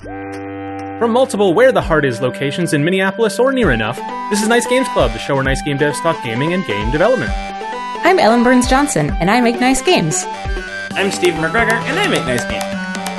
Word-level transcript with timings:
From 0.00 1.10
multiple 1.10 1.54
Where 1.54 1.72
the 1.72 1.82
Heart 1.82 2.04
Is 2.04 2.20
locations 2.20 2.72
in 2.72 2.84
Minneapolis 2.84 3.40
or 3.40 3.52
near 3.52 3.72
enough, 3.72 3.96
this 4.30 4.40
is 4.40 4.46
Nice 4.46 4.64
Games 4.64 4.86
Club, 4.90 5.10
the 5.10 5.18
show 5.18 5.34
where 5.34 5.42
nice 5.42 5.60
game 5.60 5.76
devs 5.76 6.00
talk 6.02 6.22
gaming 6.22 6.52
and 6.52 6.64
game 6.68 6.92
development. 6.92 7.32
I'm 8.04 8.20
Ellen 8.20 8.44
Burns 8.44 8.68
Johnson, 8.68 9.10
and 9.18 9.28
I 9.28 9.40
make 9.40 9.58
nice 9.58 9.82
games. 9.82 10.22
I'm 10.92 11.10
Steve 11.10 11.34
McGregor, 11.34 11.72
and 11.72 11.98
I 11.98 12.06
make 12.06 12.24
nice 12.26 12.44
games. 12.44 12.62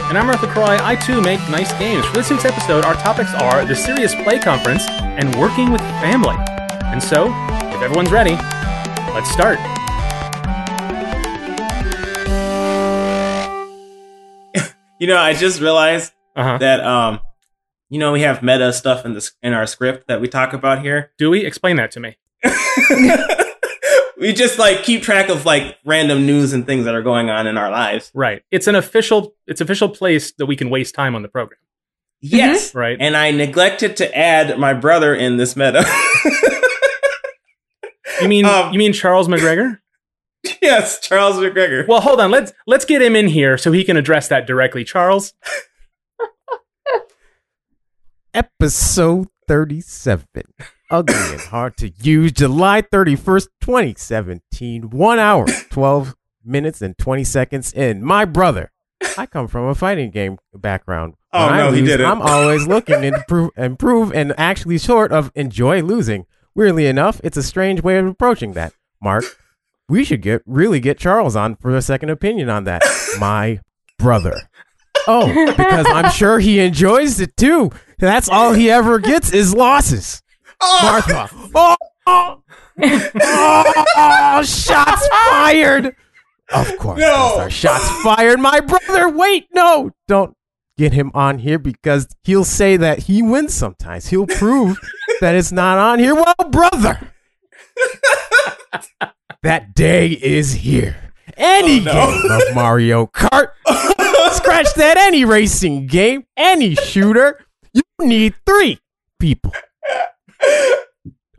And 0.08 0.18
I'm 0.18 0.30
Arthur 0.30 0.48
Croy. 0.48 0.78
I 0.80 0.96
too 0.96 1.22
make 1.22 1.42
nice 1.50 1.70
games. 1.80 2.06
For 2.06 2.14
this 2.14 2.30
week's 2.30 2.46
episode, 2.46 2.86
our 2.86 2.94
topics 2.94 3.34
are 3.34 3.66
the 3.66 3.76
Serious 3.76 4.16
Play 4.16 4.40
Conference 4.40 4.88
and 4.88 5.36
working 5.36 5.72
with 5.72 5.82
family. 6.00 6.38
And 6.86 7.04
so, 7.04 7.26
if 7.76 7.82
everyone's 7.82 8.10
ready, 8.10 8.36
let's 9.14 9.30
start. 9.30 9.60
You 15.02 15.08
know, 15.08 15.18
I 15.18 15.34
just 15.34 15.62
realized 15.62 16.12
Uh 16.40 16.44
huh. 16.44 16.58
that 16.60 16.80
um, 16.86 17.20
you 17.90 18.00
know, 18.00 18.14
we 18.14 18.22
have 18.22 18.42
meta 18.42 18.72
stuff 18.72 19.06
in 19.06 19.14
this 19.14 19.34
in 19.42 19.54
our 19.54 19.68
script 19.68 20.08
that 20.08 20.22
we 20.22 20.28
talk 20.28 20.54
about 20.54 20.82
here. 20.82 21.12
Do 21.18 21.30
we 21.30 21.46
explain 21.46 21.76
that 21.76 21.92
to 21.92 22.00
me? 22.00 22.18
we 24.18 24.32
just 24.32 24.58
like 24.58 24.84
keep 24.84 25.04
track 25.04 25.28
of 25.30 25.46
like 25.46 25.76
random 25.86 26.26
news 26.26 26.54
and 26.54 26.66
things 26.66 26.86
that 26.86 26.96
are 26.96 27.02
going 27.02 27.30
on 27.30 27.46
in 27.46 27.58
our 27.58 27.70
lives. 27.70 28.10
Right. 28.14 28.42
It's 28.52 28.68
an 28.68 28.76
official. 28.76 29.34
It's 29.48 29.60
official 29.60 29.90
place 29.90 30.32
that 30.34 30.46
we 30.46 30.56
can 30.56 30.70
waste 30.70 30.96
time 30.96 31.16
on 31.16 31.24
the 31.24 31.28
program. 31.30 31.60
Yes. 32.22 32.74
Right. 32.74 32.98
And 33.00 33.18
I 33.18 33.32
neglected 33.32 33.98
to 33.98 34.18
add 34.18 34.58
my 34.60 34.74
brother 34.74 35.14
in 35.16 35.38
this 35.38 35.56
meta. 35.56 35.84
You 38.22 38.28
mean 38.28 38.46
Um, 38.50 38.72
you 38.72 38.80
mean 38.80 38.94
Charles 38.94 39.28
McGregor? 39.28 39.80
yes, 40.62 41.00
Charles 41.00 41.38
McGregor. 41.38 41.88
Well, 41.88 42.02
hold 42.02 42.20
on. 42.22 42.32
Let's 42.32 42.54
let's 42.68 42.86
get 42.86 43.02
him 43.02 43.16
in 43.16 43.28
here 43.28 43.58
so 43.58 43.72
he 43.72 43.84
can 43.84 43.98
address 43.98 44.28
that 44.30 44.48
directly. 44.48 44.84
Charles. 44.84 45.34
Episode 48.40 49.28
37. 49.50 50.26
Ugly 50.90 51.14
and 51.32 51.42
hard 51.42 51.76
to 51.78 51.90
use. 52.02 52.32
July 52.32 52.82
31st, 52.82 53.48
2017. 53.60 54.90
One 54.92 55.20
hour, 55.20 55.46
12 55.70 56.16
minutes, 56.46 56.82
and 56.82 56.98
20 56.98 57.26
seconds 57.26 57.74
in. 57.74 58.02
My 58.02 58.24
brother. 58.24 58.72
I 59.18 59.26
come 59.26 59.50
from 59.50 59.66
a 59.66 59.76
fighting 59.76 60.12
game 60.12 60.38
background. 60.54 61.16
Oh, 61.34 61.46
When 61.48 61.54
I 61.54 61.58
no, 61.58 61.72
he 61.74 61.82
didn't. 61.82 62.06
I'm 62.06 62.22
always 62.22 62.66
looking 62.66 63.02
to 63.02 63.08
improve, 63.08 63.52
improve 63.58 64.14
and 64.14 64.34
actually 64.38 64.78
short 64.78 65.12
of 65.12 65.32
enjoy 65.36 65.82
losing. 65.82 66.26
Weirdly 66.56 66.88
enough, 66.88 67.20
it's 67.24 67.38
a 67.38 67.44
strange 67.44 67.82
way 67.82 67.98
of 67.98 68.06
approaching 68.08 68.54
that. 68.54 68.74
Mark, 69.02 69.26
we 69.90 70.06
should 70.06 70.22
get 70.22 70.42
really 70.46 70.80
get 70.80 70.98
Charles 70.98 71.36
on 71.36 71.58
for 71.58 71.76
a 71.76 71.82
second 71.82 72.10
opinion 72.10 72.50
on 72.50 72.64
that. 72.66 72.84
My 73.20 73.60
brother. 73.98 74.50
Oh, 75.08 75.28
because 75.56 75.86
I'm 75.90 76.12
sure 76.12 76.40
he 76.40 76.60
enjoys 76.60 77.20
it 77.20 77.36
too. 77.38 77.72
That's 77.98 78.30
all 78.30 78.54
he 78.54 78.70
ever 78.70 79.00
gets 79.00 79.32
is 79.34 79.54
losses. 79.54 80.22
Oh. 80.62 80.80
Martha. 80.84 81.36
Oh, 81.56 81.76
oh, 82.82 83.74
oh, 83.98 84.44
shots 84.44 85.08
fired. 85.30 85.96
Of 86.52 86.78
course, 86.78 87.00
No. 87.00 87.48
shots 87.50 87.88
fired. 88.04 88.40
My 88.40 88.60
brother, 88.60 89.10
wait, 89.10 89.48
no, 89.54 89.92
don't 90.08 90.36
get 90.78 90.94
him 90.94 91.12
on 91.14 91.40
here 91.40 91.60
because 91.60 92.08
he'll 92.24 92.46
say 92.46 92.78
that 92.78 93.00
he 93.00 93.22
wins 93.22 93.54
sometimes. 93.54 94.08
He'll 94.08 94.26
prove 94.28 94.78
that 95.22 95.36
it's 95.36 95.52
not 95.52 95.78
on 95.78 96.00
here. 96.00 96.16
Well, 96.16 96.34
brother, 96.50 97.12
that 99.44 99.74
day 99.76 100.08
is 100.10 100.54
here. 100.54 101.12
Any 101.38 101.80
Oh, 101.82 101.84
no. 101.84 101.94
game 101.94 102.32
of 102.32 102.56
Mario 102.56 103.06
Kart, 103.08 103.50
scratch 104.34 104.74
that, 104.76 104.98
any 104.98 105.26
racing 105.26 105.88
game, 105.88 106.26
any 106.38 106.76
shooter, 106.76 107.46
you 107.74 107.82
need 108.02 108.36
three 108.46 108.80
people 109.20 109.54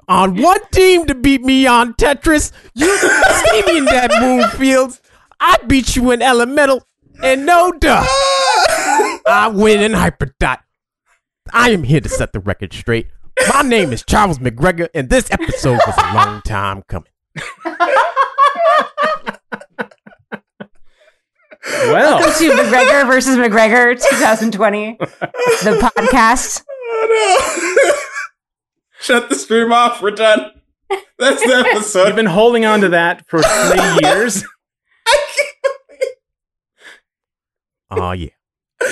on 0.08 0.40
one 0.42 0.60
team 0.72 1.06
to 1.06 1.14
beat 1.14 1.42
me 1.42 1.66
on 1.66 1.94
Tetris. 1.94 2.52
You 2.74 2.96
see 2.98 3.62
me 3.66 3.78
in 3.78 3.84
that 3.86 4.10
Moonfields. 4.10 5.00
I 5.38 5.56
beat 5.66 5.96
you 5.96 6.10
in 6.10 6.20
Elemental, 6.20 6.86
and 7.22 7.46
no 7.46 7.72
duh, 7.72 8.04
I 8.04 9.50
win 9.54 9.80
in 9.80 9.92
Hyperdot. 9.92 10.58
I 11.52 11.70
am 11.70 11.82
here 11.84 12.00
to 12.00 12.08
set 12.08 12.32
the 12.32 12.40
record 12.40 12.72
straight. 12.72 13.08
My 13.54 13.62
name 13.62 13.92
is 13.92 14.04
Charles 14.04 14.38
McGregor, 14.38 14.88
and 14.94 15.08
this 15.08 15.30
episode 15.30 15.78
was 15.86 15.96
a 15.96 16.14
long 16.14 16.42
time 16.42 16.82
coming. 16.82 17.10
Well, 21.64 22.18
Welcome 22.18 22.19
to 22.38 22.50
McGregor 22.52 23.06
versus 23.06 23.36
McGregor 23.36 23.94
2020, 23.94 24.96
the 24.98 25.90
podcast. 25.96 26.62
Oh, 26.68 27.82
no. 27.86 27.92
Shut 29.00 29.28
the 29.28 29.34
stream 29.34 29.72
off. 29.72 30.00
We're 30.02 30.10
done. 30.12 30.50
That's 31.18 31.42
the 31.44 31.64
episode. 31.68 32.06
you've 32.08 32.16
been 32.16 32.26
holding 32.26 32.64
on 32.64 32.80
to 32.80 32.88
that 32.90 33.28
for 33.28 33.42
three 33.42 33.98
years. 34.08 34.44
Oh 37.90 38.12
yeah. 38.12 38.28
Uh, 38.82 38.86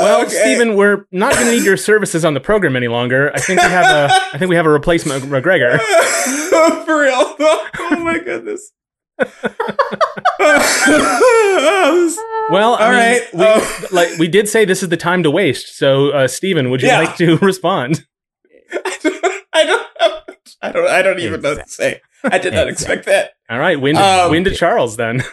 Well, 0.00 0.20
okay. 0.22 0.30
Stephen, 0.34 0.76
we're 0.76 1.06
not 1.12 1.34
going 1.34 1.46
to 1.46 1.52
need 1.52 1.64
your 1.64 1.76
services 1.76 2.24
on 2.24 2.34
the 2.34 2.40
program 2.40 2.74
any 2.76 2.88
longer. 2.88 3.30
I 3.34 3.38
think 3.40 3.60
we 3.62 3.68
have 3.68 3.86
a. 3.86 4.08
I 4.34 4.38
think 4.38 4.48
we 4.50 4.56
have 4.56 4.66
a 4.66 4.70
replacement 4.70 5.22
McGregor. 5.24 5.78
For 6.84 7.00
real. 7.00 7.34
Oh 7.38 8.00
my 8.02 8.18
goodness. 8.18 8.72
Well, 12.48 12.76
I 12.78 12.90
mean, 12.90 12.98
right, 12.98 13.22
we, 13.34 13.40
oh. 13.44 13.86
like 13.90 14.18
we 14.18 14.28
did 14.28 14.48
say, 14.48 14.64
this 14.64 14.80
is 14.82 14.88
the 14.88 14.96
time 14.96 15.24
to 15.24 15.30
waste. 15.32 15.76
So, 15.76 16.10
uh, 16.10 16.28
Stephen, 16.28 16.70
would 16.70 16.80
you 16.80 16.86
Yeah. 16.88 17.00
like 17.00 17.16
to 17.16 17.36
respond? 17.38 18.06
I 19.52 19.64
don't. 19.64 19.86
I 20.62 20.70
don't. 20.72 20.88
I 20.88 21.02
don't 21.02 21.18
even 21.18 21.40
know 21.40 21.56
what 21.56 21.66
to 21.66 21.72
say. 21.72 22.00
I 22.22 22.38
did 22.38 22.54
not 22.54 22.68
expect 22.68 23.06
that. 23.06 23.32
All 23.50 23.58
right, 23.58 23.80
win 23.80 23.96
to, 23.96 24.02
Um, 24.02 24.30
win 24.30 24.44
to 24.44 24.54
Charles 24.54 24.96
then. 24.96 25.24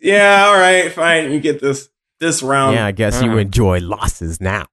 Yeah. 0.00 0.44
All 0.46 0.54
right. 0.58 0.92
Fine. 0.92 1.32
You 1.32 1.40
get 1.40 1.60
this. 1.60 1.88
This 2.20 2.40
round. 2.42 2.76
Yeah, 2.76 2.86
I 2.86 2.92
guess 2.92 3.20
you 3.20 3.30
uh-uh. 3.32 3.38
enjoy 3.38 3.80
losses 3.80 4.40
now. 4.40 4.66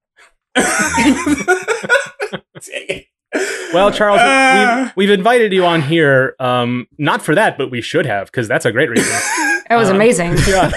Well, 3.74 3.90
Charles, 3.92 4.20
Uh. 4.20 4.90
we've, 4.96 5.08
we've 5.08 5.18
invited 5.18 5.52
you 5.52 5.64
on 5.66 5.82
here, 5.82 6.34
um, 6.40 6.86
not 6.98 7.20
for 7.22 7.34
that, 7.34 7.58
but 7.58 7.70
we 7.70 7.80
should 7.82 8.06
have 8.06 8.26
because 8.26 8.48
that's 8.48 8.64
a 8.64 8.72
great 8.72 8.88
reason. 8.90 9.12
That 9.68 9.76
was 9.76 9.90
Um, 9.90 9.96
amazing. 9.96 10.36
yeah. 10.48 10.70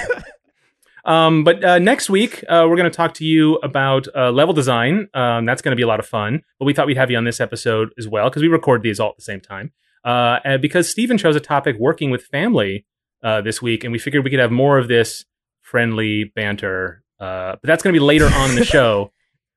Um, 1.04 1.42
but 1.42 1.64
uh, 1.64 1.78
next 1.78 2.08
week, 2.10 2.44
uh, 2.48 2.66
we're 2.68 2.76
going 2.76 2.90
to 2.90 2.96
talk 2.96 3.14
to 3.14 3.24
you 3.24 3.56
about 3.56 4.06
uh, 4.14 4.30
level 4.30 4.54
design. 4.54 5.08
Um, 5.14 5.46
that's 5.46 5.60
going 5.62 5.72
to 5.72 5.76
be 5.76 5.82
a 5.82 5.86
lot 5.86 5.98
of 5.98 6.06
fun. 6.06 6.42
But 6.58 6.66
we 6.66 6.74
thought 6.74 6.86
we'd 6.86 6.96
have 6.96 7.10
you 7.10 7.16
on 7.16 7.24
this 7.24 7.40
episode 7.40 7.92
as 7.98 8.06
well 8.06 8.28
because 8.28 8.42
we 8.42 8.48
record 8.48 8.82
these 8.82 9.00
all 9.00 9.10
at 9.10 9.16
the 9.16 9.22
same 9.22 9.40
time. 9.40 9.72
Uh, 10.04 10.38
and 10.44 10.60
because 10.62 10.88
Stephen 10.88 11.18
chose 11.18 11.34
a 11.34 11.40
topic 11.40 11.76
working 11.78 12.10
with 12.10 12.22
family 12.26 12.84
uh, 13.22 13.40
this 13.40 13.60
week, 13.62 13.82
and 13.84 13.92
we 13.92 13.98
figured 13.98 14.22
we 14.24 14.30
could 14.30 14.38
have 14.40 14.52
more 14.52 14.78
of 14.78 14.86
this 14.88 15.24
friendly 15.60 16.24
banter. 16.24 17.02
Uh, 17.18 17.52
but 17.52 17.62
that's 17.64 17.82
going 17.82 17.94
to 17.94 17.98
be 17.98 18.04
later 18.04 18.26
on 18.26 18.50
in 18.50 18.56
the 18.56 18.64
show. 18.76 19.10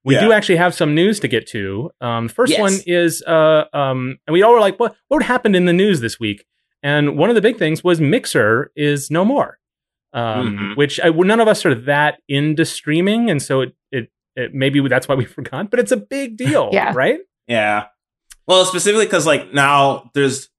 We 0.05 0.19
do 0.19 0.31
actually 0.31 0.57
have 0.57 0.73
some 0.73 0.93
news 0.95 1.19
to 1.21 1.27
get 1.27 1.47
to. 1.47 1.91
Um, 1.99 2.27
the 2.27 2.33
first 2.33 2.51
Yes. 2.51 2.59
one 2.61 2.73
is, 2.85 3.21
uh, 3.23 3.65
um, 3.73 4.17
and 4.27 4.33
we 4.33 4.43
all 4.43 4.53
were 4.53 4.59
like, 4.59 4.79
"What? 4.79 4.95
What 5.07 5.23
happened 5.23 5.55
in 5.55 5.65
the 5.65 5.73
news 5.73 5.99
this 5.99 6.19
week?" 6.19 6.45
And 6.83 7.17
one 7.17 7.29
of 7.29 7.35
the 7.35 7.41
big 7.41 7.57
things 7.57 7.83
was 7.83 7.99
Mixer 7.99 8.71
is 8.75 9.09
no 9.09 9.25
more 9.25 9.57
um, 10.13 10.57
Mhm. 10.57 10.77
which 10.77 10.97
I, 11.03 11.09
none 11.09 11.41
of 11.41 11.47
us 11.49 11.65
are 11.65 11.75
that 11.75 12.19
into 12.29 12.63
streaming, 12.63 13.29
and 13.29 13.41
so 13.41 13.59
it, 13.61 13.73
it, 13.91 14.09
it 14.37 14.53
maybe 14.53 14.79
that's 14.87 15.07
why 15.09 15.15
we 15.15 15.25
forgot. 15.39 15.69
But 15.69 15.79
it's 15.81 15.91
a 15.91 15.97
big 15.97 16.37
deal, 16.37 16.69
Yeah. 16.71 16.93
right? 16.95 17.19
Yeah. 17.47 17.87
Well, 18.47 18.63
specifically 18.63 19.05
because 19.07 19.25
like 19.25 19.53
now 19.53 20.09
there's, 20.13 20.49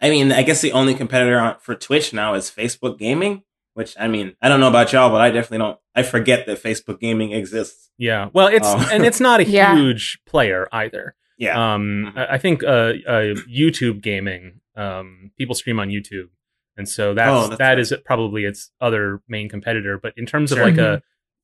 I 0.00 0.10
mean, 0.10 0.30
I 0.30 0.42
guess 0.42 0.60
the 0.60 0.72
only 0.72 0.94
competitor 0.94 1.38
on, 1.40 1.56
for 1.60 1.74
Twitch 1.74 2.12
now 2.12 2.34
is 2.34 2.50
Facebook 2.50 2.98
Gaming. 2.98 3.42
Which 3.74 3.94
I 3.98 4.06
mean, 4.08 4.36
I 4.40 4.48
don't 4.48 4.60
know 4.60 4.68
about 4.68 4.92
y'all, 4.92 5.10
but 5.10 5.20
I 5.20 5.30
definitely 5.30 5.58
don't. 5.58 5.78
I 5.94 6.02
forget 6.04 6.46
that 6.46 6.62
Facebook 6.62 7.00
Gaming 7.00 7.32
exists. 7.32 7.90
Yeah. 7.98 8.28
Well, 8.32 8.46
it's 8.48 8.66
Oh. 8.68 8.88
and 8.92 9.04
it's 9.04 9.20
not 9.20 9.40
a 9.40 9.44
Yeah. 9.48 9.74
huge 9.76 10.20
player 10.26 10.68
either. 10.72 11.14
Yeah. 11.38 11.74
Um, 11.74 12.12
Mhm. 12.14 12.18
I 12.18 12.34
I 12.34 12.38
think 12.38 12.62
uh, 12.62 12.92
uh, 13.06 13.34
YouTube 13.50 14.00
gaming, 14.00 14.60
um, 14.76 15.32
people 15.36 15.54
stream 15.56 15.80
on 15.80 15.88
YouTube, 15.88 16.28
and 16.76 16.88
so 16.88 17.14
that's, 17.14 17.28
Oh, 17.30 17.48
that's 17.48 17.58
that 17.58 17.68
right. 17.70 17.78
is 17.80 17.92
probably 18.04 18.44
its 18.44 18.70
other 18.80 19.20
main 19.28 19.48
competitor. 19.48 19.98
But 20.00 20.12
in 20.16 20.24
terms 20.26 20.52
of 20.52 20.58
Sure. 20.58 20.66
like 20.66 20.78
a 20.78 21.02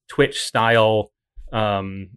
Twitch 0.08 0.40
style 0.42 1.12
um, 1.52 2.10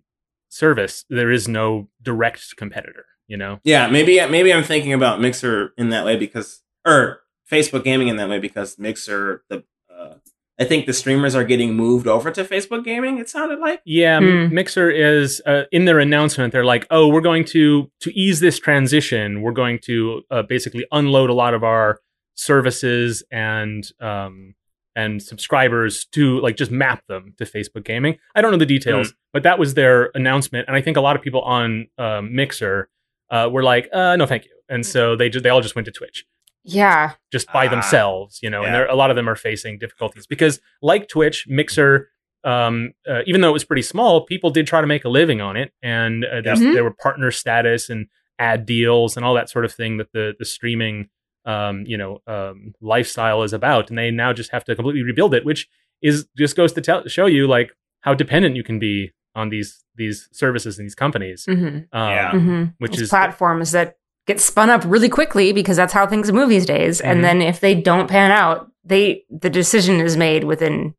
service, 0.50 1.06
there 1.10 1.32
is 1.32 1.48
no 1.48 1.90
direct 2.02 2.56
competitor. 2.56 3.06
You 3.28 3.38
know. 3.38 3.60
yeah. 3.64 3.88
Maybe 3.88 4.20
maybe 4.28 4.54
I'm 4.54 4.64
thinking 4.64 4.94
about 4.94 5.20
Mixer 5.22 5.74
in 5.78 5.90
that 5.90 6.06
way 6.06 6.18
because, 6.18 6.62
or 6.86 7.22
Facebook 7.50 7.84
Gaming 7.84 8.10
in 8.10 8.18
that 8.18 8.30
way 8.30 8.38
because 8.40 8.78
Mixer 8.78 9.44
the. 9.50 9.64
Uh, 10.04 10.16
I 10.60 10.66
think 10.66 10.86
the 10.86 10.94
streamers 10.94 11.34
are 11.36 11.44
getting 11.44 11.74
moved 11.76 12.06
over 12.08 12.30
to 12.30 12.44
Facebook 12.44 12.84
Gaming. 12.86 13.18
It 13.18 13.28
sounded 13.28 13.58
like. 13.60 13.82
Yeah, 13.86 14.18
M- 14.18 14.50
Hmm. 14.50 14.54
Mixer 14.56 14.90
is 14.92 15.42
uh, 15.48 15.64
in 15.72 15.86
their 15.86 16.00
announcement. 16.00 16.52
They're 16.54 16.64
like, 16.66 16.86
"Oh, 16.92 17.08
we're 17.08 17.22
going 17.22 17.44
to 17.46 17.90
to 18.02 18.20
ease 18.20 18.40
this 18.40 18.60
transition. 18.60 19.42
We're 19.42 19.52
going 19.64 19.80
to 19.86 20.22
uh, 20.30 20.44
basically 20.44 20.86
unload 20.92 21.30
a 21.32 21.34
lot 21.34 21.54
of 21.56 21.64
our 21.64 22.00
services 22.36 23.24
and 23.32 23.84
um, 24.00 24.56
and 24.96 25.22
subscribers 25.24 26.06
to 26.12 26.40
like 26.42 26.56
just 26.56 26.70
map 26.72 27.04
them 27.08 27.34
to 27.40 27.46
Facebook 27.46 27.84
Gaming. 27.84 28.18
I 28.36 28.42
don't 28.42 28.52
know 28.52 28.58
the 28.58 28.66
details, 28.66 29.14
but 29.34 29.44
that 29.44 29.58
was 29.58 29.74
their 29.74 30.12
announcement, 30.14 30.68
and 30.68 30.76
I 30.78 30.82
think 30.82 30.98
a 30.98 31.02
lot 31.02 31.16
of 31.16 31.22
people 31.22 31.42
on 31.42 31.88
um, 31.98 32.36
Mixer 32.36 32.90
uh, 33.32 33.50
were 33.52 33.64
like, 33.64 33.90
uh, 33.92 34.16
"No, 34.18 34.26
thank 34.28 34.46
you," 34.46 34.52
and 34.70 34.86
so 34.86 35.16
they 35.16 35.30
just 35.30 35.44
they 35.44 35.50
all 35.50 35.62
just 35.62 35.76
went 35.76 35.86
to 35.86 35.92
Twitch 35.92 36.26
Yeah. 36.64 37.14
just 37.32 37.52
by 37.52 37.68
Ah, 37.68 37.70
themselves, 37.70 38.40
you 38.42 38.50
know, 38.50 38.60
and 38.64 38.68
yeah. 38.74 38.80
there, 38.80 38.88
a 38.88 38.96
lot 38.96 39.10
of 39.10 39.16
them 39.16 39.28
are 39.30 39.36
facing 39.36 39.78
difficulties 39.80 40.26
because, 40.28 40.60
like 40.82 41.08
Twitch, 41.10 41.46
Mixer, 41.48 42.10
um, 42.44 42.94
uh, 43.10 43.22
even 43.26 43.42
though 43.42 43.50
it 43.50 43.54
was 43.54 43.64
pretty 43.66 43.82
small, 43.82 44.22
people 44.26 44.50
did 44.50 44.68
try 44.68 44.82
to 44.82 44.88
make 44.88 45.06
a 45.06 45.10
living 45.10 45.42
on 45.42 45.56
it, 45.58 45.72
and 45.82 46.26
uh, 46.26 46.42
there's- 46.42 46.60
Mhm. 46.60 46.74
there 46.74 46.84
were 46.84 46.94
partner 46.94 47.32
status 47.32 47.90
and 47.90 48.08
ad 48.40 48.66
deals 48.66 49.16
and 49.16 49.26
all 49.26 49.34
that 49.34 49.50
sort 49.50 49.64
of 49.66 49.72
thing 49.74 49.98
that 49.98 50.12
the 50.14 50.34
the 50.40 50.46
streaming, 50.46 51.10
um, 51.46 51.84
you 51.86 51.98
know, 51.98 52.22
um, 52.28 52.74
lifestyle 52.82 53.44
is 53.44 53.54
about, 53.54 53.90
and 53.90 53.98
they 53.98 54.10
now 54.12 54.34
just 54.34 54.52
have 54.52 54.64
to 54.66 54.76
completely 54.76 55.04
rebuild 55.04 55.34
it, 55.34 55.46
which 55.46 55.68
is 56.02 56.28
just 56.38 56.56
goes 56.56 56.74
to 56.74 56.82
tell 56.82 57.06
show 57.08 57.26
you 57.28 57.48
like 57.48 57.72
how 58.02 58.14
dependent 58.14 58.56
you 58.56 58.64
can 58.64 58.80
be 58.80 59.12
on 59.36 59.50
these 59.50 59.84
these 59.96 60.28
services 60.32 60.78
and 60.80 60.86
these 60.86 60.96
companies, 60.96 61.46
hmm 61.46 61.56
um, 61.58 61.86
Yeah. 61.94 62.32
hmm 62.32 62.64
which 62.80 62.92
These 62.92 63.02
is 63.04 63.10
platforms 63.10 63.72
that 63.72 63.96
get 64.28 64.40
spun 64.40 64.70
up 64.70 64.84
really 64.86 65.10
quickly 65.10 65.52
because 65.52 65.78
that's 65.78 65.94
how 65.94 66.08
things 66.08 66.32
move 66.32 66.50
these 66.50 66.66
days. 66.66 67.02
Mhm. 67.02 67.06
And 67.06 67.24
then 67.24 67.42
if 67.42 67.60
they 67.60 67.76
don't 67.76 68.08
pan 68.10 68.32
out, 68.32 68.70
they 68.84 69.24
the 69.30 69.50
decision 69.50 70.00
is 70.00 70.16
made 70.18 70.44
within. 70.44 70.94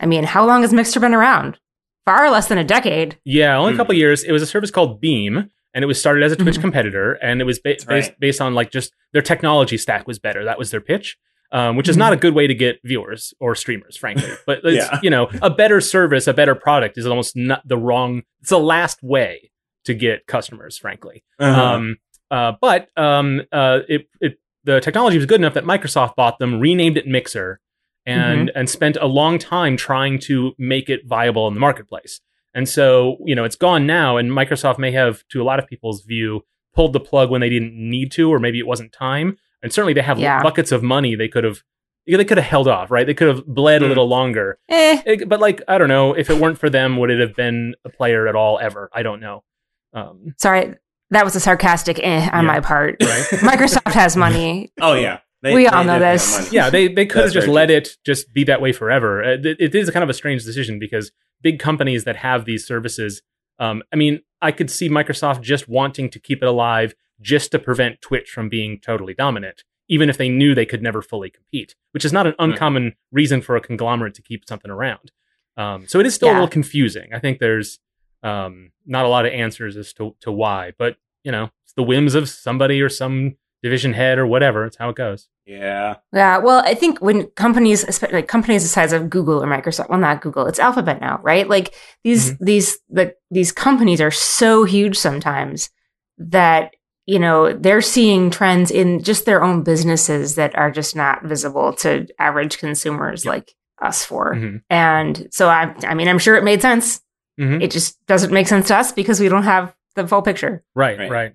I 0.00 0.06
mean, 0.06 0.24
how 0.24 0.44
long 0.44 0.62
has 0.62 0.72
Mixer 0.72 1.00
been 1.00 1.14
around? 1.14 1.58
Far 2.04 2.30
less 2.30 2.48
than 2.48 2.58
a 2.58 2.64
decade. 2.64 3.16
Yeah, 3.24 3.56
only 3.56 3.70
a 3.70 3.74
Hmm. 3.74 3.76
couple 3.78 3.94
years. 3.94 4.24
It 4.24 4.32
was 4.32 4.42
a 4.42 4.46
service 4.46 4.72
called 4.72 5.00
Beam, 5.00 5.50
and 5.72 5.84
it 5.84 5.86
was 5.86 6.00
started 6.00 6.24
as 6.24 6.32
a 6.32 6.36
Twitch 6.36 6.56
Mhm. 6.58 6.62
competitor, 6.62 7.12
and 7.22 7.40
it 7.40 7.44
was 7.44 7.58
ba- 7.60 7.70
That's 7.70 7.84
based 7.84 8.12
based 8.18 8.40
on 8.40 8.54
like 8.54 8.70
just 8.72 8.92
their 9.12 9.22
technology 9.22 9.76
stack 9.76 10.06
was 10.08 10.18
better. 10.18 10.44
That 10.44 10.58
was 10.58 10.72
their 10.72 10.80
pitch, 10.80 11.16
um, 11.52 11.76
which 11.76 11.88
is 11.88 11.96
not 11.96 12.12
a 12.12 12.16
good 12.16 12.34
way 12.34 12.48
to 12.48 12.54
get 12.54 12.80
viewers 12.82 13.32
or 13.38 13.54
streamers, 13.54 13.96
frankly. 13.96 14.28
But 14.46 14.60
it's, 14.64 14.84
Yeah. 14.90 14.98
you 15.02 15.10
know, 15.10 15.28
a 15.40 15.50
better 15.50 15.80
service, 15.80 16.26
a 16.26 16.34
better 16.34 16.56
product 16.56 16.98
is 16.98 17.06
almost 17.06 17.36
not 17.36 17.62
the 17.68 17.76
wrong. 17.78 18.22
It's 18.40 18.50
the 18.50 18.58
last 18.58 19.00
way 19.02 19.52
to 19.84 19.94
get 19.94 20.26
customers, 20.26 20.76
frankly. 20.78 21.22
Uh-huh. 21.38 21.62
Um, 21.62 21.96
uh, 22.32 22.52
but 22.60 22.88
um, 22.96 23.42
uh, 23.52 23.80
it, 23.88 24.08
it 24.20 24.38
the 24.64 24.80
technology 24.80 25.16
was 25.16 25.26
good 25.26 25.40
enough 25.40 25.54
that 25.54 25.64
Microsoft 25.64 26.16
bought 26.16 26.38
them, 26.40 26.58
renamed 26.58 26.96
it 26.96 27.06
Mixer, 27.06 27.60
and 28.06 28.50
and 28.56 28.68
spent 28.68 28.96
a 29.00 29.06
long 29.06 29.38
time 29.38 29.76
trying 29.76 30.18
to 30.20 30.52
make 30.58 30.88
it 30.88 31.06
viable 31.06 31.46
in 31.48 31.54
the 31.54 31.60
marketplace. 31.60 32.20
And 32.54 32.68
so 32.68 33.18
you 33.24 33.34
know 33.36 33.44
it's 33.44 33.56
gone 33.56 33.86
now, 33.86 34.16
and 34.16 34.30
Microsoft 34.30 34.78
may 34.78 34.90
have, 34.92 35.22
to 35.28 35.40
a 35.40 35.44
lot 35.44 35.58
of 35.58 35.66
people's 35.68 36.02
view, 36.02 36.42
pulled 36.74 36.92
the 36.92 37.00
plug 37.00 37.30
when 37.30 37.40
they 37.40 37.48
didn't 37.50 37.74
need 37.74 38.10
to, 38.12 38.30
or 38.32 38.38
maybe 38.38 38.58
it 38.58 38.66
wasn't 38.66 38.92
time. 38.92 39.36
And 39.62 39.72
certainly 39.72 39.92
they 39.92 40.02
have 40.02 40.18
Yeah. 40.18 40.42
buckets 40.42 40.72
of 40.72 40.82
money 40.82 41.14
they 41.14 41.28
could 41.28 41.44
have. 41.44 41.62
They 42.04 42.24
could 42.24 42.36
have 42.38 42.46
held 42.46 42.66
off, 42.66 42.90
right? 42.90 43.06
They 43.06 43.14
could 43.14 43.28
have 43.28 43.46
bled 43.46 43.80
a 43.80 43.84
Hmm. 43.84 43.88
little 43.90 44.08
longer. 44.08 44.58
Eh. 44.68 45.02
It- 45.06 45.28
but 45.28 45.38
like, 45.38 45.62
I 45.68 45.78
don't 45.78 45.86
know, 45.88 46.14
if 46.14 46.30
it 46.30 46.36
weren't 46.38 46.58
for 46.58 46.68
them, 46.68 46.96
would 46.96 47.10
it 47.10 47.20
have 47.20 47.36
been 47.36 47.76
a 47.84 47.90
player 47.90 48.26
at 48.26 48.34
all 48.34 48.58
ever? 48.58 48.90
I 48.92 49.04
don't 49.04 49.20
know. 49.20 49.44
Um, 49.92 50.34
Sorry, 50.36 50.74
that 51.12 51.24
was 51.24 51.36
a 51.36 51.40
sarcastic 51.40 51.98
eh 52.02 52.28
on 52.32 52.44
Yeah. 52.44 52.52
my 52.52 52.60
part. 52.60 52.96
right? 53.02 53.24
Microsoft 53.50 53.92
has 53.92 54.16
money. 54.16 54.70
oh 54.80 54.94
yeah, 54.94 55.18
They- 55.42 55.54
We 55.54 55.62
they 55.64 55.68
all 55.68 55.84
know 55.84 55.98
definitely 55.98 56.14
this. 56.14 56.38
money. 56.38 56.48
yeah, 56.56 56.70
they 56.70 56.88
they 56.88 57.06
could 57.06 57.16
have 57.18 57.24
That's 57.26 57.34
just 57.34 57.46
very 57.46 57.54
let 57.54 57.66
true. 57.66 57.76
it 57.76 57.96
just 58.04 58.32
be 58.34 58.44
that 58.44 58.60
way 58.60 58.72
forever. 58.72 59.22
Uh, 59.24 59.28
It, 59.42 59.56
it 59.60 59.74
is 59.74 59.90
kind 59.90 60.02
of 60.02 60.10
a 60.10 60.14
strange 60.14 60.44
decision 60.44 60.78
because 60.78 61.12
big 61.42 61.58
companies 61.58 62.04
that 62.04 62.16
have 62.16 62.44
these 62.44 62.66
services, 62.66 63.22
um, 63.58 63.82
I 63.92 63.96
mean, 63.96 64.20
I 64.40 64.52
could 64.52 64.70
see 64.70 64.88
Microsoft 64.88 65.40
just 65.42 65.68
wanting 65.68 66.08
to 66.10 66.18
keep 66.18 66.42
it 66.42 66.46
alive 66.48 66.94
just 67.20 67.50
to 67.52 67.58
prevent 67.58 68.00
Twitch 68.00 68.30
from 68.30 68.48
being 68.48 68.78
totally 68.80 69.14
dominant, 69.14 69.62
even 69.88 70.08
if 70.08 70.16
they 70.18 70.28
knew 70.28 70.54
they 70.54 70.66
could 70.66 70.82
never 70.82 71.02
fully 71.02 71.30
compete, 71.30 71.74
which 71.92 72.04
is 72.04 72.12
not 72.12 72.26
an 72.26 72.34
uncommon 72.38 72.94
reason 73.12 73.40
for 73.40 73.54
a 73.56 73.60
conglomerate 73.60 74.14
to 74.14 74.22
keep 74.22 74.48
something 74.48 74.70
around. 74.70 75.12
Um, 75.56 75.86
so 75.86 76.00
it 76.00 76.06
is 76.06 76.14
still 76.14 76.28
a 76.28 76.30
Yeah. 76.32 76.38
little 76.38 76.48
confusing. 76.48 77.12
I 77.12 77.18
think 77.18 77.38
there's 77.38 77.78
um, 78.22 78.72
not 78.86 79.04
a 79.04 79.08
lot 79.08 79.26
of 79.26 79.32
answers 79.32 79.76
as 79.76 79.92
to, 79.94 80.14
to 80.20 80.30
why, 80.32 80.72
but 80.78 80.96
you 81.24 81.32
know, 81.32 81.50
it's 81.64 81.72
the 81.74 81.82
whims 81.82 82.14
of 82.14 82.28
somebody 82.28 82.80
or 82.80 82.88
some 82.88 83.36
division 83.62 83.92
head 83.92 84.18
or 84.18 84.26
whatever. 84.26 84.64
It's 84.64 84.76
how 84.76 84.88
it 84.88 84.96
goes. 84.96 85.28
Yeah. 85.46 85.96
Yeah, 86.12 86.38
well, 86.38 86.62
I 86.64 86.74
think 86.74 86.98
when 87.00 87.26
companies, 87.28 87.84
especially 87.84 88.16
like 88.16 88.28
companies 88.28 88.62
the 88.62 88.68
size 88.68 88.92
of 88.92 89.08
Google 89.10 89.42
or 89.42 89.46
Microsoft, 89.46 89.88
well, 89.88 89.98
not 90.00 90.20
Google, 90.20 90.46
it's 90.46 90.58
Alphabet 90.58 91.00
now, 91.00 91.20
right? 91.22 91.48
Like 91.48 91.74
these, 92.04 92.36
these, 92.38 92.78
the, 92.88 93.14
these 93.30 93.52
companies 93.52 94.00
are 94.00 94.10
so 94.10 94.64
huge 94.64 94.96
sometimes 94.98 95.70
that, 96.18 96.74
you 97.06 97.18
know, 97.18 97.52
they're 97.52 97.80
seeing 97.80 98.30
trends 98.30 98.70
in 98.70 99.02
just 99.02 99.26
their 99.26 99.42
own 99.42 99.62
businesses 99.62 100.36
that 100.36 100.56
are 100.56 100.70
just 100.70 100.94
not 100.96 101.24
visible 101.24 101.72
to 101.74 102.06
average 102.18 102.58
consumers 102.58 103.24
Yeah. 103.24 103.30
like 103.32 103.52
us 103.80 104.04
for. 104.04 104.34
Mhm. 104.34 104.62
And 104.70 105.28
so 105.32 105.48
I, 105.48 105.74
I 105.84 105.94
mean, 105.94 106.06
I'm 106.08 106.18
sure 106.20 106.36
it 106.36 106.44
made 106.44 106.62
sense. 106.62 107.00
Mhm. 107.40 107.62
It 107.62 107.70
just 107.70 108.04
doesn't 108.06 108.32
make 108.32 108.46
sense 108.46 108.68
to 108.68 108.76
us 108.76 108.92
because 108.92 109.18
we 109.20 109.28
don't 109.28 109.42
have 109.44 109.74
the 109.96 110.06
full 110.06 110.22
picture. 110.22 110.62
Right, 110.74 110.98
right, 110.98 111.10
Right. 111.10 111.32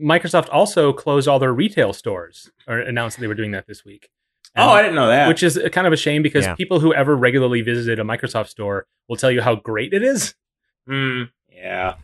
Microsoft 0.00 0.48
also 0.50 0.92
closed 0.92 1.28
all 1.28 1.38
their 1.38 1.52
retail 1.52 1.92
stores 1.92 2.50
or 2.66 2.78
announced 2.78 3.16
that 3.16 3.20
they 3.20 3.26
were 3.26 3.34
doing 3.34 3.50
that 3.50 3.66
this 3.66 3.84
week. 3.84 4.08
Oh, 4.56 4.70
I 4.70 4.80
didn't 4.82 4.94
know 4.96 5.08
that. 5.08 5.28
which 5.28 5.42
is 5.42 5.60
kind 5.72 5.86
of 5.86 5.92
a 5.92 5.96
shame 5.96 6.22
because 6.22 6.44
Yeah. 6.46 6.54
people 6.54 6.80
who 6.80 6.92
ever 6.94 7.14
regularly 7.14 7.60
visited 7.60 7.98
a 8.00 8.02
Microsoft 8.02 8.48
store 8.48 8.86
will 9.08 9.16
tell 9.16 9.30
you 9.30 9.42
how 9.42 9.54
great 9.56 9.92
it 9.92 10.02
is. 10.02 10.34
Hmm. 10.86 11.24
yeah, 11.52 11.96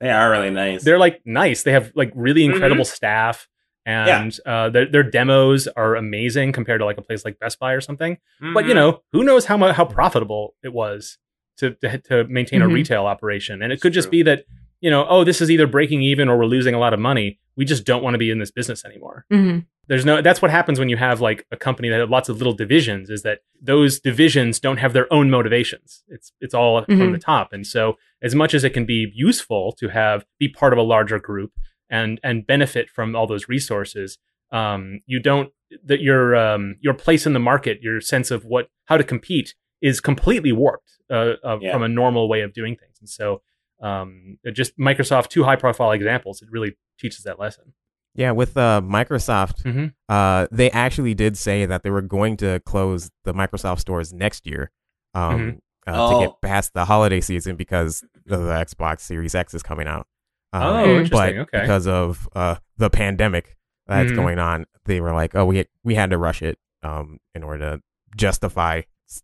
they 0.00 0.10
are 0.10 0.30
really 0.30 0.50
nice. 0.50 0.84
They're 0.84 0.98
like 0.98 1.22
nice. 1.24 1.62
They 1.62 1.72
have 1.72 1.90
like 1.94 2.12
really 2.14 2.42
Mm-hmm. 2.42 2.52
incredible 2.52 2.84
staff 2.84 3.48
and 3.86 4.38
uh, 4.44 4.68
their, 4.68 4.84
their 4.86 5.02
demos 5.02 5.66
are 5.68 5.96
amazing 5.96 6.52
compared 6.52 6.80
to 6.80 6.84
like 6.84 6.98
a 6.98 7.02
place 7.02 7.24
like 7.24 7.38
Best 7.38 7.58
Buy 7.58 7.72
or 7.72 7.80
something. 7.80 8.18
But 8.40 8.66
you 8.66 8.72
Mhm. 8.72 8.76
know, 8.76 9.02
who 9.12 9.24
knows 9.24 9.46
how 9.46 9.56
mu- 9.56 9.72
how 9.72 9.86
profitable 9.86 10.54
it 10.62 10.72
was 10.74 11.16
to 11.58 11.70
to, 11.82 11.98
to 11.98 12.24
maintain 12.24 12.60
Mhm. 12.60 12.64
a 12.64 12.68
retail 12.68 13.06
operation. 13.06 13.62
And 13.62 13.72
it 13.72 13.74
It's 13.74 13.82
could 13.82 13.92
just 13.92 14.06
true. 14.06 14.18
be 14.18 14.22
that, 14.24 14.44
you 14.80 14.90
know, 14.90 15.06
oh, 15.08 15.24
this 15.24 15.40
is 15.40 15.50
either 15.50 15.66
breaking 15.66 16.02
even 16.02 16.28
or 16.28 16.38
we're 16.38 16.46
losing 16.46 16.74
a 16.74 16.78
lot 16.78 16.92
of 16.94 17.00
money. 17.00 17.38
We 17.56 17.64
just 17.64 17.84
don't 17.84 18.02
want 18.02 18.14
to 18.14 18.18
be 18.18 18.30
in 18.30 18.38
this 18.38 18.50
business 18.50 18.84
anymore. 18.84 19.24
hmm 19.30 19.58
there's 19.90 20.04
no 20.04 20.20
that's 20.20 20.42
what 20.42 20.50
happens 20.50 20.78
when 20.78 20.90
you 20.90 20.98
have 20.98 21.22
like 21.22 21.46
a 21.50 21.56
company 21.56 21.88
that 21.88 21.98
has 21.98 22.10
lots 22.10 22.28
of 22.28 22.36
little 22.36 22.52
divisions 22.52 23.08
is 23.08 23.22
that 23.22 23.38
those 23.62 23.98
divisions 23.98 24.60
don't 24.60 24.76
have 24.76 24.92
their 24.92 25.10
own 25.10 25.30
motivations 25.30 26.04
it's 26.08 26.30
it's 26.42 26.52
all 26.52 26.84
from 26.84 26.98
Mhm. 26.98 27.12
the 27.12 27.18
top 27.18 27.54
and 27.54 27.66
so 27.66 27.96
as 28.20 28.34
much 28.34 28.52
as 28.52 28.64
it 28.64 28.74
can 28.74 28.84
be 28.84 29.10
useful 29.14 29.72
to 29.80 29.88
have 29.88 30.26
be 30.38 30.46
part 30.46 30.74
of 30.74 30.78
a 30.78 30.82
larger 30.82 31.18
group 31.18 31.52
and 31.88 32.20
and 32.22 32.46
benefit 32.46 32.90
from 32.90 33.16
all 33.16 33.26
those 33.26 33.48
resources 33.48 34.18
um 34.52 35.00
you 35.06 35.18
don't 35.18 35.48
that 35.82 36.02
your 36.02 36.36
um 36.36 36.76
your 36.82 36.92
place 36.92 37.24
in 37.26 37.32
the 37.32 37.40
market 37.40 37.78
your 37.80 37.98
sense 38.02 38.30
of 38.30 38.44
what 38.44 38.68
how 38.90 38.98
to 38.98 39.04
compete 39.04 39.54
is 39.80 40.00
completely 40.00 40.52
warped 40.52 40.90
uh, 41.10 41.34
uh, 41.44 41.58
Yeah. 41.60 41.72
from 41.72 41.82
a 41.82 41.88
normal 41.88 42.28
way 42.28 42.40
of 42.42 42.52
doing 42.52 42.76
things 42.76 42.96
and 43.00 43.08
so 43.08 43.42
um 43.80 44.38
just 44.52 44.76
microsoft 44.78 45.28
two 45.28 45.44
high 45.44 45.56
profile 45.56 45.92
examples 45.92 46.42
it 46.42 46.48
really 46.50 46.76
teaches 46.98 47.22
that 47.24 47.38
lesson 47.38 47.72
Yeah, 48.14 48.32
with 48.32 48.56
uh, 48.56 48.80
Microsoft, 48.82 49.62
Mhm. 49.62 49.92
uh, 50.08 50.48
they 50.50 50.70
actually 50.72 51.14
did 51.14 51.36
say 51.36 51.66
that 51.66 51.84
they 51.84 51.90
were 51.90 52.02
going 52.02 52.36
to 52.38 52.58
close 52.66 53.10
the 53.22 53.32
Microsoft 53.32 53.78
stores 53.78 54.12
next 54.12 54.44
year 54.46 54.72
um, 55.14 55.60
uh, 55.86 56.08
to 56.08 56.14
Oh. 56.16 56.18
get 56.18 56.30
past 56.42 56.74
the 56.74 56.84
holiday 56.86 57.20
season 57.20 57.54
because 57.54 58.02
the, 58.26 58.38
the 58.38 58.52
Xbox 58.66 59.00
Series 59.02 59.36
X 59.36 59.54
is 59.54 59.62
coming 59.62 59.86
out. 59.86 60.08
Um, 60.52 60.62
oh 60.64 60.84
interesting 60.98 61.10
but 61.10 61.34
okay 61.42 61.60
because 61.62 61.86
of 61.86 62.28
uh, 62.34 62.56
the 62.76 62.90
pandemic 62.90 63.56
that's 63.86 64.10
Mhm. 64.10 64.16
going 64.16 64.38
on, 64.40 64.66
they 64.86 65.00
were 65.00 65.12
like, 65.12 65.36
"Oh, 65.36 65.44
we 65.46 65.58
had, 65.58 65.68
we 65.84 65.94
had 65.94 66.10
to 66.10 66.18
rush 66.18 66.42
it 66.42 66.58
um, 66.82 67.18
in 67.36 67.44
order 67.44 67.76
to 67.76 67.82
justify 68.16 68.82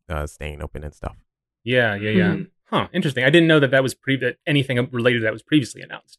uh, 0.09 0.27
staying 0.27 0.63
open 0.63 0.85
and 0.85 0.95
stuff." 0.95 1.17
Yeah, 1.65 1.95
yeah, 1.95 2.11
yeah. 2.11 2.29
Mhm. 2.35 2.51
Huh. 2.67 2.89
Interesting. 2.93 3.25
I 3.25 3.31
didn't 3.31 3.47
know 3.49 3.61
that 3.61 3.71
that 3.71 3.83
was 3.83 3.95
pre- 3.95 4.17
that 4.19 4.37
anything 4.47 4.89
related 4.91 5.21
to 5.21 5.25
that 5.25 5.33
was 5.33 5.43
previously 5.43 5.83
announced. 5.83 6.19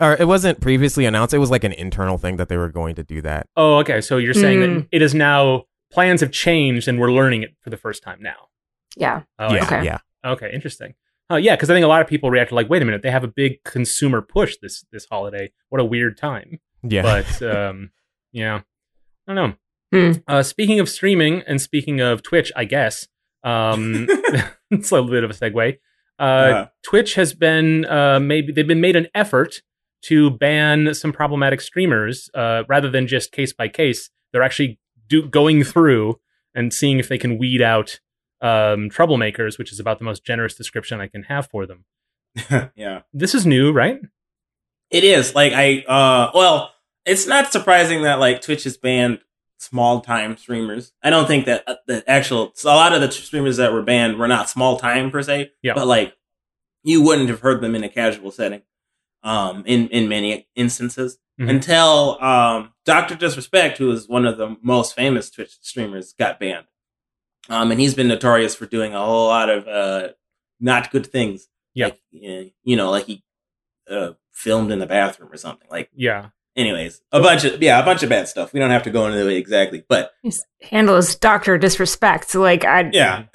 Or 0.00 0.14
it 0.14 0.26
wasn't 0.28 0.60
previously 0.60 1.06
announced; 1.06 1.34
it 1.34 1.38
was 1.38 1.50
like 1.50 1.64
an 1.64 1.72
internal 1.72 2.18
thing 2.18 2.36
that 2.36 2.48
they 2.48 2.56
were 2.56 2.68
going 2.68 2.94
to 2.96 3.02
do 3.02 3.20
that. 3.22 3.48
Oh, 3.56 3.78
okay. 3.78 4.00
So 4.00 4.16
you're 4.18 4.34
saying 4.34 4.60
Mm. 4.60 4.74
that 4.82 4.86
it 4.92 5.02
is 5.02 5.14
now 5.14 5.64
plans 5.90 6.20
have 6.20 6.30
changed 6.30 6.86
and 6.86 7.00
we're 7.00 7.10
learning 7.10 7.42
it 7.42 7.54
for 7.62 7.70
the 7.70 7.76
first 7.76 8.02
time 8.02 8.18
now. 8.20 8.48
Yeah. 8.96 9.22
Oh, 9.38 9.52
yeah. 9.54 9.64
Okay. 9.64 9.84
yeah. 9.84 9.98
Okay. 10.24 10.50
Interesting. 10.52 10.94
Oh, 11.30 11.36
yeah. 11.36 11.56
Because 11.56 11.70
I 11.70 11.74
think 11.74 11.84
a 11.84 11.88
lot 11.88 12.00
of 12.02 12.06
people 12.06 12.30
reacted 12.30 12.54
like, 12.54 12.68
"Wait 12.70 12.80
a 12.82 12.84
minute, 12.84 13.02
they 13.02 13.10
have 13.10 13.24
a 13.24 13.28
big 13.28 13.64
consumer 13.64 14.20
push 14.22 14.56
this 14.62 14.84
this 14.92 15.06
holiday. 15.10 15.50
What 15.68 15.80
a 15.80 15.84
weird 15.84 16.16
time." 16.16 16.60
Yeah. 16.82 17.02
But 17.02 17.42
um, 17.56 17.90
yeah, 18.32 18.60
I 19.26 19.34
don't 19.34 19.36
know. 19.50 19.54
Hmm. 19.92 20.12
Uh, 20.26 20.42
speaking 20.42 20.80
of 20.80 20.88
streaming 20.88 21.42
and 21.46 21.60
speaking 21.60 22.00
of 22.00 22.22
Twitch, 22.22 22.52
I 22.54 22.64
guess 22.64 23.08
um, 23.44 24.06
it's 24.70 24.90
a 24.90 24.94
little 24.94 25.10
bit 25.10 25.24
of 25.24 25.30
a 25.30 25.34
segue. 25.34 25.78
Uh, 26.18 26.22
Uh-huh. 26.22 26.66
Twitch 26.82 27.14
has 27.14 27.32
been 27.34 27.84
uh, 27.86 28.18
maybe 28.20 28.52
they've 28.52 28.66
been 28.66 28.80
made 28.80 28.96
an 28.96 29.06
effort 29.14 29.62
to 30.02 30.30
ban 30.30 30.94
some 30.94 31.12
problematic 31.12 31.60
streamers 31.60 32.30
uh, 32.34 32.62
rather 32.68 32.90
than 32.90 33.06
just 33.06 33.32
case 33.32 33.52
by 33.52 33.68
case. 33.68 34.10
They're 34.32 34.42
actually 34.42 34.78
do, 35.08 35.26
going 35.28 35.64
through 35.64 36.20
and 36.54 36.72
seeing 36.72 36.98
if 36.98 37.08
they 37.08 37.18
can 37.18 37.38
weed 37.38 37.62
out 37.62 38.00
um, 38.40 38.90
troublemakers, 38.90 39.58
which 39.58 39.72
is 39.72 39.80
about 39.80 39.98
the 39.98 40.04
most 40.04 40.24
generous 40.24 40.54
description 40.54 41.00
I 41.00 41.08
can 41.08 41.24
have 41.24 41.48
for 41.48 41.66
them. 41.66 41.84
yeah, 42.76 43.00
This 43.12 43.34
is 43.34 43.46
new, 43.46 43.72
right? 43.72 43.98
it 44.90 45.04
is. 45.04 45.34
Like 45.34 45.52
I, 45.54 45.80
uh, 45.88 46.30
well, 46.34 46.72
it's 47.04 47.26
not 47.26 47.52
surprising 47.52 48.02
that 48.02 48.18
like 48.20 48.40
Twitch 48.40 48.64
has 48.64 48.76
banned 48.76 49.18
small 49.58 50.00
time 50.00 50.36
streamers. 50.36 50.92
I 51.02 51.10
don't 51.10 51.26
think 51.26 51.46
that 51.46 51.64
uh, 51.66 51.74
the 51.86 52.08
actual 52.08 52.52
a 52.64 52.68
lot 52.68 52.92
of 52.92 53.00
the 53.00 53.10
streamers 53.10 53.56
that 53.58 53.72
were 53.72 53.82
banned 53.82 54.18
were 54.18 54.28
not 54.28 54.48
small 54.48 54.78
time 54.78 55.10
per 55.10 55.22
se, 55.22 55.52
Yeah. 55.62 55.74
but 55.74 55.86
like 55.86 56.14
you 56.84 57.02
wouldn't 57.02 57.28
have 57.28 57.40
heard 57.40 57.60
them 57.60 57.74
in 57.74 57.84
a 57.84 57.88
casual 57.88 58.30
setting. 58.30 58.62
Um, 59.24 59.64
in 59.66 59.88
in 59.88 60.08
many 60.08 60.46
instances, 60.54 61.18
Mhm. 61.40 61.50
until 61.50 62.22
um 62.22 62.72
Doctor 62.84 63.16
Disrespect, 63.16 63.78
who 63.78 63.90
is 63.90 64.08
one 64.08 64.24
of 64.24 64.38
the 64.38 64.56
most 64.62 64.94
famous 64.94 65.28
Twitch 65.30 65.58
streamers, 65.60 66.12
got 66.12 66.38
banned. 66.38 66.66
Um, 67.48 67.70
and 67.72 67.80
he's 67.80 67.94
been 67.94 68.08
notorious 68.08 68.54
for 68.54 68.66
doing 68.66 68.94
a 68.94 69.04
whole 69.04 69.26
lot 69.28 69.50
of 69.50 69.66
uh 69.66 70.08
not 70.60 70.90
good 70.92 71.06
things. 71.06 71.48
Yeah. 71.74 71.86
Like, 71.86 72.00
eh, 72.22 72.44
you 72.62 72.76
know, 72.76 72.90
like 72.90 73.06
he 73.06 73.24
uh 73.90 74.12
filmed 74.32 74.70
in 74.70 74.78
the 74.78 74.86
bathroom 74.86 75.32
or 75.32 75.36
something. 75.36 75.66
Like 75.68 75.90
Yeah. 75.96 76.28
Anyways, 76.58 77.00
a 77.12 77.20
bunch 77.20 77.44
of 77.44 77.62
yeah, 77.62 77.80
a 77.80 77.84
bunch 77.84 78.02
of 78.02 78.10
bad 78.10 78.28
stuff. 78.28 78.52
We 78.52 78.60
don't 78.60 78.70
have 78.70 78.82
to 78.82 78.90
go 78.90 79.06
into 79.06 79.26
it 79.30 79.36
exactly, 79.36 79.82
but 79.88 80.10
His 80.22 80.44
handle 80.70 80.96
is 80.96 81.14
Doctor 81.16 81.56
Disrespect. 81.56 82.28
So 82.28 82.40
like 82.42 82.64
I 82.66 82.90
yeah, 82.92 83.24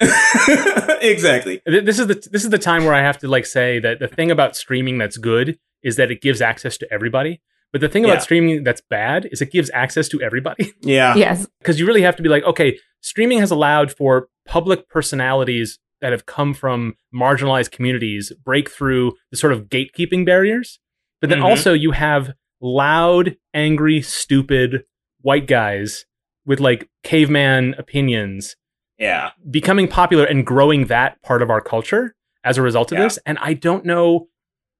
exactly. 1.00 1.60
This 1.66 1.98
is 1.98 2.06
the 2.06 2.14
this 2.30 2.44
is 2.44 2.50
the 2.50 2.58
time 2.58 2.84
where 2.84 2.94
I 2.94 3.00
have 3.00 3.18
to 3.18 3.28
like 3.28 3.46
say 3.46 3.78
that 3.80 3.98
the 3.98 4.08
thing 4.08 4.30
about 4.30 4.56
streaming 4.56 4.98
that's 4.98 5.16
good 5.16 5.58
is 5.82 5.96
that 5.96 6.10
it 6.10 6.20
gives 6.20 6.40
access 6.40 6.76
to 6.78 6.86
everybody. 6.92 7.40
But 7.72 7.80
the 7.80 7.88
thing 7.88 8.04
Yeah. 8.04 8.10
about 8.12 8.22
streaming 8.22 8.62
that's 8.62 8.80
bad 8.88 9.28
is 9.32 9.42
it 9.42 9.50
gives 9.50 9.70
access 9.74 10.08
to 10.10 10.20
everybody. 10.22 10.72
Yeah, 10.80 11.14
yes. 11.16 11.46
because 11.58 11.80
you 11.80 11.86
really 11.86 12.02
have 12.02 12.16
to 12.16 12.22
be 12.22 12.28
like, 12.28 12.44
okay, 12.44 12.78
streaming 13.00 13.40
has 13.40 13.50
allowed 13.50 13.90
for 13.92 14.28
public 14.46 14.88
personalities 14.88 15.78
that 16.00 16.12
have 16.12 16.26
come 16.26 16.54
from 16.54 16.94
marginalized 17.14 17.70
communities 17.72 18.32
break 18.44 18.70
through 18.70 19.12
the 19.30 19.36
sort 19.36 19.52
of 19.52 19.64
gatekeeping 19.64 20.24
barriers. 20.26 20.78
But 21.20 21.30
then 21.30 21.40
Mhm. 21.40 21.44
also 21.44 21.72
you 21.72 21.92
have 21.92 22.32
loud, 22.68 23.36
angry, 23.52 24.00
stupid 24.02 24.84
white 25.20 25.46
guys 25.46 26.06
with 26.46 26.58
like 26.60 26.88
caveman 27.02 27.74
opinions 27.78 28.56
yeah, 28.98 29.30
becoming 29.50 29.88
popular 29.88 30.24
and 30.24 30.46
growing 30.46 30.86
that 30.86 31.20
part 31.22 31.42
of 31.42 31.50
our 31.50 31.60
culture 31.60 32.14
as 32.44 32.56
a 32.58 32.62
result 32.62 32.92
of 32.92 32.98
Yeah. 32.98 33.04
this. 33.04 33.18
And 33.26 33.38
I 33.40 33.52
don't 33.54 33.84
know 33.84 34.28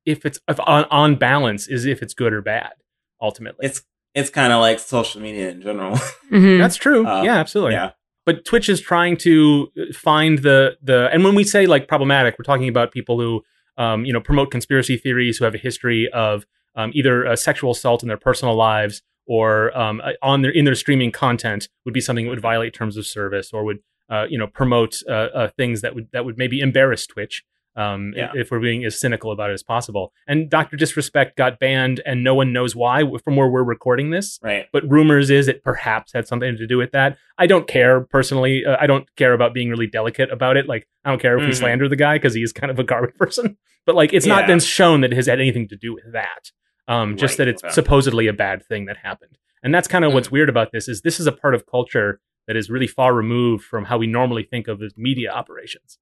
if 0.06 0.24
it's 0.24 0.38
if 0.48 0.60
on, 0.60 0.84
on 0.84 1.16
balance 1.16 1.66
is 1.66 1.84
if 1.84 2.00
it's 2.00 2.14
good 2.14 2.32
or 2.32 2.40
bad 2.40 2.72
ultimately. 3.20 3.66
it's 3.66 3.82
it's 4.14 4.30
kind 4.30 4.52
of 4.52 4.60
like 4.60 4.78
social 4.78 5.20
media 5.20 5.50
in 5.50 5.60
general. 5.62 5.96
Mhm. 6.30 6.58
That's 6.58 6.76
true. 6.76 7.04
Uh, 7.06 7.22
yeah, 7.24 7.34
absolutely. 7.36 7.74
yeah, 7.74 7.90
but 8.24 8.44
Twitch 8.44 8.68
is 8.68 8.80
trying 8.80 9.16
to 9.18 9.68
find 9.92 10.38
the 10.40 10.76
the 10.82 11.08
and 11.12 11.24
when 11.24 11.34
we 11.34 11.42
say 11.44 11.66
like 11.66 11.88
problematic, 11.88 12.36
we're 12.38 12.44
talking 12.44 12.68
about 12.68 12.92
people 12.92 13.18
who 13.20 13.42
um, 13.76 14.04
you 14.04 14.12
know 14.12 14.20
promote 14.20 14.50
conspiracy 14.52 14.96
theories 14.96 15.38
who 15.38 15.44
have 15.44 15.54
a 15.56 15.58
history 15.58 16.08
of 16.12 16.46
um, 16.74 16.90
either 16.94 17.26
uh, 17.26 17.36
sexual 17.36 17.70
assault 17.72 18.02
in 18.02 18.08
their 18.08 18.16
personal 18.16 18.54
lives 18.54 19.02
or 19.26 19.76
um, 19.76 20.00
uh, 20.04 20.10
on 20.22 20.42
their 20.42 20.50
in 20.50 20.64
their 20.64 20.74
streaming 20.74 21.10
content 21.12 21.68
would 21.84 21.94
be 21.94 22.00
something 22.00 22.24
that 22.26 22.30
would 22.30 22.40
violate 22.40 22.74
terms 22.74 22.96
of 22.96 23.06
service 23.06 23.50
or 23.52 23.64
would 23.64 23.78
uh, 24.10 24.26
you 24.28 24.38
know 24.38 24.46
promote 24.46 24.96
uh, 25.08 25.12
uh, 25.12 25.48
things 25.56 25.80
that 25.80 25.94
would 25.94 26.08
that 26.12 26.24
would 26.24 26.36
maybe 26.38 26.60
embarrass 26.60 27.06
Twitch. 27.06 27.42
Um, 27.76 28.12
Yeah. 28.16 28.30
if 28.36 28.52
we're 28.52 28.60
being 28.60 28.84
as 28.84 29.00
cynical 29.00 29.32
about 29.32 29.50
it 29.50 29.54
as 29.54 29.64
possible, 29.64 30.12
and 30.28 30.48
Doctor 30.48 30.76
Disrespect 30.76 31.36
got 31.36 31.58
banned, 31.58 32.00
and 32.06 32.22
no 32.22 32.32
one 32.32 32.52
knows 32.52 32.76
why 32.76 33.02
from 33.24 33.34
where 33.34 33.48
we're 33.48 33.64
recording 33.64 34.10
this 34.10 34.38
right. 34.44 34.66
but 34.72 34.88
rumors 34.88 35.28
is 35.28 35.48
it 35.48 35.64
perhaps 35.64 36.12
had 36.12 36.28
something 36.28 36.56
to 36.56 36.66
do 36.68 36.78
with 36.78 36.92
that. 36.92 37.16
I 37.36 37.48
don't 37.48 37.66
care 37.66 38.02
personally. 38.02 38.64
Uh, 38.64 38.76
I 38.78 38.86
don't 38.86 39.08
care 39.16 39.32
about 39.32 39.54
being 39.54 39.70
really 39.70 39.88
delicate 39.88 40.30
about 40.30 40.56
it. 40.56 40.68
Like 40.68 40.86
I 41.04 41.10
don't 41.10 41.20
care 41.20 41.36
if 41.36 41.42
we 41.42 41.48
Mhm. 41.50 41.56
slander 41.56 41.88
the 41.88 41.96
guy 41.96 42.14
because 42.16 42.34
he 42.34 42.42
is 42.42 42.52
kind 42.52 42.70
of 42.70 42.78
a 42.78 42.84
garbage 42.84 43.16
person. 43.18 43.56
But 43.86 43.96
like 43.96 44.12
it's 44.12 44.24
not 44.26 44.46
been 44.46 44.60
shown 44.60 45.00
that 45.00 45.12
it 45.12 45.16
has 45.16 45.26
had 45.26 45.40
anything 45.40 45.66
to 45.68 45.76
do 45.76 45.94
with 45.94 46.04
that. 46.12 46.52
Um, 46.86 47.16
just 47.16 47.32
Right, 47.32 47.46
that 47.46 47.48
it's 47.48 47.64
okay. 47.64 47.72
supposedly 47.72 48.26
a 48.26 48.32
bad 48.32 48.64
thing 48.64 48.84
that 48.86 48.98
happened. 48.98 49.38
And 49.62 49.74
that's 49.74 49.88
kind 49.88 50.04
of 50.04 50.12
what's 50.12 50.30
weird 50.30 50.48
about 50.50 50.70
this 50.72 50.88
is 50.88 51.00
this 51.00 51.18
is 51.18 51.26
a 51.26 51.32
part 51.32 51.54
of 51.54 51.64
culture 51.66 52.20
that 52.46 52.56
is 52.56 52.68
really 52.68 52.86
far 52.86 53.14
removed 53.14 53.64
from 53.64 53.86
how 53.86 53.96
we 53.96 54.06
normally 54.06 54.42
think 54.42 54.68
of 54.68 54.82
as 54.82 54.92
media 54.96 55.30
operations. 55.32 55.98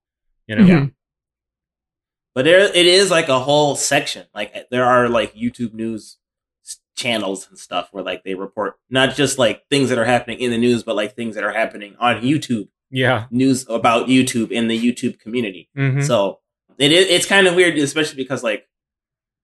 You 0.49 0.57
know, 0.57 0.65
Yeah. 0.67 0.87
But 2.35 2.45
there, 2.47 2.61
it 2.61 2.87
is 2.87 3.11
like 3.11 3.29
a 3.29 3.39
whole 3.39 3.77
section. 3.77 4.27
Like 4.35 4.69
there 4.71 4.85
are 4.85 5.09
like 5.09 5.35
YouTube 5.35 5.75
news 5.75 6.19
channels 6.97 7.47
and 7.49 7.59
stuff 7.59 7.89
where 7.93 8.05
like 8.05 8.23
they 8.25 8.35
report 8.35 8.75
not 8.91 9.15
just 9.15 9.39
like 9.39 9.63
things 9.71 9.89
that 9.89 9.99
are 9.99 10.05
happening 10.05 10.41
in 10.41 10.51
the 10.51 10.59
news, 10.59 10.83
but 10.83 10.97
like 10.97 11.15
things 11.15 11.35
that 11.35 11.45
are 11.45 11.53
happening 11.53 11.95
on 11.99 12.23
YouTube, 12.23 12.69
yeah, 12.91 13.27
news 13.31 13.67
about 13.69 14.09
YouTube 14.09 14.51
in 14.51 14.69
the 14.69 14.79
YouTube 14.79 15.19
community. 15.19 15.69
Mhm. 15.77 16.05
So 16.05 16.41
it 16.79 16.93
is, 16.93 17.07
it's 17.09 17.27
kind 17.27 17.47
of 17.47 17.55
weird, 17.55 17.77
especially 17.79 18.17
because 18.17 18.43
like, 18.43 18.67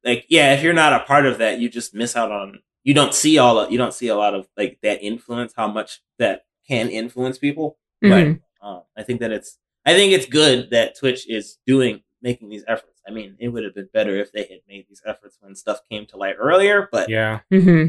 like 0.05 0.27
yeah, 0.29 0.55
if 0.55 0.63
you're 0.63 0.73
not 0.73 0.93
a 0.93 1.01
part 1.01 1.27
of 1.27 1.39
that, 1.39 1.59
you 1.59 1.69
just 1.69 1.95
miss 1.95 2.17
out 2.17 2.33
on. 2.33 2.61
You 2.85 2.95
don't 2.95 3.15
see 3.15 3.39
all. 3.39 3.59
Of, 3.59 3.73
you 3.73 3.79
don't 3.79 3.95
see 3.95 4.09
a 4.09 4.17
lot 4.17 4.35
of 4.35 4.49
like 4.57 4.79
that 4.83 5.03
influence. 5.03 5.53
How 5.57 5.69
much 5.69 6.01
that 6.19 6.45
can 6.69 6.89
influence 6.91 7.39
people. 7.39 7.79
Mhm. 8.05 8.41
Um, 8.61 8.83
I 8.97 9.03
think 9.03 9.21
that 9.21 9.33
it's 9.33 9.59
I 9.85 9.95
think 9.95 10.13
it's 10.13 10.27
good 10.27 10.71
that 10.71 10.97
Twitch 10.99 11.29
is 11.29 11.59
doing 11.67 12.03
making 12.21 12.51
these 12.51 12.65
efforts. 12.69 13.01
I 13.07 13.11
mean, 13.11 13.37
it 13.39 13.49
would 13.49 13.65
have 13.65 13.75
been 13.75 13.89
better 13.93 14.17
if 14.17 14.33
they 14.33 14.43
had 14.43 14.61
made 14.69 14.87
these 14.89 15.03
efforts 15.07 15.39
when 15.41 15.55
stuff 15.55 15.81
came 15.91 16.05
to 16.07 16.17
light 16.17 16.37
earlier, 16.39 16.89
but 16.93 17.09
yeah. 17.09 17.41
mm-hmm. 17.51 17.87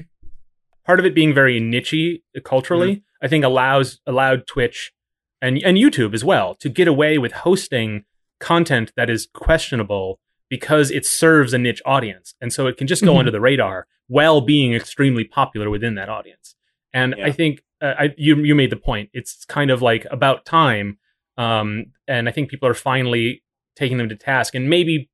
part 0.85 0.99
of 0.99 1.05
it 1.05 1.13
being 1.13 1.33
very 1.33 1.59
nichey 1.59 2.21
culturally, 2.43 2.95
Mm-hmm. 2.95 3.25
I 3.25 3.27
think 3.27 3.43
allows 3.43 3.99
allowed 4.07 4.47
Twitch 4.47 4.93
and 5.41 5.61
and 5.63 5.77
YouTube 5.77 6.13
as 6.13 6.23
well 6.23 6.55
to 6.55 6.69
get 6.69 6.87
away 6.87 7.17
with 7.17 7.33
hosting 7.33 8.05
content 8.39 8.93
that 8.95 9.09
is 9.09 9.27
questionable 9.33 10.19
because 10.49 10.89
it 10.91 11.05
serves 11.05 11.53
a 11.53 11.57
niche 11.57 11.81
audience, 11.85 12.33
and 12.41 12.51
so 12.51 12.67
it 12.67 12.77
can 12.77 12.87
just 12.87 13.03
go 13.03 13.13
Mhm. 13.13 13.19
under 13.19 13.31
the 13.31 13.41
radar 13.41 13.87
while 14.07 14.41
being 14.41 14.73
extremely 14.73 15.23
popular 15.23 15.69
within 15.69 15.95
that 15.95 16.09
audience. 16.09 16.55
And 16.93 17.15
Yeah. 17.17 17.27
I 17.27 17.31
think 17.31 17.61
uh, 17.81 17.93
I, 17.97 18.13
you 18.17 18.35
you 18.43 18.55
made 18.55 18.71
the 18.71 18.75
point. 18.75 19.09
It's 19.13 19.45
kind 19.45 19.71
of 19.71 19.81
like 19.81 20.05
about 20.11 20.45
time, 20.45 20.97
um, 21.37 21.85
and 22.07 22.27
I 22.27 22.31
think 22.31 22.49
people 22.49 22.67
are 22.67 22.73
finally 22.73 23.41
taking 23.77 23.97
them 23.97 24.09
to 24.09 24.15
task 24.15 24.53
and 24.55 24.69
maybe 24.69 25.09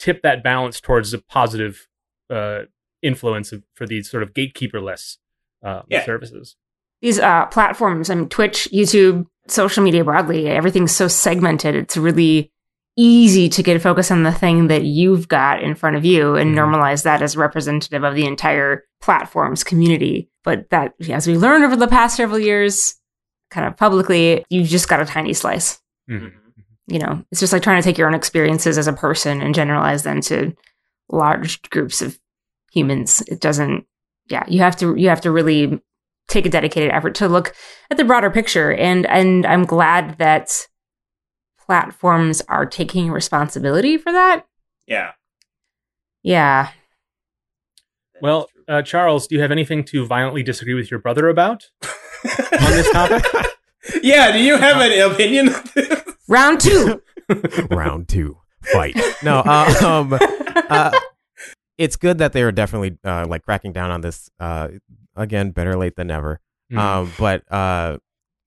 tip 0.00 0.22
that 0.22 0.42
balance 0.42 0.80
towards 0.80 1.12
a 1.14 1.18
positive 1.18 1.86
uh, 2.30 2.62
influence 3.02 3.52
of, 3.52 3.62
for 3.74 3.86
these 3.86 4.10
sort 4.10 4.22
of 4.24 4.32
gatekeeperless 4.34 5.18
uh, 5.62 5.82
Yeah. 5.88 6.04
services. 6.04 6.56
These 7.00 7.20
uh, 7.20 7.46
platforms, 7.46 8.10
I 8.10 8.16
mean, 8.16 8.28
Twitch, 8.28 8.68
YouTube, 8.72 9.26
social 9.46 9.84
media 9.84 10.02
broadly, 10.04 10.48
everything's 10.48 10.90
so 10.94 11.06
segmented. 11.06 11.76
It's 11.76 11.96
really 11.96 12.50
easy 13.00 13.48
to 13.48 13.62
get 13.62 13.80
focused 13.80 14.10
on 14.10 14.24
the 14.24 14.32
thing 14.32 14.66
that 14.66 14.82
you've 14.82 15.28
got 15.28 15.62
in 15.62 15.74
front 15.76 15.94
of 15.96 16.04
you 16.04 16.34
and 16.34 16.50
Mhm. 16.54 16.58
normalize 16.58 17.04
that 17.04 17.22
as 17.22 17.36
representative 17.36 18.02
of 18.02 18.16
the 18.16 18.26
entire 18.26 18.84
platform's 19.00 19.62
community. 19.62 20.28
But 20.42 20.68
that, 20.70 20.94
as 21.08 21.26
we 21.28 21.36
learned 21.38 21.64
over 21.64 21.76
the 21.76 21.86
past 21.86 22.16
several 22.16 22.40
years, 22.40 22.96
kind 23.50 23.66
of 23.68 23.76
publicly, 23.76 24.44
you've 24.50 24.66
just 24.68 24.88
got 24.88 25.00
a 25.00 25.04
tiny 25.06 25.32
slice. 25.32 25.80
Mhm. 26.10 26.32
You 26.88 26.98
know, 26.98 27.22
it's 27.30 27.40
just 27.40 27.52
like 27.52 27.62
trying 27.62 27.80
to 27.80 27.86
take 27.88 27.98
your 27.98 28.08
own 28.08 28.14
experiences 28.14 28.76
as 28.78 28.88
a 28.88 28.92
person 28.92 29.40
and 29.42 29.54
generalize 29.54 30.02
them 30.02 30.20
to 30.22 30.52
large 31.10 31.62
groups 31.70 32.02
of 32.02 32.18
humans. 32.72 33.22
It 33.28 33.40
doesn't, 33.40 33.86
yeah, 34.26 34.42
you 34.48 34.58
have 34.60 34.76
to, 34.78 34.96
you 34.96 35.08
have 35.08 35.20
to 35.20 35.30
really 35.30 35.80
take 36.28 36.46
a 36.46 36.50
dedicated 36.50 36.90
effort 36.90 37.14
to 37.16 37.28
look 37.28 37.54
at 37.90 37.96
the 37.96 38.04
broader 38.04 38.30
picture. 38.30 38.72
And, 38.72 39.06
and 39.06 39.46
I'm 39.46 39.64
glad 39.64 40.18
that 40.18 40.66
platforms 41.68 42.40
are 42.48 42.64
taking 42.64 43.10
responsibility 43.10 43.96
for 43.98 44.10
that. 44.10 44.46
yeah. 44.86 45.12
Yeah. 46.24 46.70
Well, 48.20 48.48
uh, 48.66 48.82
Charles, 48.82 49.26
do 49.28 49.36
you 49.36 49.40
have 49.42 49.52
anything 49.52 49.84
to 49.84 50.04
violently 50.04 50.42
disagree 50.42 50.74
with 50.74 50.90
your 50.90 50.98
brother 50.98 51.28
about 51.28 51.64
on 51.84 52.70
this 52.72 52.90
topic? 52.90 53.24
yeah, 54.02 54.32
do 54.32 54.40
you 54.40 54.56
have 54.56 54.78
an 54.78 55.12
opinion? 55.12 55.48
of 55.48 55.72
this? 55.74 56.02
Round 56.28 56.60
two. 56.60 57.00
Round 57.70 58.08
two, 58.08 58.38
fight. 58.72 58.96
No, 59.22 59.38
uh, 59.46 59.74
um, 59.84 60.18
uh, 60.68 60.98
it's 61.78 61.94
good 61.96 62.18
that 62.18 62.32
they 62.32 62.42
are 62.42 62.50
definitely 62.52 62.98
uh, 63.04 63.26
like 63.28 63.44
cracking 63.44 63.72
down 63.72 63.90
on 63.92 64.00
this. 64.00 64.28
Uh, 64.40 64.68
again, 65.14 65.52
better 65.52 65.76
late 65.76 65.94
than 65.96 66.08
never. 66.08 66.40
Mhm. 66.72 66.78
Um, 66.78 67.12
but 67.18 67.50
uh, 67.52 67.98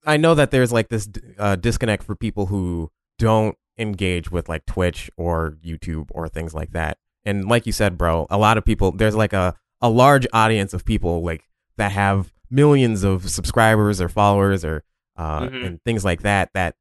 I 0.04 0.18
know 0.18 0.34
that 0.34 0.50
there's 0.50 0.72
like 0.72 0.88
this 0.90 1.08
uh, 1.38 1.56
disconnect 1.56 2.02
for 2.04 2.14
people 2.14 2.46
who 2.46 2.90
don't 3.22 3.56
engage 3.78 4.30
with 4.30 4.48
like 4.48 4.66
Twitch 4.66 5.10
or 5.16 5.56
YouTube 5.64 6.08
or 6.10 6.28
things 6.28 6.54
like 6.54 6.72
that. 6.72 6.98
And 7.24 7.48
like 7.48 7.66
you 7.66 7.72
said, 7.72 7.96
bro, 7.96 8.26
a 8.30 8.36
lot 8.38 8.58
of 8.58 8.64
people 8.64 8.92
there's 8.92 9.14
like 9.16 9.32
a 9.32 9.54
a 9.80 9.88
large 9.88 10.26
audience 10.32 10.74
of 10.74 10.84
people 10.84 11.22
like 11.22 11.42
that 11.76 11.92
have 11.92 12.32
millions 12.50 13.02
of 13.04 13.30
subscribers 13.30 14.00
or 14.00 14.08
followers 14.08 14.64
or 14.64 14.82
uh, 15.16 15.40
Mhm. 15.42 15.66
and 15.66 15.82
things 15.84 16.04
like 16.04 16.22
that. 16.22 16.50
That 16.54 16.74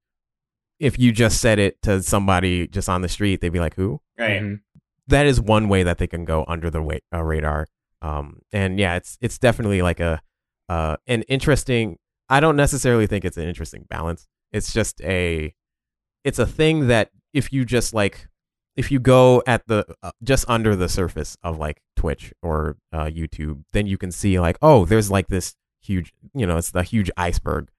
if 0.80 0.98
you 0.98 1.12
just 1.12 1.40
said 1.40 1.60
it 1.60 1.82
to 1.84 2.02
somebody 2.02 2.68
just 2.68 2.90
on 2.90 3.02
the 3.02 3.10
street, 3.10 3.40
they'd 3.42 3.50
be 3.50 3.60
like, 3.60 3.76
"Who?" 3.76 4.02
right. 4.18 4.42
Mhm. 4.42 4.62
that 5.08 5.26
is 5.26 5.40
one 5.42 5.68
way 5.70 5.84
that 5.84 5.98
they 5.98 6.08
can 6.08 6.24
go 6.26 6.46
under 6.48 6.70
the 6.70 6.82
wa- 6.82 7.00
uh, 7.14 7.22
radar. 7.24 7.68
Um, 8.02 8.42
and 8.52 8.80
yeah, 8.80 8.96
it's 8.96 9.18
it's 9.22 9.38
definitely 9.38 9.82
like 9.82 10.00
a 10.00 10.22
uh, 10.70 10.96
an 11.08 11.22
interesting. 11.24 11.98
I 12.30 12.40
don't 12.40 12.56
necessarily 12.56 13.08
think 13.08 13.26
it's 13.26 13.38
an 13.38 13.48
interesting 13.48 13.86
balance. 13.90 14.28
It's 14.54 14.72
just 14.74 15.02
a 15.02 15.54
it's 16.24 16.40
a 16.40 16.46
thing 16.46 16.88
that 16.88 17.12
if 17.34 17.52
you 17.52 17.66
just 17.66 17.94
like 17.94 18.28
if 18.76 18.92
you 18.92 19.00
go 19.00 19.44
at 19.46 19.68
the 19.68 19.86
uh, 20.02 20.12
just 20.24 20.46
under 20.50 20.76
the 20.76 20.90
surface 20.90 21.38
of 21.44 21.58
like 21.58 21.82
Twitch 21.96 22.34
or 22.42 22.78
uh, 22.94 23.06
YouTube, 23.06 23.64
then 23.74 23.88
you 23.88 23.98
can 23.98 24.12
see 24.12 24.40
like 24.40 24.58
oh, 24.62 24.86
there's 24.86 25.12
like 25.12 25.28
this 25.28 25.56
huge, 25.82 26.14
you 26.34 26.46
know, 26.46 26.58
it's 26.58 26.72
the 26.72 26.84
huge 26.84 27.12
iceberg 27.18 27.70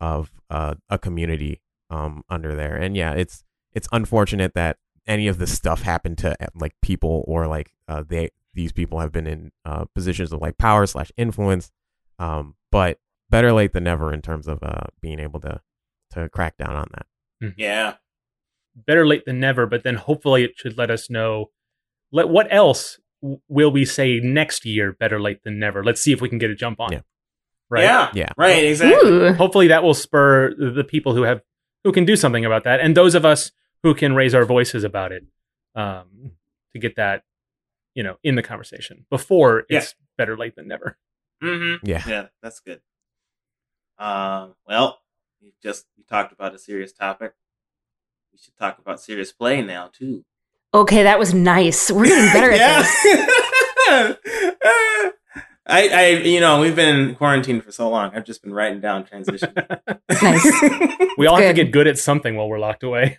of 0.00 0.30
uh, 0.50 0.74
a 0.90 0.98
community 0.98 1.60
um, 1.90 2.24
under 2.28 2.54
there. 2.54 2.76
And 2.76 2.96
yeah, 2.96 3.12
it's 3.12 3.44
it's 3.72 3.88
unfortunate 3.92 4.54
that 4.54 4.78
any 5.06 5.28
of 5.28 5.38
this 5.38 5.52
stuff 5.52 5.82
happened 5.82 6.18
to 6.18 6.30
uh, 6.42 6.48
like 6.54 6.74
people 6.82 7.24
or 7.26 7.46
like 7.46 7.72
uh, 7.88 8.02
they 8.06 8.30
these 8.54 8.72
people 8.72 9.00
have 9.00 9.12
been 9.12 9.26
in 9.26 9.52
uh, 9.64 9.86
positions 9.94 10.32
of 10.32 10.40
like 10.40 10.58
power 10.58 10.86
slash 10.86 11.10
influence. 11.16 11.70
Um, 12.18 12.56
but 12.70 12.98
better 13.30 13.52
late 13.52 13.72
than 13.72 13.84
never 13.84 14.12
in 14.12 14.22
terms 14.22 14.46
of 14.46 14.62
uh, 14.62 14.86
being 15.00 15.18
able 15.18 15.40
to 15.40 15.60
to 16.10 16.28
crack 16.28 16.56
down 16.58 16.76
on 16.76 16.88
that. 16.92 17.06
Yeah. 17.56 17.94
Better 18.74 19.06
late 19.06 19.24
than 19.26 19.38
never, 19.40 19.66
but 19.66 19.82
then 19.84 19.96
hopefully 19.96 20.44
it 20.44 20.52
should 20.56 20.78
let 20.78 20.90
us 20.90 21.10
know. 21.10 21.50
Let 22.10 22.28
what 22.28 22.46
else 22.50 22.98
w- 23.20 23.40
will 23.48 23.70
we 23.70 23.84
say 23.84 24.18
next 24.20 24.64
year? 24.64 24.92
Better 24.92 25.20
late 25.20 25.42
than 25.44 25.58
never. 25.58 25.84
Let's 25.84 26.00
see 26.00 26.12
if 26.12 26.20
we 26.20 26.28
can 26.28 26.38
get 26.38 26.50
a 26.50 26.54
jump 26.54 26.80
on. 26.80 26.92
Yeah. 26.92 26.98
it. 26.98 27.04
Right. 27.70 27.82
Yeah. 27.84 28.10
Yeah. 28.14 28.28
Right. 28.36 28.64
Exactly. 28.64 29.10
Ooh. 29.10 29.32
Hopefully 29.34 29.68
that 29.68 29.82
will 29.82 29.94
spur 29.94 30.54
the 30.54 30.70
the 30.70 30.84
people 30.84 31.14
who 31.14 31.22
have 31.22 31.42
who 31.84 31.92
can 31.92 32.04
do 32.04 32.16
something 32.16 32.44
about 32.44 32.64
that, 32.64 32.80
and 32.80 32.96
those 32.96 33.14
of 33.14 33.24
us 33.24 33.50
who 33.82 33.94
can 33.94 34.14
raise 34.14 34.34
our 34.34 34.44
voices 34.44 34.84
about 34.84 35.10
it 35.12 35.24
um, 35.74 36.32
to 36.72 36.78
get 36.78 36.96
that 36.96 37.24
you 37.94 38.02
know 38.02 38.16
in 38.22 38.34
the 38.36 38.42
conversation 38.42 39.04
before 39.10 39.64
Yeah. 39.68 39.78
it's 39.78 39.94
better 40.16 40.36
late 40.36 40.54
than 40.56 40.68
never. 40.68 40.96
Mm-hmm. 41.42 41.84
Yeah. 41.86 42.02
Yeah. 42.06 42.26
That's 42.42 42.60
good. 42.60 42.80
Um. 43.98 44.54
Well, 44.66 44.98
we 45.42 45.52
just 45.62 45.86
we 45.96 46.04
talked 46.04 46.32
about 46.32 46.54
a 46.54 46.58
serious 46.58 46.92
topic. 46.92 47.32
We 48.32 48.38
should 48.38 48.56
talk 48.56 48.78
about 48.78 49.00
serious 49.00 49.32
play 49.32 49.60
now 49.62 49.90
too. 49.92 50.24
Okay, 50.72 51.02
that 51.02 51.18
was 51.18 51.34
nice. 51.34 51.90
We're 51.90 52.06
getting 52.06 52.32
better 52.32 52.52
at 52.52 52.82
this. 54.16 54.16
I, 55.64 55.88
I, 55.88 56.06
you 56.24 56.40
know, 56.40 56.60
we've 56.60 56.74
been 56.74 56.96
in 56.96 57.14
quarantine 57.14 57.60
for 57.60 57.70
so 57.70 57.88
long. 57.88 58.10
I've 58.14 58.24
just 58.24 58.42
been 58.42 58.52
writing 58.52 58.80
down 58.80 59.04
transition. 59.04 59.54
Nice. 60.22 60.44
we 61.18 61.26
all 61.26 61.36
have 61.36 61.54
to 61.56 61.64
get 61.64 61.72
good 61.72 61.86
at 61.86 61.98
something 61.98 62.36
while 62.36 62.48
we're 62.48 62.58
locked 62.58 62.82
away. 62.84 63.18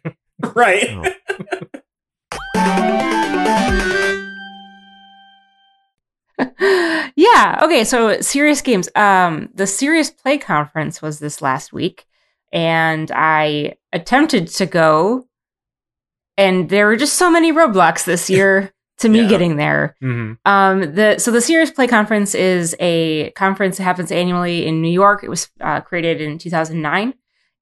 right. 0.56 0.88
Oh. 0.90 1.04
yeah. 7.16 7.60
Okay. 7.64 7.84
So 7.84 8.22
serious 8.22 8.62
games. 8.62 8.90
Um, 8.96 9.50
the 9.54 9.68
serious 9.68 10.12
play 10.12 10.38
conference 10.38 11.02
was 11.02 11.20
this 11.20 11.42
last 11.42 11.74
week, 11.74 12.06
and 12.54 13.12
I 13.14 13.74
attempted 13.92 14.48
to 14.48 14.66
go, 14.66 15.26
and 16.38 16.70
there 16.70 16.86
were 16.86 16.96
just 16.96 17.16
so 17.16 17.30
many 17.30 17.52
roadblocks 17.52 18.06
this 18.06 18.30
year 18.30 18.72
to 19.00 19.10
me 19.10 19.22
Yeah. 19.24 19.28
getting 19.30 19.56
there. 19.58 19.96
hmm 20.00 20.34
Um, 20.46 20.94
the 20.96 21.18
so 21.20 21.32
the 21.32 21.42
Serious 21.42 21.72
Play 21.72 21.88
Conference 21.88 22.34
is 22.36 22.76
a 22.80 23.32
conference 23.32 23.78
that 23.78 23.84
happens 23.84 24.12
annually 24.12 24.66
in 24.66 24.82
New 24.82 24.92
York. 24.92 25.24
It 25.24 25.30
was 25.30 25.50
uh, 25.60 25.82
created 25.82 26.22
in 26.22 26.38
2009, 26.38 27.14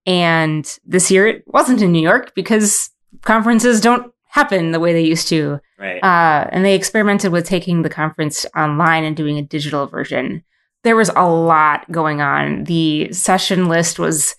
and 0.06 0.78
this 0.86 1.10
year 1.10 1.28
it 1.28 1.44
wasn't 1.48 1.82
in 1.82 1.92
New 1.92 2.02
York 2.02 2.34
because 2.36 2.90
conferences 3.24 3.82
don't 3.82 4.12
happen 4.30 4.72
the 4.72 4.80
way 4.80 4.94
they 4.94 5.02
used 5.02 5.28
to. 5.30 5.60
Right. 5.78 6.02
Uh, 6.04 6.48
and 6.52 6.64
they 6.64 6.76
experimented 6.76 7.32
with 7.32 7.46
taking 7.46 7.82
the 7.82 7.90
conference 7.90 8.46
online 8.56 9.04
and 9.04 9.16
doing 9.18 9.38
a 9.38 9.42
digital 9.42 9.88
version. 9.88 10.44
There 10.84 10.96
was 10.96 11.10
a 11.16 11.28
lot 11.28 11.92
going 11.92 12.22
on. 12.22 12.64
The 12.66 13.12
session 13.14 13.68
list 13.68 14.00
was 14.00 14.36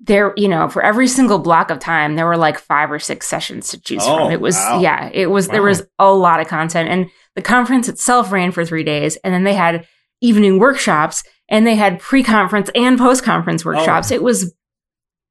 there, 0.00 0.32
you 0.36 0.48
know, 0.48 0.68
for 0.68 0.82
every 0.82 1.08
single 1.08 1.38
block 1.38 1.70
of 1.70 1.78
time, 1.78 2.14
there 2.16 2.26
were 2.26 2.36
like 2.36 2.58
five 2.58 2.90
or 2.90 2.98
six 2.98 3.26
sessions 3.26 3.68
to 3.70 3.80
choose 3.80 4.02
Oh, 4.04 4.16
from. 4.16 4.32
It 4.32 4.40
was, 4.40 4.54
wow. 4.54 4.80
yeah, 4.80 5.10
it 5.12 5.26
was, 5.26 5.48
there 5.48 5.62
was 5.62 5.82
a 5.98 6.12
lot 6.12 6.40
of 6.40 6.46
content. 6.46 6.88
And 6.88 7.10
the 7.34 7.42
conference 7.42 7.88
itself 7.88 8.30
ran 8.32 8.52
for 8.52 8.64
three 8.64 8.84
days. 8.84 9.16
And 9.24 9.34
then 9.34 9.44
they 9.44 9.54
had 9.54 9.86
evening 10.20 10.58
workshops 10.58 11.24
and 11.48 11.66
they 11.66 11.74
had 11.74 11.98
pre 12.00 12.22
conference 12.22 12.70
and 12.74 12.98
post 12.98 13.24
conference 13.24 13.64
Oh. 13.64 13.70
workshops. 13.70 14.10
It 14.10 14.22
was 14.22 14.54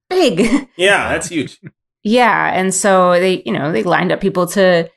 big. 0.09 0.69
yeah, 0.77 1.09
that's 1.09 1.29
huge. 1.29 1.59
Yeah, 2.03 2.51
and 2.53 2.73
so 2.73 3.13
they, 3.19 3.43
you 3.45 3.51
know, 3.51 3.71
they 3.71 3.83
lined 3.83 4.11
up 4.11 4.21
people 4.21 4.47
to 4.47 4.89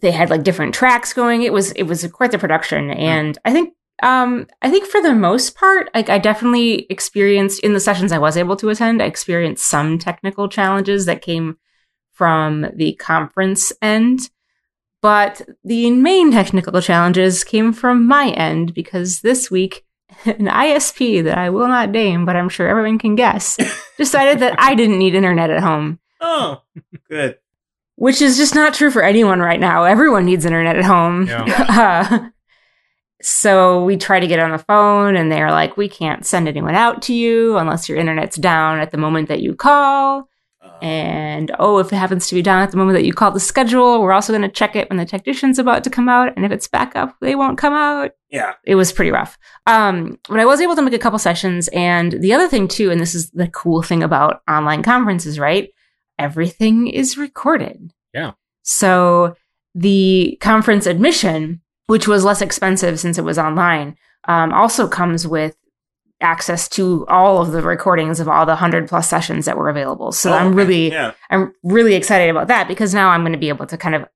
they 0.00 0.10
had 0.10 0.30
like 0.30 0.42
different 0.42 0.74
tracks 0.74 1.12
going. 1.12 1.42
It 1.42 1.52
was 1.52 1.72
it 1.72 1.84
was 1.84 2.06
quite 2.08 2.30
the 2.30 2.38
production 2.38 2.86
hmm. 2.86 2.98
and 2.98 3.38
I 3.44 3.52
think 3.52 3.74
um 4.02 4.46
I 4.62 4.70
think 4.70 4.86
for 4.86 5.00
the 5.00 5.14
most 5.14 5.54
part 5.54 5.88
like 5.94 6.08
I 6.08 6.18
definitely 6.18 6.86
experienced 6.90 7.60
in 7.60 7.72
the 7.72 7.80
sessions 7.80 8.12
I 8.12 8.18
was 8.18 8.36
able 8.36 8.56
to 8.56 8.68
attend, 8.70 9.00
I 9.02 9.06
experienced 9.06 9.66
some 9.68 9.98
technical 9.98 10.48
challenges 10.48 11.06
that 11.06 11.22
came 11.22 11.56
from 12.12 12.66
the 12.74 12.94
conference 12.94 13.72
end. 13.80 14.30
But 15.00 15.42
the 15.64 15.90
main 15.90 16.30
technical 16.30 16.80
challenges 16.80 17.42
came 17.42 17.72
from 17.72 18.06
my 18.06 18.30
end 18.30 18.72
because 18.74 19.20
this 19.20 19.50
week 19.50 19.84
an 20.26 20.46
ISP 20.46 21.24
that 21.24 21.38
I 21.38 21.50
will 21.50 21.66
not 21.66 21.90
name, 21.90 22.24
but 22.24 22.36
I'm 22.36 22.48
sure 22.48 22.68
everyone 22.68 22.98
can 22.98 23.16
guess, 23.16 23.56
decided 23.96 24.38
that 24.40 24.54
I 24.60 24.74
didn't 24.74 24.98
need 24.98 25.14
internet 25.14 25.50
at 25.50 25.62
home 25.62 25.98
Oh, 26.20 26.62
good. 27.08 27.38
which 27.96 28.22
is 28.22 28.36
just 28.36 28.54
not 28.54 28.74
true 28.74 28.90
for 28.92 29.02
anyone 29.02 29.40
right 29.40 29.58
now. 29.58 29.84
Everyone 29.84 30.24
needs 30.24 30.44
internet 30.44 30.76
at 30.76 30.84
home. 30.84 31.26
Yeah. 31.26 31.46
Uh, 32.12 32.28
so 33.22 33.84
we 33.84 33.96
try 33.96 34.20
to 34.20 34.26
get 34.26 34.38
on 34.38 34.50
the 34.50 34.58
phone, 34.58 35.16
and 35.16 35.30
they're 35.30 35.50
like, 35.50 35.76
"We 35.76 35.88
can't 35.88 36.26
send 36.26 36.48
anyone 36.48 36.74
out 36.74 37.02
to 37.02 37.14
you 37.14 37.56
unless 37.56 37.88
your 37.88 37.98
internet's 37.98 38.36
down 38.36 38.80
at 38.80 38.90
the 38.90 38.98
moment 38.98 39.28
that 39.28 39.40
you 39.40 39.54
call." 39.54 40.28
Uh, 40.62 40.78
And 40.80 41.50
oh, 41.58 41.78
if 41.78 41.92
it 41.92 41.96
happens 41.96 42.28
to 42.28 42.34
be 42.34 42.42
down 42.42 42.62
at 42.62 42.70
the 42.70 42.76
moment 42.76 42.96
that 42.96 43.04
you 43.04 43.12
call 43.12 43.30
the 43.30 43.40
schedule, 43.40 44.00
we're 44.00 44.12
also 44.12 44.32
going 44.32 44.42
to 44.42 44.48
check 44.48 44.76
it 44.76 44.88
when 44.88 44.96
the 44.96 45.04
technician's 45.04 45.58
about 45.58 45.82
to 45.84 45.90
come 45.90 46.08
out. 46.08 46.32
And 46.36 46.44
if 46.44 46.52
it's 46.52 46.68
back 46.68 46.94
up, 46.94 47.16
they 47.20 47.34
won't 47.34 47.58
come 47.58 47.72
out 47.72 48.12
yeah. 48.32 48.54
it 48.64 48.74
was 48.74 48.92
pretty 48.92 49.10
rough. 49.10 49.38
Um, 49.66 50.18
but 50.28 50.40
I 50.40 50.46
was 50.46 50.60
able 50.60 50.74
to 50.74 50.82
make 50.82 50.94
a 50.94 50.98
couple 50.98 51.18
sessions. 51.18 51.68
And 51.68 52.12
the 52.12 52.32
other 52.32 52.48
thing 52.48 52.66
too, 52.66 52.90
and 52.90 53.00
this 53.00 53.14
is 53.14 53.30
the 53.30 53.48
cool 53.48 53.82
thing 53.82 54.02
about 54.02 54.42
online 54.48 54.82
conferences, 54.82 55.38
right? 55.38 55.68
Everything 56.18 56.88
is 56.88 57.18
recorded. 57.18 57.92
Yeah. 58.14 58.32
So 58.62 59.36
the 59.74 60.38
conference 60.40 60.86
admission, 60.86 61.60
which 61.86 62.06
was 62.08 62.24
less 62.24 62.40
expensive 62.42 62.98
since 63.00 63.18
it 63.18 63.24
was 63.24 63.38
online, 63.38 63.96
um, 64.28 64.52
also 64.52 64.86
comes 64.88 65.26
with 65.26 65.56
access 66.20 66.68
to 66.68 67.04
all 67.08 67.42
of 67.42 67.50
the 67.52 67.62
recordings 67.62 68.20
of 68.20 68.28
all 68.28 68.46
the 68.46 68.54
hundred 68.56 68.88
plus 68.88 69.08
sessions 69.08 69.44
that 69.46 69.56
were 69.56 69.68
available. 69.68 70.12
So 70.12 70.32
Oh, 70.32 70.36
I'm 70.36 70.54
really, 70.54 70.90
Yeah. 70.92 71.12
I'm 71.30 71.52
really 71.64 71.94
excited 71.94 72.30
about 72.30 72.46
that 72.48 72.68
because 72.68 72.94
now 72.94 73.08
I'm 73.08 73.22
going 73.22 73.32
to 73.32 73.38
be 73.38 73.48
able 73.48 73.66
to 73.66 73.76
kind 73.76 73.94
of 73.96 74.06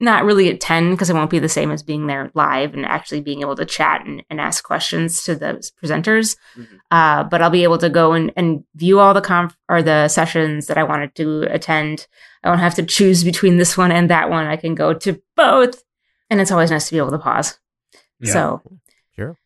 not 0.00 0.24
really 0.24 0.48
attend 0.48 0.90
because 0.92 1.08
it 1.08 1.14
won't 1.14 1.30
be 1.30 1.38
the 1.38 1.48
same 1.48 1.70
as 1.70 1.82
being 1.82 2.06
there 2.06 2.30
live 2.34 2.74
and 2.74 2.84
actually 2.84 3.20
being 3.20 3.40
able 3.40 3.54
to 3.56 3.64
chat 3.64 4.04
and, 4.04 4.22
and 4.28 4.40
ask 4.40 4.62
questions 4.64 5.22
to 5.24 5.34
the 5.36 5.68
presenters. 5.82 6.36
Mhm. 6.56 6.66
Uh, 6.90 7.24
but 7.24 7.40
I'll 7.40 7.50
be 7.50 7.62
able 7.62 7.78
to 7.78 7.88
go 7.88 8.12
and, 8.12 8.32
and 8.36 8.64
view 8.74 8.98
all 9.00 9.14
the 9.14 9.20
conf 9.20 9.56
or 9.68 9.82
the 9.82 10.08
sessions 10.08 10.66
that 10.66 10.78
I 10.78 10.82
wanted 10.82 11.14
to 11.16 11.42
attend. 11.50 12.06
I 12.42 12.48
won't 12.48 12.60
have 12.60 12.74
to 12.74 12.82
choose 12.84 13.22
between 13.24 13.56
this 13.56 13.76
one 13.78 13.92
and 13.92 14.10
that 14.10 14.30
one. 14.30 14.46
I 14.46 14.56
can 14.56 14.74
go 14.74 14.94
to 14.94 15.20
both. 15.36 15.82
And 16.34 16.40
it's 16.40 16.50
always 16.50 16.72
nice 16.72 16.86
to 16.88 16.92
be 16.92 16.98
able 16.98 17.12
to 17.12 17.18
pause. 17.18 17.60
Yeah. 18.18 18.32
So 18.32 18.62
Sure. 19.14 19.38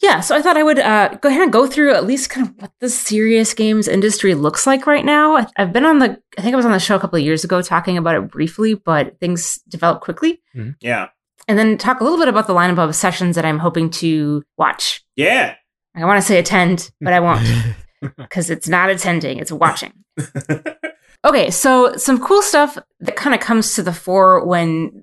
yeah, 0.00 0.20
so 0.20 0.36
I 0.36 0.42
thought 0.42 0.56
I 0.56 0.62
would 0.62 0.78
uh, 0.78 1.08
go 1.20 1.28
ahead 1.28 1.42
and 1.42 1.52
go 1.52 1.66
through 1.66 1.92
at 1.92 2.06
least 2.06 2.30
kind 2.30 2.46
of 2.46 2.54
what 2.62 2.70
the 2.78 2.88
serious 2.88 3.52
games 3.52 3.88
industry 3.88 4.34
looks 4.34 4.64
like 4.64 4.86
right 4.86 5.04
now. 5.04 5.38
I- 5.38 5.46
I've 5.56 5.72
been 5.72 5.84
on 5.84 5.98
the, 5.98 6.22
I 6.38 6.42
think 6.42 6.52
I 6.52 6.56
was 6.56 6.64
on 6.64 6.70
the 6.70 6.78
show 6.78 6.94
a 6.94 7.00
couple 7.00 7.18
of 7.18 7.24
years 7.24 7.42
ago 7.42 7.62
talking 7.62 7.98
about 7.98 8.14
it 8.14 8.30
briefly, 8.30 8.74
but 8.74 9.18
things 9.18 9.58
develop 9.68 10.02
quickly. 10.02 10.40
Yeah. 10.80 11.08
And 11.48 11.58
then 11.58 11.78
talk 11.78 11.98
a 12.00 12.04
little 12.04 12.18
bit 12.20 12.28
about 12.28 12.46
the 12.46 12.54
lineup 12.54 12.78
of 12.78 12.94
sessions 12.94 13.34
that 13.34 13.44
I'm 13.44 13.58
hoping 13.58 13.90
to 13.90 14.44
watch. 14.56 15.04
Yeah. 15.16 15.56
I 15.96 16.04
want 16.04 16.20
to 16.20 16.26
say 16.26 16.38
attend, 16.38 16.92
but 17.00 17.12
I 17.12 17.18
won't 17.18 17.44
because 18.16 18.50
it's 18.50 18.68
not 18.68 18.88
attending, 18.90 19.38
it's 19.38 19.50
watching. 19.50 19.92
Okay, 21.24 21.50
so 21.50 21.96
some 21.96 22.20
cool 22.20 22.40
stuff 22.40 22.78
that 23.00 23.16
kind 23.16 23.34
of 23.34 23.40
comes 23.40 23.74
to 23.74 23.82
the 23.82 23.92
fore 23.92 24.44
when 24.46 25.02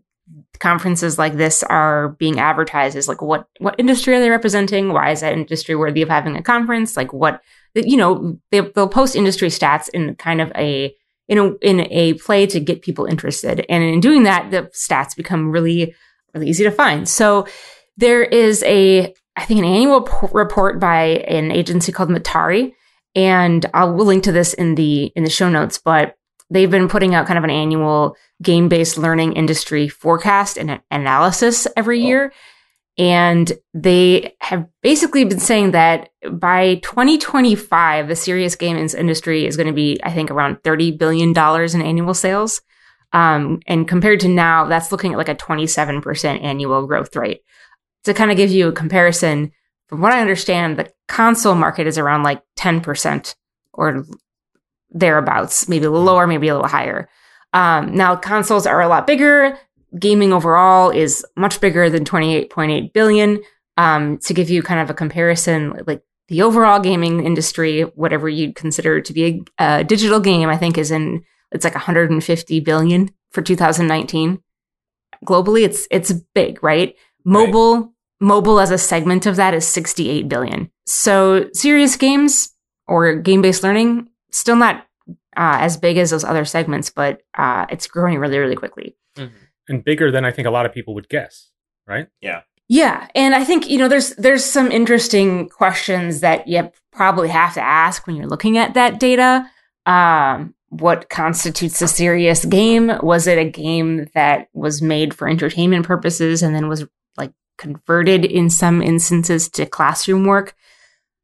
conferences 0.60 1.18
like 1.18 1.34
this 1.34 1.64
are 1.64 2.10
being 2.20 2.40
advertised 2.40 2.96
is 2.96 3.08
like 3.08 3.22
what 3.22 3.48
what 3.60 3.76
industry 3.78 4.16
are 4.16 4.20
they 4.20 4.30
representing? 4.30 4.94
Why 4.94 5.12
is 5.12 5.22
that 5.22 5.34
industry 5.34 5.76
worthy 5.76 6.02
of 6.02 6.10
having 6.10 6.36
a 6.36 6.44
conference? 6.44 6.96
Like 6.96 7.12
what 7.14 7.42
you 7.74 7.98
know 7.98 8.40
they, 8.52 8.62
they'll 8.62 8.88
post 8.88 9.16
industry 9.16 9.50
stats 9.50 9.90
in 9.94 10.16
kind 10.16 10.42
of 10.42 10.52
a 10.56 10.96
in 11.28 11.38
a 11.38 11.54
in 11.62 11.88
a 11.92 12.14
play 12.14 12.46
to 12.48 12.60
get 12.60 12.82
people 12.82 13.06
interested, 13.06 13.66
and 13.70 13.84
in 13.84 14.00
doing 14.00 14.24
that, 14.24 14.52
the 14.52 14.64
stats 14.74 15.16
become 15.16 15.50
really 15.50 15.96
really 16.34 16.50
easy 16.50 16.64
to 16.64 16.72
find. 16.72 17.08
So 17.08 17.48
there 17.98 18.24
is 18.24 18.64
a 18.64 19.14
I 19.36 19.46
think 19.46 19.60
an 19.60 19.66
annual 19.66 20.02
p- 20.02 20.28
report 20.32 20.80
by 20.80 21.04
an 21.28 21.52
agency 21.52 21.92
called 21.92 22.10
Metaari, 22.10 22.74
and 23.16 23.66
I'll 23.74 23.96
link 23.96 24.24
to 24.26 24.32
this 24.32 24.54
in 24.54 24.76
the 24.76 25.12
in 25.16 25.24
the 25.24 25.30
show 25.30 25.50
notes. 25.50 25.80
But 25.84 26.16
they've 26.54 26.72
been 26.72 26.88
putting 26.88 27.16
out 27.16 27.28
kind 27.28 27.38
of 27.38 27.44
an 27.44 27.50
annual 27.50 28.16
game 28.42 28.70
based 28.70 28.98
learning 28.98 29.34
industry 29.34 29.88
forecast 29.88 30.58
and 30.58 30.80
analysis 30.92 31.68
every 31.76 32.02
year, 32.02 32.32
and 32.98 33.52
they 33.74 34.36
have 34.40 34.68
basically 34.82 35.26
been 35.26 35.40
saying 35.40 35.72
that 35.72 36.10
by 36.32 36.76
2025, 36.76 38.08
the 38.08 38.16
serious 38.16 38.56
games 38.56 38.94
industry 38.94 39.48
is 39.48 39.58
going 39.58 39.68
to 39.68 39.74
be, 39.74 40.00
I 40.04 40.12
think, 40.12 40.30
around 40.30 40.64
30 40.64 40.92
billion 40.92 41.34
dollars 41.34 41.74
in 41.74 41.82
annual 41.82 42.14
sales. 42.14 42.62
Um, 43.12 43.62
and 43.68 43.88
compared 43.88 44.20
to 44.22 44.28
now, 44.28 44.66
that's 44.66 44.92
looking 44.92 45.14
at 45.14 45.18
like 45.18 45.30
a 45.30 45.36
27% 45.36 46.44
annual 46.44 46.86
growth 46.88 47.16
rate. 47.16 47.42
To 48.06 48.14
kind 48.14 48.32
of 48.32 48.38
give 48.38 48.52
you 48.52 48.68
a 48.68 48.74
comparison, 48.74 49.52
from 49.88 50.02
what 50.02 50.12
I 50.12 50.22
understand, 50.22 50.78
the 50.78 50.92
console 51.08 51.56
market 51.56 51.88
is 51.88 51.98
around 51.98 52.24
like 52.24 52.42
10% 52.58 53.36
or 53.74 54.06
thereabouts, 54.94 55.68
maybe 55.68 55.86
a 55.86 55.92
little 55.92 56.06
lower, 56.06 56.28
maybe 56.28 56.48
a 56.48 56.54
little 56.54 56.70
higher. 56.70 57.10
Um, 57.54 57.94
now, 57.96 58.16
consoles 58.16 58.66
are 58.66 58.82
a 58.82 58.88
lot 58.88 59.08
bigger. 59.08 59.58
Gaming 59.98 60.34
overall 60.34 60.90
is 60.90 61.26
much 61.36 61.62
bigger 61.62 61.90
than 61.90 62.06
28.8 62.06 62.94
billion. 62.94 63.42
Um, 63.76 64.20
to 64.20 64.34
give 64.34 64.50
you 64.50 64.62
kind 64.62 64.80
of 64.80 64.90
a 64.90 64.94
comparison, 64.94 65.82
like 65.88 66.04
the 66.28 66.44
overall 66.44 66.80
gaming 66.80 67.26
industry, 67.26 67.82
whatever 67.82 68.30
you'd 68.30 68.56
consider 68.56 69.02
to 69.02 69.14
be 69.14 69.44
a, 69.60 69.80
a 69.80 69.84
digital 69.84 70.20
game, 70.20 70.50
I 70.50 70.58
think 70.58 70.78
is 70.78 70.92
in 70.92 71.24
it's 71.52 71.64
like 71.64 71.76
150 71.76 72.60
billion 72.62 73.12
for 73.32 73.42
2019. 73.42 74.42
Globally, 75.26 75.64
it's 75.64 75.88
it's 75.92 76.12
big, 76.34 76.64
right? 76.64 76.96
Mobile 77.24 77.76
right. 77.76 77.90
mobile 78.20 78.60
as 78.60 78.72
a 78.72 78.78
segment 78.78 79.26
of 79.26 79.38
that 79.38 79.54
is 79.54 79.68
68 79.68 80.28
billion. 80.28 80.70
So 80.86 81.50
serious 81.54 81.96
games 81.96 82.50
or 82.88 83.16
game 83.16 83.42
based 83.42 83.64
learning 83.64 84.10
still 84.34 84.56
not 84.56 84.86
uh, 85.36 85.58
as 85.60 85.78
big 85.78 85.98
as 85.98 86.12
those 86.12 86.24
other 86.24 86.46
segments, 86.46 86.90
but 86.90 87.22
uh, 87.38 87.66
it's 87.70 87.88
growing 87.88 88.20
really 88.20 88.38
really 88.38 88.56
quickly. 88.56 88.96
Mm-hmm. 89.18 89.36
And 89.70 89.84
bigger 89.84 90.12
than 90.12 90.26
I 90.26 90.32
think 90.32 90.48
a 90.48 90.52
lot 90.52 90.66
of 90.66 90.74
people 90.74 90.94
would 90.96 91.10
guess, 91.10 91.50
right? 91.88 92.08
Yeah. 92.22 92.42
Yeah, 92.70 93.08
and 93.14 93.36
I 93.36 93.44
think 93.44 93.70
you 93.70 93.78
know 93.78 93.88
there's 93.88 94.16
there's 94.16 94.44
some 94.44 94.72
interesting 94.72 95.50
questions 95.50 96.22
that 96.22 96.48
you 96.48 96.72
probably 96.92 97.30
have 97.30 97.54
to 97.56 97.62
ask 97.62 98.08
when 98.08 98.16
you're 98.16 98.28
looking 98.28 98.58
at 98.58 98.74
that 98.74 99.00
data. 99.00 99.46
Um, 99.86 100.56
what 100.70 101.10
constitutes 101.10 101.82
a 101.82 101.88
serious 101.88 102.46
game? 102.46 102.92
Was 103.04 103.28
it 103.28 103.38
a 103.38 103.50
game 103.50 104.08
that 104.16 104.48
was 104.54 104.82
made 104.82 105.14
for 105.14 105.28
entertainment 105.28 105.86
purposes 105.86 106.42
and 106.42 106.56
then 106.56 106.68
was 106.68 106.86
like 107.16 107.32
converted 107.58 108.26
in 108.26 108.50
some 108.50 108.82
instances 108.82 109.50
to 109.50 109.66
classroom 109.66 110.26
work? 110.26 110.56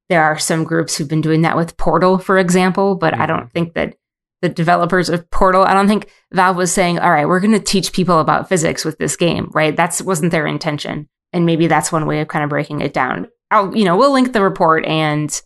There 0.09 0.23
are 0.23 0.39
some 0.39 0.63
groups 0.63 0.97
who've 0.97 1.07
been 1.07 1.21
doing 1.21 1.43
that 1.43 1.55
with 1.55 1.77
Portal, 1.77 2.17
for 2.17 2.37
example, 2.37 2.95
but 2.95 3.13
mm-hmm. 3.13 3.21
I 3.21 3.25
don't 3.25 3.39
mm-hmm. 3.41 3.49
think 3.49 3.73
that 3.75 3.95
the 4.41 4.49
developers 4.49 5.09
of 5.09 5.29
Portal, 5.31 5.63
I 5.63 5.73
don't 5.73 5.87
think 5.87 6.09
Valve 6.31 6.55
was 6.55 6.71
saying, 6.71 6.99
all 6.99 7.11
right, 7.11 7.27
we're 7.27 7.41
going 7.41 7.53
to 7.53 7.59
teach 7.59 7.91
people 7.91 8.19
about 8.19 8.47
physics 8.47 8.85
with 8.85 8.97
this 8.97 9.15
game, 9.15 9.51
right? 9.53 9.75
That 9.75 10.01
wasn't 10.03 10.31
their 10.31 10.47
intention. 10.47 11.09
And 11.33 11.45
maybe 11.45 11.67
that's 11.67 11.91
one 11.91 12.05
way 12.05 12.21
of 12.21 12.27
kind 12.27 12.43
of 12.43 12.49
breaking 12.49 12.81
it 12.81 12.93
down. 12.93 13.27
I'll, 13.51 13.75
you 13.75 13.83
know, 13.83 13.97
we'll 13.97 14.13
link 14.13 14.31
the 14.31 14.41
report 14.41 14.85
and 14.85 15.39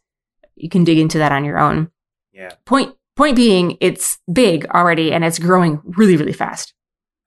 you 0.56 0.70
can 0.70 0.84
dig 0.84 1.00
into 1.00 1.18
that 1.18 1.32
on 1.32 1.44
your 1.44 1.60
own. 1.60 1.90
Yeah. 2.32 2.52
Point 2.66 2.96
Point 3.16 3.36
being, 3.36 3.78
it's 3.80 4.18
big 4.32 4.66
already 4.68 5.14
and 5.14 5.24
it's 5.24 5.38
growing 5.38 5.82
really, 5.84 6.18
really 6.18 6.34
fast. 6.34 6.74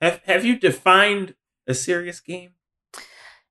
Have 0.00 0.20
Have 0.24 0.44
you 0.44 0.58
defined 0.58 1.34
a 1.66 1.74
serious 1.74 2.18
game? 2.20 2.50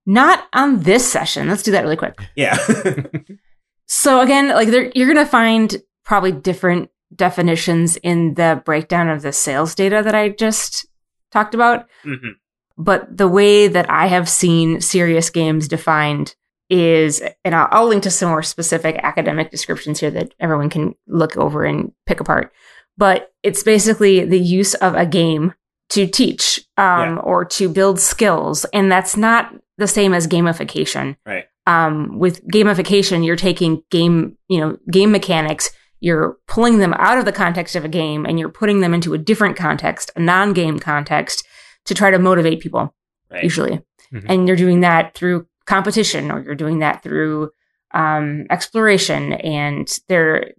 Not 0.05 0.45
on 0.53 0.81
this 0.81 1.09
session. 1.09 1.47
Let's 1.47 1.63
do 1.63 1.71
that 1.71 1.83
really 1.83 1.95
quick. 1.95 2.17
Yeah. 2.35 2.57
so 3.87 4.21
again, 4.21 4.49
like 4.49 4.67
you're 4.67 5.13
going 5.13 5.15
to 5.15 5.25
find 5.25 5.81
probably 6.03 6.31
different 6.31 6.89
definitions 7.15 7.97
in 7.97 8.33
the 8.33 8.61
breakdown 8.65 9.09
of 9.09 9.21
the 9.21 9.31
sales 9.31 9.75
data 9.75 10.01
that 10.03 10.15
I 10.15 10.29
just 10.29 10.85
talked 11.31 11.53
about. 11.53 11.87
Mm-hmm. 12.03 12.29
But 12.77 13.17
the 13.17 13.27
way 13.27 13.67
that 13.67 13.89
I 13.89 14.07
have 14.07 14.27
seen 14.27 14.81
serious 14.81 15.29
games 15.29 15.67
defined 15.67 16.35
is, 16.69 17.21
and 17.43 17.55
I'll, 17.55 17.67
I'll, 17.71 17.87
link 17.87 18.03
to 18.03 18.11
some 18.11 18.29
more 18.29 18.43
specific 18.43 18.99
academic 19.03 19.51
descriptions 19.51 19.99
here 19.99 20.11
that 20.11 20.33
everyone 20.39 20.69
can 20.69 20.95
look 21.07 21.37
over 21.37 21.63
and 21.63 21.91
pick 22.05 22.19
apart. 22.19 22.51
But 22.97 23.33
it's 23.43 23.63
basically 23.63 24.25
the 24.25 24.39
use 24.39 24.73
of 24.75 24.95
a 24.95 25.05
game 25.05 25.53
to 25.89 26.07
teach 26.07 26.59
um, 26.77 27.15
yeah. 27.15 27.17
or 27.17 27.45
to 27.45 27.69
build 27.69 27.99
skills, 27.99 28.65
and 28.73 28.91
that's 28.91 29.15
not 29.15 29.53
the 29.77 29.87
same 29.87 30.13
as 30.13 30.27
gamification. 30.27 31.17
Right. 31.25 31.45
Um, 31.67 32.19
with 32.19 32.45
gamification, 32.47 33.25
you're 33.25 33.35
taking 33.35 33.81
game, 33.89 34.37
you 34.47 34.59
know, 34.59 34.77
game 34.91 35.11
mechanics, 35.11 35.71
you're 35.99 36.37
pulling 36.47 36.77
them 36.77 36.93
out 36.93 37.17
of 37.17 37.25
the 37.25 37.31
context 37.31 37.75
of 37.75 37.83
a 37.83 37.89
game, 37.89 38.25
and 38.25 38.39
you're 38.39 38.49
putting 38.49 38.81
them 38.81 38.93
into 38.93 39.13
a 39.13 39.17
different 39.17 39.57
context, 39.57 40.11
a 40.15 40.19
non-game 40.19 40.79
context, 40.79 41.43
to 41.85 41.93
try 41.93 42.11
to 42.11 42.19
motivate 42.19 42.59
people. 42.59 42.93
Right. 43.31 43.43
Usually, 43.43 43.81
mm-hmm. 44.13 44.25
and 44.29 44.47
you're 44.47 44.57
doing 44.57 44.81
that 44.81 45.15
through 45.15 45.47
competition 45.65 46.31
or 46.31 46.41
you're 46.41 46.55
doing 46.55 46.79
that 46.79 47.01
through 47.01 47.49
um, 47.93 48.45
exploration 48.49 49.33
and 49.33 49.99
they're 50.07 50.51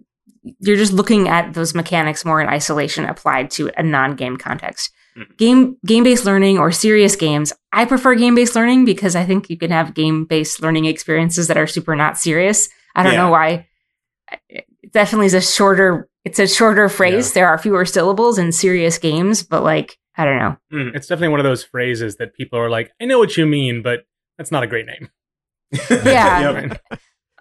you're 0.60 0.76
just 0.76 0.92
looking 0.92 1.28
at 1.28 1.54
those 1.54 1.74
mechanics 1.74 2.24
more 2.24 2.40
in 2.40 2.48
isolation 2.48 3.04
applied 3.04 3.50
to 3.50 3.70
a 3.76 3.82
non-game 3.82 4.36
context 4.36 4.92
mm-hmm. 5.16 5.32
game 5.36 5.76
game-based 5.84 6.24
learning 6.24 6.58
or 6.58 6.70
serious 6.70 7.16
games 7.16 7.52
i 7.72 7.84
prefer 7.84 8.14
game-based 8.14 8.54
learning 8.54 8.84
because 8.84 9.16
i 9.16 9.24
think 9.24 9.50
you 9.50 9.56
can 9.56 9.70
have 9.70 9.94
game-based 9.94 10.62
learning 10.62 10.84
experiences 10.84 11.48
that 11.48 11.56
are 11.56 11.66
super 11.66 11.96
not 11.96 12.18
serious 12.18 12.68
i 12.94 13.02
don't 13.02 13.12
yeah. 13.12 13.22
know 13.22 13.30
why 13.30 13.66
it 14.48 14.66
definitely 14.92 15.26
is 15.26 15.34
a 15.34 15.40
shorter 15.40 16.08
it's 16.24 16.38
a 16.38 16.46
shorter 16.46 16.88
phrase 16.88 17.30
yeah. 17.30 17.34
there 17.34 17.48
are 17.48 17.58
fewer 17.58 17.84
syllables 17.84 18.38
in 18.38 18.52
serious 18.52 18.98
games 18.98 19.42
but 19.42 19.62
like 19.62 19.98
i 20.16 20.24
don't 20.24 20.38
know 20.38 20.56
mm, 20.72 20.94
it's 20.94 21.06
definitely 21.06 21.28
one 21.28 21.40
of 21.40 21.44
those 21.44 21.64
phrases 21.64 22.16
that 22.16 22.34
people 22.34 22.58
are 22.58 22.70
like 22.70 22.92
i 23.00 23.04
know 23.04 23.18
what 23.18 23.36
you 23.36 23.46
mean 23.46 23.82
but 23.82 24.06
that's 24.38 24.52
not 24.52 24.62
a 24.62 24.66
great 24.66 24.86
name. 24.86 25.10
Yeah. 25.90 26.74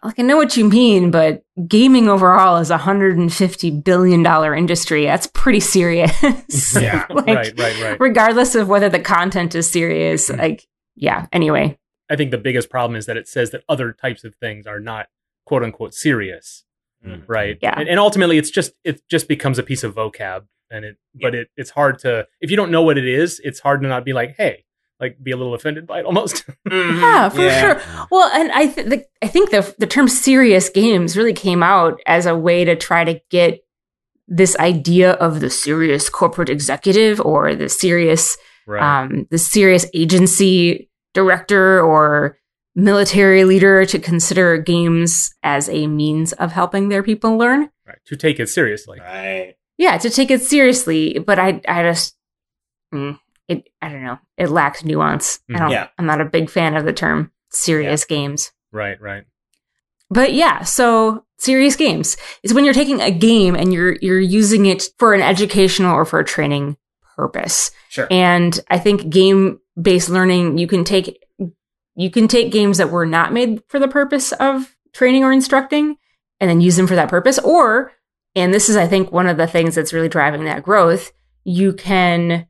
Like 0.06 0.20
I 0.20 0.24
know 0.24 0.38
what 0.38 0.56
you 0.56 0.70
mean, 0.70 1.10
but 1.10 1.44
gaming 1.68 2.08
overall 2.08 2.58
is 2.58 2.70
a 2.70 2.78
hundred 2.78 3.18
and 3.18 3.34
fifty 3.34 3.72
billion 3.72 4.22
dollar 4.22 4.54
industry. 4.56 5.06
That's 5.06 5.28
pretty 5.28 5.60
serious. 5.60 6.12
yeah, 6.76 7.06
like, 7.10 7.28
right, 7.28 7.60
right, 7.60 7.82
right. 7.82 8.00
Regardless 8.00 8.56
of 8.56 8.68
whether 8.68 8.88
the 8.88 9.00
content 9.00 9.56
is 9.56 9.70
serious, 9.70 10.30
mm-hmm. 10.30 10.39
like 10.39 10.68
yeah. 10.96 11.26
Anyway, 11.34 11.78
I 12.10 12.15
think 12.15 12.32
the 12.32 12.38
biggest 12.38 12.70
problem 12.70 12.96
is 12.96 13.08
that 13.08 13.18
it 13.18 13.28
says 13.28 13.52
that 13.52 13.63
other 13.68 13.94
types 13.94 14.24
of 14.24 14.36
things 14.36 14.68
are 14.68 14.80
not 14.80 15.08
quote 15.46 15.63
unquote 15.63 15.94
serious, 15.94 16.63
mm-hmm. 17.06 17.26
right? 17.26 17.58
Yeah, 17.62 17.74
and, 17.78 17.89
and, 17.89 18.00
ultimately, 18.00 18.38
it's 18.38 18.52
just 18.52 18.74
it 18.84 19.02
just 19.10 19.28
becomes 19.28 19.58
a 19.58 19.63
piece 19.63 19.84
of 19.84 19.96
vocab, 19.96 20.46
and 20.70 20.86
it 20.86 20.98
yeah. 21.15 21.28
but 21.28 21.36
it 21.36 21.48
it's 21.58 21.72
hard 21.72 22.00
to 22.00 22.28
if 22.41 22.52
you 22.52 22.58
don't 22.58 22.72
know 22.72 22.84
what 22.84 22.98
it 22.98 23.08
is, 23.08 23.41
it's 23.44 23.60
hard 23.60 23.82
to 23.82 23.88
not 23.88 24.06
be 24.06 24.13
like, 24.13 24.36
hey, 24.38 24.65
like 25.00 25.22
be 25.22 25.32
a 25.32 25.38
little 25.38 25.54
offended 25.54 25.88
by 25.88 26.00
it 26.00 26.06
almost. 26.06 26.46
mm-hmm. 26.68 27.00
Yeah, 27.00 27.30
for 27.30 27.42
yeah. 27.42 27.62
sure. 27.62 28.08
Well, 28.12 28.30
and 28.34 28.52
I 28.52 28.68
th- 28.68 28.88
the, 28.88 29.06
I 29.22 29.28
think 29.28 29.52
the 29.52 29.76
the 29.78 29.88
term 29.88 30.08
serious 30.08 30.70
games 30.70 31.18
really 31.18 31.34
came 31.34 31.64
out 31.64 32.00
as 32.06 32.26
a 32.26 32.38
way 32.38 32.66
to 32.66 32.76
try 32.76 33.04
to 33.04 33.20
get 33.30 33.62
this 34.28 34.58
idea 34.58 35.12
of 35.14 35.40
the 35.40 35.50
serious 35.50 36.10
corporate 36.10 36.50
executive 36.50 37.20
or 37.22 37.56
the 37.56 37.70
serious 37.70 38.38
right. 38.66 39.04
um, 39.04 39.28
the 39.30 39.38
serious 39.38 39.86
agency 39.94 40.90
director 41.14 41.82
or 41.82 42.38
military 42.76 43.44
leader 43.46 43.86
to 43.86 44.00
consider 44.00 44.58
games 44.58 45.34
as 45.44 45.70
a 45.70 45.88
means 45.88 46.34
of 46.34 46.52
helping 46.52 46.90
their 46.90 47.04
people 47.04 47.38
learn. 47.38 47.70
Right. 47.88 48.00
To 48.08 48.16
take 48.16 48.40
it 48.40 48.50
seriously. 48.50 49.00
Right. 49.00 49.56
Yeah, 49.78 49.98
to 49.98 50.10
take 50.10 50.32
it 50.32 50.42
seriously. 50.42 51.20
But 51.20 51.40
I 51.40 51.62
I 51.68 51.84
just 51.84 52.16
mm, 52.94 53.20
it 53.48 53.70
I 53.82 53.90
don't 53.90 54.04
know, 54.04 54.20
it 54.38 54.50
lacks 54.50 54.84
nuance. 54.84 55.38
Mm-hmm. 55.38 55.56
I 55.56 55.60
don't 55.60 55.72
yeah. 55.72 55.88
I'm 55.98 56.06
not 56.06 56.22
a 56.22 56.26
big 56.26 56.50
fan 56.50 56.76
of 56.76 56.86
the 56.86 56.94
term 56.94 57.32
serious 57.50 58.06
yeah. 58.10 58.16
games. 58.16 58.52
Right, 58.72 59.00
right. 59.02 59.26
But 60.10 60.34
yeah, 60.34 60.64
so 60.64 61.26
serious 61.38 61.76
games 61.76 62.18
is 62.44 62.54
when 62.54 62.66
you're 62.66 62.74
taking 62.74 63.02
a 63.02 63.12
game 63.12 63.56
and 63.56 63.74
you're 63.74 63.98
you're 64.02 64.20
using 64.20 64.66
it 64.66 64.84
for 64.98 65.14
an 65.14 65.22
educational 65.22 65.94
or 65.94 66.06
for 66.06 66.20
a 66.20 66.26
training 66.26 66.78
purpose. 67.16 67.72
Sure. 67.90 68.08
And 68.12 68.60
I 68.70 68.80
think 68.80 69.10
game 69.10 69.60
based 69.82 70.10
learning 70.10 70.58
you 70.58 70.68
can 70.68 70.84
take 70.84 71.22
you 71.96 72.10
can 72.10 72.28
take 72.28 72.52
games 72.52 72.78
that 72.78 72.92
were 72.92 73.06
not 73.06 73.34
made 73.34 73.62
for 73.68 73.80
the 73.80 73.88
purpose 73.88 74.32
of 74.34 74.76
training 74.94 75.24
or 75.24 75.32
instructing 75.32 75.98
and 76.40 76.50
then 76.50 76.62
use 76.62 76.76
them 76.76 76.88
for 76.88 76.96
that 76.96 77.10
purpose 77.10 77.40
or 77.40 77.94
and 78.36 78.54
this 78.54 78.70
is 78.70 78.76
I 78.76 78.88
think 78.88 79.12
one 79.12 79.28
of 79.28 79.38
the 79.38 79.48
things 79.48 79.76
that's 79.76 79.94
really 79.94 80.10
driving 80.10 80.46
that 80.46 80.64
growth, 80.64 81.12
you 81.44 81.74
can 81.74 82.48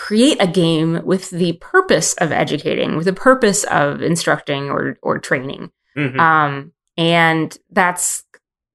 create 0.00 0.38
a 0.40 0.46
game 0.46 1.04
with 1.04 1.28
the 1.28 1.52
purpose 1.60 2.14
of 2.14 2.32
educating, 2.32 2.96
with 2.96 3.04
the 3.04 3.12
purpose 3.12 3.64
of 3.64 4.00
instructing 4.00 4.70
or 4.70 4.98
or 5.02 5.18
training. 5.18 5.70
Mm-hmm. 5.94 6.18
Um, 6.18 6.72
and 6.96 7.56
that's 7.70 8.24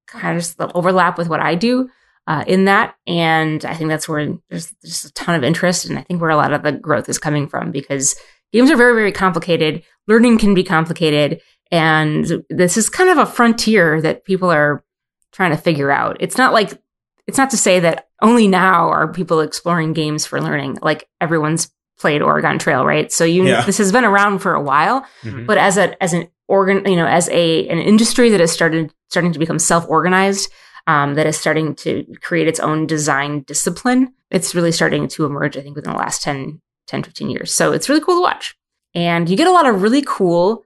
kind 0.05 0.37
of 0.37 0.43
just 0.43 0.59
the 0.59 0.71
overlap 0.73 1.17
with 1.17 1.27
what 1.27 1.39
I 1.39 1.55
do 1.55 1.89
uh, 2.27 2.43
in 2.45 2.65
that. 2.65 2.95
And 3.07 3.65
I 3.65 3.73
think 3.73 3.89
that's 3.89 4.07
where 4.07 4.37
there's 4.51 4.71
just 4.83 5.05
a 5.05 5.13
ton 5.13 5.33
of 5.33 5.43
interest, 5.43 5.85
and 5.85 5.97
I 5.97 6.03
think 6.03 6.21
where 6.21 6.29
a 6.29 6.35
lot 6.35 6.53
of 6.53 6.61
the 6.61 6.73
growth 6.73 7.09
is 7.09 7.17
coming 7.17 7.47
from 7.47 7.71
because 7.71 8.15
games 8.53 8.69
are 8.69 8.77
very 8.77 8.93
very 8.93 9.11
complicated. 9.11 9.83
Learning 10.07 10.37
can 10.37 10.53
be 10.53 10.63
complicated, 10.63 11.41
and 11.71 12.43
this 12.51 12.77
is 12.77 12.87
kind 12.87 13.09
of 13.09 13.17
a 13.17 13.25
frontier 13.25 13.99
that 13.99 14.25
people 14.25 14.51
are 14.51 14.83
trying 15.31 15.51
to 15.51 15.57
figure 15.57 15.89
out. 15.89 16.17
It's 16.19 16.37
not 16.37 16.53
like 16.53 16.79
it's 17.27 17.37
not 17.37 17.49
to 17.51 17.57
say 17.57 17.79
that 17.79 18.07
only 18.21 18.47
now 18.47 18.89
are 18.89 19.11
people 19.11 19.41
exploring 19.41 19.93
games 19.93 20.25
for 20.25 20.41
learning. 20.41 20.77
Like 20.81 21.07
everyone's 21.19 21.71
played 21.97 22.21
Oregon 22.21 22.59
Trail, 22.59 22.85
right? 22.85 23.11
So 23.11 23.23
you 23.23 23.47
yeah. 23.47 23.61
this 23.61 23.77
has 23.77 23.91
been 23.91 24.05
around 24.05 24.39
for 24.39 24.53
a 24.53 24.61
while, 24.61 25.05
mm-hmm. 25.21 25.45
but 25.45 25.57
as 25.57 25.77
a 25.77 26.01
as 26.03 26.13
an 26.13 26.27
organ, 26.47 26.83
you 26.85 26.95
know, 26.95 27.07
as 27.07 27.29
a 27.29 27.67
an 27.67 27.79
industry 27.79 28.29
that 28.29 28.39
has 28.39 28.51
started 28.51 28.93
starting 29.09 29.33
to 29.33 29.39
become 29.39 29.59
self 29.59 29.87
organized, 29.89 30.51
um, 30.87 31.15
that 31.15 31.25
is 31.25 31.37
starting 31.37 31.75
to 31.75 32.05
create 32.21 32.47
its 32.47 32.59
own 32.59 32.85
design 32.85 33.41
discipline. 33.41 34.13
It's 34.29 34.53
really 34.53 34.71
starting 34.71 35.07
to 35.09 35.25
emerge, 35.25 35.57
I 35.57 35.61
think, 35.61 35.75
within 35.75 35.93
the 35.93 35.99
last 35.99 36.21
10, 36.21 36.61
10, 36.87 37.03
15 37.03 37.29
years. 37.29 37.53
So 37.53 37.71
it's 37.71 37.89
really 37.89 38.01
cool 38.01 38.15
to 38.15 38.21
watch. 38.21 38.55
And 38.93 39.29
you 39.29 39.37
get 39.37 39.47
a 39.47 39.51
lot 39.51 39.67
of 39.67 39.81
really 39.81 40.03
cool 40.05 40.63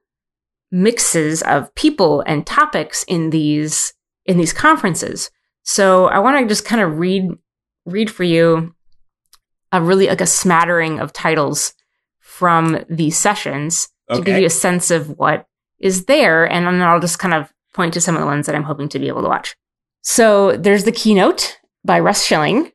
mixes 0.72 1.42
of 1.44 1.74
people 1.76 2.22
and 2.22 2.46
topics 2.46 3.04
in 3.08 3.32
these 3.32 3.94
in 4.26 4.38
these 4.38 4.54
conferences. 4.54 5.32
So 5.72 6.08
I 6.08 6.18
want 6.18 6.40
to 6.40 6.48
just 6.48 6.66
kind 6.66 6.82
of 6.82 6.98
read 6.98 7.30
read 7.86 8.10
for 8.10 8.24
you 8.24 8.74
a 9.72 9.80
really 9.80 10.08
like 10.08 10.20
a 10.20 10.26
smattering 10.26 11.00
of 11.00 11.14
titles 11.14 11.76
from 12.18 12.84
these 12.90 13.16
sessions 13.16 13.88
to 14.12 14.20
give 14.24 14.40
you 14.40 14.48
a 14.48 14.50
sense 14.50 14.90
of 14.90 15.20
what 15.20 15.46
is 15.78 16.06
there, 16.06 16.44
and 16.52 16.66
then 16.66 16.82
I'll 16.82 17.00
just 17.00 17.20
kind 17.20 17.36
of 17.36 17.54
point 17.76 17.94
to 17.94 18.02
some 18.02 18.16
of 18.16 18.22
the 18.22 18.26
ones 18.26 18.48
that 18.48 18.56
I'm 18.56 18.64
hoping 18.64 18.90
to 18.90 18.98
be 18.98 19.10
able 19.10 19.22
to 19.22 19.28
watch. 19.28 19.56
So 20.02 20.58
there's 20.58 20.86
the 20.86 20.92
keynote 20.92 21.60
by 21.86 22.00
Russ 22.00 22.26
Shilling, 22.26 22.72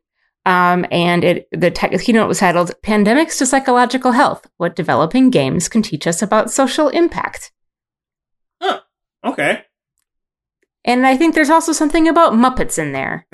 um, 0.47 0.87
and 0.93 1.25
it 1.25 1.49
the 1.51 1.73
te- 1.73 1.99
keynote 1.99 2.29
was 2.29 2.39
titled 2.39 2.81
"Pandemics 2.85 3.39
to 3.39 3.47
Psychological 3.47 4.13
Health: 4.13 4.47
What 4.57 4.77
Developing 4.77 5.31
Games 5.31 5.69
Can 5.69 5.83
Teach 5.83 6.07
Us 6.07 6.23
About 6.23 6.49
Social 6.49 6.91
Impact." 6.91 7.51
Okay. 9.25 9.65
And 10.85 11.07
I 11.07 11.17
think 11.17 11.35
there's 11.35 11.51
also 11.51 11.73
something 11.73 12.09
about 12.09 12.33
Muppets 12.35 12.79
in 12.79 12.93
there. 12.93 13.27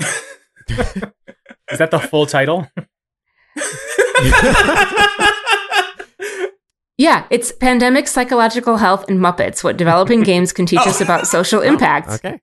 Is 1.70 1.78
that 1.78 1.90
the 1.90 1.98
full 1.98 2.26
title? 2.26 2.66
Yeah, 7.00 7.24
it's 7.30 7.50
Pandemic 7.50 8.06
Psychological 8.06 8.76
Health, 8.76 9.08
and 9.08 9.20
Muppets: 9.20 9.64
What 9.64 9.78
Developing 9.78 10.22
Games 10.22 10.52
Can 10.52 10.66
Teach 10.66 10.80
Us 10.86 11.00
Oh. 11.00 11.04
About 11.04 11.26
Social 11.26 11.62
Impact. 11.62 12.10
Okay. 12.10 12.38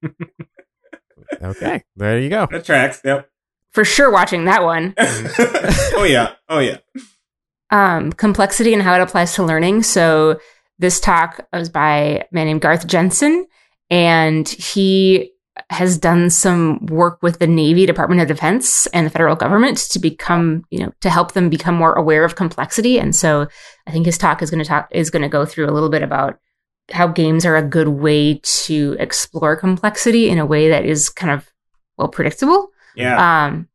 okay. 1.44 1.84
There 1.96 2.18
you 2.20 2.28
go. 2.28 2.48
that 2.50 2.66
tracks. 2.66 3.00
Yep. 3.06 3.30
For 3.72 3.86
sure, 3.86 4.10
watching 4.10 4.46
that 4.46 4.64
one. 4.64 4.96
oh 4.98 6.08
yeah. 6.10 6.34
Oh 6.50 6.58
yeah. 6.58 6.78
um, 7.70 8.12
complexity 8.14 8.74
and 8.74 8.82
how 8.82 8.96
it 8.96 9.02
applies 9.02 9.36
to 9.36 9.44
learning. 9.44 9.84
So 9.84 10.40
this 10.80 11.00
talk 11.00 11.46
was 11.54 11.70
by 11.70 11.96
a 11.98 12.24
man 12.32 12.48
named 12.48 12.62
Garth 12.62 12.88
Jensen, 12.88 13.46
and 13.90 14.48
he 14.48 15.32
has 15.70 15.98
done 15.98 16.30
some 16.30 16.86
work 16.86 17.22
with 17.24 17.40
the 17.40 17.48
Navy, 17.48 17.86
Department 17.86 18.22
of 18.22 18.28
Defense, 18.28 18.86
and 18.88 19.06
the 19.06 19.10
federal 19.10 19.36
government 19.36 19.78
to 19.92 20.00
become, 20.00 20.64
you 20.70 20.80
know, 20.80 20.92
to 21.02 21.10
help 21.10 21.32
them 21.34 21.50
become 21.50 21.76
more 21.76 21.94
aware 21.94 22.24
of 22.24 22.36
complexity. 22.36 23.00
And 23.00 23.16
so 23.16 23.48
I 23.88 23.92
think 23.92 24.06
his 24.06 24.18
talk 24.18 24.42
is 24.42 24.52
going 24.52 24.64
to 24.64 24.68
talk 24.68 24.88
is 24.92 25.10
going 25.10 25.24
to 25.24 25.30
go 25.30 25.46
through 25.46 25.68
a 25.70 25.74
little 25.74 25.90
bit 25.90 26.04
about 26.04 26.40
how 26.92 27.08
games 27.08 27.46
are 27.46 27.58
a 27.58 27.64
good 27.68 27.88
way 27.90 28.40
to 28.44 28.96
explore 29.00 29.56
complexity 29.56 30.30
in 30.30 30.38
a 30.38 30.46
way 30.46 30.70
that 30.70 30.86
is 30.86 31.10
kind 31.10 31.32
of 31.34 31.52
well 31.98 32.08
predictable 32.08 32.70
Yeah. 32.96 33.46
um, 33.48 33.68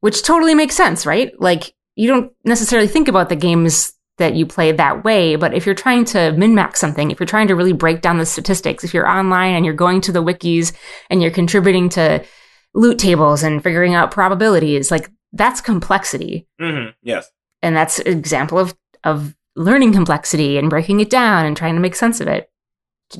which 0.00 0.22
totally 0.22 0.54
makes 0.54 0.74
sense, 0.76 1.04
right? 1.04 1.32
Like 1.40 1.74
you 1.94 2.08
don't 2.08 2.32
necessarily 2.44 2.88
think 2.88 3.08
about 3.08 3.28
the 3.28 3.36
games 3.36 3.92
that 4.22 4.34
you 4.34 4.46
play 4.46 4.72
that 4.72 5.04
way, 5.04 5.36
but 5.36 5.52
if 5.52 5.66
you're 5.66 5.74
trying 5.74 6.04
to 6.06 6.32
min 6.32 6.54
max 6.54 6.80
something, 6.80 7.10
if 7.10 7.20
you're 7.20 7.26
trying 7.26 7.48
to 7.48 7.54
really 7.56 7.72
break 7.72 8.00
down 8.00 8.18
the 8.18 8.24
statistics, 8.26 8.84
if 8.84 8.94
you're 8.94 9.08
online 9.08 9.54
and 9.54 9.64
you're 9.64 9.74
going 9.74 10.00
to 10.02 10.12
the 10.12 10.22
wikis 10.22 10.72
and 11.10 11.20
you're 11.20 11.30
contributing 11.30 11.88
to 11.90 12.24
loot 12.74 12.98
tables 12.98 13.42
and 13.42 13.62
figuring 13.62 13.94
out 13.94 14.10
probabilities, 14.10 14.90
like 14.90 15.10
that's 15.32 15.60
complexity, 15.60 16.46
hmm 16.60 16.86
Yes. 17.02 17.30
and 17.62 17.76
that's 17.76 17.98
an 17.98 18.06
example 18.18 18.58
of 18.58 18.74
of 19.04 19.34
learning 19.56 19.92
complexity 19.92 20.56
and 20.58 20.70
breaking 20.70 21.00
it 21.00 21.10
down 21.10 21.44
and 21.44 21.56
trying 21.56 21.74
to 21.74 21.80
make 21.80 21.94
sense 21.94 22.20
of 22.20 22.28
it. 22.28 22.48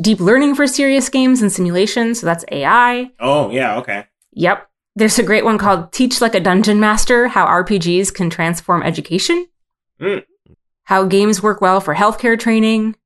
Deep 0.01 0.21
learning 0.21 0.55
for 0.55 0.67
serious 0.67 1.09
games 1.11 1.43
and 1.43 1.53
simulations, 1.53 2.21
so 2.21 2.27
that's 2.27 2.45
AI. 2.51 3.11
Oh 3.21 3.51
yeah. 3.51 3.77
Okay. 3.79 4.07
Yep. 4.33 4.69
There's 4.95 5.19
a 5.19 5.23
great 5.23 5.45
one 5.45 5.59
called 5.59 5.91
Teach 5.93 6.21
Like 6.21 6.35
a 6.35 6.41
Dungeon 6.41 6.79
Master 6.81 7.29
How 7.29 7.47
RPGs 7.47 8.13
Can 8.15 8.31
Transform 8.31 8.83
Education. 8.83 9.47
Mm. 10.01 10.25
How 10.93 11.05
games 11.07 11.43
work 11.43 11.63
well 11.63 11.81
for 11.81 11.95
healthcare 11.95 12.39
training. 12.39 12.97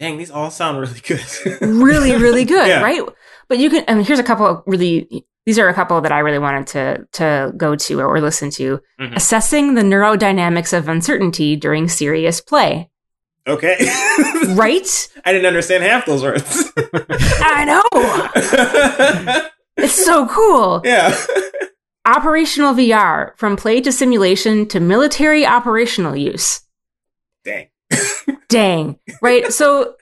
Dang, 0.00 0.16
these 0.16 0.30
all 0.30 0.50
sound 0.50 0.78
really 0.80 1.00
good. 1.00 1.20
Really, 1.60 2.16
really 2.16 2.46
good, 2.46 2.66
Yeah. 2.66 2.80
right? 2.82 3.02
But 3.50 3.58
you 3.58 3.68
can, 3.68 3.84
I 3.86 3.92
mean, 3.94 4.04
here's 4.04 4.18
a 4.18 4.22
couple 4.24 4.46
of 4.46 4.62
really, 4.66 5.26
these 5.44 5.58
are 5.58 5.68
a 5.68 5.74
couple 5.74 6.00
that 6.00 6.10
I 6.10 6.20
really 6.20 6.38
wanted 6.38 6.66
to, 6.68 7.06
to 7.18 7.52
go 7.54 7.76
to 7.76 8.00
or 8.00 8.18
listen 8.22 8.48
to. 8.52 8.80
Mhm. 8.98 9.14
Assessing 9.14 9.74
the 9.74 9.82
neurodynamics 9.82 10.72
of 10.76 10.88
uncertainty 10.88 11.54
during 11.54 11.86
serious 11.86 12.40
play. 12.40 12.88
Okay. 13.46 13.76
Right? 14.54 14.88
I 15.26 15.32
didn't 15.32 15.46
understand 15.46 15.82
half 15.84 16.06
those 16.06 16.22
words. 16.22 16.72
I 16.78 17.64
know. 17.68 19.42
It's 19.76 19.92
so 20.04 20.26
cool. 20.28 20.80
yeah. 20.84 21.14
Operational 22.06 22.72
VR 22.74 23.36
from 23.36 23.56
play 23.56 23.80
to 23.82 23.92
simulation 23.92 24.66
to 24.68 24.80
military 24.80 25.44
operational 25.46 26.16
use. 26.16 26.60
Dang. 27.44 27.68
dang 28.48 28.98
right 29.22 29.52
so 29.52 29.94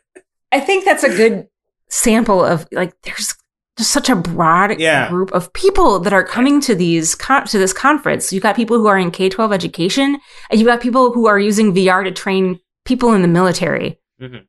i 0.52 0.60
think 0.60 0.84
that's 0.84 1.02
a 1.02 1.08
good 1.08 1.48
sample 1.88 2.44
of 2.44 2.66
like 2.72 2.94
there's 3.02 3.34
just 3.78 3.90
such 3.90 4.08
a 4.08 4.14
broad 4.16 4.78
Yeah. 4.78 5.08
group 5.08 5.32
of 5.32 5.52
people 5.52 5.98
that 6.00 6.12
are 6.12 6.24
coming 6.24 6.60
to 6.62 6.74
these 6.74 7.14
con- 7.14 7.46
to 7.46 7.58
this 7.58 7.72
conference 7.72 8.32
you've 8.32 8.42
got 8.42 8.54
people 8.56 8.76
who 8.78 8.86
are 8.86 8.98
in 8.98 9.10
k-12 9.10 9.52
education 9.52 10.18
and 10.50 10.60
you've 10.60 10.66
got 10.66 10.80
people 10.80 11.12
who 11.12 11.26
are 11.26 11.38
using 11.40 11.74
vr 11.74 12.04
to 12.04 12.10
train 12.12 12.60
people 12.84 13.12
in 13.12 13.22
the 13.22 13.28
military 13.28 13.98
Mhm. 14.20 14.46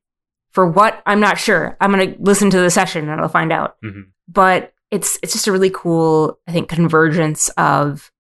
for 0.52 0.68
what 0.70 1.02
i'm 1.06 1.20
not 1.20 1.38
sure 1.40 1.76
i'm 1.82 1.92
going 1.92 2.14
to 2.16 2.22
listen 2.22 2.50
to 2.52 2.60
the 2.60 2.70
session 2.70 3.10
and 3.10 3.20
i'll 3.20 3.30
find 3.30 3.52
out 3.52 3.76
Mhm. 3.84 4.04
but 4.28 4.74
it's 4.92 5.18
it's 5.24 5.34
just 5.34 5.48
a 5.48 5.52
really 5.52 5.72
cool 5.72 6.38
i 6.48 6.52
think 6.52 6.70
convergence 6.70 7.50
of 7.58 8.12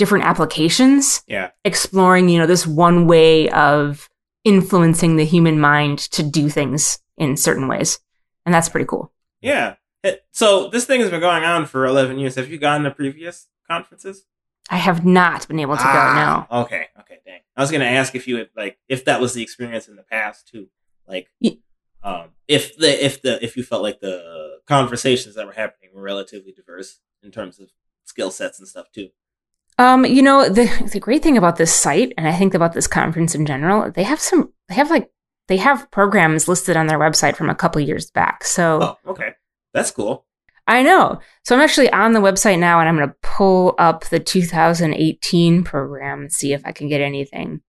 different 0.00 0.24
applications 0.24 1.22
Yeah. 1.28 1.50
exploring, 1.64 2.30
you 2.30 2.38
know, 2.38 2.46
this 2.46 2.66
one 2.66 3.06
way 3.06 3.50
of 3.50 4.08
influencing 4.44 5.16
the 5.16 5.24
human 5.26 5.60
mind 5.60 5.98
to 5.98 6.22
do 6.22 6.48
things 6.48 6.98
in 7.18 7.36
certain 7.36 7.68
ways. 7.68 8.00
And 8.46 8.54
that's 8.54 8.70
pretty 8.70 8.86
cool. 8.86 9.12
Yeah. 9.42 9.74
So 10.32 10.68
this 10.70 10.86
thing 10.86 11.00
has 11.02 11.10
been 11.10 11.20
going 11.20 11.44
on 11.44 11.66
for 11.66 11.84
11 11.84 12.18
years. 12.18 12.36
Have 12.36 12.48
you 12.50 12.56
gone 12.56 12.82
to 12.84 12.90
previous 12.90 13.48
conferences? 13.68 14.24
I 14.70 14.76
have 14.76 15.04
not 15.04 15.46
been 15.46 15.58
able 15.60 15.76
to 15.76 15.82
go 15.82 15.92
now. 15.92 16.46
Ah, 16.50 16.62
Okay. 16.62 16.86
Okay. 17.00 17.18
Dang. 17.26 17.40
I 17.56 17.60
was 17.60 17.70
gonna 17.70 17.84
ask 17.84 18.14
if 18.14 18.26
you 18.26 18.36
had 18.38 18.48
like 18.56 18.78
if 18.88 19.04
that 19.04 19.20
was 19.20 19.34
the 19.34 19.42
experience 19.42 19.86
in 19.88 19.96
the 19.96 20.02
past 20.04 20.48
too. 20.48 20.68
Like, 21.06 21.28
Ye- 21.40 21.60
um, 22.02 22.28
if 22.48 22.76
the 22.78 23.04
if 23.04 23.20
the 23.20 23.44
if 23.44 23.56
you 23.58 23.62
felt 23.62 23.82
like 23.82 24.00
the 24.00 24.60
conversations 24.66 25.34
that 25.34 25.44
were 25.46 25.52
happening 25.52 25.90
were 25.92 26.00
relatively 26.02 26.52
diverse 26.52 27.00
in 27.22 27.30
terms 27.30 27.58
of 27.60 27.68
skill 28.04 28.30
sets 28.30 28.58
and 28.58 28.66
stuff 28.68 28.86
too. 28.92 29.08
Um, 29.80 30.04
you 30.04 30.20
know, 30.20 30.46
the 30.46 30.66
the 30.92 31.00
great 31.00 31.22
thing 31.22 31.38
about 31.38 31.56
this 31.56 31.74
site, 31.74 32.12
and 32.18 32.28
I 32.28 32.36
think 32.36 32.52
about 32.52 32.74
this 32.74 32.86
conference 32.86 33.34
in 33.34 33.46
general, 33.46 33.90
they 33.90 34.02
have 34.02 34.20
some 34.20 34.52
they 34.68 34.74
have 34.74 34.90
like 34.90 35.10
they 35.48 35.56
have 35.56 35.90
programs 35.90 36.48
listed 36.48 36.76
on 36.76 36.86
their 36.86 36.98
website 36.98 37.34
from 37.34 37.48
a 37.48 37.54
couple 37.54 37.80
years 37.80 38.10
back. 38.10 38.44
So 38.44 38.96
Oh, 39.06 39.10
okay. 39.12 39.30
That's 39.72 39.90
cool. 39.90 40.26
I 40.66 40.82
know. 40.82 41.20
So 41.44 41.56
I'm 41.56 41.62
actually 41.62 41.90
on 41.92 42.12
the 42.12 42.20
website 42.20 42.58
now 42.58 42.78
and 42.78 42.88
I'm 42.90 42.96
gonna 42.96 43.14
pull 43.22 43.74
up 43.78 44.04
the 44.10 44.20
2018 44.20 45.64
program 45.64 46.20
and 46.20 46.32
see 46.32 46.52
if 46.52 46.60
I 46.66 46.72
can 46.72 46.88
get 46.88 47.00
anything. 47.00 47.62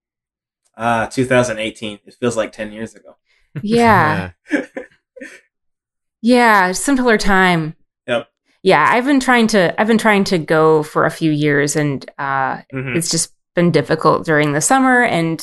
Ah, 0.76 1.06
2018. 1.06 2.00
It 2.04 2.14
feels 2.20 2.36
like 2.36 2.52
10 2.52 2.72
years 2.72 2.94
ago. 2.94 3.16
Yeah. 3.62 4.32
Yeah, 6.24 6.70
simpler 6.70 7.18
time. 7.18 7.74
Yep. 8.06 8.28
Yeah, 8.62 8.86
I've 8.88 9.04
been 9.04 9.20
trying 9.20 9.48
to 9.48 9.78
I've 9.80 9.86
been 9.88 9.98
trying 9.98 10.24
to 10.24 10.38
go 10.38 10.82
for 10.82 11.04
a 11.04 11.10
few 11.10 11.30
years 11.32 11.76
and 11.76 12.08
uh 12.18 12.58
Mhm. 12.72 12.96
it's 12.96 13.10
just 13.10 13.32
been 13.54 13.70
difficult 13.70 14.24
during 14.24 14.52
the 14.52 14.60
summer 14.60 15.02
and 15.02 15.38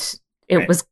it 0.48 0.56
Right. 0.56 0.68
was 0.68 0.84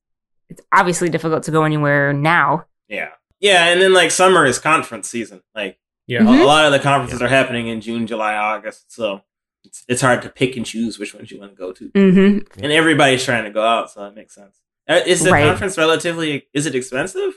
it's 0.48 0.62
obviously 0.72 1.08
difficult 1.08 1.42
to 1.44 1.50
go 1.50 1.64
anywhere 1.64 2.12
now. 2.12 2.64
Yeah. 2.88 3.10
Yeah, 3.40 3.66
and 3.68 3.80
then 3.80 3.92
like 3.92 4.10
summer 4.10 4.44
is 4.46 4.58
conference 4.58 5.08
season. 5.08 5.42
Like 5.54 5.78
Yeah. 6.06 6.20
a- 6.20 6.24
Mhm. 6.24 6.40
a, 6.42 6.44
lot 6.44 6.66
of 6.66 6.72
the 6.72 6.78
conferences 6.78 7.20
are 7.22 7.28
happening 7.28 7.68
in 7.68 7.80
June, 7.80 8.06
July, 8.06 8.34
August. 8.34 8.92
So 8.92 9.22
it's, 9.64 9.84
it's 9.88 10.00
hard 10.00 10.22
to 10.22 10.28
pick 10.30 10.56
and 10.56 10.64
choose 10.64 10.98
which 10.98 11.14
ones 11.14 11.30
you 11.30 11.38
want 11.38 11.52
to 11.52 11.56
go 11.56 11.72
to. 11.72 11.88
mm-hmm. 11.90 12.62
And 12.62 12.72
everybody's 12.72 13.24
trying 13.24 13.44
to 13.44 13.50
go 13.50 13.62
out, 13.62 13.90
so 13.90 14.00
that 14.00 14.14
makes 14.14 14.34
sense. 14.34 14.56
Uh, 14.88 15.00
Is 15.06 15.22
the 15.22 15.30
Right. 15.32 15.44
conference 15.46 15.76
relatively? 15.76 16.48
Is 16.54 16.64
it 16.66 16.74
expensive? 16.74 17.34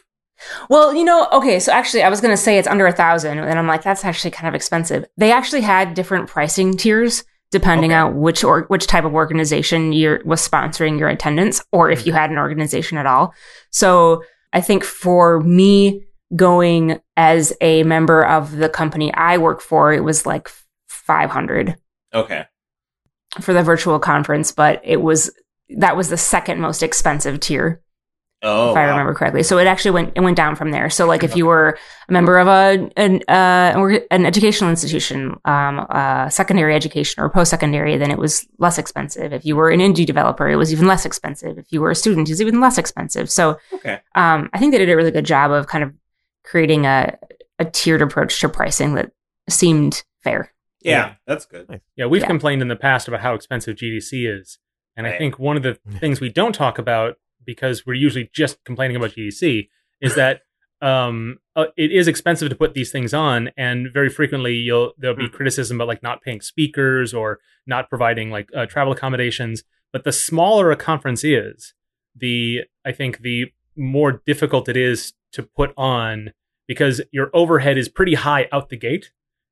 Well, 0.70 0.94
you 0.96 1.04
know, 1.04 1.28
okay, 1.34 1.60
so 1.60 1.72
actually 1.72 2.04
I 2.04 2.10
was 2.10 2.22
going 2.22 2.34
to 2.34 2.42
say 2.42 2.58
it's 2.58 2.68
under 2.68 2.86
a 2.86 2.92
1000 2.92 3.38
and 3.38 3.60
I'm 3.60 3.68
like 3.68 3.84
that's 3.84 4.06
actually 4.06 4.32
kind 4.32 4.48
of 4.48 4.56
expensive. 4.56 5.06
They 5.18 5.32
actually 5.32 5.62
had 5.62 5.94
different 5.94 6.28
pricing 6.28 6.76
tiers 6.78 7.24
depending 7.52 7.92
Okay. 7.92 8.00
on 8.00 8.20
which 8.20 8.44
or 8.44 8.62
which 8.64 8.88
type 8.88 9.04
of 9.04 9.14
organization 9.14 9.92
you 9.92 10.20
was 10.24 10.48
sponsoring 10.48 10.98
your 10.98 11.10
attendance 11.10 11.62
or 11.72 11.92
if 11.92 12.06
you 12.06 12.14
mm-hmm. 12.14 12.20
had 12.20 12.32
an 12.32 12.38
organization 12.38 12.98
at 12.98 13.06
all. 13.06 13.34
So, 13.72 14.24
I 14.54 14.62
think 14.62 14.84
for 14.84 15.40
me 15.42 16.06
going 16.36 17.00
as 17.18 17.54
a 17.62 17.84
member 17.84 18.26
of 18.26 18.56
the 18.56 18.70
company 18.70 19.14
I 19.14 19.38
work 19.38 19.62
for, 19.62 19.94
it 19.94 20.04
was 20.04 20.26
like 20.26 20.50
500 20.88 21.76
Okay. 22.14 22.46
for 23.40 23.54
the 23.54 23.64
virtual 23.64 24.00
conference, 24.00 24.52
but 24.52 24.82
it 24.84 25.02
was 25.02 25.32
that 25.78 25.96
was 25.96 26.10
the 26.10 26.18
second 26.18 26.60
most 26.60 26.84
expensive 26.84 27.40
tier 27.40 27.82
Oh, 28.44 28.72
if 28.72 28.78
I 28.78 28.86
wow. 28.86 28.90
remember 28.92 29.14
correctly. 29.14 29.44
So 29.44 29.60
it 29.60 29.68
actually 29.68 29.92
went 29.92 30.14
it 30.16 30.22
went 30.22 30.36
down 30.36 30.56
from 30.56 30.72
there. 30.72 30.90
So 30.90 31.06
like 31.06 31.24
if 31.24 31.36
you 31.36 31.46
were 31.46 31.78
a 32.10 32.12
member 32.12 32.40
of 32.40 32.48
a 32.48 32.90
an 32.98 33.22
uh, 33.28 34.00
an 34.10 34.26
educational 34.26 34.70
institution, 34.72 35.36
um, 35.46 35.86
uh, 35.90 36.28
secondary 36.30 36.74
education 36.76 37.22
or 37.22 37.30
post 37.30 37.52
secondary, 37.52 37.98
then 37.98 38.10
it 38.10 38.18
was 38.18 38.48
less 38.58 38.78
expensive. 38.80 39.32
If 39.32 39.46
you 39.46 39.56
were 39.56 39.70
an 39.70 39.80
indie 39.80 40.06
developer, 40.08 40.50
it 40.50 40.56
was 40.56 40.74
even 40.74 40.88
less 40.88 41.06
expensive. 41.06 41.60
If 41.60 41.72
you 41.72 41.82
were 41.82 41.92
a 41.92 41.96
student, 41.96 42.30
it 42.30 42.32
was 42.32 42.42
even 42.42 42.60
less 42.60 42.78
expensive. 42.80 43.30
So 43.30 43.60
Okay. 43.74 44.00
um, 44.16 44.50
I 44.54 44.58
think 44.58 44.72
they 44.72 44.80
did 44.80 44.90
a 44.90 44.96
really 44.96 45.12
good 45.12 45.26
job 45.26 45.52
of 45.52 45.68
kind 45.68 45.84
of 45.84 45.94
creating 46.44 46.86
a 46.88 47.18
a 47.60 47.66
tiered 47.66 48.02
approach 48.02 48.40
to 48.42 48.50
pricing 48.50 48.96
that 48.96 49.12
seemed 49.50 50.04
fair. 50.24 50.52
Yeah, 50.82 50.92
Yeah. 50.98 51.14
that's 51.28 51.46
good. 51.46 51.80
Yeah, 51.96 52.08
we've 52.08 52.22
Yeah. 52.22 52.28
complained 52.28 52.64
in 52.64 52.70
the 52.70 52.76
past 52.76 53.08
about 53.08 53.20
how 53.22 53.36
expensive 53.36 53.76
GDC 53.76 54.26
is. 54.26 54.58
And 54.98 55.06
I 55.06 55.16
think 55.18 55.38
one 55.38 55.58
of 55.58 55.64
the 55.64 55.76
things 56.00 56.20
we 56.20 56.30
don't 56.30 56.54
talk 56.54 56.80
about 56.80 57.18
because 57.46 57.86
we're 57.86 57.94
usually 57.94 58.30
just 58.34 58.64
complaining 58.64 58.96
about 58.96 59.12
GDC 59.12 59.70
is 60.02 60.16
that 60.16 60.42
um, 60.82 61.38
uh, 61.56 61.66
it 61.78 61.92
is 61.92 62.08
expensive 62.08 62.50
to 62.50 62.56
put 62.56 62.74
these 62.74 62.92
things 62.92 63.14
on, 63.14 63.52
and 63.56 63.90
very 63.94 64.10
frequently 64.10 64.56
you'll 64.56 64.94
there'll 64.98 65.16
be 65.16 65.28
Hmm. 65.28 65.36
criticism 65.36 65.78
about 65.78 65.88
like 65.88 66.02
not 66.02 66.22
paying 66.24 66.42
speakers 66.42 67.14
or 67.14 67.40
not 67.68 67.88
providing 67.90 68.32
like 68.32 68.50
uh, 68.56 68.66
travel 68.66 68.92
accommodations. 68.92 69.64
But 69.94 70.04
the 70.06 70.12
smaller 70.12 70.72
a 70.72 70.76
conference 70.76 71.24
is, 71.24 71.74
the 72.16 72.62
I 72.84 72.94
think 72.94 73.20
the 73.20 73.52
more 73.76 74.22
difficult 74.26 74.68
it 74.70 74.78
is 74.78 75.14
to 75.34 75.44
put 75.44 75.72
on 75.78 76.32
because 76.68 77.02
your 77.12 77.30
overhead 77.34 77.78
is 77.78 77.88
pretty 77.90 78.16
high 78.16 78.48
out 78.52 78.70
the 78.70 78.78
gate, 78.78 79.12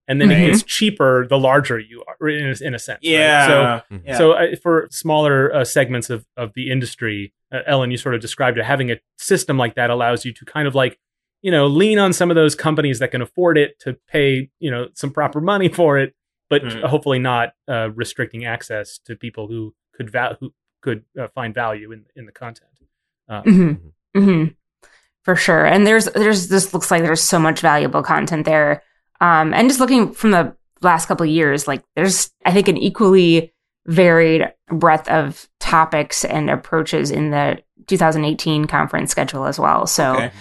and 0.09 0.19
then 0.19 0.27
Mhm. 0.29 0.41
it 0.41 0.45
gets 0.47 0.63
cheaper 0.63 1.25
the 1.27 1.37
larger 1.37 1.79
you 1.79 2.03
are 2.07 2.27
in 2.27 2.47
a, 2.49 2.55
in 2.67 2.73
a 2.73 2.79
sense. 2.79 2.99
right? 3.03 3.11
Yeah. 3.11 3.47
So 3.47 3.97
yeah. 4.05 4.17
so 4.17 4.31
uh, 4.33 4.55
for 4.61 4.87
smaller 4.91 5.53
uh, 5.55 5.63
segments 5.63 6.09
of, 6.09 6.25
of 6.35 6.51
the 6.55 6.69
industry, 6.69 7.31
uh, 7.53 7.59
Ellen, 7.65 7.91
you 7.91 7.97
sort 7.97 8.15
of 8.15 8.19
described 8.21 8.57
it. 8.57 8.65
Having 8.65 8.91
a 8.91 8.97
system 9.17 9.57
like 9.57 9.75
that 9.75 9.89
allows 9.89 10.25
you 10.25 10.33
to 10.33 10.43
kind 10.45 10.67
of 10.67 10.75
like, 10.75 10.99
you 11.41 11.51
know, 11.51 11.67
lean 11.67 11.99
on 11.99 12.11
some 12.11 12.29
of 12.29 12.35
those 12.35 12.55
companies 12.55 12.99
that 12.99 13.11
can 13.11 13.21
afford 13.21 13.57
it 13.57 13.79
to 13.79 13.93
pay, 14.09 14.49
you 14.59 14.69
know, 14.69 14.89
some 14.93 15.11
proper 15.11 15.39
money 15.39 15.69
for 15.69 15.97
it, 15.97 16.13
but 16.49 16.63
Mhm. 16.63 16.83
hopefully 16.83 17.19
not 17.19 17.53
uh, 17.69 17.89
restricting 17.95 18.45
access 18.45 18.97
to 19.05 19.15
people 19.15 19.47
who 19.47 19.73
could 19.95 20.09
val- 20.09 20.35
who 20.39 20.53
could 20.81 21.03
uh, 21.19 21.27
find 21.35 21.53
value 21.53 21.91
in 21.91 22.05
in 22.15 22.25
the 22.25 22.31
content. 22.31 22.71
Uh, 23.29 23.41
hmm 23.43 23.73
hmm 24.15 24.45
For 25.23 25.35
sure. 25.35 25.65
And 25.65 25.85
there's 25.85 26.05
there's 26.05 26.47
this 26.47 26.73
looks 26.73 26.89
like 26.89 27.03
there's 27.03 27.21
so 27.21 27.37
much 27.37 27.59
valuable 27.61 28.01
content 28.01 28.45
there. 28.45 28.81
Um, 29.21 29.53
and 29.53 29.67
just 29.69 29.79
looking 29.79 30.13
from 30.13 30.31
the 30.31 30.55
last 30.81 31.07
couple 31.07 31.25
of 31.25 31.29
years, 31.31 31.67
like 31.67 31.83
there's 31.95 32.31
I 32.45 32.51
think 32.51 32.67
an 32.67 32.77
equally 32.77 33.53
varied 33.85 34.43
breadth 34.69 35.07
of 35.09 35.47
topics 35.59 36.23
and 36.23 36.49
approaches 36.49 37.11
in 37.11 37.31
the 37.31 37.59
2018 37.87 38.65
conference 38.65 39.11
schedule 39.11 39.45
as 39.45 39.59
well. 39.59 39.87
So 39.87 40.13
Okay. 40.15 40.31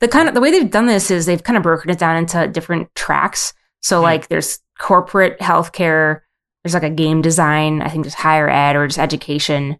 the 0.00 0.08
kind 0.08 0.28
of 0.28 0.34
the 0.34 0.40
way 0.40 0.50
they've 0.50 0.70
done 0.70 0.86
this 0.86 1.10
is 1.10 1.26
they've 1.26 1.42
kind 1.42 1.56
of 1.56 1.62
broken 1.62 1.90
it 1.90 1.98
down 1.98 2.16
into 2.16 2.46
different 2.48 2.94
tracks. 2.94 3.52
So 3.82 3.98
Hmm. 3.98 4.04
like 4.04 4.28
there's 4.28 4.58
corporate 4.78 5.38
healthcare, 5.40 6.20
there's 6.62 6.74
like 6.74 6.82
a 6.82 6.90
game 6.90 7.22
design, 7.22 7.82
I 7.82 7.88
think 7.88 8.04
there's 8.04 8.14
higher 8.14 8.48
ed 8.48 8.76
or 8.76 8.86
just 8.86 8.98
education, 8.98 9.78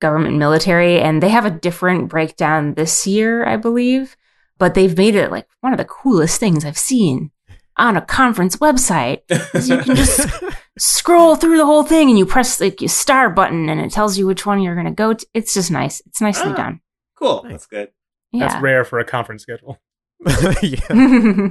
government 0.00 0.36
military, 0.36 1.00
and 1.00 1.22
they 1.22 1.30
have 1.30 1.46
a 1.46 1.50
different 1.50 2.08
breakdown 2.08 2.74
this 2.74 3.06
year, 3.06 3.44
I 3.46 3.56
believe. 3.56 4.16
But 4.58 4.74
they've 4.74 4.96
made 4.96 5.14
it 5.14 5.30
like 5.30 5.46
one 5.60 5.72
of 5.72 5.78
the 5.78 5.84
coolest 5.84 6.38
things 6.38 6.64
I've 6.64 6.78
seen 6.78 7.30
on 7.78 7.96
a 7.96 8.00
conference 8.00 8.56
website. 8.56 9.20
you 9.66 9.78
can 9.78 9.96
just 9.96 10.28
scroll 10.78 11.36
through 11.36 11.56
the 11.56 11.66
whole 11.66 11.82
thing 11.84 12.08
and 12.08 12.18
you 12.18 12.26
press 12.26 12.60
like 12.60 12.80
your 12.80 12.88
star 12.88 13.30
button 13.30 13.68
and 13.68 13.80
it 13.80 13.90
tells 13.92 14.18
you 14.18 14.26
which 14.26 14.44
one 14.46 14.60
you're 14.60 14.74
gonna 14.76 14.90
go 14.92 15.14
to. 15.14 15.26
It's 15.34 15.54
just 15.54 15.70
nice. 15.70 16.00
It's 16.06 16.20
nicely 16.20 16.52
Ah. 16.52 16.56
done. 16.56 16.80
cool. 17.16 17.44
That's 17.48 17.66
good. 17.66 17.90
That's 18.32 18.60
rare 18.62 18.84
for 18.84 18.98
a 18.98 19.04
conference 19.04 19.42
schedule. 19.42 19.78
yeah. 20.62 21.48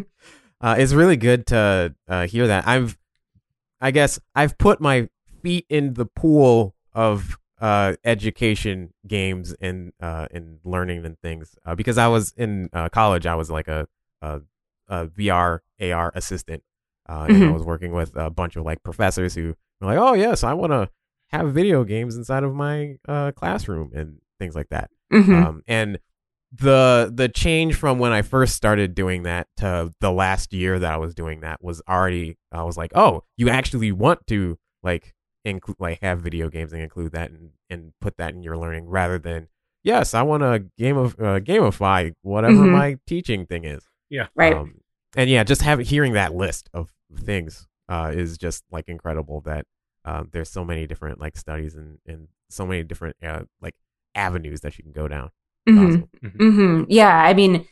Uh, 0.60 0.76
it's 0.78 0.94
really 0.94 1.18
good 1.18 1.46
to 1.48 1.94
uh, 2.08 2.28
hear 2.28 2.48
that. 2.48 2.68
I've, 2.68 2.98
I 3.82 3.92
guess, 3.92 4.20
I've 4.36 4.58
put 4.58 4.82
my 4.82 5.08
feet 5.44 5.66
in 5.70 5.94
the 5.94 6.06
pool 6.06 6.76
of 6.94 7.38
uh, 7.62 7.94
education 8.04 8.94
games 9.08 9.54
and 9.62 9.92
uh, 10.02 10.28
and 10.32 10.60
learning 10.64 11.06
and 11.06 11.18
things 11.20 11.56
uh, 11.66 11.76
because 11.76 11.98
I 11.98 12.08
was 12.08 12.34
in 12.38 12.70
uh, 12.74 12.90
college. 12.90 13.26
I 13.26 13.36
was 13.36 13.50
like 13.52 13.68
a, 13.68 13.88
a, 14.22 14.42
a 14.88 15.08
VR 15.08 15.60
AR 15.80 16.12
assistant, 16.16 16.64
uh, 17.10 17.26
and 17.30 17.38
I 17.44 17.48
Mhm. 17.48 17.54
was 17.54 17.64
working 17.64 17.92
with 17.92 18.16
a 18.16 18.30
bunch 18.30 18.56
of 18.56 18.64
like 18.66 18.84
professors 18.84 19.36
who 19.36 19.56
were 19.82 19.88
like, 19.88 19.98
"Oh 20.00 20.14
yes, 20.14 20.44
I 20.44 20.54
want 20.54 20.72
to 20.74 20.90
have 21.30 21.54
video 21.54 21.84
games 21.84 22.16
inside 22.16 22.44
of 22.44 22.54
my 22.56 22.98
uh, 23.08 23.32
classroom 23.34 23.92
and 23.94 24.20
things 24.40 24.56
like 24.56 24.70
that." 24.70 24.90
Mhm. 25.12 25.44
um, 25.44 25.64
and 25.68 26.00
the 26.52 27.12
the 27.14 27.28
change 27.28 27.76
from 27.76 28.00
when 28.00 28.12
I 28.14 28.22
first 28.22 28.56
started 28.56 28.96
doing 28.96 29.24
that 29.24 29.48
to 29.58 29.94
the 30.00 30.12
last 30.12 30.54
year 30.54 30.80
that 30.80 30.94
I 30.94 30.98
was 30.98 31.14
doing 31.14 31.42
that 31.42 31.62
was 31.64 31.82
already 31.90 32.38
I 32.52 32.64
was 32.64 32.78
like, 32.78 32.92
oh, 32.96 33.24
you 33.36 33.50
actually 33.50 33.92
want 33.92 34.26
to 34.28 34.58
like 34.84 35.14
include 35.44 35.78
like 35.80 36.00
have 36.02 36.22
video 36.22 36.50
games 36.50 36.72
and 36.74 36.82
include 36.82 37.12
that 37.14 37.32
and, 37.32 37.50
and 37.70 37.92
put 38.00 38.18
that 38.18 38.34
in 38.34 38.44
your 38.44 38.58
learning 38.58 38.88
rather 38.88 39.20
than 39.20 39.48
yes, 39.84 40.14
I 40.14 40.22
want 40.24 40.44
to 40.44 40.66
game 40.78 40.98
of 40.98 41.16
uh, 41.20 41.40
gamify 41.42 42.14
whatever 42.22 42.66
Mhm. 42.66 42.72
my 42.72 42.98
teaching 43.06 43.46
thing 43.46 43.66
is. 43.66 43.84
Yeah, 44.10 44.28
right. 44.36 44.54
Um, 44.54 44.80
and 45.16 45.30
yeah, 45.30 45.44
just 45.44 45.62
having 45.62 45.86
hearing 45.86 46.14
that 46.14 46.34
list 46.36 46.70
of 46.74 46.90
things 47.16 47.68
uh, 47.90 48.12
is 48.14 48.38
just 48.38 48.64
like 48.72 48.88
incredible 48.90 49.42
that 49.42 49.66
um, 50.06 50.30
there's 50.32 50.50
so 50.50 50.64
many 50.66 50.88
different 50.88 51.20
like 51.20 51.38
studies 51.38 51.76
and, 51.76 52.00
and 52.06 52.28
so 52.50 52.66
many 52.66 52.84
different 52.84 53.16
uh, 53.24 53.42
like 53.62 53.76
avenues 54.16 54.62
that 54.62 54.78
you 54.78 54.84
can 54.84 54.94
go 54.94 55.08
down. 55.08 55.32
It's 55.66 55.78
Mhm. 55.78 56.08
awesome. 56.24 56.32
hmm 56.40 56.84
Yeah, 56.88 57.16
I 57.16 57.34
mean, 57.34 57.68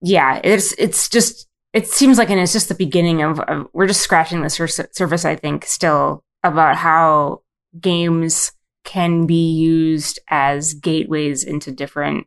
yeah, 0.00 0.40
it's 0.44 0.72
it's 0.72 1.08
just 1.08 1.46
it 1.72 1.86
seems 1.88 2.16
like, 2.18 2.30
and 2.30 2.40
it's 2.40 2.52
just 2.52 2.68
the 2.68 2.74
beginning 2.74 3.22
of, 3.22 3.38
of 3.40 3.68
we're 3.72 3.86
just 3.86 4.00
scratching 4.00 4.40
the 4.42 4.50
sur- 4.50 4.66
surface. 4.92 5.24
I 5.24 5.36
think 5.36 5.64
still 5.66 6.24
about 6.42 6.76
how 6.76 7.42
games 7.80 8.52
can 8.84 9.26
be 9.26 9.52
used 9.52 10.18
as 10.28 10.74
gateways 10.74 11.42
into 11.44 11.72
different 11.72 12.26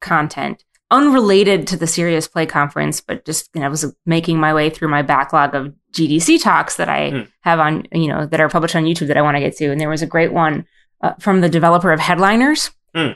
content 0.00 0.64
unrelated 0.90 1.66
to 1.68 1.76
the 1.76 1.86
serious 1.86 2.26
play 2.26 2.46
conference 2.46 3.00
but 3.00 3.24
just 3.24 3.48
you 3.54 3.60
know, 3.60 3.66
i 3.66 3.70
was 3.70 3.94
making 4.06 4.38
my 4.38 4.52
way 4.52 4.68
through 4.70 4.88
my 4.88 5.02
backlog 5.02 5.54
of 5.54 5.72
gdc 5.92 6.42
talks 6.42 6.76
that 6.76 6.88
i 6.88 7.10
Hmm. 7.10 7.20
have 7.42 7.58
on 7.60 7.86
you 7.92 8.08
know 8.08 8.26
that 8.26 8.40
are 8.40 8.48
published 8.48 8.74
on 8.76 8.84
youtube 8.84 9.06
that 9.08 9.16
i 9.16 9.22
want 9.22 9.36
to 9.36 9.40
get 9.40 9.56
to. 9.56 9.70
And 9.70 9.80
there 9.80 9.88
was 9.88 10.02
a 10.02 10.06
great 10.06 10.32
one 10.32 10.66
uh, 11.02 11.14
from 11.20 11.40
the 11.40 11.48
developer 11.48 11.92
of 11.92 12.00
headliners. 12.00 12.70
Hmm. 12.94 13.12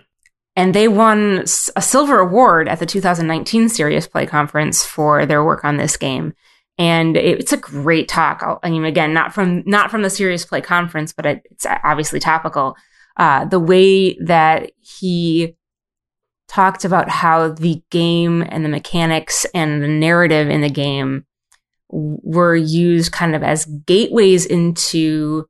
and 0.57 0.73
they 0.75 0.87
won 0.89 1.43
a 1.77 1.83
silver 1.83 2.21
award 2.21 2.69
at 2.69 2.79
the 2.79 2.87
2019 2.87 3.69
serious 3.69 4.07
play 4.07 4.25
conference 4.27 4.85
for 4.85 5.27
their 5.27 5.43
work 5.45 5.65
on 5.65 5.77
this 5.79 5.97
game. 5.97 6.33
And 6.79 7.17
it- 7.17 7.41
it's 7.41 7.53
a 7.53 7.57
great 7.57 8.07
talk. 8.09 8.43
I'll- 8.43 8.61
i 8.63 8.71
mean 8.71 8.85
again 8.85 9.13
not 9.13 9.35
from 9.35 9.63
not 9.67 9.91
from 9.91 10.03
the 10.03 10.11
serious 10.11 10.45
play 10.45 10.61
conference 10.61 11.13
but 11.13 11.27
it, 11.27 11.43
it's 11.51 11.67
obviously 11.83 12.21
topical. 12.21 12.77
Uh, 13.17 13.45
the 13.45 13.61
way 13.61 14.17
that 14.19 14.71
he 14.81 15.57
talked 16.49 16.85
about 16.85 17.09
how 17.09 17.49
the 17.49 17.83
game 17.91 18.43
and 18.49 18.65
the 18.65 18.69
mechanics 18.69 19.47
and 19.55 19.83
the 19.83 19.89
narrative 19.89 20.49
in 20.49 20.61
the 20.61 20.71
game 20.71 21.25
were 21.91 22.57
used 22.57 23.13
kind 23.13 23.35
of 23.35 23.43
as 23.43 23.67
gateways 23.87 24.45
into 24.47 25.47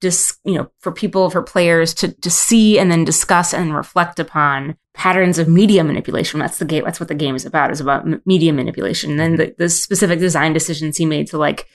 just 0.00 0.38
you 0.44 0.54
know 0.54 0.68
for 0.80 0.90
people 0.90 1.30
for 1.30 1.42
players 1.42 1.94
to 1.94 2.12
to 2.12 2.30
see 2.30 2.78
and 2.78 2.90
then 2.90 3.04
discuss 3.04 3.54
and 3.54 3.74
reflect 3.74 4.18
upon 4.18 4.76
patterns 4.94 5.38
of 5.38 5.48
media 5.48 5.84
manipulation. 5.84 6.40
That's 6.40 6.58
the 6.58 6.64
game 6.64 6.84
that's 6.84 7.00
what 7.00 7.08
the 7.08 7.14
game 7.14 7.34
is 7.34 7.46
about 7.46 7.70
is 7.70 7.80
about 7.80 8.02
m- 8.02 8.22
media 8.26 8.52
manipulation. 8.52 9.12
And 9.12 9.20
then 9.20 9.32
mm-hmm. 9.32 9.54
the, 9.58 9.64
the 9.64 9.68
specific 9.68 10.18
design 10.18 10.52
decisions 10.52 10.96
he 10.96 11.06
made 11.06 11.28
to 11.28 11.38
like 11.38 11.66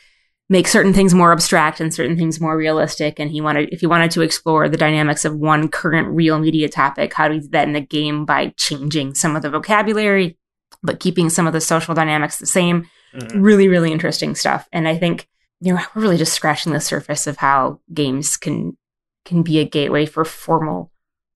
make 0.49 0.67
certain 0.67 0.93
things 0.93 1.13
more 1.13 1.31
abstract 1.33 1.81
and 1.81 1.93
certain 1.93 2.15
things 2.17 2.39
more 2.39 2.55
realistic. 2.57 3.19
And 3.19 3.29
he 3.29 3.41
wanted 3.41 3.69
if 3.73 3.81
he 3.81 3.87
wanted 3.87 4.11
to 4.11 4.21
explore 4.21 4.69
the 4.69 4.77
dynamics 4.77 5.25
of 5.25 5.35
one 5.35 5.67
current 5.67 6.07
real 6.09 6.39
media 6.39 6.69
topic 6.69 7.13
how 7.13 7.27
do 7.27 7.33
we 7.35 7.39
do 7.41 7.47
that 7.49 7.67
in 7.67 7.73
the 7.73 7.81
game 7.81 8.25
by 8.25 8.53
changing 8.57 9.13
some 9.15 9.35
of 9.35 9.41
the 9.41 9.49
vocabulary 9.49 10.37
but 10.83 10.99
keeping 10.99 11.29
some 11.29 11.47
of 11.47 11.53
the 11.53 11.61
social 11.61 11.93
dynamics 11.93 12.37
the 12.39 12.45
same? 12.45 12.87
Mhm. 13.15 13.41
really 13.41 13.67
really 13.67 13.91
interesting 13.91 14.35
stuff. 14.35 14.67
And 14.73 14.87
i 14.87 14.97
think 14.97 15.27
you 15.61 15.73
know 15.73 15.81
we're 15.95 16.01
really 16.03 16.17
just 16.17 16.33
scratching 16.33 16.73
the 16.73 16.79
surface 16.81 17.25
of 17.25 17.37
how 17.37 17.79
games 17.93 18.37
can 18.37 18.77
can 19.25 19.43
be 19.43 19.59
a 19.59 19.65
gateway 19.65 20.05
for 20.05 20.23
formal 20.25 20.91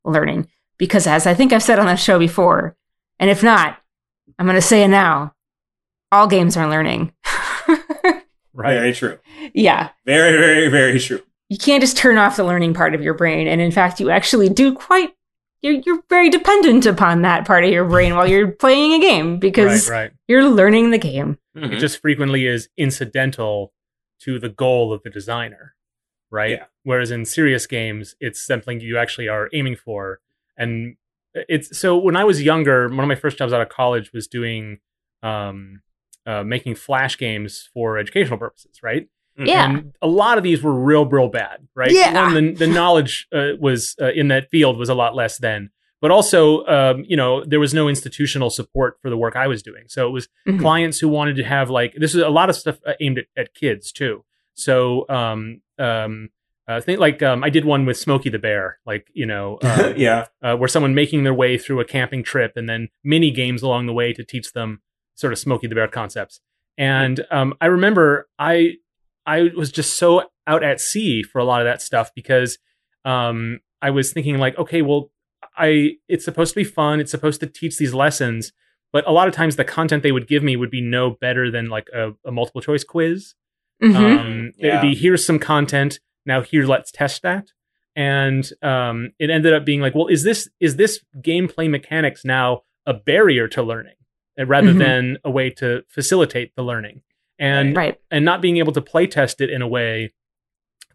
learning. 0.06 0.48
Because 0.78 1.08
as 1.08 1.26
i 1.28 1.34
think 1.34 1.54
i've 1.54 1.64
said 1.64 1.80
on 1.80 1.86
the 1.88 1.96
show 1.96 2.20
before 2.20 2.76
and 3.20 3.30
if 3.30 3.42
not 3.44 3.78
i'm 4.38 4.46
going 4.46 4.56
to 4.56 4.62
say 4.62 4.84
it 4.84 4.90
now 4.90 5.34
all 6.12 6.28
games 6.28 6.58
are 6.58 6.70
learning 6.70 7.14
Right. 8.54 8.74
Very 8.74 8.94
true. 8.94 9.18
yeah 9.54 9.90
Very, 10.06 10.38
very, 10.38 10.68
very 10.70 11.00
true. 11.00 11.22
you 11.50 11.58
can't 11.58 11.82
just 11.82 11.98
turn 11.98 12.18
off 12.18 12.36
the 12.38 12.44
learning 12.44 12.74
part 12.74 12.94
of 12.96 13.02
your 13.02 13.14
brain 13.14 13.48
and 13.48 13.62
in 13.62 13.72
fact 13.72 14.00
you 14.00 14.10
actually 14.10 14.50
do 14.50 14.74
quite 14.74 15.14
you're, 15.62 15.82
you're 15.86 16.02
very 16.10 16.30
dependent 16.30 16.86
upon 16.88 17.22
that 17.22 17.46
part 17.46 17.64
of 17.64 17.70
your 17.70 17.86
brain 17.86 18.16
while 18.16 18.28
you're 18.28 18.52
playing 18.52 18.94
a 18.94 19.00
game 19.00 19.38
because 19.38 19.90
Right. 19.90 20.02
Right. 20.04 20.12
you're 20.28 20.50
learning 20.50 20.90
the 20.92 20.98
game 20.98 21.38
Mhm. 21.56 21.74
It 21.74 21.80
just 21.80 22.02
frequently 22.02 22.46
is 22.48 22.70
incidental 22.78 23.74
to 24.22 24.40
the 24.40 24.48
goal 24.50 24.94
of 24.94 25.04
the 25.04 25.10
designer, 25.10 25.76
right? 26.30 26.52
Yeah. 26.52 26.66
Whereas 26.84 27.12
in 27.12 27.26
serious 27.26 27.68
games, 27.68 28.16
it's 28.22 28.42
something 28.42 28.80
you 28.80 28.98
actually 28.98 29.28
are 29.28 29.50
aiming 29.54 29.76
for. 29.76 30.22
And 30.58 30.96
it's 31.36 31.78
so 31.78 31.98
when 31.98 32.16
I 32.16 32.24
was 32.24 32.42
younger, 32.42 32.88
one 32.88 33.00
of 33.00 33.08
my 33.08 33.16
first 33.16 33.38
jobs 33.38 33.52
out 33.52 33.62
of 33.62 33.68
college 33.70 34.14
was 34.14 34.28
doing 34.28 34.80
um, 35.24 35.82
uh, 36.26 36.44
making 36.44 36.76
flash 36.76 37.18
games 37.18 37.70
for 37.74 37.98
educational 37.98 38.38
purposes, 38.38 38.80
right? 38.84 39.08
Mhm. 39.40 39.48
Yeah. 39.48 39.70
And 39.70 39.94
a 40.02 40.08
lot 40.08 40.38
of 40.38 40.44
these 40.44 40.62
were 40.62 40.74
real, 40.74 41.06
real 41.06 41.30
bad, 41.30 41.68
right? 41.76 41.92
Yeah. 41.92 42.14
One, 42.14 42.34
the, 42.54 42.66
the 42.66 42.68
knowledge 42.68 43.28
uh, 43.34 43.52
was 43.60 43.96
uh, 44.02 44.12
in 44.12 44.28
that 44.28 44.50
field 44.50 44.78
was 44.78 44.90
a 44.90 44.94
lot 44.96 45.16
less 45.16 45.38
then. 45.38 45.70
but 46.02 46.10
also 46.12 46.66
um, 46.66 47.06
you 47.08 47.16
know 47.16 47.46
there 47.46 47.60
was 47.60 47.74
no 47.76 47.88
institutional 47.88 48.50
support 48.50 48.98
for 49.02 49.10
the 49.12 49.18
work 49.18 49.36
I 49.36 49.48
was 49.48 49.62
doing. 49.64 49.84
So 49.88 50.08
it 50.08 50.12
was 50.12 50.28
Mhm. 50.48 50.60
clients 50.60 51.00
who 51.00 51.08
wanted 51.08 51.36
to 51.38 51.44
have 51.44 51.70
like 51.70 51.94
this 51.96 52.16
is 52.16 52.22
a 52.22 52.30
lot 52.30 52.50
of 52.50 52.56
stuff 52.56 52.78
uh, 52.88 52.94
aimed 53.00 53.20
at, 53.20 53.26
at 53.38 53.54
kids 53.54 53.92
too. 53.92 54.24
So 54.56 55.06
um 55.10 55.62
um 55.78 56.30
I 56.68 56.80
think 56.80 57.00
like 57.00 57.22
um, 57.22 57.44
I 57.44 57.50
did 57.50 57.66
one 57.66 57.86
with 57.86 57.98
Smokey 57.98 58.30
the 58.30 58.40
Bear, 58.40 58.80
like 58.86 59.08
you 59.14 59.26
know, 59.26 59.58
uh, 59.62 59.94
yeah. 59.98 60.28
uh, 60.42 60.56
where 60.56 60.70
someone 60.70 60.94
making 60.96 61.24
their 61.24 61.34
way 61.34 61.58
through 61.58 61.82
a 61.82 61.86
camping 61.86 62.24
trip 62.24 62.54
and 62.56 62.68
then 62.70 62.88
mini 63.04 63.30
games 63.32 63.62
along 63.62 63.88
the 63.88 63.94
way 63.94 64.14
to 64.14 64.24
teach 64.24 64.54
them 64.54 64.82
sort 65.16 65.34
of 65.34 65.40
Smokey 65.40 65.68
the 65.68 65.76
Bear 65.76 65.88
concepts. 65.88 66.40
And 66.78 67.26
um, 67.32 67.54
I 67.62 67.68
remember 67.68 68.28
I 68.40 68.76
I 69.26 69.52
was 69.56 69.72
just 69.72 69.98
so 69.98 70.24
out 70.48 70.64
at 70.64 70.82
sea 70.82 71.22
for 71.24 71.40
a 71.40 71.44
lot 71.44 71.62
of 71.62 71.66
that 71.66 71.82
stuff 71.82 72.12
because 72.16 72.58
um, 73.06 73.60
I 73.82 73.90
was 73.92 74.12
thinking 74.14 74.38
like, 74.38 74.58
okay, 74.58 74.82
well, 74.82 75.12
I 75.58 75.94
it's 76.08 76.26
supposed 76.26 76.54
to 76.54 76.60
be 76.60 76.64
fun. 76.64 77.00
It's 77.00 77.12
supposed 77.12 77.40
to 77.42 77.48
teach 77.48 77.78
these 77.78 77.94
lessons, 77.94 78.52
but 78.92 79.06
a 79.08 79.12
lot 79.12 79.28
of 79.28 79.34
times 79.34 79.56
the 79.58 79.64
content 79.66 80.02
they 80.04 80.12
would 80.12 80.28
give 80.28 80.44
me 80.44 80.56
would 80.56 80.72
be 80.72 80.82
no 80.82 81.12
better 81.12 81.52
than 81.52 81.70
like 81.70 81.88
a, 81.94 82.12
a 82.26 82.32
multiple 82.32 82.62
choice 82.62 82.84
quiz. 82.84 83.34
Mhm. 83.82 83.96
Um, 83.96 84.52
It 84.58 84.68
Yeah. 84.68 84.74
would 84.76 84.82
be 84.82 84.96
here's 84.96 85.26
some 85.26 85.40
content. 85.40 86.00
Now 86.26 86.42
here, 86.42 86.66
let's 86.66 86.92
test 86.92 87.22
that. 87.24 87.48
And 87.96 88.50
um, 88.62 89.12
it 89.20 89.30
ended 89.30 89.54
up 89.54 89.66
being 89.66 89.82
like, 89.82 89.94
well, 89.94 90.08
is 90.08 90.24
this 90.24 90.48
is 90.60 90.78
this 90.78 91.04
gameplay 91.20 91.70
mechanics 91.70 92.24
now 92.24 92.62
a 92.86 92.94
barrier 92.94 93.48
to 93.50 93.62
learning, 93.62 93.96
rather 94.48 94.74
Mhm. 94.74 94.80
than 94.80 95.18
a 95.24 95.32
way 95.32 95.50
to 95.52 95.84
facilitate 95.88 96.56
the 96.56 96.64
learning? 96.64 97.02
And 97.40 97.76
right. 97.76 98.00
and 98.12 98.24
not 98.24 98.42
being 98.42 98.58
able 98.58 98.74
to 98.74 98.82
play 98.82 99.08
test 99.08 99.42
it 99.42 99.50
in 99.50 99.62
a 99.62 99.68
way 99.68 100.12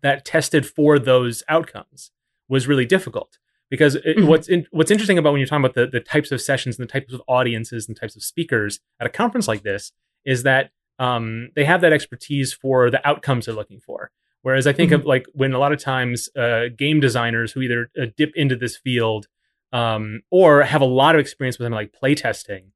that 0.03 0.25
tested 0.25 0.65
for 0.67 0.99
those 0.99 1.43
outcomes 1.49 2.11
was 2.49 2.69
really 2.69 2.85
difficult 2.85 3.39
because 3.71 3.97
it, 3.97 4.17
Mhm. 4.19 4.27
what's 4.29 4.49
in, 4.49 4.67
what's 4.71 4.91
interesting 4.93 5.19
about 5.19 5.33
when 5.33 5.41
you're 5.41 5.49
talking 5.49 5.65
about 5.65 5.75
the, 5.75 5.87
the 5.89 5.99
types 6.01 6.31
of 6.31 6.41
sessions 6.41 6.79
and 6.79 6.87
the 6.89 6.93
types 6.93 7.13
of 7.13 7.21
audiences 7.27 7.89
and 7.89 7.97
types 7.97 8.15
of 8.15 8.23
speakers 8.23 8.79
at 9.01 9.07
a 9.07 9.11
conference 9.11 9.49
like 9.49 9.63
this 9.63 9.91
is 10.25 10.45
that 10.45 10.71
um, 10.99 11.51
they 11.57 11.65
have 11.65 11.81
that 11.81 11.93
expertise 11.93 12.53
for 12.53 12.91
the 12.91 13.05
outcomes 13.07 13.47
they're 13.47 13.55
looking 13.55 13.81
for 13.81 14.11
whereas 14.43 14.67
i 14.69 14.73
think 14.73 14.93
of 14.93 15.05
like 15.05 15.27
when 15.35 15.53
a 15.53 15.59
lot 15.59 15.73
of 15.73 15.81
times 15.81 16.29
uh, 16.37 16.69
game 16.77 17.01
designers 17.01 17.53
who 17.53 17.61
either 17.61 17.91
uh, 18.01 18.07
dip 18.17 18.33
into 18.37 18.55
this 18.55 18.77
field 18.77 19.27
um, 19.73 20.23
or 20.31 20.63
have 20.63 20.81
a 20.81 20.87
lot 20.87 21.15
of 21.17 21.21
experience 21.21 21.59
with 21.59 21.67
something 21.67 21.75
like 21.75 21.93
playtesting 22.01 22.67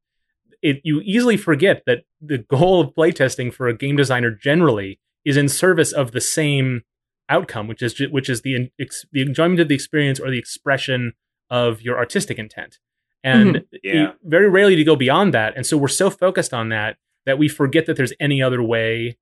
it 0.62 0.80
you 0.84 1.00
easily 1.04 1.36
forget 1.36 1.82
that 1.86 2.00
the 2.20 2.38
goal 2.38 2.80
of 2.80 2.94
playtesting 2.94 3.52
for 3.52 3.68
a 3.68 3.76
game 3.76 3.96
designer 3.96 4.30
generally 4.30 5.00
is 5.24 5.36
in 5.36 5.48
service 5.48 5.92
of 5.92 6.12
the 6.12 6.20
same 6.20 6.82
outcome, 7.28 7.68
which 7.68 7.82
is 7.82 7.98
which 8.10 8.28
is 8.28 8.42
the 8.42 8.70
ex, 8.80 9.04
the 9.12 9.20
enjoyment 9.22 9.60
of 9.60 9.68
the 9.68 9.74
experience 9.74 10.18
or 10.20 10.30
the 10.30 10.38
expression 10.38 11.12
of 11.50 11.80
your 11.82 11.96
artistic 11.98 12.38
intent. 12.38 12.78
And 13.22 13.64
Yeah. 13.82 13.92
you- 13.94 14.12
very 14.24 14.48
rarely 14.48 14.74
do 14.74 14.78
you 14.80 14.84
go 14.86 14.96
beyond 14.96 15.34
that. 15.34 15.54
And 15.56 15.66
so 15.66 15.76
we're 15.76 15.88
so 15.88 16.10
focused 16.10 16.54
on 16.54 16.68
that 16.70 16.96
that 17.26 17.38
we 17.38 17.48
forget 17.48 17.86
that 17.86 17.96
there's 17.96 18.12
any 18.18 18.42
other 18.42 18.62
way 18.62 19.18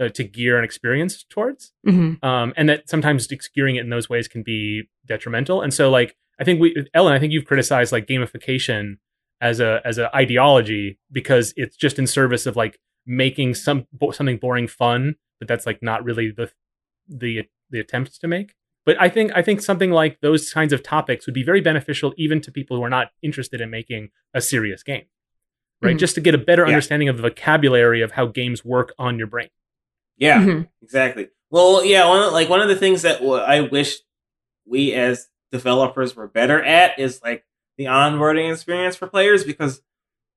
uh, 0.00 0.08
to 0.08 0.22
gear 0.24 0.58
an 0.58 0.64
experience 0.64 1.24
towards 1.24 1.72
hmm 1.84 2.14
um, 2.22 2.52
and 2.56 2.68
that 2.68 2.88
sometimes 2.88 3.26
gearing 3.54 3.76
it 3.76 3.80
in 3.80 3.90
those 3.90 4.08
ways 4.08 4.28
can 4.28 4.42
be 4.42 4.84
detrimental. 5.06 5.60
And 5.62 5.74
so, 5.74 5.90
like, 5.90 6.16
I 6.40 6.44
think 6.44 6.60
we, 6.60 6.74
Ellen, 6.94 7.12
I 7.12 7.18
think 7.18 7.32
you've 7.32 7.46
criticized 7.46 7.90
like 7.92 8.06
gamification 8.06 8.98
as 9.40 9.60
a 9.60 9.80
as 9.84 9.98
an 9.98 10.08
ideology 10.14 10.98
because 11.12 11.52
it's 11.56 11.76
just 11.76 11.98
in 11.98 12.06
service 12.06 12.46
of 12.46 12.56
like 12.56 12.78
making 13.06 13.54
some 13.54 13.86
bo- 13.92 14.10
something 14.10 14.36
boring 14.36 14.66
fun, 14.68 15.14
but 15.38 15.48
that's 15.48 15.66
like 15.66 15.82
not 15.82 16.04
really 16.04 16.30
the 16.30 16.50
the 17.08 17.44
the 17.70 17.80
attempt 17.80 18.20
to 18.20 18.28
make. 18.28 18.54
But 18.84 18.96
I 19.00 19.08
think 19.08 19.32
I 19.34 19.42
think 19.42 19.60
something 19.60 19.90
like 19.90 20.20
those 20.20 20.50
kinds 20.52 20.72
of 20.72 20.82
topics 20.82 21.26
would 21.26 21.34
be 21.34 21.42
very 21.42 21.60
beneficial 21.60 22.14
even 22.16 22.40
to 22.42 22.50
people 22.52 22.76
who 22.76 22.82
are 22.82 22.90
not 22.90 23.08
interested 23.22 23.60
in 23.60 23.70
making 23.70 24.08
a 24.34 24.40
serious 24.40 24.82
game, 24.82 25.04
right? 25.82 25.94
Mhm. 25.96 25.98
Just 26.00 26.14
to 26.16 26.20
get 26.20 26.34
a 26.34 26.38
better 26.38 26.62
Yeah. 26.62 26.68
understanding 26.68 27.08
of 27.08 27.16
the 27.16 27.22
vocabulary 27.22 28.00
of 28.02 28.12
how 28.12 28.26
games 28.26 28.64
work 28.64 28.92
on 28.98 29.18
your 29.18 29.26
brain. 29.26 29.48
Yeah. 30.16 30.40
Mhm. 30.40 30.68
Exactly. 30.82 31.28
Well, 31.50 31.84
yeah, 31.84 32.08
one 32.08 32.22
of, 32.22 32.32
like 32.32 32.48
one 32.48 32.60
of 32.60 32.68
the 32.68 32.76
things 32.76 33.02
that 33.02 33.20
w- 33.20 33.40
I 33.40 33.60
wish 33.62 33.98
we 34.66 34.92
as 34.94 35.28
developers 35.52 36.14
were 36.16 36.26
better 36.28 36.62
at 36.62 36.98
is 36.98 37.20
like 37.22 37.44
the 37.78 37.84
onboarding 37.84 38.52
experience 38.52 38.96
for 38.96 39.06
players 39.06 39.44
because 39.44 39.80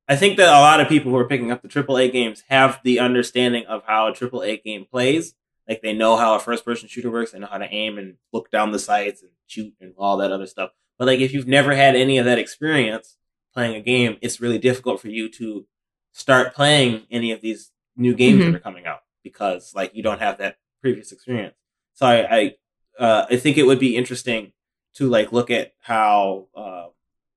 I 0.08 0.16
think 0.16 0.38
that 0.38 0.48
a 0.50 0.62
lot 0.62 0.80
of 0.80 0.88
people 0.88 1.12
who 1.12 1.18
are 1.18 1.28
picking 1.28 1.52
up 1.52 1.62
the 1.62 1.68
AAA 1.68 2.12
games 2.12 2.44
have 2.50 2.80
the 2.84 3.00
understanding 3.00 3.66
of 3.66 3.84
how 3.86 4.08
a 4.08 4.14
AAA 4.14 4.64
game 4.64 4.86
plays. 4.90 5.36
Like 5.68 5.82
they 5.82 5.94
know 5.94 6.18
how 6.18 6.36
a 6.36 6.40
first 6.40 6.66
person 6.66 6.88
shooter 6.90 7.12
works, 7.12 7.32
they 7.32 7.40
know 7.40 7.48
how 7.48 7.58
to 7.58 7.70
aim 7.74 7.98
and 7.98 8.16
look 8.34 8.50
down 8.52 8.72
the 8.72 8.80
sights 8.80 9.22
and 9.22 9.32
shoot 9.48 9.74
and 9.82 9.94
all 9.98 10.18
that 10.18 10.32
other 10.32 10.48
stuff. 10.48 10.72
But 10.98 11.08
like 11.08 11.20
if 11.20 11.34
you've 11.34 11.48
never 11.48 11.76
had 11.76 11.96
any 11.96 12.18
of 12.18 12.26
that 12.26 12.40
experience 12.40 13.18
playing 13.54 13.76
a 13.76 13.82
game, 13.82 14.18
it's 14.22 14.42
really 14.42 14.58
difficult 14.60 15.02
for 15.02 15.08
you 15.10 15.30
to 15.30 15.66
start 16.14 16.54
playing 16.54 17.04
any 17.10 17.32
of 17.32 17.42
these 17.42 17.72
new 17.96 18.14
games 18.16 18.42
Mhm. 18.42 18.46
that 18.52 18.56
are 18.56 18.60
coming 18.60 18.86
out 18.86 19.02
because 19.24 19.74
like 19.76 19.96
you 19.96 20.04
don't 20.04 20.20
have 20.20 20.38
that 20.40 20.58
previous 20.82 21.12
experience. 21.12 21.56
So 21.94 22.06
I 22.06 22.38
I, 22.38 22.56
uh, 23.00 23.26
I 23.30 23.38
think 23.38 23.58
it 23.58 23.64
would 23.64 23.80
be 23.80 23.96
interesting 23.96 24.52
to 24.96 25.08
like 25.10 25.32
look 25.32 25.50
at 25.50 25.74
how 25.80 26.48
uh, 26.56 26.88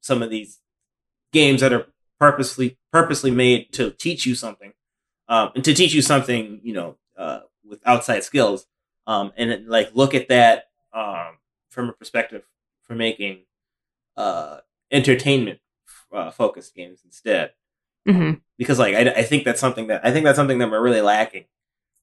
some 0.05 0.22
of 0.22 0.28
these 0.30 0.61
games 1.32 1.61
that 1.62 1.72
are 1.72 1.86
purposely 2.20 2.78
purposely 2.92 3.30
made 3.30 3.72
to 3.72 3.90
teach 3.90 4.26
you 4.26 4.34
something 4.34 4.72
um, 5.28 5.50
and 5.55 5.64
to 5.64 5.72
teach 5.74 5.94
you 5.94 6.02
something 6.02 6.61
you 6.62 6.72
know 6.72 6.96
uh, 7.18 7.40
with 7.68 7.80
outside 7.86 8.22
skills 8.22 8.66
um, 9.07 9.32
and 9.36 9.50
it, 9.50 9.68
like 9.68 9.90
look 9.94 10.14
at 10.14 10.28
that 10.28 10.64
um, 10.92 11.38
from 11.70 11.88
a 11.88 11.92
perspective 11.92 12.42
for 12.82 12.94
making 12.94 13.40
uh, 14.16 14.59
entertainment 14.90 15.59
uh, 16.12 16.30
focused 16.30 16.74
games 16.74 17.00
instead 17.05 17.50
hmm 18.07 18.32
because 18.59 18.78
like 18.78 18.94
I, 18.94 19.00
I 19.11 19.22
think 19.22 19.44
that's 19.44 19.61
something 19.61 19.86
that 19.88 20.05
I 20.07 20.12
think 20.12 20.24
that's 20.24 20.36
something 20.36 20.59
that 20.59 20.70
we're 20.70 20.82
really 20.82 21.00
lacking. 21.00 21.46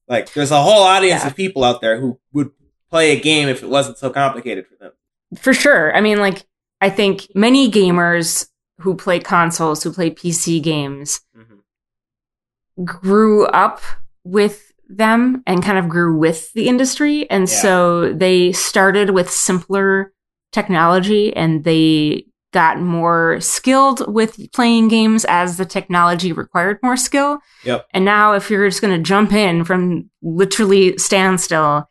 Like 0.08 0.32
there's 0.34 0.50
a 0.50 0.60
whole 0.60 0.82
audience 0.82 1.22
Yeah. 1.22 1.28
of 1.28 1.36
people 1.36 1.62
out 1.64 1.80
there 1.80 1.98
who 2.00 2.18
would 2.32 2.50
play 2.90 3.16
a 3.16 3.20
game 3.20 3.48
if 3.48 3.62
it 3.62 3.68
wasn't 3.70 3.96
so 3.96 4.10
complicated 4.10 4.66
for 4.66 4.74
them. 4.74 4.92
For 5.38 5.54
sure. 5.54 5.96
I 5.96 6.00
mean, 6.02 6.18
like, 6.18 6.44
I 6.82 6.90
think 6.90 7.28
many 7.34 7.70
gamers 7.70 8.48
who 8.80 8.94
play 8.96 9.20
consoles, 9.20 9.82
who 9.82 9.92
play 9.92 10.10
PC 10.10 10.60
games, 10.62 11.20
Mm-hmm. 11.36 12.84
grew 12.84 13.46
up 13.46 13.80
with 14.24 14.72
them 14.88 15.42
and 15.46 15.62
kind 15.62 15.78
of 15.78 15.88
grew 15.88 16.16
with 16.16 16.52
the 16.52 16.68
industry. 16.68 17.28
And 17.30 17.48
Yeah. 17.48 17.54
so 17.62 18.12
they 18.12 18.52
started 18.52 19.10
with 19.10 19.30
simpler 19.30 20.12
technology 20.52 21.34
and 21.34 21.64
they 21.64 22.26
got 22.52 22.78
more 22.80 23.40
skilled 23.40 24.12
with 24.12 24.36
playing 24.52 24.88
games 24.88 25.24
as 25.26 25.56
the 25.56 25.64
technology 25.64 26.32
required 26.32 26.78
more 26.82 26.96
skill. 26.98 27.38
Yep. 27.64 27.86
And 27.94 28.04
now 28.04 28.34
if 28.34 28.50
you're 28.50 28.68
just 28.68 28.82
going 28.82 28.94
to 28.96 29.02
jump 29.02 29.32
in 29.32 29.64
from 29.64 30.10
literally 30.20 30.98
standstill 30.98 31.88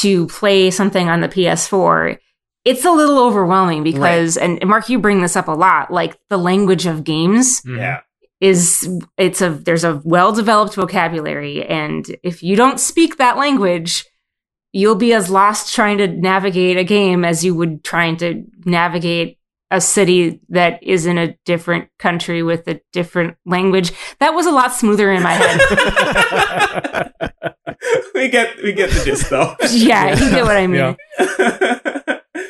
to 0.00 0.26
play 0.26 0.70
something 0.72 1.08
on 1.08 1.20
the 1.20 1.28
PS4, 1.28 2.18
it's 2.64 2.84
a 2.84 2.92
little 2.92 3.18
overwhelming 3.18 3.82
because 3.82 4.36
and 4.36 4.64
Mark 4.66 4.88
you 4.88 4.98
bring 4.98 5.20
this 5.22 5.36
up 5.36 5.48
a 5.48 5.52
lot 5.52 5.90
like 5.92 6.16
the 6.30 6.36
language 6.38 6.86
of 6.86 7.02
games 7.04 7.60
Mhm. 7.62 7.78
Yeah, 7.78 8.00
is 8.40 8.88
it's 9.16 9.40
a 9.40 9.50
there's 9.50 9.84
a 9.84 10.00
well-developed 10.04 10.74
vocabulary 10.74 11.64
and 11.66 12.04
if 12.22 12.42
you 12.42 12.56
don't 12.56 12.78
speak 12.80 13.16
that 13.18 13.36
language 13.36 14.04
you'll 14.72 14.94
be 14.94 15.12
as 15.12 15.28
lost 15.30 15.74
trying 15.74 15.98
to 15.98 16.06
navigate 16.08 16.76
a 16.76 16.84
game 16.84 17.24
as 17.24 17.44
you 17.44 17.54
would 17.54 17.84
trying 17.84 18.16
to 18.16 18.44
navigate 18.64 19.38
a 19.70 19.80
city 19.80 20.40
that 20.50 20.82
is 20.82 21.06
in 21.06 21.16
a 21.18 21.34
different 21.46 21.88
country 21.98 22.42
with 22.42 22.66
a 22.68 22.80
different 22.92 23.36
language 23.46 23.90
that 24.18 24.34
was 24.34 24.44
a 24.46 24.50
lot 24.50 24.72
smoother 24.74 25.10
in 25.12 25.22
my 25.22 25.32
head 25.32 27.12
we 28.14 28.28
get 28.28 28.62
we 28.62 28.72
get 28.72 28.90
the 28.90 29.02
gist 29.04 29.30
though. 29.30 29.54
yeah 29.70 30.10
you 30.14 30.30
get 30.30 30.44
what 30.44 30.56
i 30.56 30.66
mean 30.66 30.96
Yeah. 31.18 31.98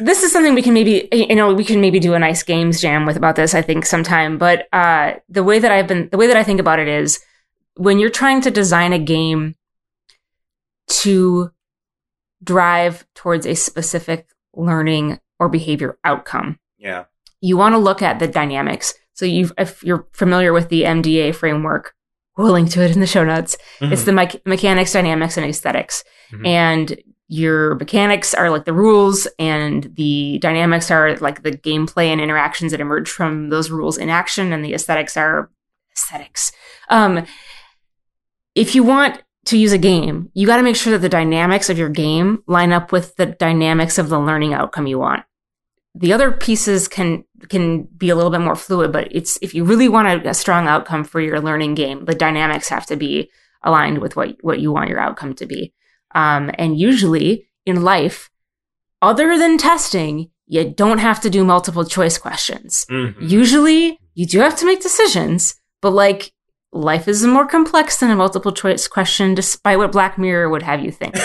this 0.05 0.22
is 0.22 0.32
something 0.32 0.55
we 0.55 0.62
can 0.62 0.74
maybe 0.74 1.09
you 1.12 1.34
know 1.34 1.53
we 1.55 1.64
can 1.64 1.80
maybe 1.80 1.98
do 2.00 2.14
a 2.14 2.18
nice 2.18 2.42
games 2.42 2.80
jam 2.80 3.07
with 3.07 3.16
about 3.16 3.36
this 3.36 3.55
i 3.55 3.62
think 3.62 3.84
sometime. 3.86 4.38
But 4.38 4.66
uh 4.72 5.14
the 5.28 5.42
way 5.44 5.59
that 5.59 5.70
i've 5.72 5.86
been 5.86 6.09
the 6.11 6.16
way 6.18 6.26
that 6.26 6.36
i 6.36 6.44
think 6.44 6.61
about 6.61 6.78
it 6.78 6.88
is 6.88 7.20
when 7.76 7.98
you're 7.98 8.11
trying 8.11 8.40
to 8.42 8.50
design 8.50 8.92
a 8.92 8.98
game 8.98 9.55
to 10.88 11.50
drive 12.42 13.07
towards 13.14 13.46
a 13.46 13.55
specific 13.55 14.28
learning 14.55 15.18
or 15.38 15.48
behavior 15.48 15.98
outcome 16.05 16.59
yeah, 16.78 17.05
you 17.40 17.57
want 17.57 17.74
to 17.74 17.78
look 17.78 18.03
at 18.03 18.18
the 18.18 18.26
dynamics. 18.26 18.94
So 19.14 19.24
you 19.24 19.50
if 19.57 19.82
you're 19.84 20.07
familiar 20.12 20.53
with 20.53 20.68
the 20.68 20.82
mda 20.82 21.34
framework 21.34 21.94
we'll 22.36 22.53
link 22.53 22.70
to 22.70 22.82
it 22.82 22.90
in 22.92 23.00
the 23.00 23.07
show 23.07 23.24
notes. 23.24 23.57
It's 23.80 24.05
the 24.05 24.12
me- 24.12 24.40
mechanics 24.46 24.92
dynamics 24.92 25.36
and 25.36 25.46
aesthetics. 25.46 26.03
Mhm. 26.32 26.46
and 26.46 26.96
your 27.33 27.76
mechanics 27.76 28.35
are 28.35 28.51
like 28.51 28.66
the 28.66 28.74
rules 28.74 29.26
and 29.39 29.91
the 29.95 30.39
dynamics 30.43 30.91
are 30.91 31.16
like 31.16 31.43
the 31.43 31.51
gameplay 31.51 32.09
and 32.09 32.20
interactions 32.20 32.72
that 32.72 32.80
emerge 32.80 33.09
from 33.09 33.49
those 33.49 33.70
rules 33.70 33.97
in 33.97 34.11
action 34.11 34.53
and 34.53 34.62
the 34.62 34.74
aesthetics 34.74 35.16
are 35.16 35.51
aesthetics 35.97 36.53
um 36.91 37.24
if 38.55 38.74
you 38.74 38.83
want 38.83 39.22
to 39.47 39.57
use 39.57 39.72
a 39.72 39.78
game 39.78 40.30
you 40.35 40.47
got 40.47 40.59
to 40.59 40.62
make 40.62 40.76
sure 40.76 40.93
that 40.93 40.99
the 40.99 41.09
dynamics 41.09 41.70
of 41.70 41.78
your 41.78 41.89
game 41.89 42.43
line 42.47 42.70
up 42.70 42.93
with 42.93 43.16
the 43.16 43.24
dynamics 43.24 43.97
of 43.97 44.11
the 44.11 44.20
learning 44.20 44.53
outcome 44.53 44.87
you 44.87 44.99
want 44.99 45.24
the 45.95 46.12
other 46.12 46.33
pieces 46.33 46.87
can 46.87 47.24
can 47.49 47.85
be 47.85 48.09
a 48.09 48.16
little 48.16 48.30
bit 48.30 48.41
more 48.41 48.57
fluid, 48.57 48.93
but 48.93 49.09
it's 49.11 49.39
if 49.43 49.55
you 49.55 49.64
really 49.64 49.89
want 49.89 50.09
a, 50.09 50.30
a 50.30 50.35
strong 50.35 50.66
outcome 50.66 51.05
for 51.05 51.20
your 51.20 51.41
learning 51.41 51.74
game, 51.74 52.05
the 52.05 52.14
dynamics 52.14 52.68
have 52.68 52.87
to 52.87 52.97
be 52.97 53.30
aligned 53.62 53.99
with 53.99 54.16
what 54.16 54.37
what 54.41 54.61
you 54.61 54.72
want 54.72 54.89
your 54.89 54.99
outcome 54.99 55.35
to 55.35 55.45
be. 55.45 55.74
Um, 56.15 56.51
and 56.59 56.79
usually 56.79 57.49
in 57.67 57.83
life, 57.83 58.31
other 59.01 59.37
than 59.39 59.59
testing, 59.59 60.31
you 60.47 60.69
don't 60.71 60.99
have 60.99 61.21
to 61.23 61.31
do 61.31 61.45
multiple 61.45 61.85
choice 61.85 62.19
questions. 62.19 62.85
Mhm. 62.91 63.15
Usually, 63.21 63.99
you 64.15 64.27
do 64.27 64.41
have 64.41 64.57
to 64.57 64.67
make 64.67 64.81
decisions, 64.83 65.55
but 65.81 65.91
like 65.91 66.33
life 66.73 67.09
is 67.09 67.25
more 67.27 67.47
complex 67.47 67.99
than 67.99 68.11
a 68.11 68.17
multiple 68.17 68.53
choice 68.53 68.87
question, 68.89 69.35
despite 69.35 69.79
what 69.79 69.93
Black 69.93 70.19
Mirror 70.19 70.51
would 70.51 70.63
have 70.63 70.81
you 70.85 70.91
think. 70.91 71.15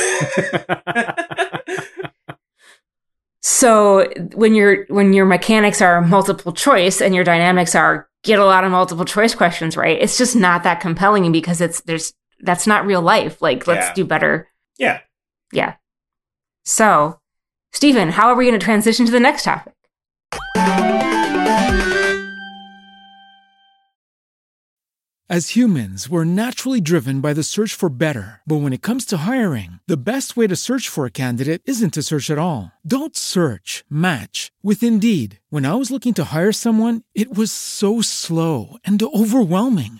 So 3.41 4.07
when 4.33 4.55
your 4.55 4.85
when 4.89 5.13
your 5.13 5.25
mechanics 5.25 5.81
are 5.81 6.01
multiple 6.01 6.51
choice 6.51 7.01
and 7.01 7.15
your 7.15 7.23
dynamics 7.23 7.75
are 7.75 8.09
get 8.23 8.39
a 8.39 8.45
lot 8.45 8.63
of 8.65 8.71
multiple 8.71 9.05
choice 9.05 9.33
questions 9.35 9.77
right, 9.77 9.97
it's 10.01 10.17
just 10.17 10.35
not 10.35 10.63
that 10.63 10.81
compelling 10.81 11.31
because 11.31 11.61
it's 11.61 11.79
there's 11.81 12.13
that's 12.41 12.67
not 12.67 12.85
real 12.85 13.01
life. 13.01 13.41
Like 13.41 13.65
let's 13.67 13.87
Yeah. 13.87 13.93
do 13.93 14.05
better. 14.05 14.49
Yeah. 14.77 14.99
Yeah. 15.51 15.75
So, 16.65 17.19
Stephen, 17.71 18.09
how 18.09 18.27
are 18.27 18.35
we 18.35 18.45
going 18.45 18.59
to 18.59 18.63
transition 18.63 19.05
to 19.05 19.11
the 19.11 19.19
next 19.19 19.43
topic? 19.43 19.73
As 25.29 25.57
humans, 25.57 26.07
we're 26.07 26.23
naturally 26.23 26.79
driven 26.79 27.19
by 27.19 27.33
the 27.33 27.43
search 27.43 27.73
for 27.73 27.89
better. 27.89 28.39
But 28.47 28.61
when 28.61 28.71
it 28.71 28.81
comes 28.81 29.05
to 29.07 29.27
hiring, 29.27 29.81
the 29.85 30.01
best 30.01 30.37
way 30.37 30.47
to 30.47 30.55
search 30.55 30.87
for 30.87 31.05
a 31.05 31.11
candidate 31.11 31.61
isn't 31.65 31.95
to 31.95 32.01
search 32.01 32.29
at 32.29 32.37
all. 32.37 32.71
Don't 32.87 33.17
search, 33.17 33.83
match 33.89 34.53
with 34.63 34.81
Indeed. 34.81 35.41
When 35.49 35.65
I 35.65 35.75
was 35.75 35.91
looking 35.91 36.13
to 36.13 36.23
hire 36.33 36.53
someone, 36.53 37.01
it 37.13 37.37
was 37.37 37.51
so 37.51 38.01
slow 38.01 38.77
and 38.85 39.03
overwhelming. 39.03 39.99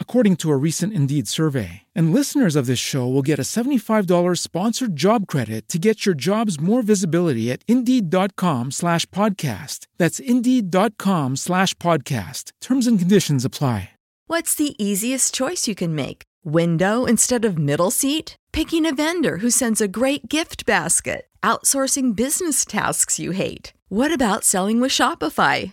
according 0.00 0.34
to 0.36 0.50
a 0.50 0.56
recent 0.56 0.92
Indeed 0.92 1.28
survey. 1.28 1.82
And 1.94 2.12
listeners 2.12 2.56
of 2.56 2.66
this 2.66 2.80
show 2.80 3.06
will 3.08 3.22
get 3.22 3.38
a 3.38 3.42
$75 3.42 4.38
sponsored 4.38 4.96
job 4.96 5.28
credit 5.28 5.68
to 5.68 5.78
get 5.78 6.04
your 6.04 6.16
jobs 6.16 6.60
more 6.60 6.82
visibility 6.82 7.50
at 7.52 7.62
Indeed.com 7.68 8.72
slash 8.72 9.06
podcast. 9.06 9.86
That's 9.96 10.18
Indeed.com 10.18 11.36
slash 11.36 11.74
podcast. 11.74 12.50
Terms 12.60 12.86
and 12.88 12.98
conditions 12.98 13.44
apply. 13.44 13.90
What's 14.26 14.54
the 14.54 14.74
easiest 14.82 15.34
choice 15.34 15.66
you 15.66 15.74
can 15.74 15.94
make? 15.94 16.22
Window 16.44 17.04
instead 17.04 17.44
of 17.44 17.58
middle 17.58 17.90
seat? 17.90 18.36
Picking 18.52 18.86
a 18.86 18.94
vendor 18.94 19.38
who 19.38 19.50
sends 19.50 19.80
a 19.80 19.88
great 19.88 20.28
gift 20.28 20.64
basket? 20.66 21.26
Outsourcing 21.42 22.14
business 22.14 22.64
tasks 22.64 23.18
you 23.18 23.32
hate? 23.32 23.72
What 23.88 24.12
about 24.12 24.44
selling 24.44 24.80
with 24.80 24.92
Shopify? 24.92 25.72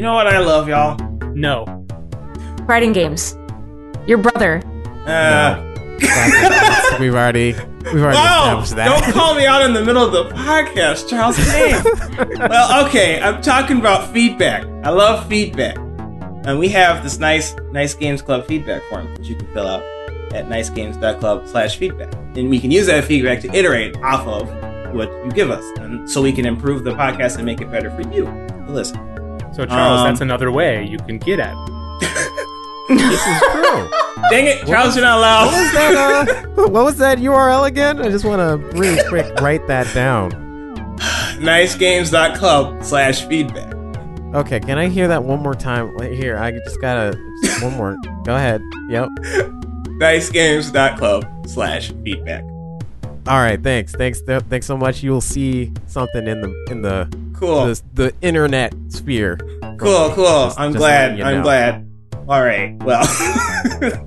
You 0.00 0.06
know 0.06 0.14
what 0.14 0.26
I 0.26 0.38
love, 0.38 0.66
y'all? 0.66 0.96
no. 1.34 1.66
Writing 2.62 2.94
games. 2.94 3.36
Your 4.06 4.16
brother. 4.16 4.62
Uh, 5.04 5.60
we've 6.98 7.14
already 7.14 7.52
we've 7.52 8.02
already 8.02 8.16
wow! 8.16 8.62
established 8.62 8.76
that. 8.76 9.02
Don't 9.02 9.12
call 9.12 9.34
me 9.34 9.44
out 9.44 9.60
in 9.60 9.74
the 9.74 9.84
middle 9.84 10.02
of 10.02 10.12
the 10.12 10.34
podcast, 10.34 11.10
Charles. 11.10 11.36
Hey. 11.36 11.78
well, 12.48 12.86
okay. 12.86 13.20
I'm 13.20 13.42
talking 13.42 13.78
about 13.78 14.10
feedback. 14.10 14.64
I 14.82 14.88
love 14.88 15.28
feedback, 15.28 15.76
and 15.76 16.58
we 16.58 16.70
have 16.70 17.02
this 17.02 17.18
nice, 17.18 17.54
nice 17.70 17.92
games 17.92 18.22
club 18.22 18.46
feedback 18.46 18.82
form 18.84 19.14
that 19.16 19.26
you 19.26 19.36
can 19.36 19.52
fill 19.52 19.66
out 19.66 19.82
at 20.32 20.46
nicegames.club 20.48 21.46
slash 21.46 21.76
feedback. 21.76 22.10
and 22.38 22.48
we 22.48 22.58
can 22.58 22.70
use 22.70 22.86
that 22.86 23.04
feedback 23.04 23.42
to 23.42 23.54
iterate 23.54 23.98
off 23.98 24.26
of 24.26 24.48
what 24.94 25.10
you 25.26 25.30
give 25.32 25.50
us, 25.50 25.78
and 25.78 26.10
so 26.10 26.22
we 26.22 26.32
can 26.32 26.46
improve 26.46 26.84
the 26.84 26.92
podcast 26.92 27.36
and 27.36 27.44
make 27.44 27.60
it 27.60 27.70
better 27.70 27.90
for 27.90 28.00
you 28.10 28.24
to 28.24 28.64
listen. 28.70 29.19
So 29.60 29.66
Charles, 29.66 30.00
Um, 30.00 30.06
that's 30.06 30.22
another 30.22 30.50
way 30.50 30.86
you 30.86 30.96
can 30.96 31.18
get 31.18 31.38
at. 31.38 31.54
this 32.88 33.26
is 33.26 33.42
true. 33.52 33.90
Dang 34.30 34.46
it, 34.46 34.66
Charles, 34.66 34.96
you're 34.96 35.04
not 35.04 35.18
What 35.20 35.52
was 35.52 35.70
allowed. 35.74 36.26
that? 36.28 36.44
Uh, 36.58 36.68
what 36.68 36.84
was 36.86 36.96
that 36.96 37.18
URL 37.28 37.66
again? 37.66 38.00
I 38.00 38.08
just 38.08 38.24
want 38.24 38.40
to 38.40 38.56
really 38.78 39.06
quick 39.10 39.26
write 39.42 39.66
that 39.66 39.92
down. 39.94 40.30
nicegames.club 41.40 42.82
slash 42.82 43.26
feedback. 43.26 43.74
Okay, 44.34 44.60
can 44.60 44.78
I 44.78 44.88
hear 44.88 45.08
that 45.08 45.24
one 45.24 45.42
more 45.42 45.54
time? 45.54 45.94
Wait, 45.96 46.16
Here, 46.18 46.38
I 46.38 46.52
just 46.52 46.80
gotta 46.80 47.18
just 47.44 47.62
one 47.62 47.74
more. 47.76 47.96
Go 48.24 48.36
ahead. 48.36 48.62
Yep. 48.88 49.08
nicegames.club 50.00 51.26
slash 51.48 51.92
feedback. 52.02 52.44
All 53.26 53.36
right. 53.40 53.62
Thanks. 53.62 53.92
Thanks. 53.92 54.22
Th- 54.22 54.42
thanks 54.48 54.66
so 54.66 54.76
much. 54.78 55.02
You'll 55.02 55.20
see 55.20 55.72
something 55.86 56.26
in 56.26 56.40
the 56.40 56.66
in 56.70 56.80
the 56.80 57.06
Cool. 57.40 57.66
the, 57.66 57.82
the 57.94 58.14
internet 58.20 58.72
sphere. 58.88 59.36
Cool, 59.78 60.10
cool. 60.14 60.24
Just- 60.46 60.60
I'm 60.60 60.72
just 60.72 60.78
glad. 60.78 61.02
letting 61.12 61.18
you 61.18 61.24
I'm 61.24 61.42
glad. 61.42 61.90
All 62.28 62.42
right. 62.42 62.76
Well, 62.84 64.06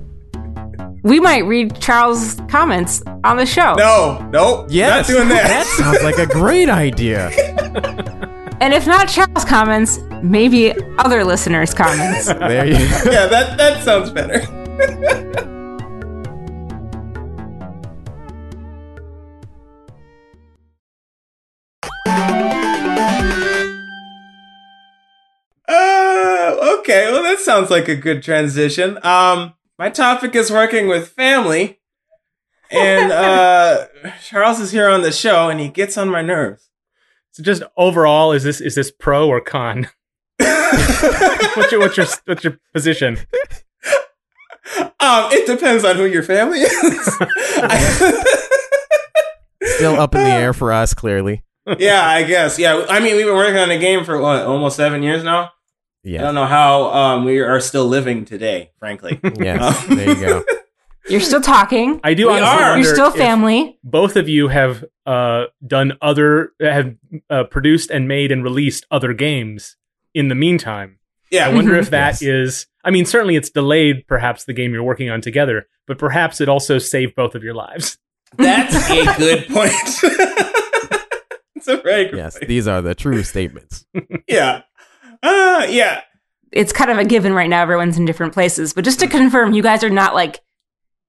We 1.02 1.20
might 1.20 1.44
read 1.44 1.78
Charles' 1.82 2.40
comments 2.48 3.02
on 3.24 3.36
the 3.36 3.44
show. 3.44 3.74
no, 3.74 4.26
nope. 4.32 4.68
Yes, 4.70 5.06
Not 5.06 5.14
doing 5.16 5.28
that. 5.28 5.48
That 5.48 5.66
sounds 5.66 6.02
like 6.02 6.16
a 6.16 6.26
great 6.26 6.68
idea. 6.70 7.30
And 8.60 8.72
if 8.72 8.86
not 8.86 9.08
Charles' 9.08 9.44
comments, 9.44 9.98
maybe 10.22 10.72
other 10.98 11.24
listeners' 11.24 11.74
comments. 11.74 12.26
There 12.26 12.64
you. 12.64 12.74
yeah, 12.74 13.26
that 13.26 13.58
that 13.58 13.82
sounds 13.82 14.10
better. 14.10 14.40
sounds 27.44 27.70
like 27.70 27.88
a 27.88 27.96
good 27.96 28.22
transition. 28.22 28.98
Um, 29.04 29.54
my 29.78 29.90
topic 29.90 30.34
is 30.34 30.50
working 30.50 30.88
with 30.88 31.08
family, 31.08 31.80
and 32.70 33.12
uh, 33.12 33.86
Charles 34.22 34.60
is 34.60 34.70
here 34.70 34.88
on 34.88 35.02
the 35.02 35.12
show, 35.12 35.48
and 35.48 35.60
he 35.60 35.68
gets 35.68 35.96
on 35.98 36.08
my 36.08 36.22
nerves. 36.22 36.70
So 37.32 37.42
just 37.42 37.62
overall, 37.76 38.32
is 38.32 38.44
this 38.44 38.60
is 38.60 38.74
this 38.74 38.90
pro 38.90 39.28
or 39.28 39.40
con? 39.40 39.88
what's 40.38 41.72
your 41.72 41.80
what's 41.80 41.96
your 41.96 42.06
what's 42.26 42.44
your 42.44 42.58
position? 42.72 43.18
Um, 45.00 45.30
it 45.32 45.46
depends 45.46 45.84
on 45.84 45.96
who 45.96 46.06
your 46.06 46.22
family 46.22 46.60
is. 46.60 47.18
Still 49.76 50.00
up 50.00 50.14
in 50.14 50.22
the 50.22 50.30
air 50.30 50.52
for 50.54 50.72
us, 50.72 50.94
clearly. 50.94 51.42
yeah, 51.78 52.06
I 52.06 52.22
guess. 52.22 52.58
Yeah, 52.58 52.86
I 52.88 53.00
mean, 53.00 53.16
we've 53.16 53.26
been 53.26 53.34
working 53.34 53.58
on 53.58 53.68
the 53.68 53.78
game 53.78 54.04
for 54.04 54.20
what, 54.20 54.42
almost 54.42 54.76
seven 54.76 55.02
years 55.02 55.24
now. 55.24 55.50
I 56.06 56.18
don't 56.18 56.34
know 56.34 56.46
how 56.46 56.92
um, 56.92 57.24
we 57.24 57.40
are 57.40 57.60
still 57.60 57.86
living 57.86 58.24
today, 58.24 58.70
frankly. 58.78 59.18
Yes. 59.38 59.88
Um, 59.90 59.96
There 59.96 60.08
you 60.08 60.14
go. 60.14 60.44
You're 61.08 61.20
still 61.20 61.40
talking. 61.42 62.00
I 62.02 62.14
do 62.14 62.28
We 62.28 62.32
honestly 62.38 62.64
are. 62.64 62.78
You're 62.78 62.94
still 62.94 63.10
family. 63.10 63.78
Both 63.84 64.16
of 64.16 64.26
you 64.28 64.48
have 64.48 64.84
uh, 65.04 65.44
done 65.66 65.98
other 66.00 66.52
have 66.60 66.94
uh, 67.28 67.44
produced 67.44 67.90
and 67.90 68.08
made 68.08 68.32
and 68.32 68.42
released 68.42 68.86
other 68.90 69.12
games 69.12 69.76
in 70.14 70.28
the 70.28 70.34
meantime. 70.34 70.98
Yeah. 71.30 71.46
I 71.48 71.54
wonder 71.54 71.74
if 71.74 71.90
that 71.90 72.20
Yes. 72.20 72.22
is. 72.22 72.66
I 72.84 72.90
mean, 72.90 73.04
certainly 73.04 73.36
it's 73.36 73.50
delayed, 73.50 74.06
perhaps 74.06 74.44
the 74.44 74.52
game 74.54 74.72
you're 74.72 74.82
working 74.82 75.10
on 75.10 75.20
together, 75.20 75.66
but 75.86 75.98
perhaps 75.98 76.40
it 76.40 76.48
also 76.48 76.78
saved 76.78 77.14
both 77.14 77.34
of 77.34 77.42
your 77.44 77.54
lives. 77.54 77.98
that's 78.38 78.74
a 78.90 79.04
good 79.18 79.46
point. 79.48 79.72
it's 81.56 81.68
a 81.68 81.76
very 81.78 82.06
good 82.06 82.16
Yes. 82.16 82.38
point. 82.38 82.48
These 82.48 82.66
are 82.68 82.82
the 82.82 82.94
true 82.94 83.22
statements. 83.22 83.86
Yeah. 84.28 84.62
Uh, 85.24 85.66
yeah. 85.68 86.02
It's 86.52 86.72
kind 86.72 86.90
of 86.90 86.98
a 86.98 87.04
given 87.04 87.32
right 87.32 87.48
now. 87.50 87.62
Everyone's 87.62 87.98
in 87.98 88.04
different 88.04 88.32
places. 88.32 88.72
But 88.74 88.84
just 88.84 89.00
to 89.00 89.08
confirm, 89.08 89.54
you 89.54 89.62
guys 89.62 89.82
are 89.82 89.90
not 89.90 90.14
like, 90.14 90.40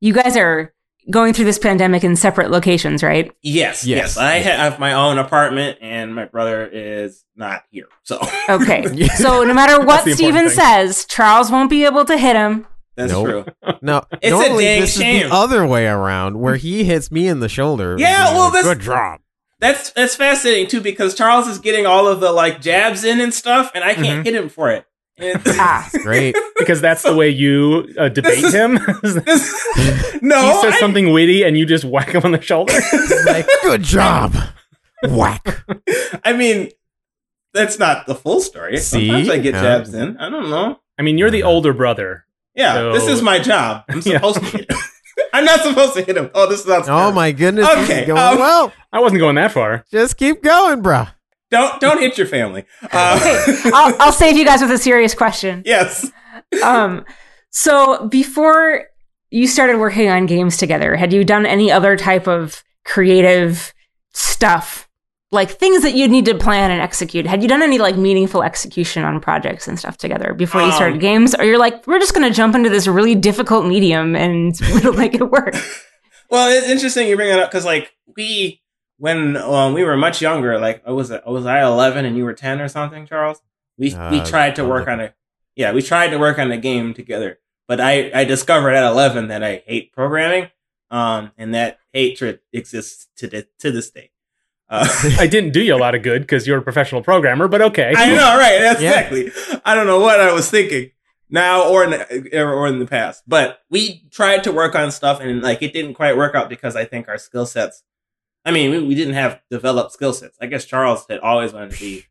you 0.02 0.14
guys 0.14 0.36
are 0.38 0.74
going 1.12 1.34
through 1.34 1.46
this 1.46 1.60
pandemic 1.60 2.04
in 2.04 2.16
separate 2.16 2.50
locations, 2.50 3.04
right? 3.04 3.32
Yes, 3.44 3.86
Yes. 3.86 4.16
yes. 4.16 4.18
I 4.18 4.36
have 4.40 4.80
my 4.80 4.94
own 4.94 5.20
apartment, 5.20 5.78
and 5.82 6.16
my 6.16 6.26
brother 6.26 6.66
is 6.66 7.24
not 7.36 7.64
here. 7.70 7.88
So 8.04 8.20
Okay. 8.50 9.06
so 9.18 9.44
no 9.44 9.54
matter 9.54 9.80
what 9.86 10.02
Steven 10.10 10.48
thing. 10.48 10.50
says, 10.50 11.06
Charles 11.06 11.52
won't 11.52 11.70
be 11.70 11.86
able 11.86 12.06
to 12.06 12.18
hit 12.18 12.36
him. 12.36 12.66
that's 12.96 13.12
Nope. 13.12 13.26
true. 13.28 13.46
No, 13.84 14.02
It's 14.14 14.26
a 14.26 14.30
normally 14.32 14.64
dang 14.64 14.82
this 14.82 14.98
shame. 14.98 15.24
is 15.26 15.30
the 15.30 15.36
other 15.36 15.68
way 15.68 15.86
around, 15.86 16.40
where 16.40 16.56
he 16.56 16.84
hits 16.86 17.12
me 17.12 17.28
in 17.28 17.40
the 17.40 17.50
shoulder. 17.50 17.98
Yeah, 18.00 18.34
well, 18.34 18.46
he's 18.52 18.54
like, 18.54 18.64
that's- 18.64 18.78
good 18.78 18.82
job. 18.84 19.20
That's 19.60 19.92
that's 19.92 20.16
fascinating 20.16 20.68
too 20.68 20.82
because 20.82 21.16
Charles 21.16 21.48
is 21.48 21.60
getting 21.60 21.86
all 21.86 22.08
of 22.08 22.20
the 22.20 22.32
like 22.32 22.62
jabs 22.62 23.04
in 23.04 23.22
and 23.22 23.34
stuff, 23.34 23.72
and 23.74 23.84
I 23.84 23.94
can't 23.94 24.22
Mhm. 24.22 24.26
hit 24.26 24.36
him 24.36 24.50
for 24.50 24.70
it. 24.72 24.86
And 25.18 25.42
Ah. 25.48 25.90
Great. 26.04 26.36
Because 26.58 26.82
that's 26.82 27.04
the 27.04 27.16
way 27.22 27.30
you 27.30 27.88
uh, 27.98 28.10
debate 28.10 28.44
is- 28.44 28.54
him. 28.54 28.76
this- 29.04 30.22
no, 30.22 30.42
he 30.42 30.62
says 30.62 30.74
I- 30.74 30.80
something 30.80 31.14
witty 31.14 31.44
and 31.44 31.58
you 31.58 31.66
just 31.66 31.86
whack 31.86 32.10
him 32.10 32.24
on 32.26 32.32
the 32.32 32.42
shoulder. 32.42 32.74
like, 33.26 33.48
good 33.64 33.82
job. 33.84 34.36
Whack. 35.08 35.64
I 36.26 36.34
mean, 36.34 36.70
that's 37.54 37.80
not 37.80 38.08
the 38.08 38.16
full 38.16 38.42
story. 38.42 38.76
See? 38.78 39.08
Sometimes 39.08 39.30
I 39.30 39.38
get 39.40 39.54
Huh? 39.56 39.62
jabs 39.62 39.94
in. 39.94 40.18
I 40.18 40.30
don't 40.30 40.50
know. 40.50 40.80
I 41.00 41.02
mean, 41.04 41.18
you're 41.18 41.32
the 41.32 41.44
older 41.44 41.74
brother. 41.74 42.26
Yeah, 42.56 42.74
So- 42.74 42.94
this 42.94 43.08
is 43.08 43.22
my 43.22 43.40
job. 43.40 43.84
I'm 43.88 44.02
Yeah. 44.04 44.16
supposed 44.18 44.40
to 44.40 44.46
hit 44.46 44.70
him. 44.72 44.78
I'm 45.36 45.44
not 45.44 45.60
supposed 45.60 45.96
to 45.96 46.02
hit 46.02 46.16
him. 46.16 46.32
Oh, 46.34 46.48
this 46.48 46.62
is 46.62 46.66
not. 46.66 46.88
Oh 46.88 47.12
my 47.12 47.34
goodness. 47.34 47.68
Okay, 47.68 48.06
going 48.06 48.18
um, 48.18 48.40
well. 48.40 48.72
I 48.94 49.02
wasn't 49.02 49.20
going 49.20 49.36
that 49.36 49.52
far. 49.52 49.84
Just 49.92 50.16
keep 50.16 50.42
going, 50.42 50.82
bro. 50.82 51.08
Don't 51.52 51.82
don't 51.82 52.00
hit 52.00 52.18
your 52.18 52.26
family. 52.26 52.64
Uh, 52.82 53.20
I'll, 53.74 53.96
I'll 54.00 54.12
save 54.14 54.38
you 54.38 54.46
guys 54.46 54.62
with 54.62 54.72
a 54.72 54.78
serious 54.78 55.14
question. 55.14 55.62
yes. 55.66 56.10
Um, 56.64 57.04
so 57.50 58.08
before 58.08 58.86
you 59.30 59.48
started 59.48 59.78
working 59.78 60.08
on 60.08 60.26
games 60.26 60.56
together, 60.56 60.96
had 60.96 61.12
you 61.12 61.26
done 61.26 61.46
any 61.46 61.70
other 61.70 61.98
type 61.98 62.28
of 62.30 62.64
creative 62.86 63.74
stuff? 64.14 64.85
Like 65.36 65.52
things 65.52 65.84
that 65.84 65.94
you'd 65.94 66.10
need 66.10 66.26
to 66.26 66.34
plan 66.36 66.72
and 66.72 66.82
execute. 66.82 67.28
Had 67.28 67.44
you 67.44 67.48
done 67.50 67.62
any 67.62 67.78
like 67.78 67.96
meaningful 67.98 68.42
execution 68.42 69.04
on 69.04 69.20
projects 69.20 69.68
and 69.68 69.78
stuff 69.78 69.98
together 69.98 70.34
before 70.34 70.62
you 70.64 70.72
started 70.72 70.96
Um, 70.96 71.00
games? 71.00 71.36
Or 71.36 71.44
you're 71.46 71.60
like, 71.60 71.86
we're 71.86 72.00
just 72.00 72.14
gonna 72.16 72.32
jump 72.32 72.56
into 72.56 72.70
this 72.70 72.88
really 72.88 73.14
difficult 73.14 73.66
medium 73.68 74.16
and 74.16 74.56
we'll 74.84 74.94
make 74.94 75.14
it 75.14 75.30
work. 75.30 75.54
Well, 76.28 76.50
it's 76.50 76.68
interesting 76.68 77.08
you 77.08 77.16
bring 77.16 77.30
that 77.30 77.38
up 77.40 77.52
because 77.52 77.66
like 77.66 77.94
we 78.18 78.60
when 78.98 79.38
um, 79.38 79.74
we 79.76 79.84
were 79.84 79.96
much 79.96 80.22
younger, 80.24 80.58
like 80.58 80.82
I 80.88 80.92
was 80.92 81.12
was 81.28 81.46
I 81.46 81.62
eleven 81.64 82.04
and 82.04 82.18
you 82.18 82.26
were 82.26 82.34
ten 82.34 82.60
or 82.60 82.68
something, 82.68 83.06
Charles? 83.06 83.42
We 83.78 83.90
we 83.90 84.20
Uh, 84.22 84.26
tried 84.26 84.56
to 84.56 84.66
work 84.66 84.88
on 84.88 85.00
a 85.02 85.14
yeah 85.56 85.72
we 85.72 85.84
tried 85.84 86.10
to 86.10 86.18
work 86.18 86.40
on 86.40 86.52
a 86.52 86.58
game 86.58 86.96
together, 86.96 87.38
but 87.68 87.80
I 87.80 88.10
I 88.22 88.24
discovered 88.26 88.72
at 88.72 88.84
eleven 88.84 89.28
that 89.28 89.44
I 89.44 89.62
hate 89.68 89.94
programming, 89.94 90.50
um, 90.90 91.32
and 91.38 91.54
that 91.54 91.78
hatred 91.94 92.40
exists 92.52 93.08
to 93.18 93.28
the, 93.28 93.48
to 93.60 93.70
this 93.72 93.92
day. 93.92 94.10
Uh, 94.70 94.88
I 95.20 95.28
didn't 95.28 95.52
do 95.52 95.62
you 95.62 95.76
a 95.76 95.78
lot 95.78 95.96
of 95.96 96.02
good 96.02 96.22
because 96.24 96.48
you're 96.48 96.58
a 96.58 96.62
professional 96.62 97.02
programmer, 97.04 97.48
but 97.48 97.62
okay. 97.62 97.94
I 97.96 98.08
know, 98.16 98.38
right? 98.38 98.60
That's 98.60 98.82
Yeah. 98.82 99.00
exactly. 99.00 99.32
I 99.64 99.76
don't 99.76 99.86
know 99.88 100.00
what 100.00 100.20
I 100.20 100.32
was 100.34 100.50
thinking 100.50 100.92
now 101.30 101.68
or 101.70 101.84
in 101.84 101.92
the, 101.92 102.42
or 102.44 102.68
in 102.68 102.80
the 102.80 102.88
past, 102.88 103.24
but 103.28 103.60
we 103.70 104.08
tried 104.12 104.44
to 104.46 104.52
work 104.52 104.74
on 104.76 104.92
stuff 104.92 105.20
and 105.20 105.42
like 105.42 105.62
it 105.62 105.74
didn't 105.74 105.94
quite 105.94 106.18
work 106.18 106.34
out 106.36 106.50
because 106.50 106.76
I 106.76 106.86
think 106.86 107.08
our 107.08 107.18
skill 107.18 107.46
sets. 107.46 107.84
I 108.44 108.52
mean, 108.52 108.70
we, 108.72 108.80
we 108.84 108.96
didn't 108.96 109.16
have 109.16 109.40
developed 109.50 109.92
skill 109.92 110.14
sets. 110.14 110.38
I 110.42 110.46
guess 110.48 110.66
Charles 110.66 111.06
had 111.10 111.20
always 111.20 111.52
wanted 111.54 111.72
to 111.72 111.80
be 111.80 112.06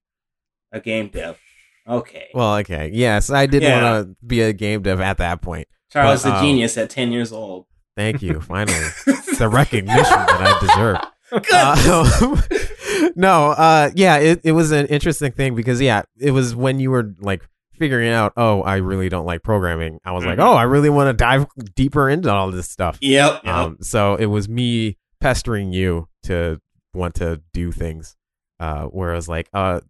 a 0.73 0.81
game 0.81 1.09
dev. 1.09 1.39
Okay, 1.87 2.29
Well, 2.33 2.57
okay. 2.59 2.91
Yes, 2.95 3.29
I 3.31 3.45
didn't 3.47 3.69
Yeah. 3.69 3.83
want 3.93 4.07
to 4.09 4.27
be 4.27 4.41
a 4.41 4.53
game 4.55 4.81
dev 4.83 5.01
at 5.01 5.19
that 5.19 5.43
point. 5.43 5.69
Charles 5.93 6.23
but, 6.23 6.31
the 6.31 6.37
um, 6.37 6.45
genius 6.45 6.77
at 6.79 6.89
ten 6.91 7.13
years 7.13 7.31
old. 7.31 7.67
Thank 7.97 8.23
you. 8.23 8.41
Finally, 8.41 8.89
the 9.39 9.49
recognition 9.53 10.05
that 10.05 10.41
I 10.41 10.67
deserve. 10.67 10.97
Uh, 11.53 12.41
no, 13.17 13.51
uh, 13.51 13.91
yeah, 13.95 14.17
it, 14.19 14.41
it 14.45 14.53
was 14.53 14.71
an 14.71 14.87
interesting 14.87 15.33
thing 15.33 15.55
because 15.55 15.81
yeah, 15.81 16.03
it 16.19 16.31
was 16.31 16.55
when 16.55 16.81
you 16.81 16.91
were 16.91 17.15
like 17.21 17.43
figuring 17.73 18.11
out, 18.11 18.33
oh, 18.37 18.63
I 18.63 18.77
really 18.77 19.09
don't 19.09 19.27
like 19.27 19.43
programming. 19.43 19.99
I 20.05 20.13
was 20.13 20.25
like, 20.25 20.39
Mhm. 20.39 20.45
oh, 20.45 20.55
I 20.55 20.63
really 20.63 20.91
want 20.91 21.09
to 21.09 21.13
dive 21.13 21.47
deeper 21.75 22.09
into 22.09 22.31
all 22.33 22.51
this 22.51 22.69
stuff. 22.69 22.99
Yep. 23.01 23.41
yep. 23.45 23.53
Um, 23.55 23.79
so 23.81 24.15
it 24.15 24.27
was 24.27 24.49
me 24.49 24.97
pestering 25.21 25.73
you 25.73 26.09
to 26.25 26.61
want 26.95 27.15
to 27.17 27.43
do 27.53 27.73
things. 27.73 28.17
Uh, 28.61 28.85
where 28.85 29.11
I 29.11 29.17
was 29.17 29.29
like, 29.29 29.49
uh, 29.53 29.81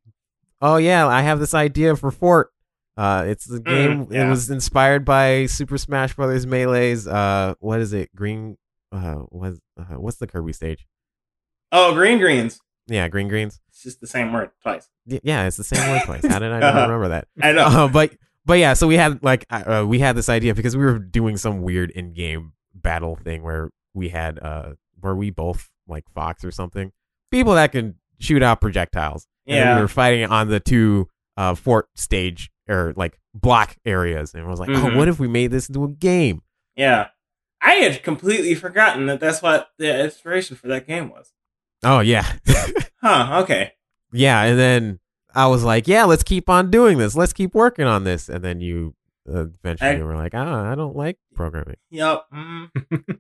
oh 0.63 0.77
yeah, 0.77 1.07
I 1.07 1.21
have 1.21 1.39
this 1.41 1.53
idea 1.53 1.95
for 1.97 2.11
Fort. 2.11 2.51
Uh, 2.97 3.25
it's 3.27 3.45
the 3.45 3.61
game. 3.61 4.07
yeah. 4.11 4.27
It 4.27 4.31
was 4.31 4.49
inspired 4.51 5.05
by 5.05 5.47
Super 5.47 5.77
Smash 5.77 6.15
Brothers 6.15 6.47
Melee's. 6.47 7.07
Uh, 7.07 7.55
what 7.61 7.81
is 7.81 7.93
it? 7.93 8.15
Green. 8.17 8.57
Uh, 8.91 9.17
what? 9.29 9.55
Uh, 9.79 9.97
what's 9.99 10.17
the 10.17 10.27
Kirby 10.27 10.53
stage? 10.55 10.87
Oh, 11.73 11.95
green 11.95 12.19
greens. 12.19 12.61
Yeah, 12.87 13.09
Green 13.09 13.29
Greens. 13.29 13.61
It's 13.71 13.83
just 13.83 14.01
the 14.03 14.07
same 14.07 14.31
word 14.33 14.51
twice. 14.63 14.89
Y- 15.07 15.21
Yeah, 15.23 15.47
it's 15.47 15.57
the 15.57 15.65
same 15.65 15.91
word 15.91 16.03
twice. 16.05 16.27
How 16.27 16.39
did 16.39 16.53
I 16.53 16.59
not 16.61 16.63
Uh-huh. 16.75 16.83
remember 16.83 17.09
that? 17.09 17.29
I 17.43 17.53
know. 17.53 17.65
Uh, 17.65 17.89
but 17.89 18.13
but 18.45 18.59
yeah, 18.59 18.75
so 18.75 18.87
we 18.87 18.97
had 18.99 19.23
like 19.25 19.47
uh, 19.51 19.81
uh, 19.83 19.87
we 19.87 20.01
had 20.01 20.17
this 20.17 20.29
idea 20.29 20.55
because 20.55 20.77
we 20.77 20.85
were 20.85 20.99
doing 20.99 21.39
some 21.39 21.63
weird 21.63 21.91
in-game 21.93 22.53
battle 22.75 23.17
thing 23.17 23.43
where 23.43 23.71
we 23.95 24.11
had 24.11 24.39
uh 24.39 24.73
were 25.01 25.17
we 25.17 25.31
both 25.31 25.71
like 25.89 26.05
Fox 26.15 26.45
or 26.45 26.51
something 26.51 26.93
people 27.31 27.55
that 27.55 27.73
can 27.73 27.95
shoot 28.21 28.43
out 28.43 28.61
projectiles. 28.61 29.27
And 29.47 29.57
then 29.57 29.67
Yeah. 29.67 29.75
we 29.77 29.81
were 29.83 29.89
fighting 29.89 30.27
on 30.27 30.49
the 30.49 30.61
two 30.61 31.09
uh 31.39 31.55
fort 31.55 31.89
stage 31.95 32.51
or 32.69 32.93
like 32.97 33.19
block 33.35 33.77
areas, 33.87 34.35
and 34.35 34.45
I 34.45 34.49
was 34.49 34.61
like, 34.61 34.69
Mhm. 34.69 34.93
oh, 34.93 34.99
what 34.99 35.09
if 35.09 35.19
we 35.19 35.27
made 35.29 35.51
this 35.53 35.69
into 35.69 35.85
a 35.85 35.89
game? 35.89 36.43
yeah. 36.77 37.09
I 37.63 37.77
had 37.77 38.03
completely 38.03 38.55
forgotten 38.55 39.07
that 39.07 39.21
that's 39.21 39.41
what 39.41 39.71
the 39.79 40.05
inspiration 40.05 40.55
for 40.55 40.69
that 40.69 40.87
game 40.87 41.09
was. 41.09 41.33
Oh 41.85 42.01
yeah, 42.01 42.33
Huh. 43.03 43.41
Okay. 43.43 43.73
yeah, 44.13 44.43
and 44.43 44.59
then 44.59 45.01
I 45.35 45.47
was 45.49 45.65
like, 45.65 45.87
yeah, 45.89 46.05
let's 46.05 46.23
keep 46.23 46.49
on 46.49 46.71
doing 46.71 46.99
this. 46.99 47.15
Let's 47.17 47.33
keep 47.33 47.55
working 47.55 47.85
on 47.87 48.05
this, 48.05 48.29
and 48.29 48.43
then 48.45 48.61
you. 48.61 48.95
Uh, 49.27 49.47
eventually, 49.65 49.91
I- 49.91 50.03
were 50.03 50.17
like, 50.17 50.35
ah, 50.35 50.71
I 50.71 50.75
don't 50.75 50.95
like 50.97 51.17
programming. 51.35 51.77
Yep. 51.91 52.25
mm. 52.35 52.71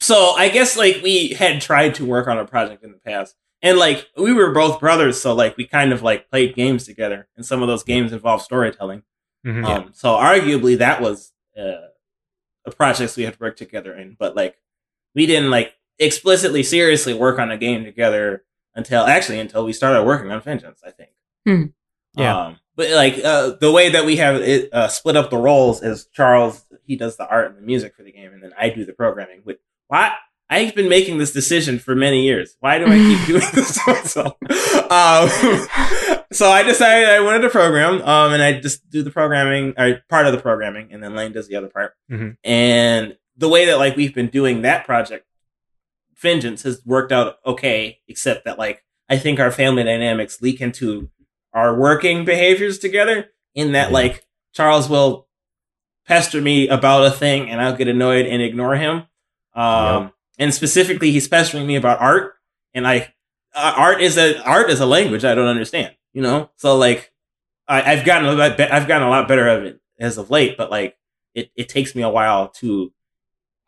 so 0.00 0.32
I 0.36 0.48
guess 0.48 0.76
like 0.76 1.00
we 1.02 1.28
had 1.28 1.60
tried 1.60 1.94
to 1.96 2.04
work 2.04 2.26
on 2.28 2.38
a 2.38 2.44
project 2.44 2.82
in 2.84 2.90
the 2.92 2.98
past, 2.98 3.36
and 3.62 3.78
like 3.78 4.08
we 4.16 4.32
were 4.32 4.52
both 4.52 4.80
brothers, 4.80 5.20
so 5.20 5.32
like 5.34 5.56
we 5.56 5.66
kind 5.66 5.92
of 5.92 6.02
like 6.02 6.28
played 6.30 6.54
games 6.54 6.84
together, 6.86 7.28
and 7.36 7.46
some 7.46 7.62
of 7.62 7.68
those 7.68 7.82
games 7.84 8.12
involve 8.12 8.42
storytelling. 8.42 9.02
Mhm. 9.46 9.64
Um, 9.64 9.90
so 9.92 10.10
arguably 10.14 10.78
that 10.78 11.00
was 11.00 11.32
uh, 11.58 11.88
a 12.66 12.70
project 12.70 13.16
we 13.16 13.24
had 13.24 13.38
worked 13.38 13.58
together 13.58 13.94
in, 13.94 14.16
but 14.18 14.34
like 14.34 14.56
we 15.14 15.26
didn't 15.26 15.50
like 15.50 15.74
explicitly 15.98 16.62
seriously 16.62 17.14
work 17.14 17.38
on 17.38 17.50
a 17.50 17.56
game 17.56 17.84
together 17.84 18.44
until 18.74 19.04
actually 19.04 19.38
until 19.38 19.64
we 19.64 19.72
started 19.72 20.04
working 20.04 20.30
on 20.30 20.40
Vengeance. 20.40 20.80
I 20.84 20.90
think. 20.90 21.10
Hmm. 21.46 21.64
Yeah. 22.16 22.38
Um, 22.46 22.56
but 22.76 22.90
like 22.90 23.18
uh, 23.24 23.52
the 23.60 23.70
way 23.70 23.90
that 23.90 24.04
we 24.04 24.16
have 24.16 24.36
it 24.36 24.72
uh, 24.72 24.88
split 24.88 25.16
up 25.16 25.30
the 25.30 25.36
roles 25.36 25.82
is 25.82 26.06
Charles 26.12 26.64
he 26.86 26.96
does 26.96 27.16
the 27.16 27.26
art 27.26 27.50
and 27.50 27.56
the 27.56 27.62
music 27.66 27.94
for 27.96 28.02
the 28.02 28.12
game, 28.12 28.32
and 28.32 28.42
then 28.42 28.52
I 28.58 28.68
do 28.70 28.84
the 28.84 28.92
programming. 28.92 29.42
With 29.44 29.58
why 29.88 30.12
I've 30.50 30.74
been 30.74 30.88
making 30.88 31.18
this 31.18 31.32
decision 31.32 31.78
for 31.78 31.94
many 31.94 32.24
years. 32.24 32.56
Why 32.60 32.78
do 32.78 32.86
I 32.86 32.96
keep 32.96 33.26
doing 33.26 33.46
this 33.54 33.74
to 33.84 33.92
myself? 33.92 34.36
Um, 34.90 36.18
so 36.32 36.50
I 36.50 36.62
decided 36.64 37.08
I 37.08 37.20
wanted 37.20 37.40
to 37.42 37.50
program, 37.50 38.02
um, 38.02 38.32
and 38.32 38.42
I 38.42 38.60
just 38.60 38.88
do 38.90 39.02
the 39.02 39.10
programming, 39.10 39.74
or 39.78 40.02
part 40.08 40.26
of 40.26 40.32
the 40.32 40.40
programming, 40.40 40.92
and 40.92 41.02
then 41.02 41.14
Lane 41.14 41.32
does 41.32 41.48
the 41.48 41.56
other 41.56 41.68
part. 41.68 41.94
Mhm. 42.10 42.36
And 42.44 43.16
the 43.36 43.48
way 43.48 43.66
that 43.66 43.78
like 43.78 43.96
we've 43.96 44.14
been 44.14 44.28
doing 44.28 44.62
that 44.62 44.84
project, 44.84 45.26
Vengeance 46.18 46.62
has 46.62 46.80
worked 46.84 47.12
out 47.12 47.36
okay, 47.46 48.00
except 48.08 48.44
that 48.44 48.58
like 48.58 48.84
I 49.08 49.18
think 49.18 49.38
our 49.40 49.50
family 49.50 49.84
dynamics 49.84 50.40
leak 50.42 50.60
into 50.60 51.10
our 51.52 51.78
working 51.78 52.24
behaviors 52.24 52.78
together. 52.78 53.28
In 53.54 53.72
that, 53.72 53.88
Yeah. 53.90 53.94
like 53.94 54.26
Charles 54.52 54.88
will 54.88 55.28
pester 56.06 56.40
me 56.40 56.68
about 56.68 57.06
a 57.06 57.10
thing, 57.10 57.48
and 57.50 57.60
I'll 57.60 57.76
get 57.76 57.86
annoyed 57.88 58.26
and 58.26 58.42
ignore 58.42 58.74
him. 58.76 59.04
Um, 59.54 60.12
and 60.38 60.52
specifically, 60.52 61.12
he's 61.12 61.28
pestering 61.28 61.66
me 61.66 61.76
about 61.76 62.00
art, 62.00 62.34
and 62.74 62.86
I 62.86 63.12
uh, 63.54 63.74
art 63.76 64.00
is 64.00 64.18
a 64.18 64.42
art 64.42 64.70
is 64.70 64.80
a 64.80 64.86
language 64.86 65.24
I 65.24 65.34
don't 65.34 65.46
understand. 65.46 65.94
You 66.12 66.22
know, 66.22 66.50
so 66.56 66.76
like 66.76 67.12
I, 67.68 67.92
I've 67.92 68.04
gotten 68.04 68.28
a 68.28 68.32
lot. 68.32 68.56
Be- 68.56 68.64
I've 68.64 68.88
gotten 68.88 69.06
a 69.06 69.10
lot 69.10 69.28
better 69.28 69.46
of 69.46 69.64
it 69.64 69.80
as 70.00 70.18
of 70.18 70.30
late, 70.30 70.56
but 70.56 70.70
like 70.70 70.96
it, 71.34 71.50
it 71.56 71.68
takes 71.68 71.94
me 71.94 72.02
a 72.02 72.08
while 72.08 72.48
to 72.60 72.92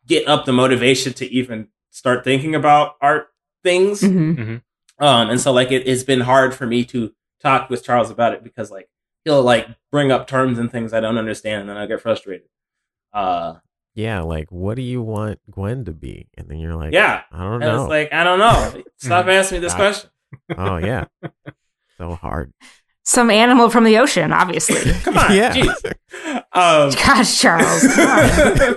get 0.05 0.27
up 0.27 0.45
the 0.45 0.53
motivation 0.53 1.13
to 1.13 1.25
even 1.31 1.69
start 1.97 2.23
thinking 2.23 2.53
about 2.55 2.95
art 3.01 3.29
things. 3.63 4.01
Mhm. 4.01 4.61
Um, 4.99 5.29
and 5.29 5.41
so 5.41 5.51
like 5.51 5.71
it, 5.71 5.87
it's 5.87 6.03
been 6.03 6.21
hard 6.21 6.53
for 6.55 6.65
me 6.67 6.85
to 6.85 7.13
talk 7.41 7.69
with 7.69 7.83
Charles 7.83 8.09
about 8.11 8.33
it 8.33 8.43
because 8.43 8.69
like 8.71 8.87
he'll 9.25 9.41
like 9.43 9.67
bring 9.91 10.11
up 10.11 10.27
terms 10.27 10.57
and 10.59 10.71
things 10.71 10.93
I 10.93 10.99
don't 10.99 11.17
understand, 11.17 11.61
and 11.61 11.69
then 11.69 11.77
I 11.77 11.85
get 11.87 12.01
frustrated. 12.01 12.47
Uh, 13.13 13.55
Yeah, 13.95 14.21
like 14.21 14.51
what 14.51 14.75
do 14.75 14.81
you 14.83 15.01
want 15.01 15.39
Gwen 15.49 15.85
to 15.85 15.91
be? 15.91 16.27
And 16.37 16.47
then 16.47 16.59
you're 16.59 16.75
like, 16.75 16.93
yeah, 16.93 17.23
I 17.31 17.39
don't 17.43 17.53
and 17.55 17.63
know. 17.63 17.83
it's 17.83 17.89
like 17.89 18.13
I 18.13 18.23
don't 18.23 18.39
know. 18.39 18.83
Stop 18.97 19.25
asking 19.27 19.57
me 19.57 19.59
this 19.61 19.73
question. 19.75 20.09
oh 20.57 20.77
yeah, 20.77 21.05
so 21.97 22.13
hard. 22.15 22.53
Some 23.03 23.29
animal 23.31 23.69
from 23.69 23.85
the 23.85 23.97
ocean, 23.99 24.33
obviously. 24.33 24.91
Come 25.03 25.17
on, 25.17 25.33
Yeah. 25.33 25.53
jeez. 25.53 25.93
Um, 26.51 26.91
Gosh, 26.91 27.39
Charles. 27.39 27.95
come 27.95 28.09
on. 28.09 28.29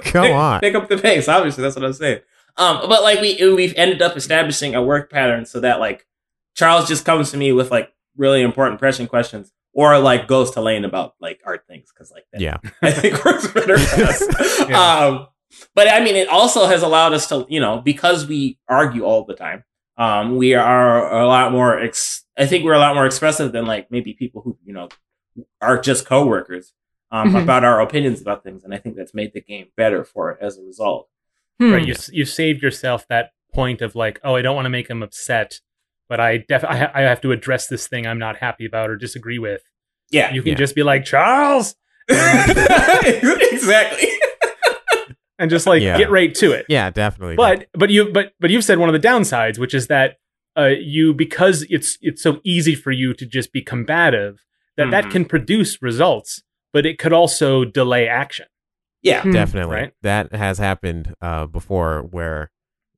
Come 0.02 0.22
pick, 0.24 0.34
on. 0.34 0.60
pick 0.60 0.74
up 0.76 0.88
the 0.88 0.98
pace. 0.98 1.26
Obviously, 1.28 1.62
that's 1.62 1.74
what 1.74 1.84
I'm 1.84 1.92
saying. 1.92 2.20
Um, 2.60 2.88
but 2.88 3.02
like 3.02 3.20
we 3.20 3.52
we've 3.54 3.74
ended 3.76 4.02
up 4.02 4.16
establishing 4.16 4.74
a 4.74 4.82
work 4.82 5.10
pattern 5.10 5.46
so 5.46 5.60
that 5.60 5.80
like 5.80 6.06
Charles 6.54 6.86
just 6.88 7.04
comes 7.04 7.30
to 7.30 7.36
me 7.36 7.52
with 7.52 7.70
like 7.70 7.92
really 8.16 8.42
important 8.42 8.78
pressing 8.78 9.06
questions, 9.06 9.52
or 9.72 9.98
like 9.98 10.28
goes 10.28 10.50
to 10.52 10.60
Lane 10.60 10.84
about 10.84 11.14
like 11.20 11.40
art 11.46 11.64
things 11.66 11.90
because 11.92 12.10
like 12.12 12.26
that 12.32 12.40
Yeah, 12.40 12.56
I 12.82 12.90
think 12.90 13.24
works 13.24 13.48
better 13.48 13.78
for 13.78 14.02
us. 14.04 14.68
Yeah. 14.68 14.78
Um, 15.06 15.26
but 15.74 15.88
I 15.88 15.98
mean, 16.04 16.14
it 16.16 16.28
also 16.28 16.66
has 16.66 16.82
allowed 16.82 17.12
us 17.12 17.26
to, 17.28 17.44
you 17.48 17.60
know, 17.60 17.80
because 17.80 18.26
we 18.26 18.58
argue 18.68 19.02
all 19.04 19.24
the 19.24 19.34
time, 19.34 19.64
um, 19.96 20.36
we 20.36 20.54
are 20.54 21.12
a 21.22 21.26
lot 21.26 21.50
more, 21.50 21.76
ex- 21.80 22.24
I 22.38 22.46
think 22.46 22.64
we're 22.64 22.74
a 22.74 22.78
lot 22.78 22.94
more 22.94 23.04
expressive 23.06 23.50
than 23.52 23.66
like 23.66 23.90
maybe 23.90 24.12
people 24.12 24.42
who, 24.42 24.56
you 24.64 24.72
know, 24.72 24.88
are 25.60 25.80
just 25.80 26.06
coworkers, 26.06 26.72
um, 27.10 27.32
Mhm. 27.32 27.42
about 27.42 27.64
our 27.64 27.80
opinions 27.80 28.20
about 28.20 28.44
things. 28.44 28.62
And 28.62 28.72
I 28.72 28.78
think 28.78 28.94
that's 28.96 29.12
made 29.14 29.32
the 29.32 29.40
game 29.40 29.68
better 29.76 30.04
for 30.04 30.30
it 30.30 30.38
as 30.40 30.56
a 30.56 30.62
result. 30.62 31.08
Hmm. 31.60 31.72
right 31.72 31.86
you 31.86 31.94
you 32.12 32.24
saved 32.24 32.62
yourself 32.62 33.06
that 33.08 33.30
point 33.52 33.82
of 33.82 33.94
like 33.94 34.18
oh 34.24 34.36
i 34.36 34.42
don't 34.42 34.54
want 34.56 34.64
to 34.66 34.70
make 34.70 34.88
him 34.88 35.02
upset 35.02 35.60
but 36.08 36.18
i 36.20 36.38
def 36.48 36.64
I, 36.64 36.76
ha- 36.76 36.92
I 36.94 37.02
have 37.02 37.20
to 37.20 37.32
address 37.32 37.66
this 37.66 37.86
thing 37.86 38.06
i'm 38.06 38.18
not 38.18 38.38
happy 38.38 38.64
about 38.64 38.88
or 38.90 38.96
disagree 38.96 39.38
with 39.38 39.62
Yeah. 40.10 40.32
you 40.32 40.42
can 40.42 40.52
Yeah. 40.52 40.58
just 40.58 40.74
be 40.74 40.82
like 40.82 41.04
charles 41.04 41.74
exactly. 42.08 44.08
and 45.38 45.50
just 45.50 45.66
like 45.66 45.82
Yeah. 45.82 45.98
get 45.98 46.10
right 46.10 46.34
to 46.36 46.52
it 46.52 46.66
yeah, 46.68 46.90
definitely. 46.90 47.36
but 47.36 47.66
but 47.74 47.90
you 47.90 48.10
but 48.12 48.32
but 48.40 48.50
you've 48.50 48.64
said 48.64 48.78
one 48.78 48.88
of 48.88 49.00
the 49.00 49.06
downsides 49.08 49.58
which 49.58 49.74
is 49.74 49.86
that 49.88 50.16
uh, 50.56 50.70
you 50.80 51.14
because 51.14 51.64
it's 51.70 51.96
it's 52.00 52.22
so 52.22 52.40
easy 52.44 52.74
for 52.74 52.90
you 52.90 53.14
to 53.14 53.26
just 53.26 53.52
be 53.52 53.62
combative 53.62 54.38
that 54.76 54.90
that 54.90 55.04
Mhm. 55.04 55.10
can 55.10 55.24
produce 55.24 55.80
results 55.82 56.42
but 56.72 56.86
it 56.86 56.98
could 56.98 57.12
also 57.12 57.64
delay 57.64 58.08
action 58.08 58.46
Yeah. 59.02 59.22
Hmm. 59.22 59.32
definitely 59.32 59.76
Right? 59.76 59.92
that 60.02 60.34
has 60.34 60.58
happened 60.58 61.14
uh, 61.20 61.46
before. 61.46 62.02
Where, 62.02 62.50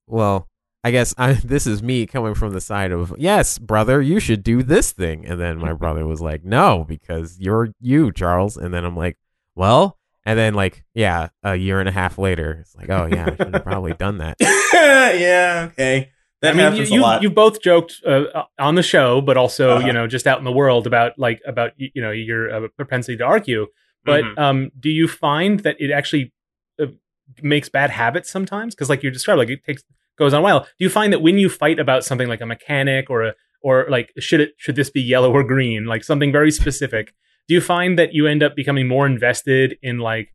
well, 0.07 0.48
I 0.84 0.90
guess 0.90 1.14
I, 1.18 1.34
this 1.34 1.66
is 1.66 1.82
me 1.82 2.07
coming 2.07 2.34
from 2.34 2.53
the 2.53 2.61
side 2.61 2.92
of 2.92 3.14
yes, 3.18 3.59
brother, 3.59 4.00
you 4.03 4.18
should 4.20 4.42
do 4.42 4.62
this 4.62 4.92
thing, 4.92 5.26
and 5.26 5.40
then 5.40 5.59
my 5.59 5.72
brother 5.72 6.07
was 6.07 6.20
like, 6.20 6.44
no, 6.44 6.84
because 6.88 7.38
you're 7.38 7.68
you, 7.80 8.12
Charles, 8.12 8.57
and 8.57 8.72
then 8.74 8.84
I'm 8.84 8.96
like, 8.96 9.16
well. 9.55 9.98
And 10.24 10.38
then, 10.38 10.55
like, 10.55 10.84
yeah, 10.94 11.30
a 11.42 11.57
year 11.57 11.80
and 11.80 11.88
a 11.88 11.92
half 11.92 12.16
later, 12.16 12.59
it's 12.61 12.76
like, 12.76 12.88
oh 12.90 13.09
yeah, 13.11 13.26
I 13.26 13.34
should 13.34 13.55
have 13.55 13.64
probably 13.64 13.92
done 13.94 14.18
that. 14.18 14.36
yeah. 14.40 15.68
Okay. 15.72 16.11
That 16.42 16.50
I 16.55 16.57
mean, 16.57 16.61
happens 16.72 16.90
you, 16.92 17.00
a 17.00 17.03
lot. 17.03 17.22
You, 17.22 17.28
you 17.28 17.34
both 17.34 17.61
joked 17.61 17.94
uh, 18.07 18.44
on 18.57 18.76
the 18.76 18.84
show, 18.84 19.20
but 19.20 19.36
also 19.36 19.70
Uh-huh. 19.78 19.86
you 19.86 19.92
know 19.92 20.07
just 20.07 20.28
out 20.28 20.38
in 20.38 20.44
the 20.44 20.53
world 20.53 20.86
about 20.86 21.18
like 21.18 21.40
about 21.44 21.72
you 21.76 22.00
know 22.00 22.12
your 22.12 22.55
uh, 22.66 22.68
propensity 22.76 23.16
to 23.18 23.24
argue. 23.24 23.66
But 24.05 24.24
Mhm. 24.24 24.38
um, 24.38 24.70
do 24.78 24.90
you 24.90 25.07
find 25.09 25.61
that 25.61 25.76
it 25.78 25.90
actually 25.90 26.32
uh, 26.80 26.86
makes 27.42 27.68
bad 27.68 27.90
habits 27.90 28.30
sometimes? 28.30 28.74
Because 28.74 28.88
like 28.90 29.03
you 29.03 29.11
described, 29.11 29.38
like 29.38 29.50
it 29.50 29.64
takes 29.64 29.82
goes 30.18 30.34
on 30.34 30.40
a 30.40 30.42
while. 30.42 30.61
Do 30.61 30.84
you 30.84 30.90
find 30.90 31.12
that 31.12 31.22
when 31.22 31.38
you 31.38 31.48
fight 31.48 31.78
about 31.78 32.05
something 32.05 32.28
like 32.28 32.40
a 32.40 32.46
mechanic 32.46 33.09
or 33.11 33.22
a 33.24 33.34
or 33.62 33.86
like 33.88 34.12
should 34.18 34.40
it 34.40 34.50
should 34.57 34.76
this 34.76 34.90
be 34.90 35.00
yellow 35.00 35.32
or 35.32 35.44
green, 35.44 35.84
like 35.86 36.03
something 36.05 36.32
very 36.32 36.50
specific? 36.50 37.14
Do 37.48 37.55
you 37.55 37.61
find 37.61 37.98
that 37.98 38.12
you 38.12 38.26
end 38.26 38.42
up 38.42 38.55
becoming 38.57 38.86
more 38.88 39.07
invested 39.07 39.76
in 39.82 39.98
like 39.98 40.28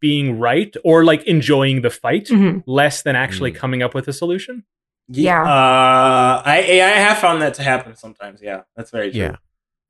being 0.00 0.38
right 0.38 0.74
or 0.84 1.04
like 1.04 1.22
enjoying 1.24 1.82
the 1.82 1.90
fight 1.90 2.26
Mhm. 2.26 2.62
less 2.66 3.02
than 3.02 3.14
actually 3.14 3.52
Mm. 3.52 3.56
coming 3.56 3.82
up 3.82 3.94
with 3.94 4.08
a 4.08 4.12
solution? 4.12 4.64
Yeah. 5.08 5.42
Uh, 5.42 6.42
I 6.44 6.58
I 6.82 6.98
have 7.06 7.18
found 7.18 7.40
that 7.42 7.54
to 7.54 7.62
happen 7.62 7.94
sometimes. 7.94 8.40
Yeah, 8.42 8.62
that's 8.76 8.90
very 8.90 9.10
true. 9.10 9.20
Yeah, 9.20 9.36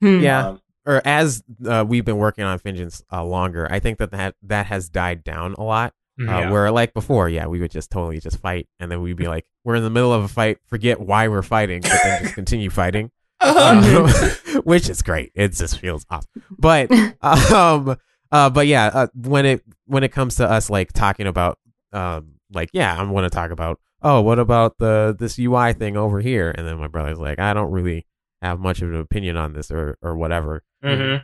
Hmm. 0.00 0.20
yeah. 0.20 0.48
Um, 0.48 0.60
or 0.86 1.00
as 1.04 1.42
uh, 1.66 1.84
we've 1.86 2.04
been 2.04 2.16
working 2.18 2.44
on 2.44 2.58
Vengeance 2.58 3.02
uh, 3.12 3.24
longer, 3.24 3.66
I 3.70 3.78
think 3.78 3.98
that, 3.98 4.10
that 4.12 4.34
that 4.42 4.66
has 4.66 4.88
died 4.88 5.22
down 5.24 5.54
a 5.58 5.62
lot. 5.62 5.94
Uh, 6.20 6.24
Yeah. 6.24 6.50
Where 6.50 6.70
like 6.70 6.92
before, 6.94 7.28
yeah, 7.28 7.46
we 7.46 7.58
would 7.60 7.70
just 7.70 7.90
totally 7.90 8.20
just 8.20 8.38
fight, 8.38 8.68
and 8.78 8.90
then 8.90 9.00
we'd 9.00 9.16
be 9.16 9.28
like, 9.28 9.46
we're 9.64 9.76
in 9.76 9.82
the 9.82 9.90
middle 9.90 10.12
of 10.12 10.22
a 10.24 10.28
fight, 10.28 10.58
forget 10.66 11.00
why 11.00 11.28
we're 11.28 11.42
fighting, 11.42 11.80
but 11.82 11.92
then 12.02 12.22
just 12.22 12.34
continue 12.34 12.68
fighting, 12.70 13.10
Uh-huh. 13.40 14.56
uh, 14.56 14.60
which 14.64 14.88
is 14.90 15.02
great. 15.02 15.32
It 15.34 15.52
just 15.54 15.78
feels 15.78 16.04
awesome. 16.10 16.30
But 16.58 16.90
um, 17.22 17.96
uh, 18.30 18.50
but 18.50 18.66
yeah, 18.66 18.90
uh, 18.92 19.06
when 19.14 19.46
it 19.46 19.62
when 19.86 20.04
it 20.04 20.10
comes 20.12 20.36
to 20.36 20.48
us 20.50 20.68
like 20.70 20.92
talking 20.92 21.26
about 21.26 21.58
um, 21.92 22.34
like 22.52 22.68
yeah, 22.72 22.94
I'm 22.98 23.10
going 23.10 23.24
to 23.24 23.30
talk 23.30 23.50
about 23.50 23.80
oh, 24.02 24.20
what 24.20 24.38
about 24.38 24.76
the 24.78 25.16
this 25.18 25.38
UI 25.38 25.72
thing 25.72 25.96
over 25.96 26.20
here, 26.20 26.50
and 26.56 26.66
then 26.66 26.76
my 26.78 26.88
brother's 26.88 27.18
like, 27.18 27.38
I 27.38 27.54
don't 27.54 27.70
really 27.70 28.06
have 28.42 28.58
much 28.60 28.82
of 28.82 28.90
an 28.92 29.00
opinion 29.00 29.36
on 29.38 29.54
this 29.54 29.70
or 29.70 29.96
or 30.02 30.14
whatever 30.16 30.62
mhm. 30.82 31.22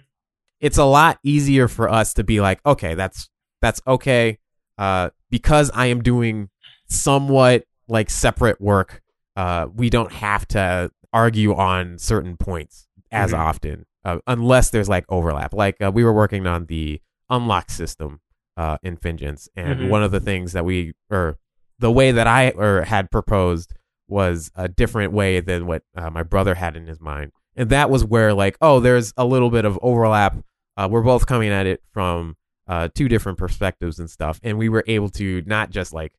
it's 0.60 0.78
a 0.78 0.84
lot 0.84 1.18
easier 1.22 1.68
for 1.68 1.88
us 1.88 2.14
to 2.14 2.24
be 2.24 2.40
like, 2.40 2.60
okay, 2.66 2.94
that's 2.94 3.28
that's 3.62 3.80
okay, 3.86 4.38
uh, 4.78 5.10
because 5.30 5.70
I 5.74 5.86
am 5.86 6.02
doing 6.02 6.48
somewhat 6.88 7.64
like 7.88 8.10
separate 8.10 8.60
work. 8.60 9.02
Uh, 9.36 9.66
we 9.74 9.90
don't 9.90 10.12
have 10.12 10.46
to 10.48 10.90
argue 11.12 11.54
on 11.54 11.98
certain 11.98 12.36
points 12.36 12.86
as 13.10 13.32
Mhm. 13.32 13.38
often, 13.38 13.86
uh, 14.04 14.18
unless 14.26 14.70
there's 14.70 14.88
like 14.88 15.04
overlap. 15.08 15.54
Like 15.54 15.80
uh, 15.80 15.90
we 15.92 16.04
were 16.04 16.12
working 16.12 16.46
on 16.46 16.66
the 16.66 17.00
unlock 17.30 17.70
system 17.70 18.20
uh, 18.56 18.78
in 18.82 18.96
Vengeance, 18.96 19.48
and 19.56 19.80
Mhm. 19.80 19.88
one 19.88 20.02
of 20.02 20.10
the 20.10 20.20
things 20.20 20.52
that 20.52 20.64
we 20.64 20.92
or 21.10 21.38
the 21.78 21.92
way 21.92 22.10
that 22.12 22.26
I 22.26 22.50
or 22.50 22.82
had 22.82 23.10
proposed 23.10 23.74
was 24.08 24.50
a 24.56 24.68
different 24.68 25.12
way 25.12 25.40
than 25.40 25.66
what 25.66 25.82
uh, 25.96 26.10
my 26.10 26.22
brother 26.22 26.54
had 26.56 26.76
in 26.76 26.86
his 26.86 27.00
mind. 27.00 27.30
And 27.58 27.70
that 27.70 27.90
was 27.90 28.04
where 28.04 28.32
like, 28.32 28.56
oh, 28.62 28.80
there's 28.80 29.12
a 29.18 29.24
little 29.26 29.50
bit 29.50 29.64
of 29.66 29.78
overlap. 29.82 30.36
Uh, 30.76 30.88
we're 30.90 31.02
both 31.02 31.26
coming 31.26 31.50
at 31.50 31.66
it 31.66 31.82
from 31.92 32.36
uh, 32.68 32.88
two 32.94 33.08
different 33.08 33.36
perspectives 33.36 33.98
and 33.98 34.08
stuff, 34.08 34.38
and 34.42 34.56
we 34.58 34.68
were 34.68 34.84
able 34.86 35.08
to 35.10 35.42
not 35.44 35.70
just 35.70 35.92
like 35.92 36.12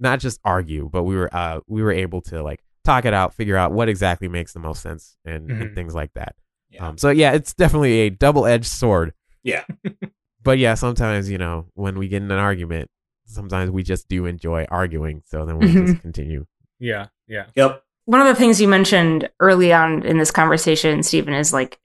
not 0.00 0.20
just 0.20 0.40
argue, 0.44 0.88
but 0.92 1.02
we 1.04 1.14
were 1.16 1.28
uh, 1.34 1.60
we 1.68 1.82
were 1.82 1.92
able 1.92 2.22
to 2.22 2.42
like 2.42 2.60
talk 2.84 3.04
it 3.04 3.12
out, 3.12 3.34
figure 3.34 3.56
out 3.56 3.72
what 3.72 3.88
exactly 3.88 4.28
makes 4.28 4.52
the 4.52 4.58
most 4.60 4.82
sense, 4.82 5.16
and, 5.24 5.50
and 5.50 5.62
Mhm. 5.70 5.74
things 5.74 5.94
like 5.94 6.12
that. 6.14 6.34
Yeah. 6.70 6.88
Um, 6.88 6.98
so 6.98 7.10
yeah, 7.10 7.32
it's 7.32 7.52
definitely 7.54 8.00
a 8.00 8.10
double 8.10 8.46
edged 8.46 8.66
sword. 8.66 9.12
Yeah. 9.42 9.64
but 10.42 10.58
yeah, 10.58 10.74
sometimes 10.74 11.28
you 11.30 11.38
know 11.38 11.66
when 11.74 11.98
we 11.98 12.08
get 12.08 12.22
in 12.22 12.30
an 12.30 12.38
argument, 12.38 12.88
sometimes 13.26 13.70
we 13.70 13.82
just 13.82 14.08
do 14.08 14.26
enjoy 14.26 14.64
arguing, 14.70 15.22
so 15.26 15.44
then 15.44 15.58
we 15.58 15.72
just 15.72 16.00
continue. 16.02 16.46
Yeah, 16.78 17.06
yeah. 17.26 17.46
Yep. 17.54 17.82
One 18.06 18.20
of 18.20 18.26
the 18.26 18.34
things 18.34 18.60
you 18.60 18.68
mentioned 18.68 19.28
early 19.40 19.72
on 19.72 20.02
in 20.04 20.18
this 20.18 20.30
conversation, 20.30 21.02
Stephen, 21.02 21.34
is 21.34 21.52
like, 21.52 21.78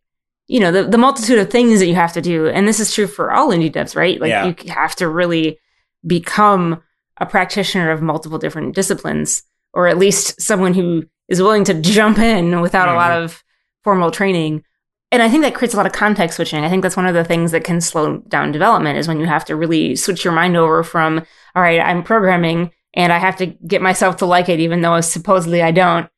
you 0.48 0.60
know, 0.60 0.72
the, 0.72 0.84
the 0.84 0.98
multitude 0.98 1.40
of 1.40 1.50
things 1.50 1.80
that 1.80 1.88
you 1.88 1.96
have 1.96 2.14
to 2.14 2.22
do. 2.22 2.48
And 2.48 2.68
this 2.68 2.80
is 2.80 2.94
true 2.94 3.08
for 3.08 3.32
all 3.32 3.50
indie 3.50 3.72
devs, 3.72 3.96
right? 3.96 4.20
Like 4.22 4.30
Yeah. 4.30 4.46
you 4.46 4.72
have 4.72 4.96
to 4.98 5.08
really 5.08 5.60
become 6.06 6.82
a 7.18 7.26
practitioner 7.26 7.92
of 7.92 8.02
multiple 8.02 8.38
different 8.38 8.76
disciplines, 8.76 9.44
or 9.74 9.88
at 9.88 9.98
least 9.98 10.42
someone 10.42 10.74
who 10.74 11.04
is 11.28 11.42
willing 11.42 11.64
to 11.66 11.74
jump 11.82 12.20
in 12.20 12.62
without 12.62 12.90
a 12.90 12.94
lot 12.94 13.12
mm-hmm. 13.12 13.26
of 13.26 13.44
formal 13.84 14.12
training. 14.12 14.64
And 15.12 15.22
I 15.24 15.30
think 15.30 15.44
that 15.44 15.56
creates 15.56 15.74
a 15.74 15.78
lot 15.78 15.86
of 15.86 15.92
context 15.92 16.36
switching. 16.36 16.64
I 16.64 16.70
think 16.70 16.84
that's 16.84 16.98
one 16.98 17.06
of 17.06 17.14
the 17.14 17.24
things 17.24 17.52
that 17.52 17.64
can 17.64 17.82
slow 17.82 18.18
down 18.28 18.52
development 18.52 18.98
is 18.98 19.08
when 19.08 19.20
you 19.20 19.26
have 19.26 19.46
to 19.46 19.56
really 19.56 19.96
switch 19.96 20.24
your 20.24 20.34
mind 20.34 20.56
over 20.56 20.84
from, 20.84 21.26
all 21.56 21.62
right, 21.62 21.80
I'm 21.80 22.04
programming 22.04 22.72
and 22.94 23.12
I 23.14 23.18
have 23.20 23.38
to 23.38 23.46
get 23.48 23.82
myself 23.82 24.18
to 24.18 24.26
like 24.26 24.50
it, 24.50 24.60
even 24.60 24.82
though 24.82 25.00
supposedly 25.02 25.62
I 25.62 25.72
don't. 25.72 26.10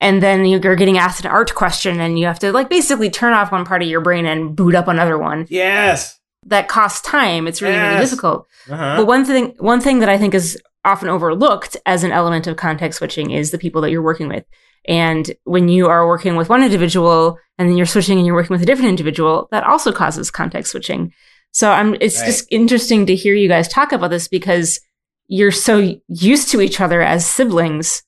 and 0.00 0.22
then 0.22 0.44
you're 0.46 0.76
getting 0.76 0.96
asked 0.98 1.24
an 1.24 1.30
art 1.30 1.54
question 1.54 2.00
and 2.00 2.18
you 2.18 2.24
have 2.26 2.38
to 2.38 2.52
like 2.52 2.70
basically 2.70 3.10
turn 3.10 3.32
off 3.34 3.52
one 3.52 3.64
part 3.66 3.82
of 3.82 3.88
your 3.88 4.00
brain 4.00 4.24
and 4.26 4.56
boot 4.56 4.74
up 4.74 4.88
another 4.88 5.18
one 5.18 5.46
Yes. 5.50 6.18
that 6.46 6.68
costs 6.68 7.02
time 7.02 7.46
it's 7.46 7.60
really 7.60 7.76
really 7.78 8.00
difficult 8.00 8.46
Uh-huh. 8.70 8.96
but 8.96 9.06
one 9.06 9.24
thing 9.26 9.54
one 9.58 9.80
thing 9.80 9.98
that 10.00 10.08
i 10.08 10.16
think 10.16 10.32
is 10.34 10.58
often 10.86 11.10
overlooked 11.10 11.76
as 11.84 12.02
an 12.02 12.12
element 12.12 12.46
of 12.46 12.56
context 12.56 12.98
switching 12.98 13.30
is 13.30 13.50
the 13.50 13.58
people 13.58 13.82
that 13.82 13.90
you're 13.90 14.00
working 14.10 14.28
with 14.28 14.44
and 14.88 15.32
when 15.44 15.68
you 15.68 15.86
are 15.88 16.06
working 16.06 16.34
with 16.36 16.48
one 16.48 16.62
individual 16.62 17.36
and 17.58 17.68
then 17.68 17.76
you're 17.76 17.84
switching 17.94 18.16
and 18.16 18.24
you're 18.26 18.34
working 18.40 18.54
with 18.54 18.62
a 18.62 18.66
different 18.66 18.88
individual 18.88 19.48
that 19.52 19.64
also 19.64 19.92
causes 19.92 20.30
context 20.30 20.72
switching 20.72 21.12
so 21.52 21.70
i'm 21.70 21.94
it's 22.00 22.18
Right. 22.20 22.26
just 22.26 22.46
interesting 22.50 23.04
to 23.06 23.14
hear 23.14 23.34
you 23.34 23.48
guys 23.48 23.68
talk 23.68 23.92
about 23.92 24.08
this 24.08 24.28
because 24.28 24.80
you're 25.30 25.52
so 25.52 25.96
used 26.08 26.50
to 26.50 26.60
each 26.60 26.80
other 26.80 27.00
as 27.00 27.24
siblings 27.24 28.02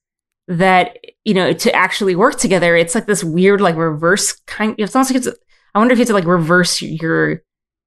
that 0.48 0.98
you 1.24 1.32
know 1.32 1.52
to 1.52 1.72
actually 1.72 2.16
work 2.16 2.34
together 2.36 2.74
it's 2.74 2.96
like 2.96 3.06
this 3.06 3.22
weird 3.22 3.60
like 3.60 3.76
reverse 3.76 4.32
kind 4.46 4.74
it's 4.76 4.94
almost 4.94 5.10
like 5.10 5.24
it's 5.24 5.38
i 5.72 5.78
wonder 5.78 5.92
if 5.92 5.98
you 5.98 6.02
have 6.02 6.08
to 6.08 6.14
like 6.14 6.26
reverse 6.26 6.82
your 6.82 7.40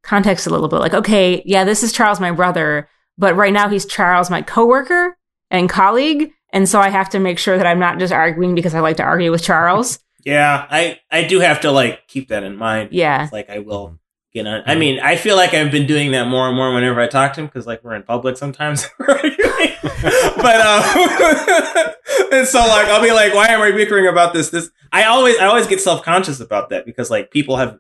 context 0.03 0.47
a 0.47 0.49
little 0.49 0.69
bit. 0.69 0.77
Like 0.79 0.93
okay 0.93 1.43
yeah 1.45 1.65
this 1.65 1.83
is 1.83 1.91
charles 1.91 2.21
my 2.21 2.31
brother 2.31 2.87
but 3.17 3.35
right 3.35 3.51
now 3.51 3.67
he's 3.67 3.85
charles 3.85 4.29
my 4.29 4.41
coworker 4.41 5.17
and 5.51 5.69
colleague 5.69 6.31
and 6.53 6.69
so 6.69 6.79
i 6.79 6.89
have 6.89 7.09
to 7.09 7.19
make 7.19 7.37
sure 7.37 7.57
that 7.57 7.67
i'm 7.67 7.79
not 7.79 7.99
just 7.99 8.13
arguing 8.13 8.55
because 8.55 8.73
i 8.73 8.79
like 8.79 8.97
to 8.97 9.03
argue 9.03 9.31
with 9.31 9.43
charles. 9.43 9.99
Yeah, 10.25 10.65
I 10.71 10.99
I 11.11 11.25
do 11.25 11.39
have 11.39 11.61
to 11.61 11.71
like 11.71 12.07
keep 12.07 12.29
that 12.29 12.41
in 12.41 12.55
mind. 12.55 12.89
yeah. 12.93 13.25
It's 13.25 13.31
like 13.31 13.47
I 13.47 13.59
will 13.59 13.99
get 14.35 14.45
on. 14.45 14.61
I 14.67 14.75
mean, 14.75 14.99
I 14.99 15.15
feel 15.15 15.35
like 15.35 15.53
I've 15.55 15.71
been 15.71 15.87
doing 15.87 16.11
that 16.11 16.27
more 16.27 16.47
and 16.47 16.55
more 16.55 16.71
whenever 16.73 17.01
I 17.01 17.07
talk 17.07 17.33
to 17.33 17.41
him 17.41 17.47
because 17.47 17.65
like 17.65 17.83
we're 17.83 17.95
in 17.95 18.03
public 18.03 18.37
sometimes. 18.37 18.87
but 18.99 20.61
um, 20.61 20.83
and 22.31 22.47
so 22.47 22.59
like 22.59 22.87
I'll 22.87 23.01
be 23.01 23.11
like, 23.11 23.33
why 23.33 23.47
am 23.47 23.61
I 23.61 23.71
bickering 23.71 24.07
about 24.07 24.33
this? 24.33 24.49
This 24.49 24.69
I 24.91 25.05
always 25.05 25.37
I 25.39 25.45
always 25.45 25.67
get 25.67 25.81
self 25.81 26.03
conscious 26.03 26.39
about 26.39 26.69
that 26.69 26.85
because 26.85 27.09
like 27.09 27.31
people 27.31 27.57
have 27.57 27.79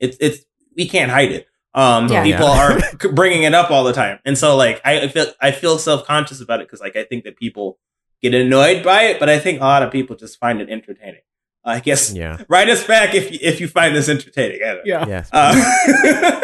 it's 0.00 0.16
it's 0.20 0.44
we 0.76 0.88
can't 0.88 1.10
hide 1.10 1.32
it. 1.32 1.46
Um, 1.74 2.08
Yeah. 2.08 2.22
people 2.22 2.46
Yeah. 2.46 2.72
are 2.72 2.80
bringing 3.12 3.42
it 3.42 3.54
up 3.54 3.70
all 3.70 3.84
the 3.84 3.92
time, 3.92 4.18
and 4.24 4.38
so 4.38 4.56
like 4.56 4.80
I 4.84 5.02
I 5.02 5.08
feel 5.08 5.26
I 5.40 5.50
feel 5.50 5.78
self 5.78 6.06
conscious 6.06 6.40
about 6.40 6.60
it 6.60 6.66
because 6.68 6.80
like 6.80 6.96
I 6.96 7.04
think 7.04 7.24
that 7.24 7.36
people 7.36 7.78
get 8.22 8.34
annoyed 8.34 8.82
by 8.82 9.02
it, 9.04 9.20
but 9.20 9.28
I 9.28 9.38
think 9.38 9.60
a 9.60 9.64
lot 9.64 9.82
of 9.82 9.92
people 9.92 10.16
just 10.16 10.38
find 10.38 10.60
it 10.60 10.70
entertaining. 10.70 11.20
I 11.64 11.80
guess 11.80 12.12
Yeah. 12.14 12.42
write 12.48 12.68
us 12.68 12.86
back 12.86 13.14
if 13.14 13.30
you, 13.32 13.38
if 13.42 13.60
you 13.60 13.68
find 13.68 13.94
this 13.94 14.08
entertaining. 14.08 14.60
I. 14.64 14.78
Yeah. 14.84 15.06
Yes. 15.06 15.28
Uh, 15.32 16.40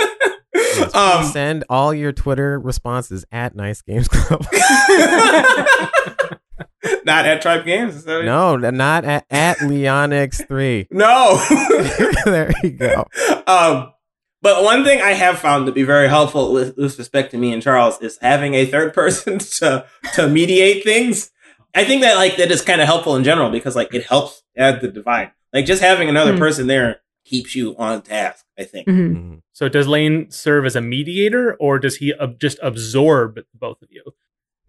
Yes, 0.76 0.94
um, 0.94 1.24
send 1.26 1.64
all 1.70 1.94
your 1.94 2.10
Twitter 2.12 2.58
responses 2.58 3.24
at 3.30 3.54
Nice 3.54 3.80
Games 3.82 4.08
Club. 4.08 4.44
not 7.04 7.26
at 7.26 7.42
Tribe 7.42 7.64
Games. 7.64 7.96
Is 7.96 8.04
that 8.04 8.16
what- 8.16 8.24
no, 8.24 8.56
not 8.56 9.04
at, 9.04 9.24
at 9.30 9.58
Leonix3. 9.58 10.86
No. 10.90 11.36
there 12.24 12.50
you 12.62 12.70
go. 12.70 13.06
um, 13.46 13.92
but 14.42 14.62
one 14.64 14.84
thing 14.84 15.00
I 15.00 15.12
have 15.12 15.38
found 15.38 15.66
to 15.66 15.72
be 15.72 15.82
very 15.84 16.08
helpful 16.08 16.52
with, 16.52 16.76
with 16.76 16.98
respect 16.98 17.30
to 17.32 17.38
me 17.38 17.52
and 17.52 17.62
Charles 17.62 18.00
is 18.02 18.18
having 18.20 18.54
a 18.54 18.66
third 18.66 18.92
person 18.94 19.38
to 19.38 19.86
to 20.14 20.28
mediate 20.28 20.82
things. 20.84 21.30
I 21.74 21.84
think 21.84 22.02
that 22.02 22.16
like 22.16 22.36
that 22.36 22.50
is 22.50 22.62
kind 22.62 22.80
of 22.80 22.86
helpful 22.86 23.16
in 23.16 23.24
general 23.24 23.50
because 23.50 23.74
like 23.76 23.92
it 23.94 24.04
helps 24.06 24.42
add 24.56 24.80
the 24.80 24.88
divide. 24.88 25.32
Like 25.52 25.66
just 25.66 25.82
having 25.82 26.08
another 26.08 26.32
Hmm. 26.32 26.38
person 26.38 26.66
there 26.66 27.00
keeps 27.24 27.54
you 27.54 27.74
on 27.76 28.02
task. 28.02 28.44
I 28.58 28.64
think. 28.64 28.86
Mhm. 28.86 29.14
Mhm. 29.16 29.40
So 29.52 29.68
does 29.68 29.88
Lane 29.88 30.30
serve 30.30 30.64
as 30.66 30.76
a 30.76 30.80
mediator, 30.80 31.54
or 31.58 31.78
does 31.80 31.96
he 31.96 32.14
ab- 32.20 32.38
just 32.38 32.58
absorb 32.62 33.40
both 33.52 33.82
of 33.82 33.88
you? 33.90 34.02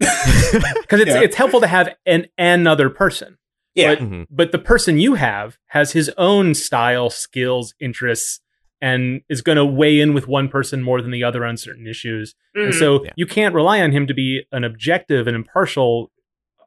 Because 0.00 1.00
it's 1.00 1.10
Yeah. 1.10 1.22
it's 1.22 1.36
helpful 1.36 1.60
to 1.60 1.66
have 1.66 1.88
an 2.06 2.26
another 2.38 2.90
person, 2.90 3.38
Yeah. 3.74 3.94
But- 3.94 3.98
Mhm. 4.04 4.26
but 4.30 4.52
the 4.52 4.58
person 4.58 4.98
you 4.98 5.14
have 5.14 5.58
has 5.68 5.92
his 5.92 6.10
own 6.18 6.54
style, 6.54 7.10
skills, 7.10 7.74
interests, 7.80 8.40
and 8.80 9.20
is 9.28 9.42
going 9.42 9.56
to 9.56 9.64
weigh 9.64 10.00
in 10.00 10.14
with 10.14 10.26
one 10.28 10.48
person 10.48 10.82
more 10.82 11.00
than 11.02 11.10
the 11.10 11.22
other 11.24 11.44
on 11.44 11.56
certain 11.56 11.86
issues. 11.86 12.34
And 12.54 12.72
Mhm. 12.72 12.78
so 12.78 13.04
Yeah. 13.04 13.10
you 13.16 13.26
can't 13.26 13.54
rely 13.54 13.80
on 13.82 13.92
him 13.92 14.06
to 14.06 14.14
be 14.14 14.44
an 14.52 14.64
objective 14.64 15.26
and 15.26 15.34
impartial 15.36 16.10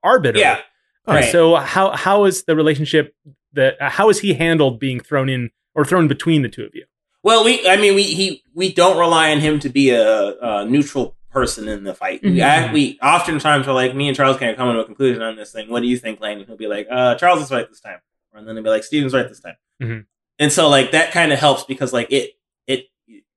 arbiter. 0.03 0.39
yeah. 0.39 0.61
Right. 1.07 1.31
So 1.31 1.55
how 1.55 1.91
how 1.95 2.25
is 2.25 2.43
the 2.43 2.55
relationship 2.55 3.15
that 3.53 3.77
how 3.81 4.09
is 4.09 4.19
he 4.19 4.33
handled 4.35 4.79
being 4.79 4.99
thrown 4.99 5.27
in 5.29 5.49
or 5.73 5.83
thrown 5.83 6.07
between 6.07 6.43
the 6.43 6.49
two 6.49 6.63
of 6.65 6.75
you? 6.75 6.85
Well, 7.23 7.43
we, 7.43 7.67
I 7.67 7.77
mean, 7.77 7.95
we 7.95 8.03
he 8.03 8.43
we 8.53 8.71
don't 8.71 8.97
rely 8.97 9.31
on 9.31 9.39
him 9.39 9.59
to 9.61 9.69
be 9.69 9.89
a, 9.89 10.37
a 10.39 10.65
neutral 10.65 11.15
person 11.31 11.67
in 11.67 11.83
the 11.83 11.93
fight. 11.95 12.21
We, 12.23 12.31
Mhm. 12.37 12.41
act, 12.41 12.73
we 12.73 12.99
oftentimes 13.01 13.67
are 13.67 13.73
like, 13.73 13.95
me 13.95 14.07
and 14.07 14.15
Charles 14.15 14.37
can't 14.37 14.55
come 14.57 14.71
to 14.73 14.79
a 14.81 14.85
conclusion 14.85 15.21
on 15.23 15.35
this 15.35 15.51
thing. 15.51 15.69
What 15.69 15.81
do 15.81 15.87
you 15.87 15.97
think, 15.97 16.19
Lane? 16.21 16.37
And 16.39 16.47
he'll 16.47 16.57
be 16.57 16.67
like, 16.67 16.87
uh, 16.91 17.15
Charles 17.15 17.41
is 17.41 17.51
right 17.51 17.67
this 17.67 17.81
time, 17.81 17.99
and 18.33 18.47
then 18.47 18.55
he'll 18.55 18.63
be 18.63 18.69
like, 18.69 18.83
Steven's 18.83 19.13
right 19.13 19.27
this 19.27 19.39
time. 19.39 19.55
Mhm. 19.81 20.05
And 20.37 20.51
so, 20.51 20.69
like 20.69 20.91
that 20.91 21.11
kind 21.11 21.33
of 21.33 21.39
helps 21.39 21.63
because 21.63 21.91
like 21.91 22.11
it 22.11 22.31
it 22.67 22.85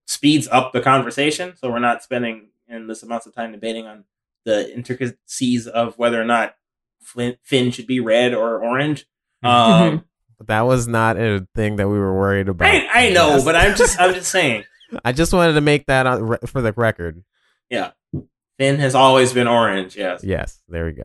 speeds 0.06 0.46
up 0.48 0.72
the 0.74 0.80
conversation, 0.82 1.54
so 1.56 1.70
we're 1.70 1.78
not 1.78 2.02
spending 2.02 2.48
endless 2.70 3.02
amounts 3.02 3.26
of 3.26 3.34
time 3.34 3.52
debating 3.52 3.86
on 3.86 4.04
the 4.45 4.72
intricacies 4.74 5.66
of 5.66 5.97
whether 5.99 6.20
or 6.20 6.24
not 6.24 6.55
Flint, 7.03 7.38
Finn 7.43 7.70
should 7.70 7.86
be 7.86 8.01
red 8.01 8.34
or 8.34 8.62
orange. 8.62 9.07
Um, 9.43 10.05
But 10.38 10.47
that 10.49 10.62
was 10.62 10.88
not 10.88 11.16
a 11.16 11.47
thing 11.55 11.76
that 11.76 11.88
we 11.88 11.99
were 11.99 12.16
worried 12.16 12.49
about. 12.49 12.68
I, 12.68 13.07
I 13.07 13.11
know, 13.11 13.43
but 13.45 13.55
I'm 13.55 13.76
just 13.76 14.01
I'm 14.01 14.14
just 14.14 14.30
saying. 14.30 14.64
I 15.05 15.12
just 15.12 15.32
wanted 15.32 15.55
to 15.55 15.61
make 15.61 15.86
that 15.86 16.07
on, 16.07 16.38
for 16.47 16.61
the 16.61 16.72
record. 16.72 17.22
Yeah, 17.70 17.93
Finn 18.59 18.78
has 18.78 18.95
always 18.95 19.32
been 19.32 19.47
orange, 19.47 19.97
yes. 19.97 20.22
Yes, 20.22 20.61
there 20.68 20.84
we 20.84 20.93
go. 20.93 21.05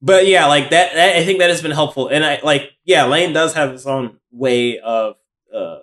But 0.00 0.26
yeah, 0.26 0.46
like 0.46 0.70
that, 0.70 0.94
that 0.94 1.16
I 1.16 1.24
think 1.24 1.40
that 1.40 1.50
has 1.50 1.62
been 1.62 1.70
helpful. 1.72 2.08
And 2.08 2.24
I 2.24 2.40
like 2.42 2.72
yeah, 2.84 3.06
Lane 3.06 3.32
does 3.32 3.54
have 3.54 3.72
his 3.72 3.86
own 3.86 4.18
way 4.30 4.78
of 4.78 5.16
uh 5.54 5.80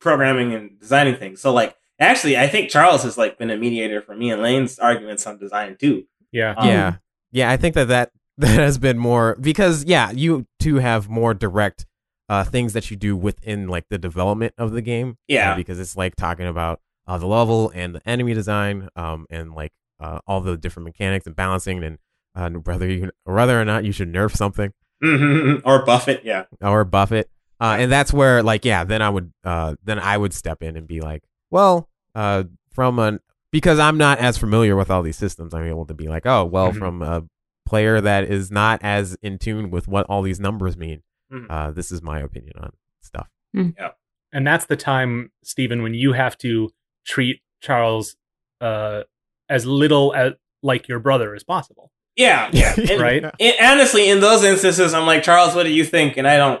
programming 0.00 0.52
and 0.52 0.78
designing 0.78 1.16
things. 1.16 1.40
So 1.40 1.52
like 1.52 1.76
actually 1.98 2.36
I 2.36 2.48
think 2.48 2.70
Charles 2.70 3.02
has 3.02 3.16
like 3.18 3.38
been 3.38 3.50
a 3.50 3.56
mediator 3.56 4.02
for 4.02 4.14
me 4.14 4.30
and 4.30 4.42
Lane's 4.42 4.78
arguments 4.78 5.26
on 5.26 5.38
design 5.38 5.76
too. 5.78 6.04
Yeah. 6.32 6.54
Um, 6.56 6.68
yeah, 6.68 6.96
yeah. 7.32 7.50
I 7.50 7.56
think 7.56 7.74
that 7.74 7.88
that 7.88 8.10
that 8.38 8.58
has 8.58 8.78
been 8.78 8.98
more 8.98 9.36
because 9.40 9.84
yeah, 9.84 10.10
you 10.10 10.46
two 10.58 10.76
have 10.76 11.08
more 11.08 11.34
direct 11.34 11.86
uh, 12.28 12.44
things 12.44 12.72
that 12.72 12.90
you 12.90 12.96
do 12.96 13.16
within 13.16 13.68
like 13.68 13.88
the 13.90 13.98
development 13.98 14.54
of 14.58 14.72
the 14.72 14.82
game. 14.82 15.16
Yeah. 15.28 15.52
uh, 15.52 15.56
because 15.56 15.78
it's 15.78 15.96
like 15.96 16.16
talking 16.16 16.46
about 16.46 16.80
uh, 17.06 17.18
the 17.18 17.26
level 17.26 17.70
and 17.74 17.94
the 17.94 18.08
enemy 18.08 18.34
design, 18.34 18.88
um, 18.96 19.26
and 19.30 19.54
like 19.54 19.72
uh, 20.00 20.20
all 20.26 20.40
the 20.40 20.56
different 20.56 20.84
mechanics 20.84 21.26
and 21.26 21.36
balancing, 21.36 21.84
and 21.84 21.98
uh, 22.34 22.50
whether 22.50 22.88
you 22.88 23.10
whether 23.24 23.60
or 23.60 23.64
not 23.64 23.84
you 23.84 23.92
should 23.92 24.12
nerf 24.12 24.36
something 24.36 24.72
or 25.64 25.84
buff 25.84 26.08
it. 26.08 26.22
yeah. 26.24 26.44
or 26.60 26.84
buff 26.84 27.12
it. 27.12 27.30
Uh, 27.60 27.76
and 27.78 27.92
that's 27.92 28.12
where 28.12 28.42
like 28.42 28.64
yeah, 28.64 28.84
then 28.84 29.00
I 29.00 29.10
would 29.10 29.32
uh, 29.44 29.76
then 29.84 29.98
I 29.98 30.16
would 30.16 30.34
step 30.34 30.62
in 30.62 30.76
and 30.76 30.86
be 30.88 31.00
like, 31.00 31.22
well, 31.54 31.88
uh, 32.14 32.44
from 32.72 32.98
an 32.98 33.20
because 33.52 33.78
I'm 33.78 33.96
not 33.96 34.18
as 34.18 34.36
familiar 34.36 34.74
with 34.74 34.90
all 34.90 35.02
these 35.02 35.16
systems, 35.16 35.54
I'm 35.54 35.64
able 35.64 35.86
to 35.86 35.94
be 35.94 36.08
like, 36.08 36.26
oh, 36.26 36.44
well, 36.44 36.72
Mhm. 36.72 36.78
from 36.78 37.02
a 37.02 37.22
player 37.64 38.00
that 38.00 38.24
is 38.24 38.50
not 38.50 38.80
as 38.82 39.16
in 39.22 39.38
tune 39.38 39.70
with 39.70 39.86
what 39.86 40.04
all 40.06 40.22
these 40.22 40.40
numbers 40.40 40.76
mean, 40.76 41.02
Mhm. 41.32 41.46
uh, 41.48 41.70
this 41.70 41.92
is 41.92 42.02
my 42.02 42.18
opinion 42.20 42.54
on 42.58 42.72
stuff. 43.00 43.28
Yeah, 43.52 43.92
And 44.32 44.44
that's 44.44 44.66
the 44.66 44.76
time, 44.76 45.30
Stephen, 45.44 45.82
when 45.84 45.94
you 45.94 46.12
have 46.14 46.36
to 46.38 46.70
treat 47.06 47.40
Charles 47.62 48.16
uh, 48.60 49.02
as 49.48 49.64
little 49.66 50.12
as 50.14 50.32
like 50.62 50.88
your 50.88 50.98
brother 50.98 51.34
as 51.34 51.44
possible. 51.44 51.92
Yeah, 52.16 52.50
yeah. 52.52 52.74
And- 52.90 53.00
Right? 53.00 53.24
and 53.38 53.54
honestly, 53.62 54.08
in 54.10 54.18
those 54.20 54.42
instances, 54.42 54.92
I'm 54.94 55.06
like, 55.06 55.22
Charles, 55.22 55.54
what 55.54 55.62
do 55.64 55.70
you 55.72 55.84
think? 55.84 56.16
And 56.16 56.26
I 56.26 56.36
don't 56.36 56.60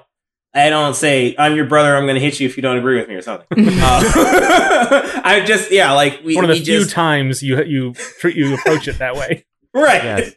I 0.56 0.70
don't 0.70 0.94
say, 0.94 1.34
I'm 1.38 1.56
your 1.56 1.64
brother, 1.66 1.96
I'm 1.96 2.06
gonna 2.06 2.20
hit 2.20 2.38
you 2.38 2.46
if 2.48 2.56
you 2.56 2.62
don't 2.62 2.76
agree 2.76 2.98
with 2.98 3.08
me 3.08 3.14
or 3.16 3.22
something. 3.22 3.46
uh, 3.58 4.02
I 5.24 5.42
just 5.46 5.70
yeah, 5.72 5.92
like 5.92 6.20
we, 6.24 6.36
One 6.36 6.44
of 6.44 6.48
the 6.48 6.54
we 6.54 6.64
few 6.64 6.78
just 6.80 6.90
times 6.90 7.42
you 7.42 7.62
you 7.64 7.94
treat 8.20 8.36
you 8.36 8.54
approach 8.54 8.86
it 8.88 8.98
that 8.98 9.16
way. 9.16 9.44
right. 9.74 10.02
Yes. 10.04 10.34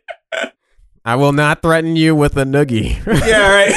I 1.06 1.16
will 1.16 1.32
not 1.34 1.62
threaten 1.62 1.96
you 1.96 2.16
with 2.16 2.36
a 2.36 2.44
noogie. 2.44 2.98
yeah, 3.28 3.48
right. 3.48 3.74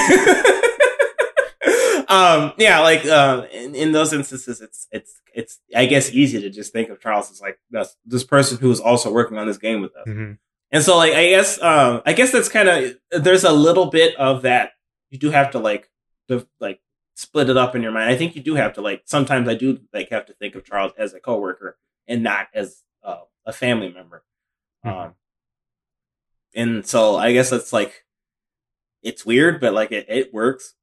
um, 2.09 2.53
yeah, 2.59 2.80
like 2.80 3.05
uh, 3.05 3.47
in, 3.53 3.74
in 3.74 3.93
those 3.93 4.12
instances, 4.12 4.61
it's 4.61 4.88
it's 4.91 5.20
it's 5.34 5.61
I 5.76 5.86
guess 5.86 6.11
easy 6.12 6.41
to 6.41 6.51
just 6.51 6.72
think 6.72 6.88
of 6.88 7.01
Charles 7.01 7.30
as 7.30 7.41
like 7.41 7.59
this 7.70 7.97
this 8.05 8.24
person 8.24 8.59
who 8.59 8.70
is 8.70 8.80
also 8.80 9.12
working 9.12 9.38
on 9.38 9.47
this 9.47 9.59
game 9.59 9.80
with 9.80 9.95
us, 9.97 10.07
Mhm. 10.09 10.38
and 10.72 10.82
so 10.82 10.97
like 10.97 11.12
I 11.12 11.28
guess 11.28 11.61
um, 11.62 12.03
I 12.05 12.12
guess 12.14 12.32
that's 12.32 12.49
kind 12.49 12.68
of 12.68 13.22
there's 13.22 13.45
a 13.45 13.53
little 13.53 13.86
bit 13.86 14.16
of 14.16 14.43
that 14.43 14.72
you 15.11 15.18
do 15.18 15.30
have 15.30 15.53
to 15.53 15.59
like 15.61 15.88
the 16.31 16.47
like 16.61 16.81
split 17.14 17.51
it 17.51 17.57
up 17.59 17.74
in 17.76 17.83
your 17.83 17.93
mind. 17.93 18.09
I 18.11 18.16
think 18.16 18.35
you 18.37 18.43
do 18.43 18.55
have 18.55 18.72
to 18.74 18.81
like 18.81 19.03
sometimes 19.05 19.49
I 19.49 19.55
do 19.55 19.81
like 19.93 20.09
have 20.11 20.26
to 20.26 20.33
think 20.35 20.55
of 20.55 20.64
Charles 20.64 20.93
as 20.97 21.12
a 21.12 21.20
coworker 21.20 21.76
and 22.09 22.22
not 22.22 22.49
as 22.55 22.83
uh, 23.05 23.18
a 23.45 23.53
family 23.53 23.93
member. 23.93 24.24
Mhm. 24.87 24.91
Um, 25.07 25.14
and 26.55 26.87
so 26.87 27.16
I 27.16 27.33
guess 27.33 27.53
it's 27.53 27.72
like 27.72 28.05
it's 29.03 29.24
weird, 29.24 29.61
but 29.61 29.72
like 29.74 29.93
it, 29.93 30.07
it 30.09 30.33
works. 30.35 30.74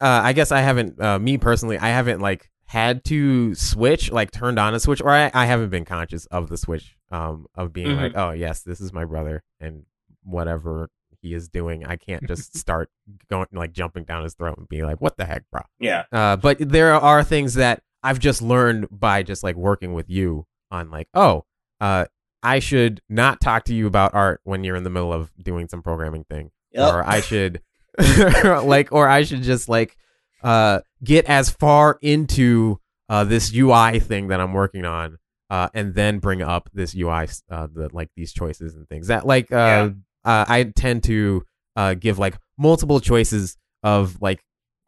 uh, 0.00 0.20
I 0.24 0.32
guess 0.32 0.50
I 0.52 0.60
haven't, 0.60 1.00
uh, 1.00 1.18
me 1.18 1.38
personally, 1.38 1.78
I 1.78 1.88
haven't 1.88 2.20
like 2.20 2.50
had 2.66 3.04
to 3.04 3.54
switch, 3.54 4.10
like 4.10 4.30
turned 4.32 4.58
on 4.58 4.74
a 4.74 4.80
switch, 4.80 5.00
or 5.00 5.10
I, 5.10 5.30
I 5.32 5.46
haven't 5.46 5.68
been 5.70 5.84
conscious 5.84 6.26
of 6.26 6.48
the 6.48 6.56
switch, 6.56 6.96
um, 7.10 7.46
of 7.54 7.72
being 7.72 7.88
Mhm. 7.88 8.00
like, 8.02 8.12
oh 8.16 8.30
yes, 8.32 8.62
this 8.62 8.80
is 8.80 8.92
my 8.92 9.04
brother, 9.04 9.42
and 9.60 9.84
whatever 10.24 10.88
he 11.24 11.34
is 11.34 11.48
doing. 11.48 11.84
I 11.84 11.96
can't 11.96 12.26
just 12.28 12.56
start 12.64 12.90
going 13.28 13.46
like 13.52 13.72
jumping 13.72 14.04
down 14.04 14.22
his 14.22 14.34
throat 14.34 14.58
and 14.58 14.68
be 14.68 14.82
like, 14.82 15.00
"What 15.00 15.16
the 15.16 15.24
heck, 15.24 15.42
bro?" 15.50 15.62
Yeah. 15.80 16.04
Uh, 16.12 16.36
but 16.36 16.58
there 16.60 16.94
are 16.94 17.24
things 17.24 17.54
that 17.54 17.82
I've 18.02 18.18
just 18.18 18.42
learned 18.42 18.86
by 18.90 19.22
just 19.22 19.42
like 19.42 19.56
working 19.56 19.94
with 19.94 20.08
you 20.10 20.46
on 20.70 20.90
like, 20.90 21.08
oh, 21.14 21.44
uh, 21.80 22.04
I 22.42 22.58
should 22.58 23.00
not 23.08 23.40
talk 23.40 23.64
to 23.64 23.74
you 23.74 23.86
about 23.86 24.14
art 24.14 24.40
when 24.44 24.62
you're 24.64 24.76
in 24.76 24.84
the 24.84 24.90
middle 24.90 25.12
of 25.12 25.32
doing 25.42 25.66
some 25.68 25.82
programming 25.82 26.24
thing, 26.24 26.50
Yep. 26.72 26.92
or 26.94 27.02
I 27.08 27.20
should 27.20 27.62
like, 28.44 28.92
or 28.92 29.08
I 29.08 29.22
should 29.24 29.42
just 29.42 29.68
like 29.68 29.96
uh, 30.42 30.80
get 31.02 31.24
as 31.24 31.48
far 31.48 31.98
into 32.02 32.78
uh, 33.08 33.24
this 33.24 33.54
UI 33.54 34.00
thing 34.00 34.28
that 34.28 34.40
I'm 34.40 34.52
working 34.52 34.84
on, 34.84 35.18
uh, 35.50 35.68
and 35.74 35.94
then 35.94 36.18
bring 36.18 36.42
up 36.42 36.68
this 36.74 36.94
UI, 36.94 37.28
uh, 37.50 37.68
the 37.72 37.88
like 37.92 38.10
these 38.16 38.32
choices 38.32 38.74
and 38.74 38.86
things 38.88 39.06
that 39.08 39.26
like 39.26 39.50
uh, 39.52 39.90
uh, 40.24 40.44
I 40.48 40.64
tend 40.64 41.02
to 41.04 41.44
uh, 41.76 41.94
give 41.94 42.18
like 42.18 42.36
multiple 42.58 43.00
choices 43.00 43.56
of 43.82 44.20
like, 44.22 44.40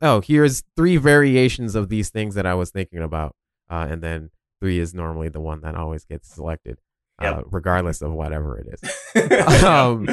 oh, 0.03 0.21
here's 0.21 0.63
three 0.77 0.97
variations 0.97 1.75
of 1.75 1.89
these 1.89 2.11
things 2.11 2.35
that 2.35 2.47
I 2.47 2.55
was 2.55 2.71
thinking 2.71 3.03
about, 3.03 3.35
uh, 3.71 3.87
and 3.91 4.03
then 4.03 4.31
three 4.61 4.79
is 4.79 4.95
normally 4.95 5.29
the 5.29 5.41
one 5.41 5.61
that 5.63 5.75
always 5.75 6.05
gets 6.05 6.29
selected, 6.35 6.79
uh, 7.21 7.25
Yep. 7.37 7.45
regardless 7.51 8.03
of 8.03 8.13
whatever 8.13 8.59
it 8.59 8.67
is 8.75 9.63
um 9.65 10.07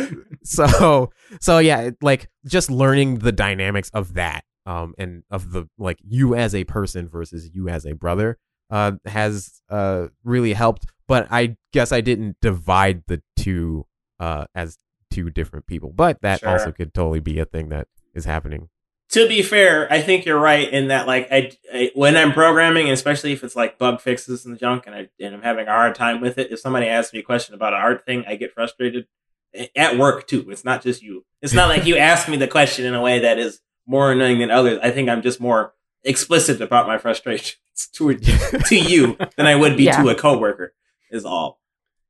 so 0.44 1.12
so 1.42 1.60
yeah 1.60 1.80
it- 1.82 1.98
like 2.02 2.30
just 2.46 2.72
learning 2.72 3.20
the 3.20 3.32
dynamics 3.32 3.90
of 3.94 4.14
that 4.14 4.44
um 4.66 4.94
and 4.98 5.24
of 5.30 5.52
the 5.52 5.68
like 5.78 6.00
you 6.08 6.34
as 6.36 6.56
a 6.56 6.64
person 6.64 7.08
versus 7.10 7.50
you 7.54 7.68
as 7.68 7.86
a 7.86 7.94
brother 7.94 8.38
uh 8.70 8.94
has 9.06 9.62
uh 9.70 10.08
really 10.24 10.54
helped 10.54 10.86
but 11.08 11.28
i 11.30 11.56
guess 11.74 11.92
i 11.92 12.00
didn't 12.00 12.38
divide 12.42 13.04
the 13.08 13.22
two 13.36 13.86
uh 14.22 14.46
as 14.56 14.78
two 15.14 15.30
different 15.30 15.68
people 15.68 15.92
but 15.92 16.22
that 16.22 16.40
Sure. 16.40 16.50
also 16.50 16.72
could 16.72 16.94
totally 16.94 17.20
be 17.20 17.40
a 17.40 17.46
thing 17.46 17.70
that 17.70 17.88
is 18.14 18.26
happening 18.26 18.70
to 19.10 19.28
be 19.28 19.44
fair, 19.44 19.92
I 19.94 20.02
think 20.02 20.26
you're 20.26 20.40
right 20.40 20.68
in 20.68 20.88
that 20.88 21.06
like 21.06 21.28
I, 21.32 21.52
I 21.72 21.92
when 21.94 22.18
I'm 22.18 22.32
programming, 22.32 22.90
especially 22.90 23.32
if 23.32 23.44
it's 23.44 23.56
like 23.56 23.78
bug 23.78 24.02
fixes 24.02 24.44
and 24.44 24.58
junk, 24.58 24.88
and 24.88 24.96
I 24.96 25.10
and 25.20 25.36
I'm 25.36 25.44
having 25.44 25.68
a 25.68 25.72
hard 25.72 25.94
time 25.94 26.20
with 26.20 26.40
it. 26.40 26.52
If 26.52 26.60
somebody 26.62 26.88
asks 26.88 27.14
me 27.14 27.20
a 27.20 27.24
question 27.24 27.54
about 27.54 27.74
an 27.74 27.80
art 27.80 28.08
thing, 28.08 28.24
I 28.28 28.38
get 28.38 28.54
frustrated 28.54 29.06
eh, 29.54 29.68
at 29.76 30.00
work 30.00 30.26
too. 30.26 30.50
It's 30.50 30.66
not 30.66 30.82
just 30.82 31.04
you. 31.04 31.26
It's 31.44 31.54
not 31.54 31.70
like 31.70 31.86
you 31.86 31.96
ask 32.12 32.28
me 32.28 32.38
the 32.38 32.48
question 32.48 32.86
in 32.86 32.96
a 32.96 33.02
way 33.02 33.20
that 33.20 33.38
is 33.38 33.62
more 33.86 34.12
annoying 34.12 34.40
than 34.40 34.50
others. 34.50 34.80
I 34.82 34.90
think 34.90 35.10
I'm 35.10 35.22
just 35.22 35.40
more 35.40 35.76
explicit 36.04 36.60
about 36.60 36.88
my 36.88 36.98
frustrations 36.98 37.60
to 37.94 38.16
to 38.18 38.76
you 38.76 39.16
than 39.38 39.46
I 39.46 39.54
would 39.56 39.78
be 39.78 39.84
Yeah. 39.84 40.02
to 40.02 40.10
a 40.10 40.16
coworker. 40.16 40.74
Is 41.12 41.24
all. 41.26 41.60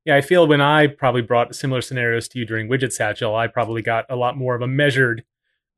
Yeah, 0.04 0.16
I 0.16 0.20
feel 0.20 0.46
when 0.46 0.60
I 0.60 0.86
probably 0.86 1.22
brought 1.22 1.54
similar 1.54 1.80
scenarios 1.80 2.28
to 2.28 2.38
you 2.38 2.44
during 2.44 2.68
Widget 2.68 2.92
Satchel, 2.92 3.34
I 3.34 3.46
probably 3.46 3.80
got 3.82 4.04
a 4.10 4.16
lot 4.16 4.36
more 4.36 4.54
of 4.54 4.60
a 4.60 4.66
measured, 4.66 5.24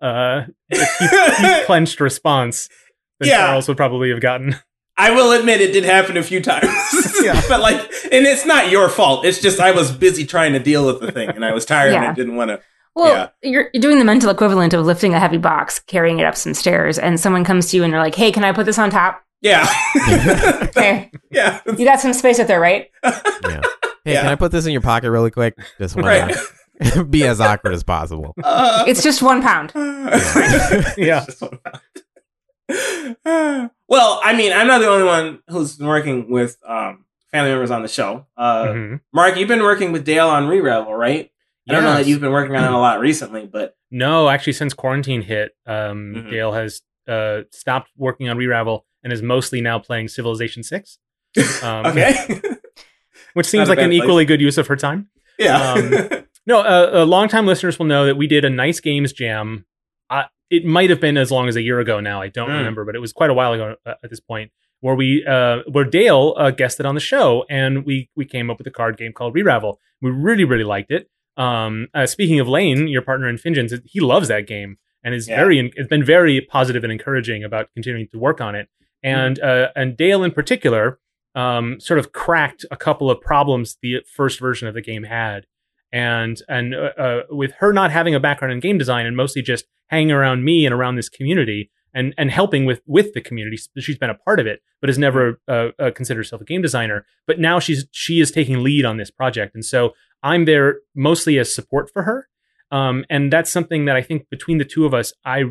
uh, 0.01 0.47
teeth, 0.73 0.89
teeth 0.99 1.67
clenched 1.67 2.01
response 2.01 2.69
than 3.21 3.29
Yeah. 3.29 3.47
Charles 3.47 3.69
would 3.69 3.77
probably 3.77 4.11
have 4.11 4.21
gotten. 4.21 4.57
I 4.99 5.11
will 5.11 5.33
admit 5.33 5.61
it 5.61 5.73
did 5.73 5.85
happen 5.85 6.17
a 6.17 6.23
few 6.23 6.41
times. 6.41 6.69
Yeah. 7.23 7.41
but 7.49 7.61
like, 7.61 7.81
and 8.13 8.25
it's 8.27 8.45
not 8.47 8.71
your 8.71 8.89
fault. 8.89 9.25
It's 9.25 9.41
just 9.41 9.59
I 9.59 9.73
was 9.73 9.91
busy 9.91 10.25
trying 10.27 10.53
to 10.53 10.59
deal 10.61 10.87
with 10.87 11.01
the 11.01 11.11
thing, 11.11 11.29
and 11.31 11.45
I 11.45 11.53
was 11.53 11.65
tired 11.65 11.93
and 11.95 12.05
I 12.05 12.13
didn't 12.13 12.37
want 12.37 12.51
to. 12.51 12.61
Well, 12.95 13.13
Yeah. 13.13 13.29
you're, 13.51 13.71
you're 13.75 13.81
doing 13.81 13.99
the 13.99 14.05
mental 14.05 14.31
equivalent 14.31 14.73
of 14.75 14.85
lifting 14.87 15.13
a 15.15 15.19
heavy 15.19 15.39
box, 15.39 15.79
carrying 15.81 16.19
it 16.21 16.25
up 16.27 16.37
some 16.37 16.55
stairs, 16.55 16.99
and 16.99 17.19
someone 17.19 17.43
comes 17.43 17.71
to 17.71 17.77
you 17.79 17.83
and 17.85 17.91
you're 17.91 18.01
like, 18.01 18.15
"Hey, 18.15 18.31
can 18.33 18.45
I 18.45 18.53
put 18.53 18.65
this 18.67 18.79
on 18.79 18.91
top?" 18.91 19.23
Yeah. 19.41 19.67
Okay, 20.69 21.11
yeah. 21.31 21.61
you 21.77 21.85
got 21.85 22.01
some 22.01 22.13
space 22.13 22.39
up 22.39 22.47
there, 22.47 22.61
right? 22.61 22.91
yeah 23.03 23.61
hey 24.07 24.13
Yeah. 24.15 24.23
can 24.23 24.31
i 24.31 24.35
put 24.37 24.51
this 24.53 24.65
in 24.67 24.73
your 24.73 24.81
pocket 24.81 25.11
really 25.11 25.31
quick 25.31 25.55
just 25.79 25.95
want 25.97 26.07
Right. 26.07 26.35
to 26.93 27.05
be 27.17 27.27
as 27.27 27.41
awkward 27.41 27.75
as 27.75 27.83
possible 27.83 28.35
Uh, 28.45 28.85
It's 28.87 29.03
just 29.03 29.23
one 29.23 29.43
pound. 29.43 29.73
Yeah. 30.97 31.25
well, 33.89 34.21
I 34.25 34.35
mean, 34.37 34.53
I'm 34.53 34.67
not 34.67 34.79
the 34.79 34.89
only 34.89 35.05
one 35.07 35.41
who's 35.49 35.77
been 35.77 35.87
working 35.87 36.31
with 36.31 36.59
um, 36.67 37.05
family 37.31 37.51
members 37.51 37.71
on 37.71 37.83
the 37.83 37.89
show. 37.89 38.27
Uh, 38.37 38.65
Mhm. 38.67 39.01
Mark, 39.13 39.37
you've 39.37 39.49
been 39.49 39.63
working 39.63 39.93
with 39.93 40.05
Dale 40.05 40.29
on 40.29 40.49
Re-Revel, 40.49 40.93
right? 40.95 41.31
I 41.69 41.73
don't 41.73 41.83
know 41.85 41.95
that 41.95 42.07
you've 42.07 42.21
been 42.21 42.33
working 42.33 42.55
on 42.57 42.65
it 42.65 42.71
a 42.73 42.77
lot 42.79 43.01
recently, 43.01 43.47
but 43.47 43.75
No, 43.91 44.29
actually, 44.29 44.53
since 44.55 44.73
quarantine 44.75 45.23
hit, 45.23 45.53
um, 45.67 46.15
Mhm. 46.17 46.31
Dale 46.31 46.53
has 46.53 46.83
uh, 47.09 47.43
stopped 47.53 47.91
working 47.97 48.29
on 48.29 48.37
Reravel 48.37 48.81
and 49.05 49.13
is 49.13 49.23
mostly 49.23 49.61
now 49.61 49.79
playing 49.79 50.09
Civilization 50.09 50.63
Six, 50.65 50.99
um, 51.63 51.87
okay. 51.87 52.15
Which 53.37 53.47
seems 53.47 53.69
like 53.69 53.79
an 53.79 53.91
place. 53.91 54.03
equally 54.03 54.25
good 54.25 54.41
use 54.41 54.59
of 54.59 54.67
her 54.67 54.77
time. 54.77 55.09
yeah. 55.39 55.73
Um, 55.75 56.09
No, 56.49 56.61
uh, 56.61 56.91
uh, 57.03 57.05
longtime 57.07 57.45
listeners 57.45 57.77
will 57.77 57.87
know 57.87 58.07
that 58.07 58.17
we 58.17 58.29
did 58.29 58.45
a 58.45 58.51
nice 58.51 58.79
games 58.79 59.13
jam. 59.13 59.67
Uh, 60.09 60.25
it 60.49 60.65
might 60.65 60.91
have 60.91 61.01
been 61.01 61.17
as 61.17 61.33
long 61.33 61.49
as 61.49 61.57
a 61.57 61.61
year 61.63 61.81
ago 61.81 61.99
now. 61.99 62.23
I 62.23 62.29
don't 62.29 62.51
Mm. 62.51 62.59
remember, 62.59 62.85
but 62.85 62.95
it 62.95 63.01
was 63.01 63.13
quite 63.13 63.31
a 63.31 63.35
while 63.35 63.53
ago 63.53 63.75
uh, 63.85 63.95
at 64.05 64.11
this 64.11 64.21
point. 64.21 64.53
Where 64.81 64.95
we, 64.95 65.25
uh, 65.27 65.63
where 65.73 65.85
Dale 65.85 66.35
uh, 66.37 66.53
guested 66.53 66.87
on 66.87 66.95
the 66.95 67.01
show, 67.01 67.45
and 67.51 67.85
we 67.85 68.11
we 68.15 68.25
came 68.25 68.49
up 68.49 68.59
with 68.59 68.67
a 68.69 68.71
card 68.71 68.97
game 68.97 69.13
called 69.13 69.35
Reravel. 69.35 69.79
We 70.01 70.11
really 70.13 70.45
really 70.45 70.63
liked 70.65 70.93
it. 70.93 71.09
Um, 71.37 71.89
uh, 71.93 72.07
speaking 72.07 72.39
of 72.39 72.47
Lane, 72.49 72.87
your 72.87 73.03
partner 73.03 73.29
in 73.29 73.37
Fingens, 73.39 73.73
he 73.85 73.99
loves 73.99 74.29
that 74.29 74.47
game 74.47 74.77
and 75.03 75.15
is 75.17 75.29
Yeah. 75.29 75.37
very 75.43 75.73
it's 75.75 75.89
been 75.89 76.05
very 76.05 76.41
positive 76.43 76.85
and 76.85 76.93
encouraging 76.93 77.43
about 77.43 77.71
continuing 77.75 78.07
to 78.13 78.19
work 78.21 78.41
on 78.41 78.55
it. 78.55 78.69
And 79.03 79.41
uh, 79.41 79.71
and 79.75 79.97
Dale 79.97 80.23
in 80.23 80.31
particular, 80.31 81.01
um, 81.37 81.79
sort 81.79 81.99
of 81.99 82.13
cracked 82.13 82.65
a 82.71 82.77
couple 82.77 83.11
of 83.11 83.21
problems 83.21 83.77
the 83.83 83.99
first 84.11 84.41
version 84.41 84.67
of 84.67 84.75
the 84.75 84.81
game 84.81 85.05
had. 85.05 85.47
And 85.93 86.41
and 86.49 86.75
uh, 86.75 86.91
uh, 86.99 87.21
with 87.31 87.53
her 87.59 87.73
not 87.73 87.93
having 87.93 88.15
a 88.15 88.21
background 88.21 88.53
in 88.53 88.61
game 88.61 88.79
design 88.79 89.07
and 89.07 89.17
mostly 89.17 89.43
just 89.43 89.67
hanging 89.89 90.11
around 90.11 90.45
me 90.45 90.67
and 90.67 90.75
around 90.75 90.97
this 90.97 91.09
community 91.09 91.71
and 91.95 92.13
and 92.19 92.31
helping 92.31 92.65
with 92.65 92.81
with 92.87 93.13
the 93.13 93.21
community 93.21 93.57
she's 93.79 93.97
been 93.97 94.11
a 94.11 94.15
part 94.15 94.41
of 94.41 94.47
it 94.47 94.61
but 94.81 94.89
has 94.89 94.99
never 94.99 95.41
uh, 95.47 95.69
uh, 95.79 95.91
considered 95.93 96.21
herself 96.21 96.43
a 96.43 96.45
game 96.45 96.61
designer. 96.61 97.07
But 97.27 97.39
now 97.39 97.61
she's 97.61 97.87
she 97.93 98.19
is 98.19 98.33
taking 98.33 98.65
lead 98.65 98.85
on 98.85 98.97
this 98.97 99.11
project. 99.11 99.55
And 99.55 99.65
so 99.65 99.93
i'm 100.23 100.45
there 100.45 100.81
mostly 100.95 101.39
as 101.39 101.55
support 101.55 101.91
for 101.93 102.03
her. 102.03 102.29
Um, 102.73 103.05
and 103.09 103.33
that's 103.33 103.51
something 103.51 103.85
that 103.85 103.95
i 103.95 104.03
think 104.03 104.29
between 104.29 104.59
the 104.59 104.65
two 104.65 104.87
of 104.87 104.93
us 104.93 105.13
i 105.25 105.45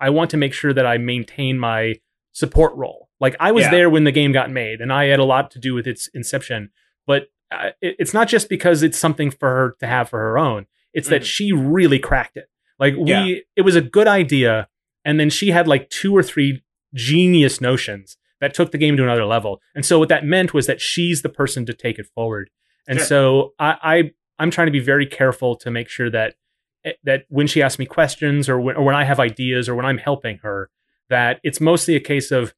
i 0.00 0.10
want 0.10 0.30
to 0.30 0.36
make 0.36 0.52
sure 0.52 0.74
that 0.74 0.84
i 0.84 0.98
maintain 0.98 1.60
my 1.60 1.94
support 2.32 2.74
role 2.74 3.05
like 3.20 3.34
i 3.40 3.50
was 3.52 3.64
Yeah. 3.64 3.70
there 3.70 3.90
when 3.90 4.04
the 4.04 4.12
game 4.12 4.32
got 4.32 4.50
made 4.50 4.80
and 4.80 4.92
i 4.92 5.04
had 5.06 5.18
a 5.20 5.24
lot 5.24 5.50
to 5.52 5.58
do 5.58 5.74
with 5.74 5.86
its 5.86 6.08
inception 6.14 6.70
but 7.06 7.24
uh, 7.52 7.70
it, 7.80 7.96
it's 8.00 8.12
not 8.14 8.26
just 8.28 8.48
because 8.48 8.82
it's 8.82 8.98
something 8.98 9.30
for 9.30 9.48
her 9.48 9.76
to 9.78 9.86
have 9.86 10.08
for 10.08 10.18
her 10.18 10.36
own. 10.36 10.66
It's 10.92 11.08
that 11.08 11.22
Mhm. 11.22 11.24
she 11.26 11.52
really 11.52 12.00
cracked 12.00 12.36
it. 12.36 12.46
Like 12.80 12.96
we, 12.96 13.08
Yeah. 13.08 13.36
it 13.54 13.62
was 13.62 13.76
a 13.76 13.80
good 13.80 14.08
idea, 14.08 14.66
and 15.04 15.20
then 15.20 15.30
she 15.30 15.52
had 15.52 15.68
like 15.68 15.88
two 15.88 16.12
or 16.16 16.24
three 16.24 16.64
genius 16.92 17.60
notions 17.60 18.16
that 18.40 18.52
took 18.52 18.72
the 18.72 18.78
game 18.78 18.96
to 18.96 19.04
another 19.04 19.24
level. 19.24 19.60
And 19.76 19.86
so 19.86 19.98
what 20.00 20.08
that 20.08 20.24
meant 20.24 20.52
was 20.54 20.66
that 20.66 20.80
she's 20.80 21.22
the 21.22 21.28
person 21.28 21.64
to 21.66 21.72
take 21.72 22.00
it 22.00 22.06
forward. 22.14 22.50
And 22.88 22.98
Sure. 22.98 23.06
so 23.06 23.54
I, 23.60 23.76
I, 23.82 24.10
I'm 24.40 24.50
trying 24.50 24.66
to 24.66 24.72
be 24.72 24.80
very 24.80 25.06
careful 25.06 25.54
to 25.56 25.70
make 25.70 25.88
sure 25.88 26.10
that 26.10 26.34
eh, 26.84 26.92
that 27.04 27.26
when 27.28 27.46
she 27.46 27.62
asks 27.62 27.78
me 27.78 27.86
questions 27.86 28.48
or 28.48 28.60
when, 28.60 28.74
or 28.76 28.82
when 28.84 28.96
I 28.96 29.04
have 29.04 29.20
ideas 29.20 29.68
or 29.68 29.74
when 29.76 29.86
I'm 29.86 29.98
helping 29.98 30.38
her, 30.38 30.70
that 31.10 31.38
it's 31.44 31.60
mostly 31.60 31.94
a 31.94 32.00
case 32.00 32.32
of 32.32 32.54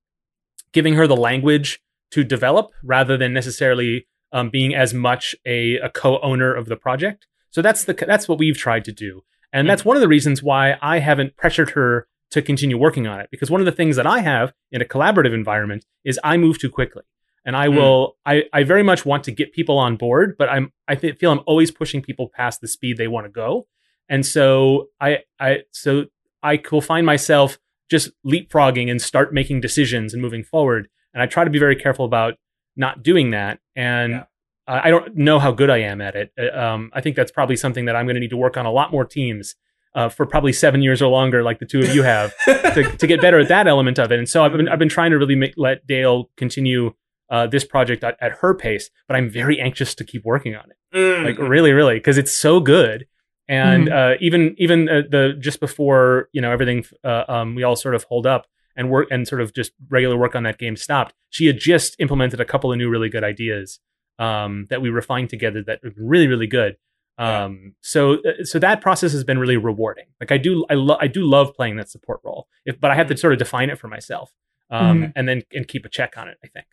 giving 0.73 0.95
her 0.95 1.07
the 1.07 1.17
language 1.17 1.81
to 2.11 2.25
develop 2.25 2.71
rather 2.83 3.17
than 3.17 3.33
necessarily 3.33 4.07
um, 4.33 4.51
being 4.51 4.75
as 4.75 4.93
much 4.95 5.35
a, 5.47 5.77
a 5.79 5.91
co-owner 5.91 6.55
of 6.55 6.67
the 6.67 6.77
project. 6.77 7.27
So 7.51 7.63
that's 7.63 7.85
the 7.85 7.95
that's 7.95 8.29
what 8.29 8.39
we've 8.39 8.57
tried 8.57 8.85
to 8.85 8.93
do, 8.93 9.23
and 9.53 9.69
that's 9.69 9.85
one 9.85 9.97
of 9.97 10.03
the 10.03 10.09
reasons 10.09 10.43
why 10.43 10.77
I 10.83 10.99
haven't 10.99 11.37
pressured 11.37 11.71
her 11.71 12.07
to 12.31 12.43
continue 12.43 12.77
working 12.77 13.07
on 13.07 13.21
it. 13.21 13.29
Because 13.31 13.51
one 13.51 13.61
of 13.61 13.65
the 13.65 13.73
things 13.73 13.97
that 13.97 14.07
I 14.07 14.21
have 14.21 14.53
in 14.71 14.83
a 14.83 14.85
collaborative 14.85 15.33
environment 15.33 15.87
is 16.05 16.21
I 16.23 16.37
move 16.37 16.59
too 16.59 16.69
quickly, 16.69 17.05
and 17.47 17.57
I 17.57 17.69
Mm. 17.69 17.75
will 17.77 18.17
I, 18.27 18.45
I 18.53 18.65
very 18.65 18.83
much 18.83 19.07
want 19.07 19.25
to 19.25 19.33
get 19.33 19.55
people 19.55 19.79
on 19.79 19.97
board, 19.97 20.37
but 20.39 20.51
I'm 20.51 20.73
I 20.87 20.95
th- 20.95 21.17
feel 21.19 21.33
I'm 21.33 21.41
always 21.47 21.71
pushing 21.71 22.03
people 22.03 22.29
past 22.29 22.61
the 22.61 22.69
speed 22.69 22.99
they 22.99 23.09
want 23.09 23.25
to 23.25 23.31
go, 23.31 23.67
and 24.11 24.27
so 24.27 24.91
I 25.01 25.21
I 25.41 25.63
so 25.73 26.07
I 26.43 26.61
will 26.71 26.83
find 26.83 27.07
myself 27.07 27.59
just 27.91 28.11
leapfrogging 28.27 28.91
and 28.91 29.01
start 29.01 29.33
making 29.33 29.61
decisions 29.61 30.13
and 30.13 30.23
moving 30.23 30.43
forward. 30.45 30.89
And 31.15 31.23
I 31.23 31.27
try 31.27 31.45
to 31.45 31.51
be 31.51 31.59
very 31.59 31.77
careful 31.77 32.05
about 32.05 32.35
not 32.77 33.03
doing 33.03 33.31
that. 33.31 33.61
And 33.77 34.13
Yeah. 34.13 34.25
I 34.71 34.91
don't 34.91 35.17
know 35.17 35.39
how 35.39 35.51
good 35.51 35.71
I 35.71 35.79
am 35.79 36.03
at 36.03 36.15
it. 36.15 36.31
Uh, 36.39 36.55
Um, 36.57 36.91
I 36.93 37.01
think 37.01 37.17
that's 37.17 37.31
probably 37.33 37.57
something 37.57 37.87
that 37.87 37.97
I'm 37.97 38.05
going 38.05 38.17
to 38.17 38.21
need 38.21 38.29
to 38.31 38.37
work 38.37 38.59
on 38.59 38.67
a 38.67 38.71
lot 38.71 38.93
more 38.93 39.07
teams 39.07 39.55
uh, 39.95 40.11
for 40.11 40.27
probably 40.27 40.53
seven 40.53 40.83
years 40.83 41.01
or 41.01 41.09
longer, 41.09 41.43
like 41.43 41.59
the 41.59 41.65
two 41.65 41.81
of 41.81 41.95
you 41.95 42.03
have, 42.03 42.35
to, 42.45 42.83
to 42.99 43.07
get 43.07 43.23
better 43.23 43.39
at 43.41 43.49
that 43.49 43.67
element 43.67 43.99
of 43.99 44.13
it. 44.13 44.19
And 44.19 44.29
so 44.29 44.45
I've 44.45 44.53
been 44.53 44.69
I've 44.69 44.79
been 44.79 44.91
trying 44.91 45.11
to 45.13 45.19
really 45.19 45.35
make, 45.37 45.55
let 45.57 45.87
Dale 45.87 46.31
continue 46.37 46.93
uh, 47.31 47.47
this 47.47 47.65
project 47.65 48.05
at, 48.05 48.17
at 48.21 48.33
her 48.43 48.55
pace, 48.55 48.91
but 49.09 49.17
I'm 49.17 49.31
very 49.31 49.59
anxious 49.59 49.95
to 49.95 50.05
keep 50.05 50.25
working 50.25 50.55
on 50.55 50.65
it 50.71 50.77
Mm. 50.95 51.25
like 51.25 51.39
really 51.39 51.73
really 51.73 51.95
because 51.97 52.17
it's 52.17 52.33
so 52.33 52.61
good 52.61 53.07
and 53.49 53.89
uh, 53.89 54.15
even 54.21 54.55
even 54.59 54.89
uh, 54.89 55.03
the 55.09 55.35
just 55.41 55.61
before 55.61 56.29
you 56.33 56.41
know 56.41 56.53
everything 56.53 56.85
uh, 57.05 57.25
um, 57.29 57.55
we 57.55 57.63
all 57.63 57.77
sort 57.77 57.95
of 57.95 58.05
hold 58.05 58.27
up 58.27 58.47
and 58.77 58.91
work 58.91 59.09
and 59.11 59.27
sort 59.27 59.41
of 59.41 59.53
just 59.55 59.73
regular 59.89 60.17
work 60.17 60.35
on 60.37 60.43
that 60.45 60.59
game 60.59 60.77
stopped 60.77 61.15
she 61.31 61.47
had 61.47 61.59
just 61.59 61.97
implemented 61.99 62.41
a 62.41 62.45
couple 62.45 62.71
of 62.73 62.79
new 62.79 62.89
really 62.89 63.09
good 63.09 63.25
ideas 63.25 63.81
um, 64.19 64.67
that 64.71 64.81
we 64.83 64.91
refined 64.91 65.31
together 65.31 65.63
that 65.63 65.81
were 65.83 65.93
really 65.97 66.27
really 66.29 66.47
good 66.47 66.77
Um, 67.19 67.75
so 67.81 68.01
uh, 68.29 68.45
so 68.45 68.59
that 68.61 68.81
process 68.81 69.13
has 69.13 69.25
been 69.25 69.39
really 69.41 69.57
rewarding. 69.57 70.07
Like 70.21 70.31
I 70.31 70.39
do 70.39 70.65
I 70.71 70.75
lo- 70.75 70.99
I 71.01 71.09
do 71.09 71.23
love 71.25 71.53
playing 71.59 71.77
that 71.79 71.89
support 71.91 72.21
role, 72.23 72.47
if, 72.65 72.79
but 72.81 72.91
I 72.93 72.95
have 72.95 73.09
to 73.09 73.17
sort 73.17 73.33
of 73.33 73.39
define 73.41 73.71
it 73.71 73.79
for 73.79 73.89
myself, 73.89 74.31
um, 74.71 75.01
Mhm. 75.03 75.13
and 75.17 75.25
then 75.29 75.43
and 75.57 75.67
keep 75.67 75.85
a 75.85 75.89
check 75.89 76.13
on 76.17 76.29
it. 76.29 76.37
I 76.45 76.49
think. 76.55 76.67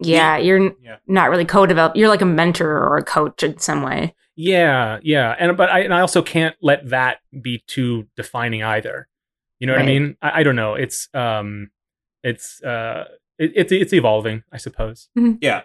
Yeah, 0.00 0.36
you're 0.36 0.72
Yeah. 0.82 0.96
not 1.06 1.30
really 1.30 1.44
co-develop. 1.44 1.96
You're 1.96 2.08
like 2.08 2.22
a 2.22 2.26
mentor 2.26 2.70
or 2.70 2.96
a 2.98 3.02
coach 3.04 3.42
in 3.42 3.58
some 3.58 3.82
way. 3.82 4.14
Yeah, 4.36 5.00
yeah, 5.02 5.34
and 5.38 5.56
but 5.56 5.68
I 5.70 5.80
and 5.80 5.92
I 5.92 6.00
also 6.00 6.22
can't 6.22 6.54
let 6.62 6.88
that 6.90 7.18
be 7.42 7.64
too 7.66 8.06
defining 8.16 8.62
either. 8.62 9.08
You 9.58 9.66
know 9.66 9.72
what 9.72 9.82
I 9.82 9.86
mean? 9.86 10.16
I, 10.22 10.40
I 10.40 10.42
don't 10.44 10.54
know. 10.54 10.74
It's 10.74 11.08
um, 11.14 11.70
it's 12.22 12.62
uh, 12.62 13.06
it, 13.38 13.52
it's 13.56 13.72
it's 13.72 13.92
evolving, 13.92 14.44
I 14.52 14.58
suppose. 14.58 15.08
Yeah. 15.40 15.62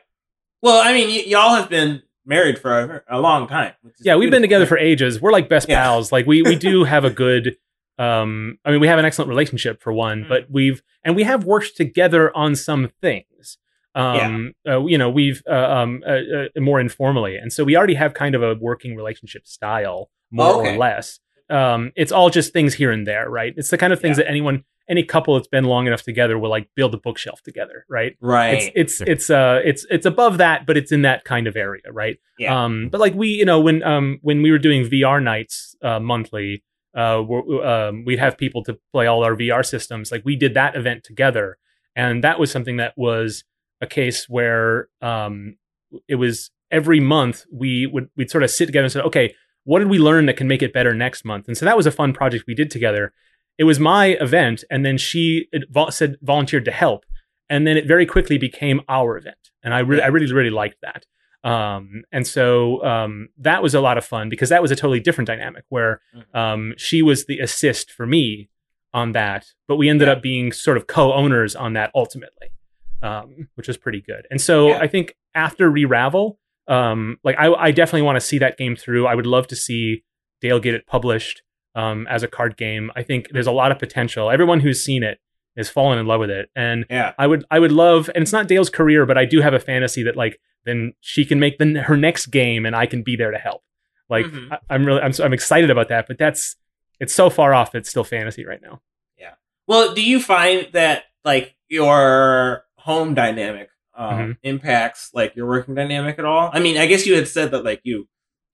Well, 0.63 0.81
I 0.81 0.93
mean, 0.93 1.09
y- 1.09 1.23
y'all 1.27 1.53
have 1.55 1.69
been 1.69 2.01
married 2.25 2.57
for 2.57 3.03
a, 3.07 3.17
a 3.17 3.21
long 3.21 3.47
time. 3.47 3.73
which 3.83 3.93
is 3.99 4.05
Yeah, 4.05 4.15
we've 4.15 4.31
been 4.31 4.41
beautiful. 4.41 4.47
together 4.47 4.65
for 4.65 4.77
ages. 4.79 5.21
We're 5.21 5.31
like 5.31 5.49
best 5.49 5.69
Yeah. 5.69 5.83
pals. 5.83 6.11
Like 6.11 6.25
we 6.25 6.41
we 6.41 6.55
do 6.55 6.83
have 6.85 7.05
a 7.05 7.11
good. 7.11 7.57
Um, 7.99 8.57
I 8.65 8.71
mean, 8.71 8.79
we 8.79 8.87
have 8.87 8.97
an 8.97 9.05
excellent 9.05 9.29
relationship 9.29 9.79
for 9.83 9.93
one, 9.93 10.23
Mm. 10.23 10.29
but 10.29 10.47
we've 10.49 10.81
and 11.03 11.15
we 11.15 11.21
have 11.23 11.43
worked 11.43 11.77
together 11.77 12.35
on 12.35 12.55
some 12.55 12.89
things. 13.01 13.59
Um, 13.95 14.53
uh, 14.67 14.83
you 14.85 14.97
know, 14.97 15.09
we've 15.09 15.43
uh, 15.47 15.53
um 15.53 16.03
uh, 16.07 16.11
uh, 16.57 16.59
more 16.59 16.79
informally, 16.79 17.35
and 17.37 17.53
so 17.53 17.63
we 17.63 17.75
already 17.77 17.93
have 17.95 18.13
kind 18.13 18.35
of 18.35 18.41
a 18.43 18.55
working 18.59 18.95
relationship 18.95 19.47
style, 19.47 20.09
more 20.31 20.53
Okay. 20.61 20.75
or 20.75 20.77
less. 20.77 21.19
Um, 21.49 21.91
it's 21.95 22.11
all 22.11 22.29
just 22.29 22.53
things 22.53 22.73
here 22.73 22.91
and 22.91 23.05
there, 23.05 23.29
right? 23.29 23.53
It's 23.55 23.69
the 23.69 23.77
kind 23.77 23.93
of 23.93 23.99
things 24.01 24.17
Yeah. 24.17 24.23
that 24.23 24.31
anyone, 24.31 24.63
any 24.89 25.03
couple 25.03 25.35
that's 25.35 25.47
been 25.47 25.65
long 25.65 25.85
enough 25.87 26.01
together 26.01 26.39
will 26.39 26.49
like 26.49 26.69
build 26.75 26.93
a 26.93 26.97
bookshelf 26.97 27.41
together, 27.43 27.85
right? 27.89 28.15
Right. 28.21 28.71
It's 28.75 28.99
it's 28.99 29.01
it's 29.09 29.29
uh 29.29 29.61
it's 29.63 29.85
it's 29.91 30.05
above 30.05 30.39
that, 30.39 30.65
but 30.65 30.75
it's 30.77 30.91
in 30.91 31.03
that 31.03 31.23
kind 31.25 31.45
of 31.47 31.55
area, 31.55 31.83
right? 31.91 32.17
Yeah. 32.39 32.63
Um, 32.63 32.89
but 32.89 32.99
like 32.99 33.13
we, 33.13 33.27
you 33.27 33.45
know, 33.45 33.59
when 33.59 33.83
um 33.83 34.19
when 34.23 34.41
we 34.41 34.49
were 34.51 34.57
doing 34.57 34.83
VR 34.89 35.21
nights 35.21 35.75
uh, 35.83 35.99
monthly, 35.99 36.63
uh, 36.97 37.21
um, 37.21 38.05
we'd 38.05 38.19
have 38.19 38.37
people 38.37 38.63
to 38.63 38.77
play 38.91 39.05
all 39.05 39.23
our 39.23 39.35
VR 39.35 39.63
systems. 39.65 40.11
Like 40.11 40.23
we 40.25 40.35
did 40.35 40.53
that 40.55 40.75
event 40.75 41.03
together, 41.03 41.57
and 41.95 42.23
that 42.23 42.39
was 42.39 42.51
something 42.51 42.77
that 42.77 42.93
was 42.97 43.43
a 43.83 43.87
case 43.87 44.27
where 44.27 44.87
um 45.01 45.55
it 46.07 46.15
was 46.15 46.49
every 46.71 46.99
month 46.99 47.45
we 47.51 47.85
would 47.85 48.09
we'd 48.17 48.31
sort 48.31 48.43
of 48.43 48.49
sit 48.49 48.65
together 48.65 48.85
and 48.85 48.91
say, 48.91 48.99
okay, 49.01 49.35
what 49.65 49.79
did 49.79 49.89
we 49.89 49.99
learn 49.99 50.25
that 50.25 50.37
can 50.37 50.47
make 50.47 50.63
it 50.63 50.73
better 50.73 50.93
next 50.93 51.23
month? 51.23 51.47
And 51.47 51.55
so 51.57 51.65
that 51.65 51.77
was 51.77 51.85
a 51.85 51.91
fun 51.91 52.11
project 52.13 52.45
we 52.47 52.55
did 52.55 52.71
together. 52.71 53.13
It 53.59 53.65
was 53.65 53.79
my 53.79 54.07
event, 54.27 54.63
and 54.71 54.83
then 54.85 54.97
she 54.97 55.47
said 55.91 56.17
volunteered 56.21 56.65
to 56.65 56.71
help, 56.71 57.05
and 57.49 57.67
then 57.67 57.77
it 57.77 57.85
very 57.87 58.05
quickly 58.07 58.37
became 58.39 58.81
our 58.89 59.15
event, 59.17 59.43
and 59.63 59.71
I 59.73 59.79
really, 59.79 60.01
I 60.01 60.07
really, 60.07 60.33
really 60.33 60.49
liked 60.49 60.79
that. 60.81 61.05
Um, 61.47 62.03
and 62.11 62.25
so 62.25 62.83
um, 62.83 63.27
that 63.37 63.61
was 63.61 63.75
a 63.75 63.81
lot 63.81 63.97
of 63.99 64.05
fun 64.05 64.29
because 64.29 64.49
that 64.49 64.61
was 64.61 64.71
a 64.71 64.75
totally 64.75 64.99
different 65.01 65.27
dynamic 65.27 65.65
where 65.69 66.01
Mhm. 66.15 66.35
um, 66.43 66.73
she 66.77 67.01
was 67.03 67.25
the 67.25 67.39
assist 67.39 67.91
for 67.91 68.05
me 68.07 68.49
on 68.93 69.11
that, 69.11 69.45
but 69.67 69.75
we 69.75 69.89
ended 69.89 70.07
Yeah. 70.07 70.13
up 70.13 70.21
being 70.21 70.51
sort 70.53 70.77
of 70.77 70.87
co-owners 70.87 71.53
on 71.55 71.73
that 71.73 71.91
ultimately, 71.93 72.47
um, 73.03 73.47
which 73.55 73.67
was 73.67 73.77
pretty 73.77 74.01
good. 74.01 74.25
And 74.31 74.41
so 74.41 74.69
Yeah. 74.69 74.79
I 74.79 74.87
think 74.87 75.15
after 75.35 75.69
Re-Ravel, 75.69 76.39
um, 76.67 77.17
like 77.23 77.35
I, 77.37 77.53
I 77.53 77.71
definitely 77.71 78.03
want 78.03 78.15
to 78.15 78.21
see 78.21 78.39
that 78.39 78.57
game 78.57 78.75
through. 78.75 79.05
I 79.05 79.13
would 79.15 79.27
love 79.27 79.45
to 79.47 79.55
see 79.55 80.03
Dale 80.41 80.59
get 80.59 80.73
it 80.73 80.87
published 80.87 81.43
um, 81.75 82.07
as 82.07 82.23
a 82.23 82.27
card 82.27 82.55
game. 82.57 82.91
I 82.95 83.03
think 83.03 83.29
there's 83.31 83.47
a 83.47 83.51
lot 83.51 83.71
of 83.71 83.79
potential. 83.79 84.31
Everyone 84.31 84.59
who's 84.61 84.83
seen 84.83 85.03
it 85.03 85.19
has 85.57 85.69
fallen 85.69 85.99
in 85.99 86.07
love 86.07 86.19
with 86.19 86.29
it, 86.31 86.49
and 86.55 86.85
yeah. 86.89 87.13
I 87.19 87.27
would 87.27 87.45
I 87.51 87.59
would 87.59 87.71
love, 87.71 88.09
and 88.15 88.21
it's 88.23 88.31
not 88.31 88.47
Dale's 88.47 88.69
career, 88.69 89.05
but 89.05 89.17
I 89.17 89.25
do 89.25 89.41
have 89.41 89.53
a 89.53 89.59
fantasy 89.59 90.01
that 90.03 90.15
like 90.15 90.39
then 90.65 90.93
she 91.01 91.25
can 91.25 91.39
make 91.39 91.57
the 91.59 91.83
her 91.83 91.97
next 91.97 92.27
game, 92.27 92.65
and 92.65 92.75
I 92.75 92.85
can 92.85 93.03
be 93.03 93.15
there 93.15 93.31
to 93.31 93.37
help. 93.37 93.61
Like 94.09 94.25
Mhm. 94.25 94.51
I, 94.51 94.57
I'm 94.69 94.85
really 94.85 95.01
I'm 95.01 95.11
I'm 95.21 95.33
excited 95.33 95.69
about 95.69 95.89
that, 95.89 96.07
but 96.07 96.17
that's 96.17 96.55
it's 96.99 97.13
so 97.13 97.29
far 97.29 97.53
off. 97.53 97.75
It's 97.75 97.89
still 97.89 98.03
fantasy 98.03 98.45
right 98.45 98.61
now. 98.61 98.81
Yeah. 99.17 99.33
Well, 99.67 99.93
do 99.93 100.01
you 100.01 100.19
find 100.21 100.69
that 100.73 101.03
like 101.25 101.55
your 101.69 102.63
home 102.83 103.13
dynamic 103.13 103.69
um, 103.95 104.09
Mhm. 104.17 104.37
impacts 104.43 105.11
like 105.13 105.35
your 105.35 105.47
working 105.47 105.75
dynamic 105.75 106.17
at 106.19 106.25
all? 106.25 106.49
I 106.53 106.59
mean, 106.59 106.77
I 106.77 106.85
guess 106.87 107.05
you 107.05 107.15
had 107.15 107.27
said 107.27 107.51
that 107.51 107.63
like 107.63 107.81
you 107.83 108.07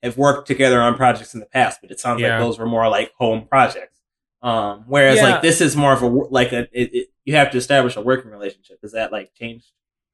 have 0.03 0.17
worked 0.17 0.47
together 0.47 0.82
on 0.82 0.95
projects 0.95 1.34
in 1.34 1.39
the 1.39 1.45
past, 1.45 1.80
but 1.82 1.91
it 1.91 1.99
sounds 1.99 2.21
Yeah. 2.21 2.32
like 2.38 2.39
those 2.45 2.59
were 2.59 2.65
more 2.65 2.88
like 2.89 3.11
home 3.17 3.47
projects. 3.47 4.01
Um, 4.41 4.84
whereas 4.88 5.17
Yeah. 5.17 5.23
like 5.30 5.41
this 5.41 5.59
is 5.61 5.75
more 5.75 5.93
of 5.93 6.01
a 6.01 6.07
like 6.07 6.51
a 6.53 6.67
it, 6.71 6.93
it, 6.93 7.07
you 7.25 7.36
have 7.36 7.51
to 7.51 7.57
establish 7.57 7.95
a 7.95 8.01
working 8.01 8.32
relationship. 8.32 8.80
Does 8.82 8.91
that 8.93 9.11
like 9.11 9.34
change? 9.34 9.63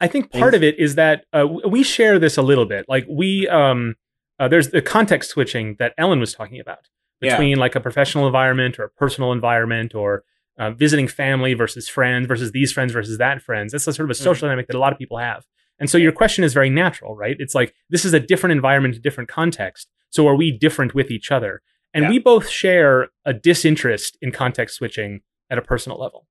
I 0.02 0.08
think 0.08 0.32
part 0.32 0.52
Things- 0.52 0.56
of 0.56 0.64
it 0.64 0.80
is 0.80 0.96
that 0.96 1.26
uh, 1.34 1.48
we 1.48 1.82
share 1.84 2.20
this 2.20 2.38
a 2.38 2.42
little 2.42 2.66
bit. 2.66 2.86
Like 2.90 3.06
we, 3.10 3.48
um, 3.48 3.96
uh, 4.40 4.48
there's 4.48 4.70
the 4.72 4.82
context 4.82 5.30
switching 5.30 5.76
that 5.80 5.94
Ellen 5.98 6.20
was 6.20 6.34
talking 6.34 6.60
about 6.60 6.90
Yeah. 7.22 7.32
between 7.32 7.58
like 7.58 7.76
a 7.76 7.80
professional 7.80 8.26
environment 8.28 8.78
or 8.78 8.84
a 8.86 8.90
personal 8.90 9.32
environment 9.32 9.96
or 9.96 10.24
uh, 10.58 10.72
visiting 10.72 11.08
family 11.08 11.54
versus 11.54 11.88
friends 11.88 12.28
versus 12.28 12.52
these 12.52 12.72
friends 12.72 12.94
versus 12.94 13.18
that 13.18 13.42
friends. 13.42 13.72
That's 13.72 13.88
a 13.88 13.94
sort 13.94 14.10
of 14.10 14.16
a 14.16 14.20
mm. 14.20 14.24
social 14.24 14.48
dynamic 14.48 14.68
that 14.68 14.76
a 14.76 14.80
lot 14.80 14.94
of 14.94 15.00
people 15.00 15.18
have. 15.18 15.46
And 15.80 15.90
so 15.90 15.98
your 15.98 16.12
question 16.12 16.44
is 16.44 16.54
very 16.54 16.70
natural, 16.70 17.16
right? 17.16 17.36
It's 17.40 17.54
like 17.54 17.74
this 17.90 18.06
is 18.06 18.14
a 18.14 18.20
different 18.20 18.52
environment, 18.52 18.96
a 18.96 19.00
different 19.00 19.30
context. 19.30 19.90
So 20.10 20.28
are 20.28 20.36
we 20.36 20.52
different 20.52 20.96
with 20.96 21.12
each 21.12 21.32
other? 21.32 21.62
And 21.94 22.04
Yeah. 22.04 22.10
we 22.10 22.20
both 22.20 22.50
share 22.50 23.10
a 23.26 23.34
disinterest 23.34 24.18
in 24.22 24.32
context 24.32 24.78
switching 24.78 25.22
at 25.50 25.58
a 25.58 25.62
personal 25.62 26.00
level. 26.00 26.28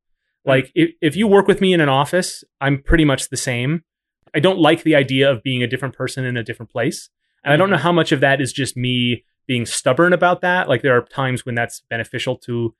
Mm. 0.46 0.50
Like 0.50 0.72
if, 0.74 0.90
if 1.02 1.16
you 1.16 1.26
work 1.26 1.46
with 1.46 1.60
me 1.60 1.72
in 1.72 1.80
an 1.80 1.88
office, 1.88 2.44
I'm 2.60 2.82
pretty 2.82 3.04
much 3.04 3.28
the 3.28 3.36
same. 3.36 3.84
I 4.34 4.40
don't 4.40 4.58
like 4.58 4.82
the 4.82 4.94
idea 4.94 5.30
of 5.30 5.42
being 5.42 5.62
a 5.62 5.66
different 5.66 5.94
person 5.94 6.24
in 6.24 6.36
a 6.36 6.42
different 6.42 6.72
place. 6.72 7.10
And 7.44 7.52
I 7.52 7.56
don't 7.56 7.68
know 7.68 7.76
mm-hmm. 7.76 7.82
how 7.82 7.92
much 7.92 8.10
of 8.10 8.20
that 8.20 8.40
is 8.40 8.52
just 8.52 8.76
me 8.76 9.24
being 9.46 9.66
stubborn 9.66 10.12
about 10.12 10.40
that. 10.40 10.68
Like 10.68 10.82
there 10.82 10.96
are 10.96 11.02
times 11.02 11.44
when 11.44 11.54
that's 11.54 11.82
beneficial 11.90 12.36
to 12.38 12.74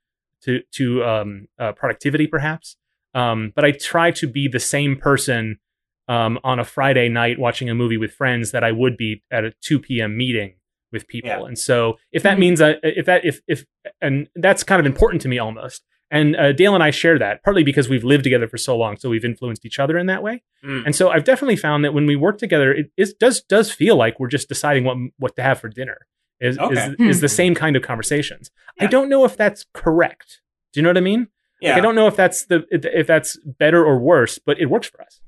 to 0.45 0.61
to 0.73 1.03
um, 1.03 1.47
uh, 1.59 1.71
productivity, 1.73 2.27
perhaps. 2.27 2.77
Um, 3.13 3.51
but 3.55 3.63
I 3.63 3.71
try 3.71 4.11
to 4.11 4.27
be 4.27 4.47
the 4.47 4.59
same 4.59 4.97
person 4.97 5.59
um, 6.07 6.37
on 6.43 6.59
a 6.59 6.63
Friday 6.65 7.07
night 7.09 7.39
watching 7.39 7.69
a 7.69 7.75
movie 7.75 7.97
with 7.97 8.11
friends 8.13 8.51
that 8.51 8.63
I 8.63 8.71
would 8.71 8.97
be 8.97 9.23
at 9.31 9.43
a 9.45 9.53
2 9.61 9.79
p.m. 9.79 10.17
meeting 10.17 10.55
with 10.91 11.07
people. 11.07 11.29
Yeah. 11.29 11.43
And 11.45 11.57
so 11.57 11.97
if 12.11 12.23
that 12.23 12.37
Mhm. 12.37 12.39
means 12.39 12.61
I, 12.61 12.75
if 12.83 13.05
that 13.05 13.25
if 13.25 13.41
if 13.47 13.65
and 14.01 14.27
that's 14.35 14.63
kind 14.63 14.79
of 14.79 14.85
important 14.85 15.21
to 15.23 15.27
me 15.27 15.39
almost. 15.39 15.83
And 16.11 16.35
uh, 16.35 16.51
Dale 16.51 16.75
and 16.75 16.83
I 16.83 16.91
share 16.91 17.17
that 17.17 17.43
partly 17.43 17.63
because 17.63 17.89
we've 17.89 18.03
lived 18.03 18.23
together 18.23 18.47
for 18.47 18.57
so 18.57 18.77
long, 18.77 18.95
so 18.95 19.09
we've 19.09 19.25
influenced 19.25 19.65
each 19.65 19.79
other 19.79 19.97
in 19.97 20.05
that 20.05 20.21
way. 20.21 20.43
Mm. 20.63 20.85
And 20.85 20.95
so 20.95 21.09
I've 21.09 21.23
definitely 21.23 21.55
found 21.55 21.83
that 21.83 21.95
when 21.95 22.05
we 22.05 22.15
work 22.15 22.37
together, 22.37 22.71
it 22.71 22.91
is, 22.95 23.13
does 23.15 23.41
does 23.41 23.71
feel 23.71 23.95
like 23.95 24.19
we're 24.19 24.27
just 24.27 24.47
deciding 24.47 24.83
what 24.83 24.97
what 25.17 25.35
to 25.37 25.41
have 25.41 25.59
for 25.59 25.67
dinner. 25.69 25.97
Is 26.41 26.57
Okay. 26.59 26.95
is, 26.99 27.15
is 27.15 27.21
the 27.21 27.29
same 27.29 27.55
kind 27.55 27.75
of 27.75 27.81
conversations. 27.81 28.51
I 28.79 28.87
don't 28.87 29.07
know 29.09 29.23
if 29.25 29.37
that's 29.37 29.65
correct. 29.73 30.41
Do 30.73 30.79
you 30.79 30.83
know 30.83 30.89
what 30.89 30.97
I 30.97 31.01
mean? 31.01 31.27
Yeah. 31.61 31.69
Like, 31.71 31.77
I 31.77 31.81
don't 31.81 31.95
know 31.95 32.07
if 32.07 32.15
that's 32.17 32.45
the 32.45 32.65
if 32.71 33.07
that's 33.07 33.37
better 33.45 33.83
or 33.83 33.97
worse, 33.99 34.37
but 34.39 34.59
it 34.59 34.65
works 34.65 34.87
for 34.87 35.01
us. 35.01 35.21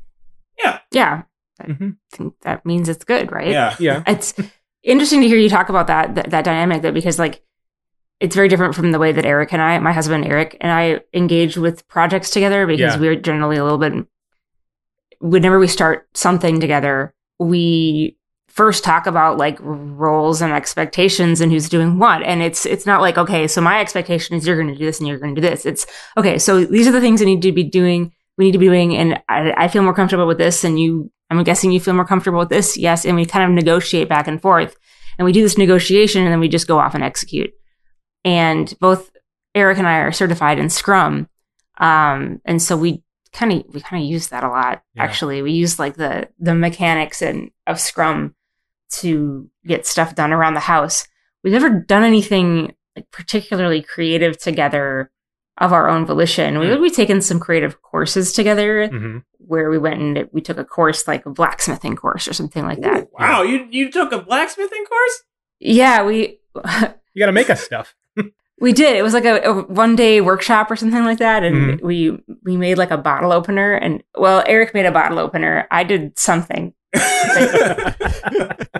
Yeah, 0.91 1.23
hmm 1.63 1.89
I 2.13 2.15
think 2.17 2.33
that 2.41 2.65
means 2.65 2.89
it's 2.89 3.03
good, 3.05 3.31
right? 3.31 3.47
yeah. 3.47 3.75
Yeah. 3.79 4.03
It's 4.07 4.33
interesting 4.83 5.21
to 5.21 5.27
hear 5.27 5.37
you 5.37 5.49
talk 5.49 5.69
about 5.69 5.87
that 5.87 6.15
that, 6.15 6.29
that 6.31 6.43
dynamic 6.45 6.81
that 6.81 6.93
because 6.93 7.17
like 7.19 7.41
it's 8.19 8.35
very 8.35 8.47
different 8.49 8.75
from 8.75 8.91
the 8.91 8.99
way 8.99 9.11
that 9.11 9.25
Eric 9.25 9.53
and 9.53 9.61
I, 9.61 9.77
my 9.79 9.93
husband 9.93 10.25
Eric 10.25 10.57
and 10.59 10.71
I 10.71 11.01
engage 11.13 11.55
with 11.57 11.87
projects 11.87 12.29
together 12.31 12.65
because 12.67 12.95
Yeah. 12.95 12.99
we're 12.99 13.15
generally 13.15 13.57
a 13.57 13.63
little 13.63 13.77
bit 13.77 13.93
whenever 15.19 15.57
we 15.59 15.67
start 15.67 16.07
something 16.13 16.59
together, 16.59 17.13
we 17.39 18.16
first 18.57 18.83
talk 18.83 19.05
about 19.05 19.37
like 19.37 19.57
roles 19.61 20.41
and 20.41 20.51
expectations 20.51 21.39
and 21.41 21.51
who's 21.51 21.69
doing 21.69 21.99
what. 21.99 22.23
And 22.23 22.41
it's 22.41 22.65
it's 22.65 22.85
not 22.85 23.01
like, 23.01 23.17
okay, 23.17 23.47
so 23.47 23.61
my 23.61 23.79
expectation 23.79 24.35
is 24.35 24.45
you're 24.45 24.57
gonna 24.59 24.75
do 24.75 24.83
this 24.85 24.99
and 24.99 25.07
you're 25.07 25.19
gonna 25.19 25.35
do 25.35 25.41
this. 25.41 25.65
It's 25.65 25.85
okay, 26.17 26.37
so 26.39 26.65
these 26.65 26.87
are 26.87 26.91
the 26.91 26.99
things 27.01 27.21
I 27.21 27.25
need 27.25 27.41
to 27.43 27.51
be 27.51 27.63
doing, 27.63 28.11
we 28.37 28.45
need 28.45 28.51
to 28.53 28.57
be 28.57 28.67
doing, 28.67 28.95
and 28.97 29.19
I, 29.29 29.53
I 29.55 29.67
feel 29.67 29.83
more 29.83 29.93
comfortable 29.93 30.27
with 30.27 30.37
this, 30.39 30.63
and 30.63 30.79
you 30.79 31.11
I'm 31.29 31.43
guessing 31.43 31.71
you 31.71 31.79
feel 31.79 31.93
more 31.93 32.05
comfortable 32.05 32.39
with 32.39 32.49
this, 32.49 32.77
yes, 32.77 33.05
and 33.05 33.15
we 33.15 33.25
kind 33.25 33.45
of 33.45 33.51
negotiate 33.51 34.09
back 34.09 34.27
and 34.27 34.41
forth. 34.41 34.75
And 35.19 35.25
we 35.25 35.31
do 35.31 35.41
this 35.41 35.57
negotiation 35.57 36.23
and 36.23 36.31
then 36.31 36.39
we 36.39 36.47
just 36.47 36.67
go 36.67 36.77
off 36.79 36.93
and 36.95 37.03
execute. 37.03 37.51
And 38.23 38.71
both 38.79 39.09
Eric 39.55 39.77
and 39.79 39.87
I 39.87 39.97
are 39.99 40.11
certified 40.11 40.59
in 40.59 40.69
Scrum. 40.69 41.27
Um, 41.79 42.39
and 42.45 42.61
so 42.61 42.77
we 42.77 43.03
kind 43.33 43.51
of 43.51 43.63
we 43.73 43.81
kind 43.81 44.03
of 44.03 44.09
use 44.09 44.27
that 44.29 44.43
a 44.43 44.47
lot 44.47 44.83
Yeah. 44.95 45.03
actually. 45.03 45.41
We 45.41 45.51
use 45.53 45.79
like 45.79 45.95
the 45.95 46.29
the 46.39 46.53
mechanics 46.55 47.21
and 47.21 47.49
of 47.65 47.79
Scrum 47.79 48.35
to 48.89 49.49
get 49.65 49.85
stuff 49.85 50.15
done 50.15 50.31
around 50.33 50.53
the 50.53 50.59
house. 50.61 51.07
We've 51.43 51.53
never 51.53 51.69
done 51.69 52.03
anything 52.03 52.73
like 52.95 53.09
particularly 53.11 53.81
creative 53.81 54.37
together 54.39 55.11
of 55.59 55.73
our 55.73 55.89
own 55.89 56.05
volition. 56.05 56.59
We 56.59 56.67
Mm. 56.67 56.81
we've 56.81 56.93
taken 56.95 57.21
some 57.21 57.39
creative 57.39 57.81
courses 57.81 58.33
together 58.33 58.87
hmm 58.87 59.17
where 59.39 59.69
we 59.69 59.77
went 59.77 60.01
and 60.01 60.27
we 60.33 60.41
took 60.41 60.57
a 60.57 60.65
course 60.65 61.07
like 61.07 61.25
a 61.25 61.29
blacksmithing 61.29 61.95
course 61.95 62.27
or 62.27 62.33
something 62.33 62.65
like 62.65 62.81
that. 62.81 63.03
Ooh, 63.03 63.07
wow, 63.17 63.43
you 63.43 63.65
you 63.69 63.89
took 63.89 64.11
a 64.11 64.21
blacksmithing 64.21 64.83
course? 64.85 65.23
Yeah, 65.59 66.03
we 66.03 66.39
You 67.13 67.19
got 67.21 67.27
to 67.27 67.31
make 67.31 67.49
us 67.49 67.63
stuff. 67.63 67.95
we 68.59 68.73
did. 68.73 68.95
It 68.97 69.03
was 69.03 69.13
like 69.13 69.25
a, 69.25 69.37
a 69.41 69.53
one 69.63 69.95
day 69.95 70.19
workshop 70.21 70.69
or 70.69 70.75
something 70.75 71.03
like 71.05 71.19
that, 71.19 71.43
and 71.43 71.79
Mhm. 71.79 71.81
we 71.81 72.19
we 72.43 72.57
made 72.57 72.77
like 72.77 72.91
a 72.91 72.97
bottle 72.97 73.31
opener. 73.31 73.73
And 73.73 74.03
well, 74.17 74.43
Eric 74.45 74.73
made 74.73 74.85
a 74.85 74.91
bottle 74.91 75.17
opener. 75.19 75.65
I 75.71 75.83
did 75.83 76.19
something. 76.19 76.73
Hey, 76.93 77.93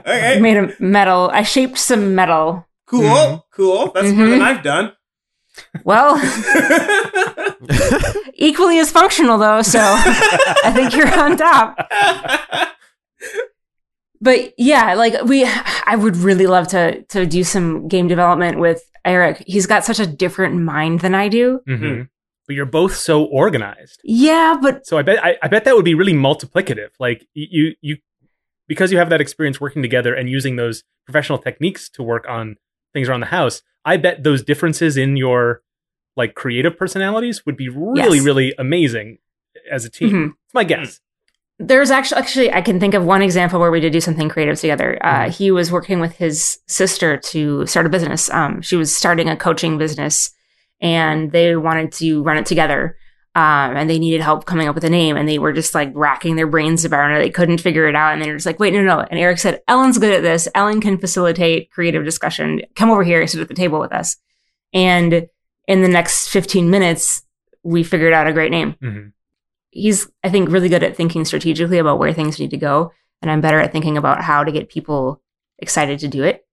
Okay. 0.07 0.39
made 0.39 0.57
a 0.57 0.73
metal. 0.79 1.29
I 1.33 1.43
shaped 1.43 1.77
some 1.77 2.15
metal. 2.15 2.65
Cool, 2.87 3.01
Mhm. 3.03 3.43
cool. 3.53 3.91
That's 3.93 4.11
more 4.13 4.27
than 4.27 4.39
Mhm. 4.39 4.41
I've 4.41 4.63
done. 4.63 4.93
Well, 5.83 6.15
equally 8.35 8.79
as 8.79 8.91
functional 8.91 9.37
though. 9.37 9.61
So 9.61 9.79
I 9.81 10.71
think 10.73 10.95
you're 10.95 11.13
on 11.19 11.37
top. 11.37 11.77
But 14.21 14.53
yeah, 14.57 14.93
like 14.95 15.23
we, 15.25 15.45
I 15.85 15.95
would 15.95 16.17
really 16.17 16.47
love 16.47 16.67
to 16.69 17.01
to 17.03 17.25
do 17.25 17.43
some 17.43 17.87
game 17.87 18.07
development 18.07 18.59
with 18.59 18.81
Eric. 19.05 19.43
He's 19.45 19.67
got 19.67 19.85
such 19.85 19.99
a 19.99 20.07
different 20.07 20.55
mind 20.61 21.01
than 21.01 21.13
I 21.15 21.27
do. 21.27 21.59
hmm 21.67 22.01
But 22.47 22.55
you're 22.55 22.65
both 22.65 22.95
so 22.95 23.25
organized. 23.25 23.99
Yeah, 24.05 24.57
but 24.61 24.87
So 24.87 24.97
I 24.97 25.01
bet 25.01 25.23
I, 25.23 25.35
I 25.43 25.47
bet 25.49 25.65
that 25.65 25.75
would 25.75 25.83
be 25.85 25.93
really 25.95 26.13
multiplicative. 26.13 26.89
Like 26.99 27.27
you 27.33 27.75
you 27.81 27.97
because 28.67 28.91
you 28.91 28.97
have 28.97 29.09
that 29.09 29.21
experience 29.21 29.59
working 29.61 29.81
together 29.81 30.13
and 30.13 30.29
using 30.29 30.55
those 30.55 30.83
professional 31.05 31.37
techniques 31.39 31.89
to 31.89 32.03
work 32.03 32.25
on 32.29 32.55
things 32.93 33.09
around 33.09 33.19
the 33.19 33.27
house. 33.27 33.61
I 33.85 33.97
bet 33.97 34.23
those 34.23 34.43
differences 34.43 34.97
in 34.97 35.17
your 35.17 35.61
like 36.15 36.35
creative 36.35 36.77
personalities 36.77 37.45
would 37.45 37.57
be 37.57 37.69
really 37.69 38.17
Yes. 38.17 38.25
really 38.25 38.53
amazing 38.57 39.17
as 39.71 39.85
a 39.85 39.89
team. 39.89 40.09
Mhm. 40.11 40.33
It's 40.45 40.53
my 40.53 40.63
guess. 40.63 40.99
There's 41.59 41.91
actually 41.91 42.19
actually 42.21 42.53
I 42.53 42.61
can 42.61 42.79
think 42.79 42.93
of 42.93 43.03
one 43.03 43.21
example 43.21 43.59
where 43.59 43.71
we 43.71 43.79
did 43.81 43.91
do 43.91 43.99
something 43.99 44.29
creative 44.29 44.57
together. 44.59 44.97
Uh, 45.01 45.25
Mhm. 45.25 45.35
He 45.37 45.51
was 45.51 45.71
working 45.71 45.99
with 45.99 46.15
his 46.15 46.59
sister 46.67 47.17
to 47.17 47.65
start 47.65 47.85
a 47.85 47.89
business. 47.89 48.29
Um, 48.31 48.61
she 48.61 48.75
was 48.77 48.95
starting 48.95 49.27
a 49.27 49.35
coaching 49.35 49.77
business, 49.77 50.31
and 50.81 51.31
they 51.31 51.55
wanted 51.55 51.91
to 51.93 52.23
run 52.23 52.37
it 52.37 52.45
together. 52.45 52.97
Um, 53.35 53.77
and 53.77 53.87
they 53.87 53.99
needed 53.99 54.21
help 54.21 54.45
coming 54.45 54.67
up 54.67 54.73
with 54.73 54.83
a 54.83 54.89
name, 54.89 55.15
and 55.15 55.29
they 55.29 55.37
were 55.37 55.53
just 55.53 55.75
like 55.75 55.91
racking 55.93 56.37
their 56.37 56.47
brains 56.47 56.83
about 56.83 57.11
it. 57.11 57.19
They 57.19 57.29
couldn't 57.29 57.61
figure 57.61 57.87
it 57.87 57.95
out, 57.95 58.13
and 58.13 58.21
they 58.21 58.29
were 58.29 58.35
just 58.37 58.47
like, 58.47 58.59
"Wait, 58.59 58.73
no, 58.73 58.81
no!" 58.81 59.01
And 59.01 59.19
Eric 59.19 59.37
said, 59.37 59.61
"Ellen's 59.67 59.99
good 59.99 60.11
at 60.11 60.23
this. 60.23 60.47
Ellen 60.55 60.81
can 60.81 60.97
facilitate 60.97 61.69
creative 61.69 62.03
discussion. 62.03 62.61
Come 62.75 62.89
over 62.89 63.03
here, 63.03 63.27
sit 63.27 63.39
at 63.39 63.47
the 63.47 63.53
table 63.53 63.79
with 63.79 63.91
us." 63.91 64.17
And 64.73 65.27
in 65.67 65.81
the 65.83 65.87
next 65.87 66.29
15 66.29 66.71
minutes, 66.71 67.21
we 67.63 67.83
figured 67.83 68.13
out 68.13 68.25
a 68.27 68.33
great 68.33 68.49
name 68.51 68.75
Mhm. 68.81 69.11
he's 69.69 70.09
I 70.23 70.29
think 70.29 70.49
really 70.49 70.69
good 70.69 70.81
at 70.81 70.95
thinking 70.95 71.23
strategically 71.23 71.77
about 71.77 71.99
where 71.99 72.13
things 72.13 72.39
need 72.39 72.49
to 72.51 72.57
go, 72.57 72.91
and 73.21 73.29
I'm 73.29 73.41
better 73.41 73.59
at 73.59 73.71
thinking 73.71 73.97
about 73.97 74.23
how 74.23 74.43
to 74.43 74.51
get 74.51 74.67
people 74.69 75.21
excited 75.59 75.99
to 75.99 76.07
do 76.07 76.23
it. 76.23 76.46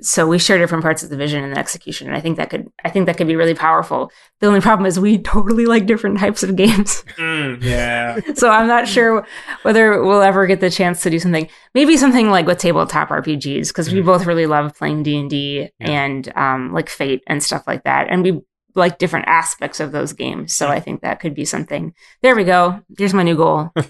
So 0.00 0.26
we 0.26 0.38
share 0.38 0.58
different 0.58 0.82
parts 0.82 1.02
of 1.04 1.10
the 1.10 1.16
vision 1.16 1.44
and 1.44 1.54
the 1.54 1.58
execution, 1.58 2.08
and 2.08 2.16
I 2.16 2.20
think 2.20 2.36
that 2.38 2.50
could 2.50 2.68
I 2.84 2.88
think 2.90 3.06
that 3.06 3.16
could 3.16 3.26
be 3.28 3.36
really 3.36 3.54
powerful. 3.54 4.10
The 4.40 4.48
only 4.48 4.60
problem 4.60 4.86
is 4.86 4.98
we 4.98 5.18
totally 5.34 5.66
like 5.66 5.86
different 5.86 6.18
types 6.18 6.42
of 6.42 6.56
games, 6.56 7.04
Mm, 7.18 7.62
yeah. 7.62 8.18
so 8.34 8.50
I'm 8.50 8.66
not 8.66 8.88
sure 8.88 9.24
whether 9.62 10.02
we'll 10.02 10.22
ever 10.22 10.46
get 10.46 10.60
the 10.60 10.70
chance 10.70 11.02
to 11.02 11.10
do 11.10 11.18
something. 11.20 11.48
Maybe 11.74 11.96
something 11.96 12.30
like 12.30 12.46
with 12.46 12.58
tabletop 12.58 13.10
RPGs 13.10 13.68
because 13.68 13.92
we 13.92 14.00
Mhm. 14.00 14.06
both 14.06 14.26
really 14.26 14.46
love 14.46 14.74
playing 14.76 15.02
D 15.04 15.16
and 15.18 15.30
D 15.30 15.68
Yeah. 15.78 15.90
and 15.90 16.32
um, 16.36 16.72
like 16.72 16.88
Fate 16.88 17.22
and 17.28 17.42
stuff 17.42 17.64
like 17.68 17.84
that, 17.84 18.08
and 18.10 18.24
we 18.24 18.40
like 18.74 18.98
different 18.98 19.28
aspects 19.28 19.78
of 19.80 19.92
those 19.92 20.14
games. 20.14 20.54
So 20.54 20.66
I 20.68 20.80
think 20.80 21.02
that 21.02 21.20
could 21.20 21.34
be 21.34 21.44
something. 21.44 21.92
There 22.22 22.34
we 22.34 22.44
go. 22.44 22.80
Here's 22.98 23.14
my 23.14 23.22
new 23.22 23.36
goal. 23.36 23.70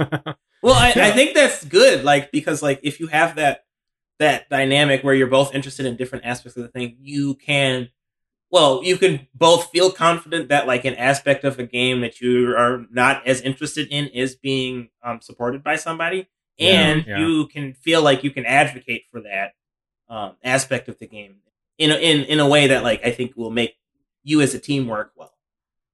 Well, 0.65 0.75
I, 0.75 0.93
Yeah. 0.95 1.07
I 1.07 1.11
think 1.11 1.35
that's 1.35 1.65
good. 1.65 2.05
Like 2.05 2.31
because 2.31 2.63
like 2.63 2.79
if 2.85 3.01
you 3.01 3.09
have 3.09 3.35
that 3.35 3.63
that 4.19 4.49
dynamic 4.49 5.03
where 5.03 5.15
you're 5.15 5.27
both 5.27 5.55
interested 5.55 5.87
in 5.87 5.97
different 5.97 6.25
aspects 6.25 6.57
of 6.57 6.63
the 6.63 6.69
thing, 6.69 6.97
you 7.01 7.35
can 7.35 7.89
well, 8.51 8.85
you 8.85 8.99
can 8.99 9.27
both 9.35 9.71
feel 9.71 9.91
confident 9.91 10.51
that 10.51 10.67
like 10.67 10.85
an 10.85 10.95
aspect 10.97 11.43
of 11.43 11.59
a 11.59 11.65
game 11.65 12.03
that 12.03 12.21
you 12.21 12.55
are 12.55 12.85
not 12.91 13.27
as 13.27 13.41
interested 13.41 13.89
in 13.91 14.09
is 14.09 14.37
being 14.37 14.91
um, 15.03 15.23
supported 15.23 15.65
by 15.65 15.77
somebody, 15.77 16.29
and 16.59 17.07
Yeah. 17.07 17.21
you 17.21 17.47
can 17.47 17.73
feel 17.73 18.03
like 18.03 18.23
you 18.23 18.31
can 18.31 18.45
advocate 18.45 19.05
for 19.11 19.23
that 19.23 19.55
um, 20.11 20.37
aspect 20.45 20.89
of 20.89 20.99
the 20.99 21.07
game 21.07 21.37
in 21.79 21.91
a, 21.91 21.95
in 21.95 22.25
in 22.25 22.41
a 22.41 22.47
way 22.47 22.67
that 22.67 22.83
like 22.83 23.01
I 23.05 23.11
think 23.11 23.35
will 23.37 23.51
make 23.51 23.75
you 24.23 24.43
as 24.43 24.55
a 24.55 24.59
team 24.59 24.87
work 24.87 25.13
well. 25.17 25.33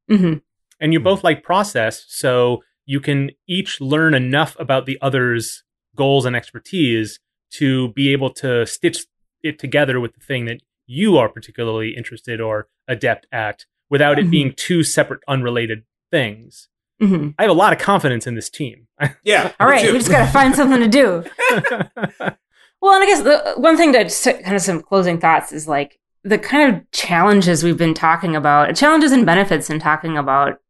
hmm 0.09 0.35
and 0.81 0.93
you 0.93 1.01
both 1.01 1.23
like 1.25 1.43
process 1.43 2.05
so 2.09 2.63
you 2.87 3.01
can 3.01 3.31
each 3.47 3.81
learn 3.81 4.15
enough 4.15 4.57
about 4.59 4.87
the 4.87 4.99
other's 5.01 5.63
goals 5.97 6.25
and 6.25 6.35
expertise 6.37 7.21
to 7.53 7.89
be 7.93 8.13
able 8.13 8.31
to 8.31 8.67
stitch 8.67 9.07
it 9.43 9.59
together 9.59 10.01
with 10.01 10.15
the 10.15 10.21
thing 10.21 10.45
that 10.47 10.61
you 10.87 11.17
are 11.17 11.29
particularly 11.29 11.95
interested 11.97 12.41
or 12.41 12.69
adept 12.87 13.27
at 13.33 13.65
without 13.91 14.19
it 14.19 14.27
Mhm. 14.27 14.31
being 14.31 14.53
two 14.57 14.83
separate 14.83 15.21
unrelated 15.29 15.85
things 16.11 16.69
hmm 17.01 17.29
i 17.39 17.43
have 17.43 17.51
a 17.51 17.55
lot 17.55 17.73
of 17.73 17.79
confidence 17.79 18.27
in 18.27 18.35
this 18.35 18.51
team 18.51 18.87
Yeah. 19.23 19.53
All 19.61 19.69
right. 19.69 19.85
too. 19.85 19.93
we 19.93 19.99
just 19.99 20.11
got 20.11 20.27
to 20.27 20.33
find 20.33 20.55
something 20.57 20.81
to 20.81 20.89
do. 20.89 21.25
Well, 22.81 22.95
and 22.95 23.03
I 23.03 23.07
guess 23.07 23.23
the 23.23 23.55
one 23.57 23.77
thing 23.77 23.93
to 23.93 24.05
just 24.05 24.23
kind 24.25 24.55
of 24.55 24.63
some 24.63 24.81
closing 24.83 25.19
thoughts 25.19 25.51
is 25.53 25.67
like 25.67 25.99
the 26.23 26.39
kind 26.39 26.75
of 26.77 26.91
challenges 26.93 27.65
we've 27.65 27.77
been 27.77 27.93
talking 27.95 28.37
about, 28.37 28.75
challenges 28.77 29.11
and 29.11 29.27
benefits 29.27 29.69
in 29.69 29.81
talking 29.81 30.17
about. 30.17 30.61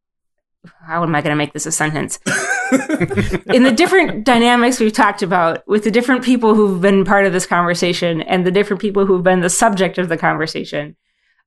How 0.87 1.03
am 1.03 1.15
I 1.15 1.21
going 1.23 1.31
to 1.31 1.37
make 1.37 1.53
this 1.53 1.67
a 1.67 1.73
sentence? 1.73 2.19
in 3.47 3.63
the 3.63 3.73
different 3.75 4.25
dynamics 4.27 4.79
we've 4.81 4.93
talked 4.93 5.23
about 5.23 5.67
with 5.67 5.85
the 5.85 5.91
different 5.91 6.23
people 6.25 6.55
who've 6.55 6.81
been 6.81 7.05
part 7.05 7.25
of 7.27 7.33
this 7.33 7.47
conversation 7.47 8.21
and 8.23 8.45
the 8.47 8.51
different 8.51 8.81
people 8.83 9.07
who've 9.07 9.23
been 9.23 9.41
the 9.41 9.49
subject 9.49 9.97
of 9.97 10.09
the 10.11 10.19
conversation 10.19 10.95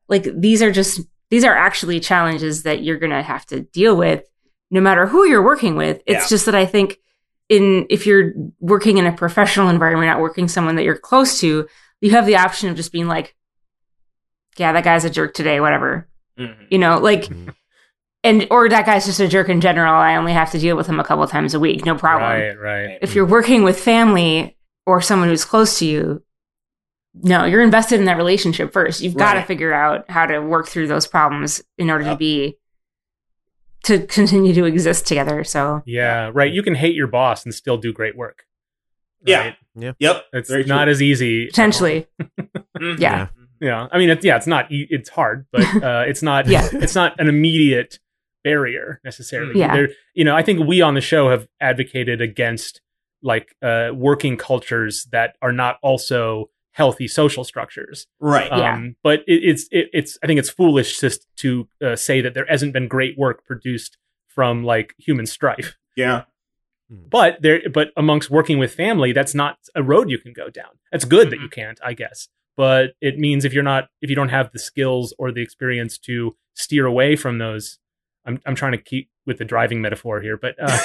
like 0.07 0.25
these 0.35 0.63
are 0.63 0.71
just 0.71 1.01
these 1.29 1.43
are 1.43 1.53
actually 1.55 1.99
challenges 1.99 2.63
that 2.63 2.81
you're 2.83 2.97
going 2.97 3.11
to 3.11 3.21
have 3.21 3.45
to 3.45 3.61
deal 3.61 3.95
with 3.95 4.23
no 4.71 4.81
matter 4.81 5.05
who 5.05 5.23
you're 5.27 5.43
working 5.45 5.75
with 5.75 6.01
it's 6.07 6.23
Yeah. 6.23 6.27
just 6.29 6.45
that 6.47 6.55
i 6.55 6.65
think 6.65 6.97
in 7.49 7.85
if 7.91 8.07
you're 8.07 8.33
working 8.59 8.97
in 8.97 9.05
a 9.05 9.11
professional 9.15 9.69
environment 9.69 10.07
not 10.09 10.21
working 10.21 10.47
someone 10.47 10.75
that 10.77 10.83
you're 10.83 10.97
close 10.97 11.39
to 11.41 11.67
you 12.01 12.09
have 12.11 12.25
the 12.25 12.37
option 12.37 12.67
of 12.69 12.75
just 12.75 12.91
being 12.91 13.07
like 13.07 13.35
yeah 14.57 14.71
that 14.73 14.83
guy's 14.83 15.05
a 15.05 15.09
jerk 15.11 15.35
today 15.35 15.59
whatever 15.59 16.07
Mhm. 16.39 16.55
you 16.71 16.79
know 16.79 16.97
like 16.97 17.25
Mhm. 17.25 17.53
And 18.23 18.47
or 18.51 18.69
that 18.69 18.85
guy's 18.85 19.05
just 19.05 19.19
a 19.19 19.27
jerk 19.27 19.49
in 19.49 19.61
general 19.61 19.93
i 19.93 20.15
only 20.15 20.33
have 20.33 20.51
to 20.51 20.59
deal 20.59 20.75
with 20.77 20.87
him 20.87 20.99
a 20.99 21.03
couple 21.03 21.25
times 21.27 21.53
a 21.53 21.59
week 21.59 21.85
no 21.85 21.95
problem 21.95 22.29
right 22.31 22.59
right 22.59 22.97
if 23.01 23.15
you're 23.15 23.25
working 23.25 23.63
with 23.63 23.79
family 23.79 24.55
or 24.85 25.01
someone 25.01 25.27
who's 25.29 25.45
close 25.45 25.79
to 25.79 25.85
you 25.85 26.23
no 27.23 27.45
you're 27.45 27.61
invested 27.63 27.99
in 27.99 28.05
that 28.05 28.17
relationship 28.17 28.71
first 28.71 29.01
you've 29.01 29.15
got 29.17 29.33
to 29.33 29.41
figure 29.43 29.73
out 29.73 30.09
how 30.09 30.25
to 30.25 30.39
work 30.39 30.67
through 30.67 30.87
those 30.87 31.07
problems 31.07 31.61
in 31.77 31.89
order 31.89 32.03
to 32.05 32.15
be 32.15 32.57
to 33.83 34.05
continue 34.05 34.53
to 34.53 34.65
exist 34.65 35.07
together 35.07 35.43
so 35.43 35.81
yeah 35.85 36.29
right 36.33 36.53
you 36.53 36.61
can 36.63 36.75
hate 36.75 36.95
your 36.95 37.07
boss 37.07 37.43
and 37.45 37.53
still 37.53 37.77
do 37.77 37.91
great 37.91 38.15
work 38.15 38.45
Yeah. 39.25 39.39
right? 39.75 39.95
Yep. 39.99 40.25
it's 40.33 40.49
Very 40.49 40.63
not 40.65 40.83
true. 40.85 40.91
as 40.91 41.01
easy 41.01 41.47
potentially 41.47 42.07
Mhm. 42.77 42.99
Yeah. 42.99 43.27
Yeah, 43.59 43.87
I 43.91 43.99
mean, 43.99 44.09
it's, 44.09 44.25
yeah, 44.25 44.37
it's 44.37 44.47
not. 44.47 44.71
e- 44.71 44.87
It's 44.89 45.07
hard, 45.07 45.45
but 45.51 45.61
uh, 45.83 46.03
it's 46.07 46.23
not. 46.23 46.47
Yeah. 46.47 46.67
it's 46.73 46.95
not 46.95 47.19
an 47.19 47.27
immediate 47.29 47.99
barrier 48.43 48.99
necessarily. 49.03 49.59
Yeah. 49.59 49.73
There, 49.73 49.89
you 50.13 50.23
know, 50.23 50.35
I 50.35 50.43
think 50.43 50.67
we 50.67 50.81
on 50.81 50.93
the 50.93 51.01
show 51.01 51.29
have 51.29 51.47
advocated 51.59 52.21
against 52.21 52.81
like 53.21 53.55
uh, 53.61 53.89
working 53.93 54.37
cultures 54.37 55.07
that 55.11 55.35
are 55.41 55.51
not 55.51 55.77
also 55.81 56.49
healthy 56.71 57.07
social 57.07 57.43
structures. 57.43 58.07
Right. 58.19 58.49
Yeah. 58.51 58.75
Um, 58.75 58.95
but 59.03 59.19
it, 59.27 59.43
it's 59.43 59.67
it, 59.71 59.89
it's 59.93 60.17
I 60.23 60.27
think 60.27 60.39
it's 60.39 60.49
foolish 60.49 60.99
just 60.99 61.27
to 61.37 61.67
uh, 61.83 61.95
say 61.95 62.21
that 62.21 62.33
there 62.33 62.45
hasn't 62.47 62.73
been 62.73 62.87
great 62.87 63.17
work 63.17 63.45
produced 63.45 63.97
from 64.27 64.63
like 64.63 64.93
human 64.97 65.25
strife. 65.25 65.77
yeah. 65.95 66.23
But 66.89 67.41
there, 67.41 67.61
but 67.73 67.91
amongst 67.95 68.29
working 68.29 68.59
with 68.59 68.73
family, 68.73 69.13
that's 69.13 69.33
not 69.33 69.57
a 69.73 69.81
road 69.81 70.09
you 70.09 70.17
can 70.17 70.33
go 70.33 70.49
down. 70.49 70.71
That's 70.91 71.05
good 71.05 71.29
that 71.29 71.39
you 71.39 71.47
can't, 71.47 71.79
I 71.81 71.93
guess. 71.93 72.27
But 72.57 72.95
it 72.99 73.17
means 73.17 73.45
if 73.45 73.53
you're 73.53 73.63
not, 73.63 73.87
if 74.01 74.09
you 74.09 74.15
don't 74.15 74.29
have 74.29 74.51
the 74.51 74.59
skills 74.59 75.13
or 75.17 75.31
the 75.31 75.41
experience 75.41 75.97
to 75.99 76.35
steer 76.53 76.85
away 76.85 77.15
from 77.15 77.37
those, 77.37 77.79
I'm 78.25 78.39
I'm 78.45 78.55
trying 78.55 78.73
to 78.73 78.77
keep 78.77 79.09
with 79.25 79.37
the 79.37 79.45
driving 79.45 79.81
metaphor 79.81 80.21
here, 80.21 80.37
but 80.37 80.55
uh, 80.61 80.77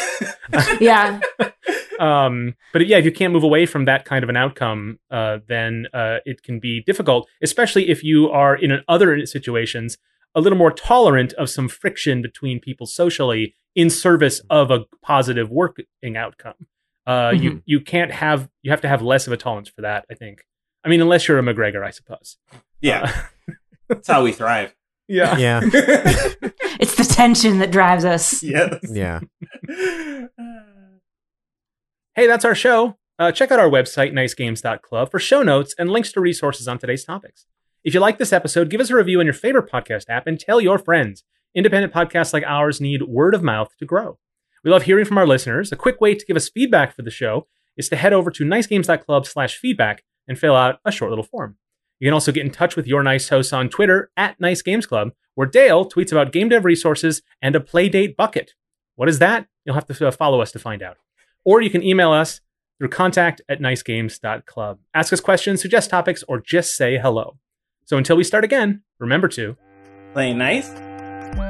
yeah 0.80 1.20
um, 1.98 2.54
but 2.72 2.86
yeah, 2.86 2.98
if 2.98 3.04
you 3.04 3.12
can't 3.12 3.32
move 3.32 3.42
away 3.42 3.66
from 3.66 3.84
that 3.86 4.04
kind 4.04 4.22
of 4.22 4.28
an 4.28 4.36
outcome, 4.36 4.98
uh, 5.10 5.38
then 5.48 5.86
uh, 5.94 6.18
it 6.24 6.42
can 6.42 6.60
be 6.60 6.82
difficult, 6.82 7.28
especially 7.42 7.88
if 7.88 8.04
you 8.04 8.28
are 8.30 8.54
in 8.54 8.82
other 8.88 9.24
situations 9.26 9.96
a 10.34 10.40
little 10.40 10.58
more 10.58 10.70
tolerant 10.70 11.32
of 11.34 11.48
some 11.48 11.66
friction 11.68 12.20
between 12.20 12.60
people 12.60 12.86
socially 12.86 13.54
in 13.74 13.88
service 13.88 14.40
of 14.50 14.70
a 14.70 14.84
positive 15.02 15.50
working 15.50 16.16
outcome. 16.16 16.66
Uh, 17.06 17.32
You 17.34 17.62
you 17.64 17.80
can't 17.80 18.12
have 18.12 18.48
you 18.62 18.70
have 18.70 18.80
to 18.82 18.88
have 18.88 19.00
less 19.00 19.26
of 19.26 19.32
a 19.32 19.36
tolerance 19.36 19.68
for 19.70 19.80
that. 19.82 20.04
I 20.10 20.14
think. 20.14 20.44
I 20.84 20.88
mean, 20.88 21.00
unless 21.00 21.26
you're 21.26 21.38
a 21.38 21.42
McGregor, 21.42 21.84
I 21.84 21.90
suppose. 21.90 22.36
yeah. 22.80 23.10
Uh, 23.48 23.52
That's 23.88 24.08
how 24.08 24.22
we 24.24 24.32
thrive. 24.32 24.74
yeah. 25.08 25.36
Yeah. 25.38 25.60
It's 27.16 27.40
the 27.42 27.50
tension 27.50 27.58
that 27.58 27.70
drives 27.70 28.04
us 28.04 28.42
yes. 28.42 28.80
Yeah. 28.90 29.20
Hey, 32.14 32.26
that's 32.26 32.46
our 32.46 32.54
show. 32.54 32.96
Uh, 33.18 33.30
check 33.30 33.50
out 33.50 33.58
our 33.58 33.68
website, 33.68 34.14
nicegames.club, 34.14 35.10
for 35.10 35.18
show 35.18 35.42
notes 35.42 35.74
and 35.78 35.90
links 35.90 36.12
to 36.12 36.20
resources 36.22 36.66
on 36.66 36.78
today's 36.78 37.04
topics. 37.04 37.44
If 37.84 37.92
you 37.92 38.00
like 38.00 38.16
this 38.16 38.32
episode, 38.32 38.70
give 38.70 38.80
us 38.80 38.88
a 38.88 38.96
review 38.96 39.20
on 39.20 39.26
your 39.26 39.34
favorite 39.34 39.70
podcast 39.70 40.04
app 40.08 40.26
and 40.26 40.40
tell 40.40 40.58
your 40.58 40.78
friends. 40.78 41.24
Independent 41.54 41.92
podcasts 41.92 42.32
like 42.32 42.42
ours 42.46 42.80
need 42.80 43.02
word 43.02 43.34
of 43.34 43.42
mouth 43.42 43.68
to 43.80 43.84
grow. 43.84 44.18
We 44.64 44.70
love 44.70 44.84
hearing 44.84 45.04
from 45.04 45.18
our 45.18 45.26
listeners. 45.26 45.72
A 45.72 45.76
quick 45.76 46.00
way 46.00 46.14
to 46.14 46.24
give 46.24 46.38
us 46.38 46.48
feedback 46.48 46.96
for 46.96 47.02
the 47.02 47.10
show 47.10 47.48
is 47.76 47.90
to 47.90 47.96
head 47.96 48.14
over 48.14 48.30
to 48.30 48.44
nicegames.club 48.44 49.26
slash 49.26 49.58
feedback 49.58 50.02
and 50.26 50.38
fill 50.38 50.56
out 50.56 50.80
a 50.86 50.90
short 50.90 51.10
little 51.10 51.22
form. 51.22 51.58
You 51.98 52.06
can 52.06 52.14
also 52.14 52.32
get 52.32 52.44
in 52.44 52.50
touch 52.50 52.76
with 52.76 52.86
your 52.86 53.02
nice 53.02 53.28
hosts 53.28 53.52
on 53.52 53.68
Twitter 53.68 54.10
at 54.16 54.38
Nice 54.40 54.62
Games 54.62 54.86
Club, 54.86 55.12
where 55.34 55.46
Dale 55.46 55.88
tweets 55.88 56.12
about 56.12 56.32
game 56.32 56.48
dev 56.48 56.64
resources 56.64 57.22
and 57.40 57.56
a 57.56 57.60
playdate 57.60 58.16
bucket. 58.16 58.52
What 58.96 59.08
is 59.08 59.18
that? 59.18 59.46
You'll 59.64 59.74
have 59.74 59.86
to 59.86 60.08
uh, 60.08 60.10
follow 60.10 60.40
us 60.40 60.52
to 60.52 60.58
find 60.58 60.82
out. 60.82 60.98
Or 61.44 61.60
you 61.60 61.70
can 61.70 61.82
email 61.82 62.12
us 62.12 62.40
through 62.78 62.88
contact 62.88 63.40
at 63.48 63.60
nicegames.club. 63.60 64.78
Ask 64.94 65.12
us 65.12 65.20
questions, 65.20 65.62
suggest 65.62 65.90
topics, 65.90 66.22
or 66.28 66.40
just 66.40 66.76
say 66.76 66.98
hello. 66.98 67.38
So 67.84 67.96
until 67.96 68.16
we 68.16 68.24
start 68.24 68.44
again, 68.44 68.82
remember 68.98 69.28
to 69.28 69.56
Play 70.16 70.32
nice. 70.32 70.70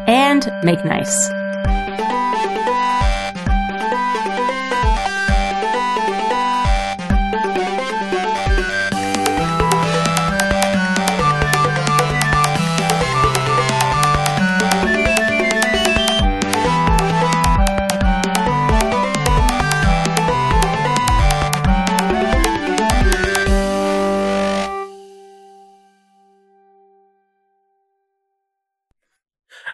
And 0.09 0.45
make 0.65 0.85
nice. 0.85 1.29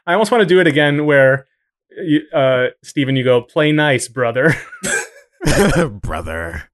I 0.06 0.14
almost 0.14 0.30
want 0.30 0.42
to 0.42 0.46
do 0.46 0.60
it 0.60 0.66
again 0.66 1.06
where 1.06 1.46
you, 1.90 2.22
uh, 2.32 2.68
Steven, 2.82 3.16
you 3.16 3.24
go, 3.24 3.40
play 3.42 3.72
nice, 3.72 4.08
brother. 4.08 4.54
Brother. 5.90 6.68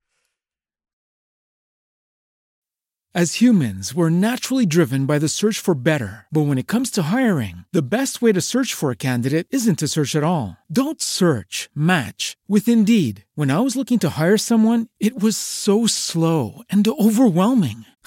As 3.15 3.41
humans, 3.41 3.95
we're 3.95 4.11
naturally 4.11 4.67
driven 4.67 5.07
by 5.07 5.19
the 5.19 5.31
search 5.31 5.59
for 5.59 5.75
better. 5.75 6.27
But 6.31 6.43
when 6.43 6.59
it 6.59 6.69
comes 6.69 6.91
to 6.93 7.03
hiring, 7.03 7.65
the 7.73 7.83
best 7.83 8.21
way 8.21 8.33
to 8.33 8.41
search 8.41 8.75
for 8.75 8.91
a 8.91 8.97
candidate 8.97 9.49
isn't 9.51 9.79
to 9.81 9.89
search 9.89 10.15
at 10.15 10.23
all. 10.23 10.59
Don't 10.71 11.01
search, 11.03 11.71
match 11.75 12.37
with 12.47 12.69
Indeed. 12.69 13.25
When 13.35 13.51
I 13.51 13.61
was 13.61 13.77
looking 13.77 13.99
to 14.01 14.11
hire 14.11 14.37
someone, 14.37 14.89
it 15.01 15.19
was 15.19 15.37
so 15.37 15.87
slow 15.87 16.63
and 16.69 16.87
overwhelming. 16.87 17.87